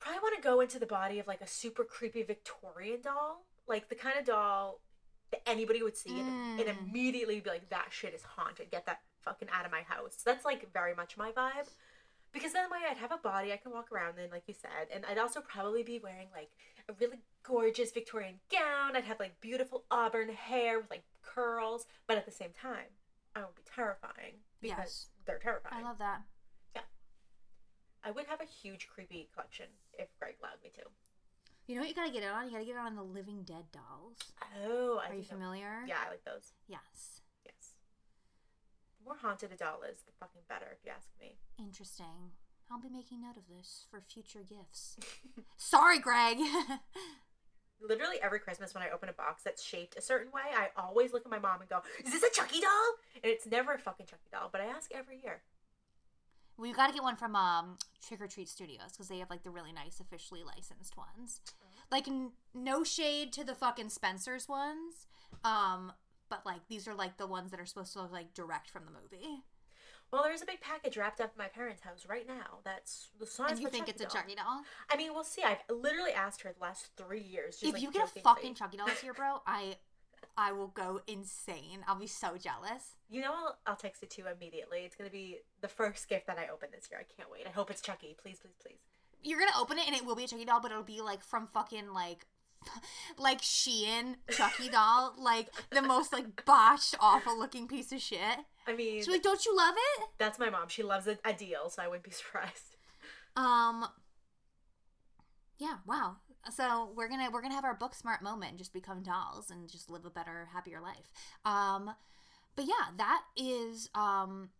probably 0.00 0.20
want 0.20 0.36
to 0.36 0.42
go 0.42 0.60
into 0.60 0.80
the 0.80 0.86
body 0.86 1.20
of 1.20 1.28
like 1.28 1.40
a 1.40 1.46
super 1.46 1.84
creepy 1.84 2.24
Victorian 2.24 3.00
doll, 3.00 3.44
like 3.68 3.88
the 3.88 3.94
kind 3.94 4.18
of 4.18 4.24
doll 4.24 4.80
that 5.32 5.42
anybody 5.48 5.82
would 5.82 5.96
see 5.96 6.20
and, 6.20 6.60
and 6.60 6.68
Mm. 6.68 6.78
immediately 6.88 7.40
be 7.40 7.50
like, 7.50 7.68
"That 7.70 7.92
shit 7.92 8.14
is 8.14 8.22
haunted. 8.22 8.70
Get 8.70 8.86
that 8.86 9.00
fucking 9.22 9.48
out 9.50 9.64
of 9.66 9.72
my 9.72 9.82
house." 9.82 10.22
That's 10.24 10.44
like 10.44 10.72
very 10.72 10.94
much 10.94 11.16
my 11.16 11.32
vibe. 11.32 11.68
Because 12.32 12.52
then 12.52 12.70
way 12.70 12.78
I'd 12.88 12.98
have 12.98 13.12
a 13.12 13.16
body 13.18 13.52
I 13.52 13.56
can 13.56 13.72
walk 13.72 13.90
around 13.90 14.18
in, 14.18 14.30
like 14.30 14.42
you 14.46 14.52
said, 14.54 14.88
and 14.92 15.06
I'd 15.06 15.16
also 15.18 15.40
probably 15.40 15.82
be 15.82 15.98
wearing 15.98 16.28
like 16.34 16.50
a 16.88 16.92
really 16.94 17.18
gorgeous 17.42 17.92
Victorian 17.92 18.40
gown. 18.50 18.94
I'd 18.94 19.04
have 19.04 19.18
like 19.18 19.40
beautiful 19.40 19.84
auburn 19.90 20.28
hair 20.28 20.80
with 20.80 20.90
like 20.90 21.04
curls, 21.22 21.86
but 22.06 22.18
at 22.18 22.26
the 22.26 22.32
same 22.32 22.52
time, 22.52 22.86
I 23.34 23.40
would 23.40 23.54
be 23.54 23.62
terrifying 23.64 24.34
because 24.60 24.78
Yes. 24.78 25.10
they're 25.24 25.38
terrifying. 25.38 25.82
I 25.84 25.88
love 25.88 25.98
that. 25.98 26.22
Yeah, 26.74 26.82
I 28.04 28.10
would 28.10 28.26
have 28.26 28.40
a 28.40 28.44
huge 28.44 28.86
creepy 28.88 29.28
collection 29.32 29.66
if 29.98 30.08
Greg 30.18 30.36
allowed 30.40 30.62
me 30.62 30.70
to. 30.74 30.82
You 31.66 31.74
know 31.74 31.80
what 31.80 31.88
you 31.88 31.94
gotta 31.96 32.12
get 32.12 32.22
it 32.22 32.30
on? 32.30 32.46
You 32.46 32.52
gotta 32.52 32.64
get 32.64 32.76
it 32.76 32.78
on 32.78 32.94
the 32.94 33.02
Living 33.02 33.42
Dead 33.42 33.64
dolls. 33.72 34.18
Oh, 34.64 35.00
I 35.04 35.10
Are 35.10 35.16
you 35.16 35.24
familiar? 35.24 35.82
Yeah, 35.86 35.96
I 36.06 36.10
like 36.10 36.24
those. 36.24 36.52
Yes. 36.68 37.22
Yes. 37.44 37.74
The 39.00 39.04
more 39.04 39.16
haunted 39.20 39.50
a 39.52 39.56
doll 39.56 39.80
is, 39.82 40.02
the 40.02 40.12
fucking 40.20 40.42
better, 40.48 40.66
if 40.70 40.78
you 40.84 40.92
ask 40.94 41.08
me. 41.20 41.38
Interesting. 41.58 42.30
I'll 42.70 42.80
be 42.80 42.88
making 42.88 43.22
note 43.22 43.36
of 43.36 43.48
this 43.48 43.86
for 43.90 44.00
future 44.00 44.44
gifts. 44.48 44.96
Sorry, 45.56 45.98
Greg. 45.98 46.38
Literally 47.80 48.16
every 48.22 48.38
Christmas 48.38 48.72
when 48.72 48.82
I 48.84 48.90
open 48.90 49.08
a 49.08 49.12
box 49.12 49.42
that's 49.42 49.62
shaped 49.62 49.96
a 49.98 50.00
certain 50.00 50.32
way, 50.32 50.42
I 50.56 50.68
always 50.80 51.12
look 51.12 51.26
at 51.26 51.30
my 51.30 51.38
mom 51.38 51.60
and 51.60 51.68
go, 51.68 51.82
"Is 52.04 52.12
this 52.12 52.22
a 52.22 52.30
Chucky 52.32 52.60
doll?" 52.60 52.94
And 53.22 53.30
it's 53.30 53.46
never 53.46 53.74
a 53.74 53.78
fucking 53.78 54.06
Chucky 54.06 54.28
doll, 54.32 54.48
but 54.50 54.62
I 54.62 54.66
ask 54.66 54.90
every 54.94 55.20
year. 55.22 55.42
We 56.58 56.72
gotta 56.72 56.92
get 56.92 57.02
one 57.02 57.16
from 57.16 57.36
um 57.36 57.76
Trick 58.06 58.20
or 58.20 58.26
Treat 58.26 58.48
Studios 58.48 58.92
because 58.92 59.08
they 59.08 59.18
have 59.18 59.30
like 59.30 59.42
the 59.42 59.50
really 59.50 59.72
nice 59.72 60.00
officially 60.00 60.42
licensed 60.44 60.96
ones. 60.96 61.40
Like 61.90 62.08
n- 62.08 62.32
no 62.54 62.84
shade 62.84 63.32
to 63.34 63.44
the 63.44 63.54
fucking 63.54 63.90
Spencer's 63.90 64.48
ones, 64.48 65.06
um, 65.44 65.92
but 66.28 66.44
like 66.46 66.66
these 66.68 66.88
are 66.88 66.94
like 66.94 67.16
the 67.16 67.26
ones 67.26 67.50
that 67.50 67.60
are 67.60 67.66
supposed 67.66 67.92
to 67.94 68.02
look 68.02 68.12
like 68.12 68.34
direct 68.34 68.70
from 68.70 68.84
the 68.84 68.90
movie. 68.92 69.42
Well, 70.12 70.22
there's 70.22 70.42
a 70.42 70.46
big 70.46 70.60
package 70.60 70.96
wrapped 70.96 71.20
up 71.20 71.32
in 71.36 71.38
my 71.38 71.48
parents' 71.48 71.82
house 71.82 72.06
right 72.08 72.26
now. 72.28 72.60
That's 72.64 73.08
the 73.18 73.26
size. 73.26 73.50
and 73.52 73.60
you 73.60 73.66
of 73.66 73.72
a 73.72 73.76
think 73.76 73.86
Chucky 73.86 73.90
it's 73.90 74.00
a 74.02 74.04
doll. 74.04 74.22
Chucky 74.22 74.34
doll? 74.36 74.62
I 74.88 74.96
mean, 74.96 75.12
we'll 75.12 75.24
see. 75.24 75.42
I've 75.42 75.58
literally 75.68 76.12
asked 76.12 76.42
her 76.42 76.52
the 76.56 76.62
last 76.62 76.90
three 76.96 77.22
years. 77.22 77.56
Just 77.56 77.64
if 77.64 77.72
like 77.74 77.82
you 77.82 77.90
get 77.90 78.04
a 78.16 78.20
fucking 78.20 78.54
Chucky 78.54 78.76
doll 78.76 78.86
this 78.86 79.02
year, 79.02 79.14
bro, 79.14 79.42
I 79.46 79.76
I 80.36 80.52
will 80.52 80.68
go 80.68 81.00
insane. 81.06 81.84
I'll 81.86 81.98
be 81.98 82.06
so 82.06 82.36
jealous. 82.36 82.96
You 83.08 83.22
know, 83.22 83.32
I'll, 83.32 83.58
I'll 83.66 83.76
text 83.76 84.02
it 84.02 84.10
to 84.10 84.22
you 84.22 84.28
immediately. 84.28 84.80
It's 84.80 84.94
gonna 84.94 85.10
be 85.10 85.38
the 85.62 85.68
first 85.68 86.08
gift 86.08 86.26
that 86.26 86.38
I 86.38 86.48
open 86.52 86.68
this 86.72 86.88
year. 86.90 87.00
I 87.00 87.04
can't 87.16 87.30
wait. 87.30 87.46
I 87.46 87.50
hope 87.50 87.70
it's 87.70 87.80
Chucky. 87.80 88.16
Please, 88.20 88.38
please, 88.40 88.56
please. 88.62 88.78
You're 89.22 89.38
gonna 89.38 89.58
open 89.58 89.78
it 89.78 89.86
and 89.86 89.96
it 89.96 90.04
will 90.04 90.14
be 90.16 90.24
a 90.24 90.28
Chucky 90.28 90.44
doll, 90.44 90.60
but 90.60 90.70
it'll 90.70 90.82
be 90.82 91.00
like 91.00 91.24
from 91.24 91.46
fucking 91.46 91.92
like 91.92 92.26
like 93.18 93.40
Shein 93.40 94.16
Chucky 94.30 94.68
doll, 94.72 95.14
like 95.18 95.48
the 95.70 95.82
most 95.82 96.12
like 96.12 96.44
botched, 96.44 96.94
awful 97.00 97.38
looking 97.38 97.66
piece 97.68 97.92
of 97.92 98.00
shit. 98.00 98.38
I 98.66 98.74
mean, 98.74 98.98
She's 98.98 99.08
like, 99.08 99.22
"Don't 99.22 99.44
you 99.44 99.56
love 99.56 99.74
it?" 99.76 100.08
that's 100.18 100.38
my 100.38 100.50
mom. 100.50 100.68
She 100.68 100.82
loves 100.82 101.06
a, 101.06 101.18
a 101.24 101.32
deal, 101.32 101.70
so 101.70 101.82
I 101.82 101.88
wouldn't 101.88 102.04
be 102.04 102.10
surprised. 102.12 102.76
Um. 103.36 103.86
Yeah. 105.58 105.76
Wow. 105.86 106.16
So 106.50 106.90
we're 106.94 107.08
gonna 107.08 107.30
we're 107.30 107.42
gonna 107.42 107.54
have 107.54 107.64
our 107.64 107.74
book 107.74 107.94
smart 107.94 108.22
moment 108.22 108.50
and 108.50 108.58
just 108.58 108.72
become 108.72 109.02
dolls 109.02 109.50
and 109.50 109.68
just 109.68 109.90
live 109.90 110.04
a 110.04 110.10
better, 110.10 110.48
happier 110.52 110.80
life. 110.80 111.10
Um. 111.44 111.92
But 112.54 112.66
yeah, 112.66 112.94
that 112.96 113.22
is 113.36 113.90
um 113.94 114.50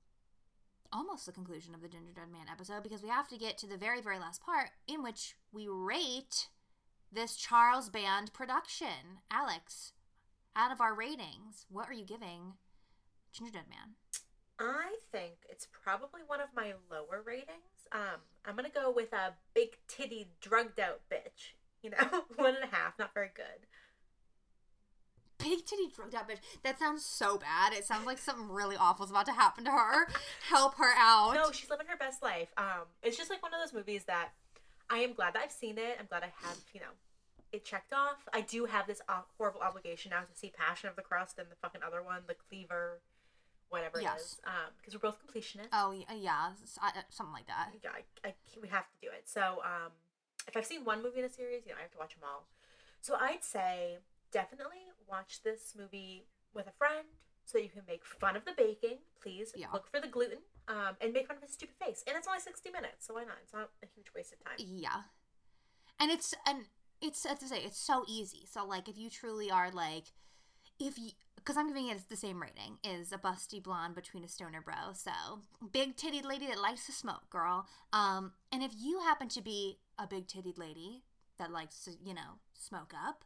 almost 0.93 1.27
the 1.27 1.33
conclusion 1.33 1.75
of 1.75 1.81
the 1.81 1.89
Gingerdead 1.89 2.31
Man 2.31 2.47
episode 2.51 2.83
because 2.83 3.03
we 3.03 3.09
have 3.09 3.29
to 3.29 3.39
get 3.39 3.59
to 3.59 3.67
the 3.67 3.77
very 3.77 4.01
very 4.01 4.19
last 4.19 4.43
part 4.45 4.71
in 4.87 5.03
which 5.03 5.35
we 5.53 5.67
rate 5.69 6.49
this 7.13 7.37
Charles 7.37 7.89
Band 7.89 8.33
production. 8.33 9.21
Alex, 9.31 9.93
out 10.55 10.73
of 10.73 10.81
our 10.81 10.95
ratings, 10.95 11.67
what 11.71 11.89
are 11.89 11.95
you 11.95 12.05
giving 12.05 12.55
Gingerdead 13.35 13.69
Man? 13.69 13.95
I 14.59 14.97
think 15.13 15.35
it's 15.49 15.67
probably 15.71 16.23
one 16.27 16.41
of 16.41 16.49
my 16.55 16.73
lower 16.91 17.23
ratings. 17.25 17.89
Um, 17.93 18.21
I'm 18.45 18.57
gonna 18.57 18.69
go 18.71 18.91
with 18.91 19.13
a 19.13 19.35
big 19.55 19.77
titty 19.89 20.29
drugged 20.41 20.81
out 20.81 21.01
bitch. 21.11 21.53
You 21.83 21.91
know, 21.91 22.25
one 22.37 22.55
and 22.55 22.65
a 22.65 22.75
half. 22.75 22.99
Not 22.99 23.13
very 23.15 23.31
good. 23.35 23.67
Big 25.39 25.65
titty 25.67 25.89
drugged 25.95 26.15
out 26.15 26.29
bitch. 26.29 26.39
That 26.65 26.79
sounds 26.79 27.05
so 27.05 27.37
bad. 27.39 27.73
It 27.75 27.85
sounds 27.85 28.07
like 28.07 28.19
something 28.19 28.49
really 28.49 28.75
awful 28.77 29.05
is 29.05 29.11
about 29.11 29.27
to 29.27 29.33
happen 29.33 29.65
to 29.65 29.71
her. 29.71 30.09
Help 30.49 30.77
her 30.77 30.93
out. 30.97 31.35
No, 31.35 31.53
she's 31.53 31.69
living 31.71 31.87
her 31.89 31.97
best 31.97 32.23
life. 32.23 32.49
Um, 32.57 32.87
it's 33.03 33.17
just 33.17 33.29
like 33.31 33.43
one 33.43 33.53
of 33.53 33.61
those 33.61 33.75
movies 33.75 34.05
that 34.07 34.31
I 34.89 34.99
am 34.99 35.13
glad 35.13 35.35
that 35.35 35.43
I've 35.45 35.53
seen 35.53 35.77
it. 35.79 35.97
I'm 36.01 36.07
glad 36.07 36.23
I 36.23 36.33
have, 36.47 36.57
you 36.73 36.81
know, 36.81 36.87
it 37.53 37.65
checked 37.65 37.93
off. 37.93 38.17
I 38.33 38.41
do 38.41 38.65
have 38.65 38.87
this 38.87 39.01
horrible 39.37 39.61
obligation 39.61 40.11
now 40.11 40.21
to 40.21 40.35
see 40.35 40.51
Passion 40.57 40.89
of 40.89 40.97
the 40.97 41.03
Crust 41.03 41.39
and 41.39 41.49
the 41.51 41.57
fucking 41.63 41.83
other 41.87 42.03
one, 42.03 42.23
the 42.27 42.35
Cleaver, 42.49 43.01
whatever 43.69 43.99
it 44.01 44.05
Yes. 44.05 44.21
is. 44.21 44.39
Um, 44.47 44.73
because 44.79 44.95
we're 44.95 45.01
both 45.11 45.19
completionists. 45.25 45.69
Oh 45.73 45.93
yeah, 46.17 46.53
uh, 46.83 46.91
something 47.11 47.35
like 47.35 47.47
that. 47.47 47.69
yeah, 47.85 47.91
I, 48.25 48.29
I, 48.29 48.35
we 48.61 48.69
have 48.69 48.85
to 48.91 48.97
do 49.03 49.09
it. 49.09 49.25
So, 49.29 49.61
um, 49.65 49.93
if 50.49 50.57
I've 50.57 50.67
seen 50.67 50.85
one 50.85 51.03
movie 51.03 51.19
in 51.19 51.25
a 51.25 51.29
series, 51.29 51.63
you 51.67 51.73
know, 51.73 51.79
I 51.79 51.83
have 51.83 51.93
to 51.93 51.99
watch 51.99 52.15
them 52.15 52.25
all. 52.25 52.47
So 53.01 53.17
I'd 53.21 53.45
say 53.45 53.99
definitely 54.33 54.83
watch 55.09 55.43
this 55.43 55.75
movie 55.79 56.27
with 56.55 56.67
a 56.67 56.73
friend 56.73 57.07
so 57.45 57.59
you 57.59 57.69
can 57.69 57.83
make 57.87 58.05
fun 58.05 58.37
of 58.37 58.45
the 58.45 58.53
baking. 58.57 58.99
Please 59.23 59.53
Yeah. 59.57 59.69
look 59.73 59.89
for 59.91 60.01
the 60.01 60.09
gluten 60.09 60.39
um, 60.69 60.97
and 61.01 61.13
make 61.13 61.29
fun 61.29 61.37
of 61.37 61.43
his 61.43 61.53
stupid 61.53 61.77
face. 61.85 62.03
And 62.07 62.17
it's 62.17 62.27
only 62.27 62.41
60 62.41 62.71
minutes, 62.71 63.07
so 63.07 63.15
why 63.15 63.25
not? 63.25 63.37
It's 63.43 63.53
not 63.53 63.71
a 63.83 63.87
huge 63.95 64.07
waste 64.15 64.33
of 64.33 64.45
time. 64.45 64.55
Yeah, 64.59 65.03
and 66.01 66.11
it's 66.11 66.35
and 66.47 66.65
it's 67.01 67.25
as 67.25 67.39
I 67.43 67.47
say, 67.47 67.63
it's 67.65 67.79
so 67.79 68.05
easy. 68.09 68.47
So 68.51 68.65
like, 68.67 68.89
if 68.89 68.99
you 68.99 69.11
truly 69.11 69.51
are 69.51 69.71
like, 69.71 70.13
if 70.79 70.99
you. 70.99 71.11
Because 71.37 71.59
I'm 71.59 71.69
giving 71.69 71.87
it 71.89 72.09
the 72.09 72.17
same 72.17 72.43
rating 72.43 72.79
is 72.83 73.13
a 73.13 73.19
busty 73.19 73.63
blonde 73.63 73.95
between 73.95 74.25
a 74.25 74.29
stoner 74.29 74.61
bro. 74.61 74.75
So 74.95 75.13
big 75.71 75.97
titted 75.97 76.25
lady 76.25 76.49
that 76.49 76.61
likes 76.61 76.87
to 76.87 76.93
smoke, 76.93 77.31
girl. 77.31 77.67
Um, 77.93 78.33
and 78.51 78.65
if 78.65 78.73
you 78.77 78.99
happen 78.99 79.29
to 79.29 79.41
be 79.41 79.79
a 79.99 80.07
big 80.07 80.27
titted 80.27 80.59
lady 80.59 81.03
that 81.39 81.51
likes 81.51 81.85
to, 81.85 81.93
you 82.03 82.15
know, 82.15 82.41
smoke 82.55 82.93
up, 82.95 83.25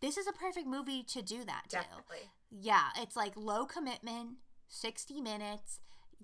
this 0.00 0.16
is 0.16 0.26
a 0.26 0.32
perfect 0.32 0.66
movie 0.66 1.02
to 1.04 1.22
do 1.22 1.44
that 1.44 1.64
too. 1.68 1.78
Definitely. 1.78 2.30
Yeah, 2.50 2.88
it's 2.98 3.16
like 3.16 3.32
low 3.36 3.64
commitment, 3.64 4.38
60 4.68 5.20
minutes. 5.20 5.78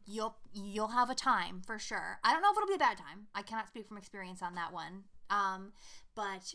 You'll 0.06 0.36
you'll 0.52 0.89
have 0.89 1.10
a 1.10 1.15
time 1.15 1.62
for 1.66 1.78
sure. 1.78 2.19
I 2.24 2.32
don't 2.32 2.43
know 2.43 2.51
if 2.51 2.56
it'll 2.56 2.69
be 2.69 2.74
a 2.74 2.78
bad 2.78 2.97
time. 2.97 3.27
I 3.35 3.43
cannot 3.43 3.69
speak 3.69 3.86
from 3.86 3.98
experience 3.98 4.43
on 4.43 4.55
that 4.55 4.73
one. 4.73 5.05
Um, 5.28 5.73
but 6.15 6.55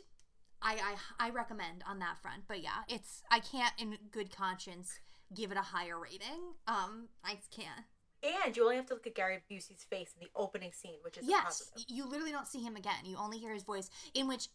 I 0.61 0.95
I 1.19 1.27
I 1.27 1.29
recommend 1.29 1.83
on 1.87 1.99
that 1.99 2.17
front. 2.21 2.43
But 2.47 2.63
yeah, 2.63 2.83
it's 2.87 3.21
I 3.29 3.39
can't 3.39 3.73
in 3.77 3.97
good 4.11 4.35
conscience 4.35 4.99
give 5.33 5.51
it 5.51 5.57
a 5.57 5.61
higher 5.61 5.99
rating. 5.99 6.55
Um, 6.67 7.09
I 7.23 7.37
can't. 7.55 7.85
And 8.23 8.55
you 8.55 8.63
only 8.63 8.77
have 8.77 8.85
to 8.87 8.93
look 8.93 9.05
at 9.07 9.15
Gary 9.15 9.39
Busey's 9.51 9.83
face 9.89 10.13
in 10.19 10.25
the 10.25 10.31
opening 10.35 10.71
scene, 10.71 10.95
which 11.01 11.17
is 11.17 11.25
Yes, 11.27 11.43
positive. 11.71 11.85
you 11.89 12.05
literally 12.05 12.31
don't 12.31 12.47
see 12.47 12.61
him 12.63 12.75
again. 12.75 13.03
You 13.05 13.17
only 13.17 13.37
hear 13.37 13.53
his 13.53 13.63
voice 13.63 13.89
in 14.13 14.27
which 14.27 14.47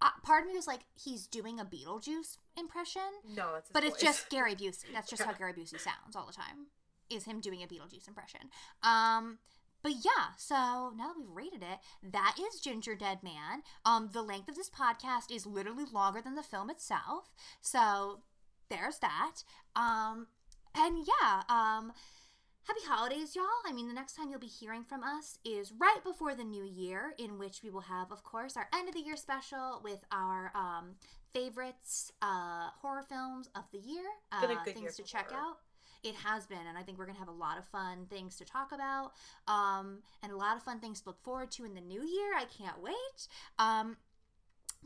uh, 0.00 0.08
part 0.24 0.42
of 0.42 0.48
me 0.48 0.54
was 0.54 0.66
like 0.66 0.80
he's 0.94 1.26
doing 1.26 1.58
a 1.60 1.64
Beetlejuice 1.64 2.38
impression. 2.56 3.02
No, 3.28 3.52
that's 3.54 3.68
his 3.68 3.72
But 3.72 3.84
it's 3.84 4.00
just 4.00 4.28
Gary 4.30 4.54
Busey. 4.54 4.86
That's 4.92 5.08
just 5.10 5.22
how 5.22 5.32
Gary 5.32 5.52
Busey 5.52 5.80
sounds 5.80 6.14
all 6.16 6.26
the 6.26 6.32
time. 6.32 6.66
Is 7.10 7.24
him 7.24 7.40
doing 7.40 7.62
a 7.62 7.66
Beetlejuice 7.66 8.08
impression. 8.08 8.40
Um 8.82 9.38
but 9.82 9.92
yeah, 10.04 10.34
so 10.38 10.92
now 10.96 11.08
that 11.08 11.14
we've 11.18 11.28
rated 11.28 11.62
it, 11.62 11.78
that 12.12 12.36
is 12.40 12.60
Gingerdead 12.60 13.22
Man. 13.22 13.62
Um 13.84 14.10
the 14.12 14.22
length 14.22 14.48
of 14.48 14.54
this 14.56 14.70
podcast 14.70 15.30
is 15.34 15.44
literally 15.46 15.84
longer 15.92 16.20
than 16.22 16.34
the 16.36 16.42
film 16.42 16.70
itself. 16.70 17.32
So 17.60 18.20
there's 18.70 18.98
that. 18.98 19.42
Um 19.76 20.28
and 20.74 21.04
yeah, 21.06 21.42
um 21.48 21.92
Happy 22.64 22.80
holidays, 22.86 23.34
y'all. 23.34 23.44
I 23.66 23.72
mean, 23.72 23.88
the 23.88 23.94
next 23.94 24.14
time 24.14 24.30
you'll 24.30 24.38
be 24.38 24.46
hearing 24.46 24.84
from 24.84 25.02
us 25.02 25.38
is 25.44 25.72
right 25.72 25.98
before 26.04 26.36
the 26.36 26.44
new 26.44 26.64
year, 26.64 27.12
in 27.18 27.36
which 27.36 27.60
we 27.64 27.70
will 27.70 27.80
have, 27.80 28.12
of 28.12 28.22
course, 28.22 28.56
our 28.56 28.68
end 28.72 28.88
of 28.88 28.94
the 28.94 29.00
year 29.00 29.16
special 29.16 29.80
with 29.82 30.04
our 30.12 30.52
um, 30.54 30.94
favorites 31.34 32.12
uh, 32.22 32.68
horror 32.80 33.02
films 33.02 33.48
of 33.56 33.64
the 33.72 33.78
year. 33.78 34.04
Uh, 34.30 34.40
good 34.42 34.50
year 34.50 34.74
things 34.74 34.96
to 34.96 35.02
check 35.02 35.30
horror. 35.30 35.42
out. 35.42 35.56
It 36.04 36.14
has 36.24 36.46
been, 36.46 36.66
and 36.68 36.78
I 36.78 36.82
think 36.82 36.98
we're 36.98 37.06
gonna 37.06 37.18
have 37.18 37.28
a 37.28 37.32
lot 37.32 37.58
of 37.58 37.66
fun 37.66 38.06
things 38.08 38.36
to 38.36 38.44
talk 38.44 38.70
about, 38.72 39.12
um, 39.48 39.98
and 40.22 40.30
a 40.32 40.36
lot 40.36 40.56
of 40.56 40.62
fun 40.62 40.78
things 40.78 41.00
to 41.00 41.08
look 41.08 41.22
forward 41.22 41.50
to 41.52 41.64
in 41.64 41.74
the 41.74 41.80
new 41.80 42.02
year. 42.02 42.36
I 42.36 42.44
can't 42.44 42.80
wait. 42.80 43.28
Um, 43.58 43.96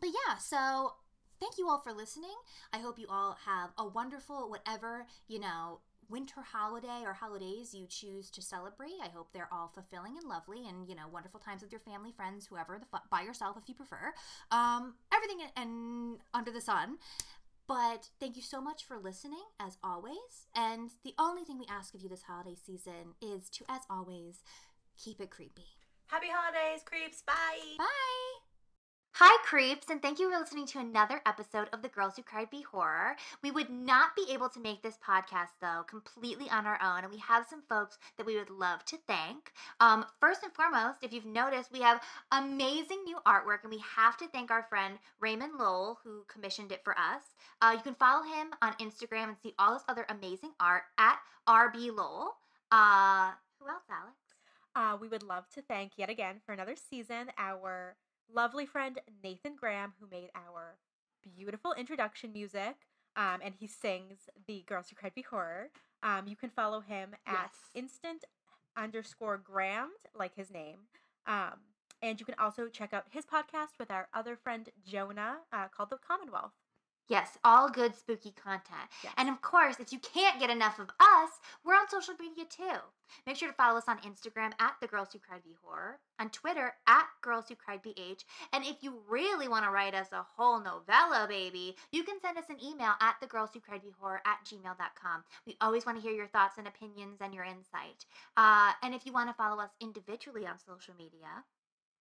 but 0.01 0.09
yeah, 0.09 0.37
so 0.37 0.95
thank 1.41 1.59
you 1.59 1.69
all 1.69 1.79
for 1.79 1.93
listening. 1.93 2.37
I 2.73 2.79
hope 2.79 2.99
you 2.99 3.07
all 3.11 3.37
have 3.45 3.71
a 3.77 3.87
wonderful, 3.87 4.49
whatever, 4.49 5.07
you 5.29 5.41
know, 5.41 5.81
winter 6.09 6.41
holiday 6.41 7.03
or 7.05 7.13
holidays 7.13 7.75
you 7.75 7.87
choose 7.87 8.31
to 8.31 8.43
celebrate. 8.43 8.95
I 9.03 9.09
hope 9.09 9.29
they're 9.33 9.49
all 9.53 9.71
fulfilling 9.75 10.17
and 10.17 10.29
lovely 10.29 10.67
and, 10.69 10.89
you 10.89 10.95
know, 10.95 11.09
wonderful 11.13 11.41
times 11.41 11.63
with 11.63 11.73
your 11.73 11.81
family, 11.81 12.13
friends, 12.13 12.47
whoever, 12.47 12.79
the 12.79 12.87
by 13.11 13.23
yourself 13.23 13.57
if 13.61 13.69
you 13.69 13.75
prefer. 13.75 14.13
Um, 14.51 14.95
everything 15.13 15.39
and 15.57 16.19
under 16.35 16.51
the 16.51 16.61
sun. 16.61 16.99
But 17.69 18.11
thank 18.21 18.37
you 18.37 18.43
so 18.43 18.61
much 18.61 18.85
for 18.85 18.97
listening, 18.97 19.43
as 19.59 19.79
always. 19.83 20.47
And 20.55 20.91
the 21.05 21.15
only 21.19 21.45
thing 21.45 21.59
we 21.59 21.67
ask 21.69 21.95
of 21.95 22.01
you 22.01 22.09
this 22.09 22.23
holiday 22.23 22.55
season 22.55 23.15
is 23.21 23.51
to, 23.51 23.65
as 23.69 23.83
always, 23.91 24.43
keep 24.97 25.21
it 25.21 25.31
creepy. 25.31 25.67
Happy 26.07 26.29
holidays, 26.31 26.83
creeps. 26.85 27.23
Bye. 27.23 27.77
Bye. 27.79 28.26
Hi, 29.19 29.35
creeps, 29.47 29.89
and 29.89 30.03
thank 30.03 30.19
you 30.19 30.31
for 30.31 30.39
listening 30.39 30.67
to 30.67 30.79
another 30.79 31.23
episode 31.25 31.69
of 31.73 31.81
The 31.81 31.89
Girls 31.89 32.17
Who 32.17 32.23
Cried 32.23 32.51
B-Horror. 32.51 33.17
We 33.43 33.51
would 33.51 33.71
not 33.71 34.15
be 34.15 34.27
able 34.31 34.51
to 34.51 34.61
make 34.61 34.83
this 34.83 34.99
podcast, 34.99 35.57
though, 35.59 35.85
completely 35.89 36.51
on 36.51 36.67
our 36.67 36.79
own, 36.83 37.03
and 37.03 37.11
we 37.11 37.19
have 37.21 37.47
some 37.49 37.63
folks 37.67 37.97
that 38.19 38.27
we 38.27 38.37
would 38.37 38.51
love 38.51 38.85
to 38.85 38.99
thank. 39.07 39.55
Um, 39.81 40.05
first 40.21 40.43
and 40.43 40.53
foremost, 40.53 40.99
if 41.01 41.15
you've 41.15 41.25
noticed, 41.25 41.73
we 41.73 41.81
have 41.81 42.03
amazing 42.31 43.05
new 43.05 43.17
artwork, 43.27 43.63
and 43.63 43.71
we 43.73 43.83
have 43.97 44.19
to 44.19 44.29
thank 44.29 44.51
our 44.51 44.65
friend 44.69 44.99
Raymond 45.19 45.55
Lowell, 45.59 45.99
who 46.05 46.27
commissioned 46.29 46.71
it 46.71 46.85
for 46.85 46.93
us. 46.93 47.23
Uh, 47.63 47.73
you 47.75 47.81
can 47.81 47.95
follow 47.95 48.23
him 48.23 48.49
on 48.61 48.75
Instagram 48.75 49.29
and 49.29 49.37
see 49.43 49.55
all 49.59 49.73
this 49.73 49.85
other 49.89 50.05
amazing 50.11 50.53
art 50.61 50.83
at 50.99 51.17
RB 51.49 51.87
Lowell. 51.87 52.35
Uh, 52.71 53.31
who 53.59 53.67
else, 53.67 53.85
Alex? 53.89 54.19
Uh, 54.75 54.99
we 55.01 55.09
would 55.09 55.23
love 55.23 55.49
to 55.55 55.63
thank 55.63 55.93
yet 55.97 56.11
again 56.11 56.43
for 56.45 56.53
another 56.53 56.77
season 56.77 57.29
our 57.39 57.97
lovely 58.33 58.67
friend 58.67 59.01
Nathan 59.23 59.57
Graham, 59.57 59.95
who 60.01 60.07
made 60.11 60.31
our 60.35 60.77
beautiful 61.23 61.73
introduction 61.73 62.33
music. 62.33 62.77
Um, 63.17 63.41
and 63.43 63.55
he 63.59 63.67
sings 63.67 64.29
the 64.47 64.63
Girls 64.67 64.91
Who 64.91 64.97
Cried 64.97 65.15
B-Horror. 65.15 65.71
Um, 66.03 66.27
you 66.27 66.37
can 66.37 66.51
follow 66.51 66.81
him 66.81 67.15
at 67.27 67.51
Yes. 67.51 67.71
Nathan 67.75 68.25
underscore 68.77 69.39
Graham, 69.39 69.91
like 70.15 70.35
his 70.37 70.51
name. 70.51 70.81
Um, 71.27 71.61
and 72.03 72.21
you 72.21 72.27
can 72.27 72.35
also 72.39 72.69
check 72.69 72.93
out 72.93 73.05
his 73.11 73.25
podcast 73.25 73.79
with 73.79 73.91
our 73.91 74.09
other 74.13 74.37
friend 74.37 74.69
Jonah 74.87 75.39
uh, 75.53 75.69
called 75.69 75.89
The 75.91 75.97
Commonwealth. 75.97 76.53
Yes, 77.09 77.39
all 77.45 77.71
good 77.71 77.95
spooky 77.95 78.33
content. 78.33 78.91
Yes. 79.05 79.13
And 79.17 79.29
of 79.29 79.41
course, 79.41 79.77
if 79.79 79.93
you 79.93 79.99
can't 80.01 80.41
get 80.41 80.51
enough 80.51 80.79
of 80.79 80.91
us, 81.01 81.31
we're 81.65 81.75
on 81.75 81.89
social 81.89 82.15
media 82.19 82.45
too. 82.49 82.79
Make 83.27 83.37
sure 83.37 83.49
to 83.49 83.55
follow 83.55 83.79
us 83.79 83.85
on 83.87 83.99
Instagram 83.99 84.53
at 84.59 84.75
The 84.81 84.89
Girls 84.89 85.13
Who 85.13 85.21
Cried 85.21 85.43
B-Horror, 85.45 86.01
on 86.19 86.31
Twitter 86.31 86.75
at 86.89 87.07
Girls 87.23 87.49
Who 87.49 87.55
Cried 87.55 87.83
BH, 87.83 88.25
and 88.53 88.65
if 88.65 88.83
you 88.83 88.99
really 89.09 89.47
want 89.47 89.65
to 89.65 89.71
write 89.71 89.95
us 89.95 90.09
a 90.13 90.27
whole 90.37 90.59
novella, 90.59 91.27
baby, 91.29 91.77
you 91.93 92.03
can 92.03 92.21
send 92.21 92.37
us 92.37 92.51
an 92.51 92.57
email 92.65 92.95
at 93.01 93.15
The 93.21 93.29
Girls 93.29 93.51
Who 93.55 93.61
Cried 93.61 93.83
B-Horror 93.83 94.23
at 94.27 94.39
gmail.com. 94.45 95.25
We 95.47 95.57
always 95.61 95.87
want 95.87 95.99
to 95.99 96.03
hear 96.03 96.17
your 96.17 96.27
thoughts 96.27 96.59
and 96.59 96.67
opinions 96.67 97.19
and 97.21 97.33
your 97.33 97.45
insight. 97.45 98.05
Uh, 98.37 98.73
and 98.83 98.95
if 98.95 99.07
you 99.07 99.13
want 99.13 99.29
to 99.31 99.35
follow 99.35 99.63
us 99.63 99.71
individually 99.81 100.47
on 100.47 100.59
social 100.59 100.95
media, 100.99 101.45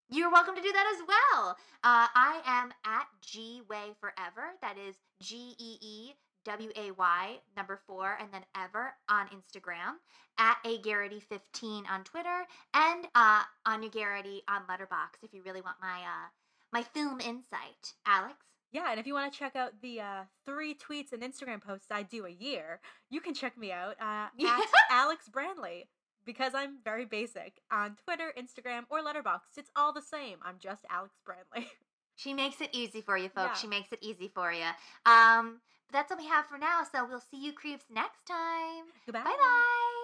you're 0.10 0.32
welcome 0.32 0.56
to 0.56 0.62
do 0.62 0.72
that 0.72 0.96
as 0.96 1.08
well. 1.08 1.58
Uh, 1.84 2.08
I 2.14 2.42
am 2.46 2.72
at 2.86 3.08
G 3.22 3.62
Way 3.70 3.94
Forever. 4.00 4.54
That 4.62 4.78
is 4.78 4.96
G 5.20 5.56
E 5.58 5.78
E 5.82 6.14
W 6.46 6.70
A 6.76 6.92
Y 6.92 7.38
number 7.58 7.80
four 7.88 8.18
and 8.20 8.30
then 8.32 8.44
ever 8.56 8.94
on 9.10 9.28
Instagram. 9.28 9.96
At 10.38 10.58
A 10.66 10.80
Garrity 10.80 11.20
15 11.20 11.86
on 11.90 12.04
Twitter 12.04 12.46
and 12.74 13.08
uh, 13.16 13.44
Aine 13.68 13.90
Garrity 13.90 14.44
on 14.48 14.62
Letterboxd 14.70 15.24
if 15.24 15.34
you 15.34 15.42
really 15.44 15.62
want 15.62 15.78
my 15.82 16.02
uh, 16.02 16.30
my 16.72 16.84
film 16.84 17.20
insight. 17.20 17.94
Alex. 18.06 18.36
Yeah, 18.72 18.92
and 18.92 19.00
if 19.00 19.08
you 19.08 19.14
want 19.14 19.32
to 19.32 19.40
check 19.40 19.56
out 19.56 19.72
the 19.82 20.02
uh, 20.02 20.24
three 20.46 20.76
tweets 20.76 21.14
and 21.14 21.24
Instagram 21.24 21.62
posts 21.62 21.88
I 21.90 22.04
do 22.04 22.26
a 22.26 22.30
year, 22.30 22.82
you 23.10 23.22
can 23.22 23.34
check 23.34 23.58
me 23.58 23.72
out 23.72 23.96
uh, 24.02 24.28
at 24.46 24.68
Alex 24.92 25.30
Brandley 25.30 25.88
because 26.26 26.54
I'm 26.56 26.78
very 26.84 27.06
basic 27.06 27.62
on 27.72 27.96
Twitter, 28.04 28.34
Instagram, 28.38 28.84
or 28.90 29.00
Letterboxd. 29.02 29.58
It's 29.58 29.72
all 29.76 29.94
the 29.94 30.02
same. 30.02 30.38
I'm 30.44 30.56
just 30.60 30.86
Alex 30.90 31.16
Brandley. 31.26 31.68
She 32.18 32.34
makes 32.34 32.62
it 32.62 32.70
easy 32.72 33.02
for 33.02 33.18
you, 33.18 33.28
folks. 33.28 33.50
Yeah. 33.56 33.62
She 33.62 33.68
makes 33.68 33.92
it 33.92 34.00
easy 34.02 34.32
for 34.34 34.50
you. 34.52 34.64
Um, 35.06 35.60
but 35.88 35.94
that's 35.94 36.10
what 36.10 36.18
we 36.18 36.28
have 36.28 36.46
for 36.46 36.58
now. 36.58 36.84
So 36.90 37.06
we'll 37.06 37.20
see 37.20 37.44
you 37.44 37.52
creeps 37.52 37.84
next 37.94 38.26
time. 38.26 38.86
Goodbye. 39.06 39.24
Bye 39.24 39.36
bye. 39.36 39.96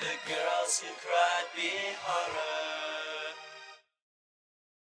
The 0.00 0.32
girls 0.32 0.80
who 0.80 0.88
cried 1.04 1.48
be 1.54 1.70
horror. 2.00 2.87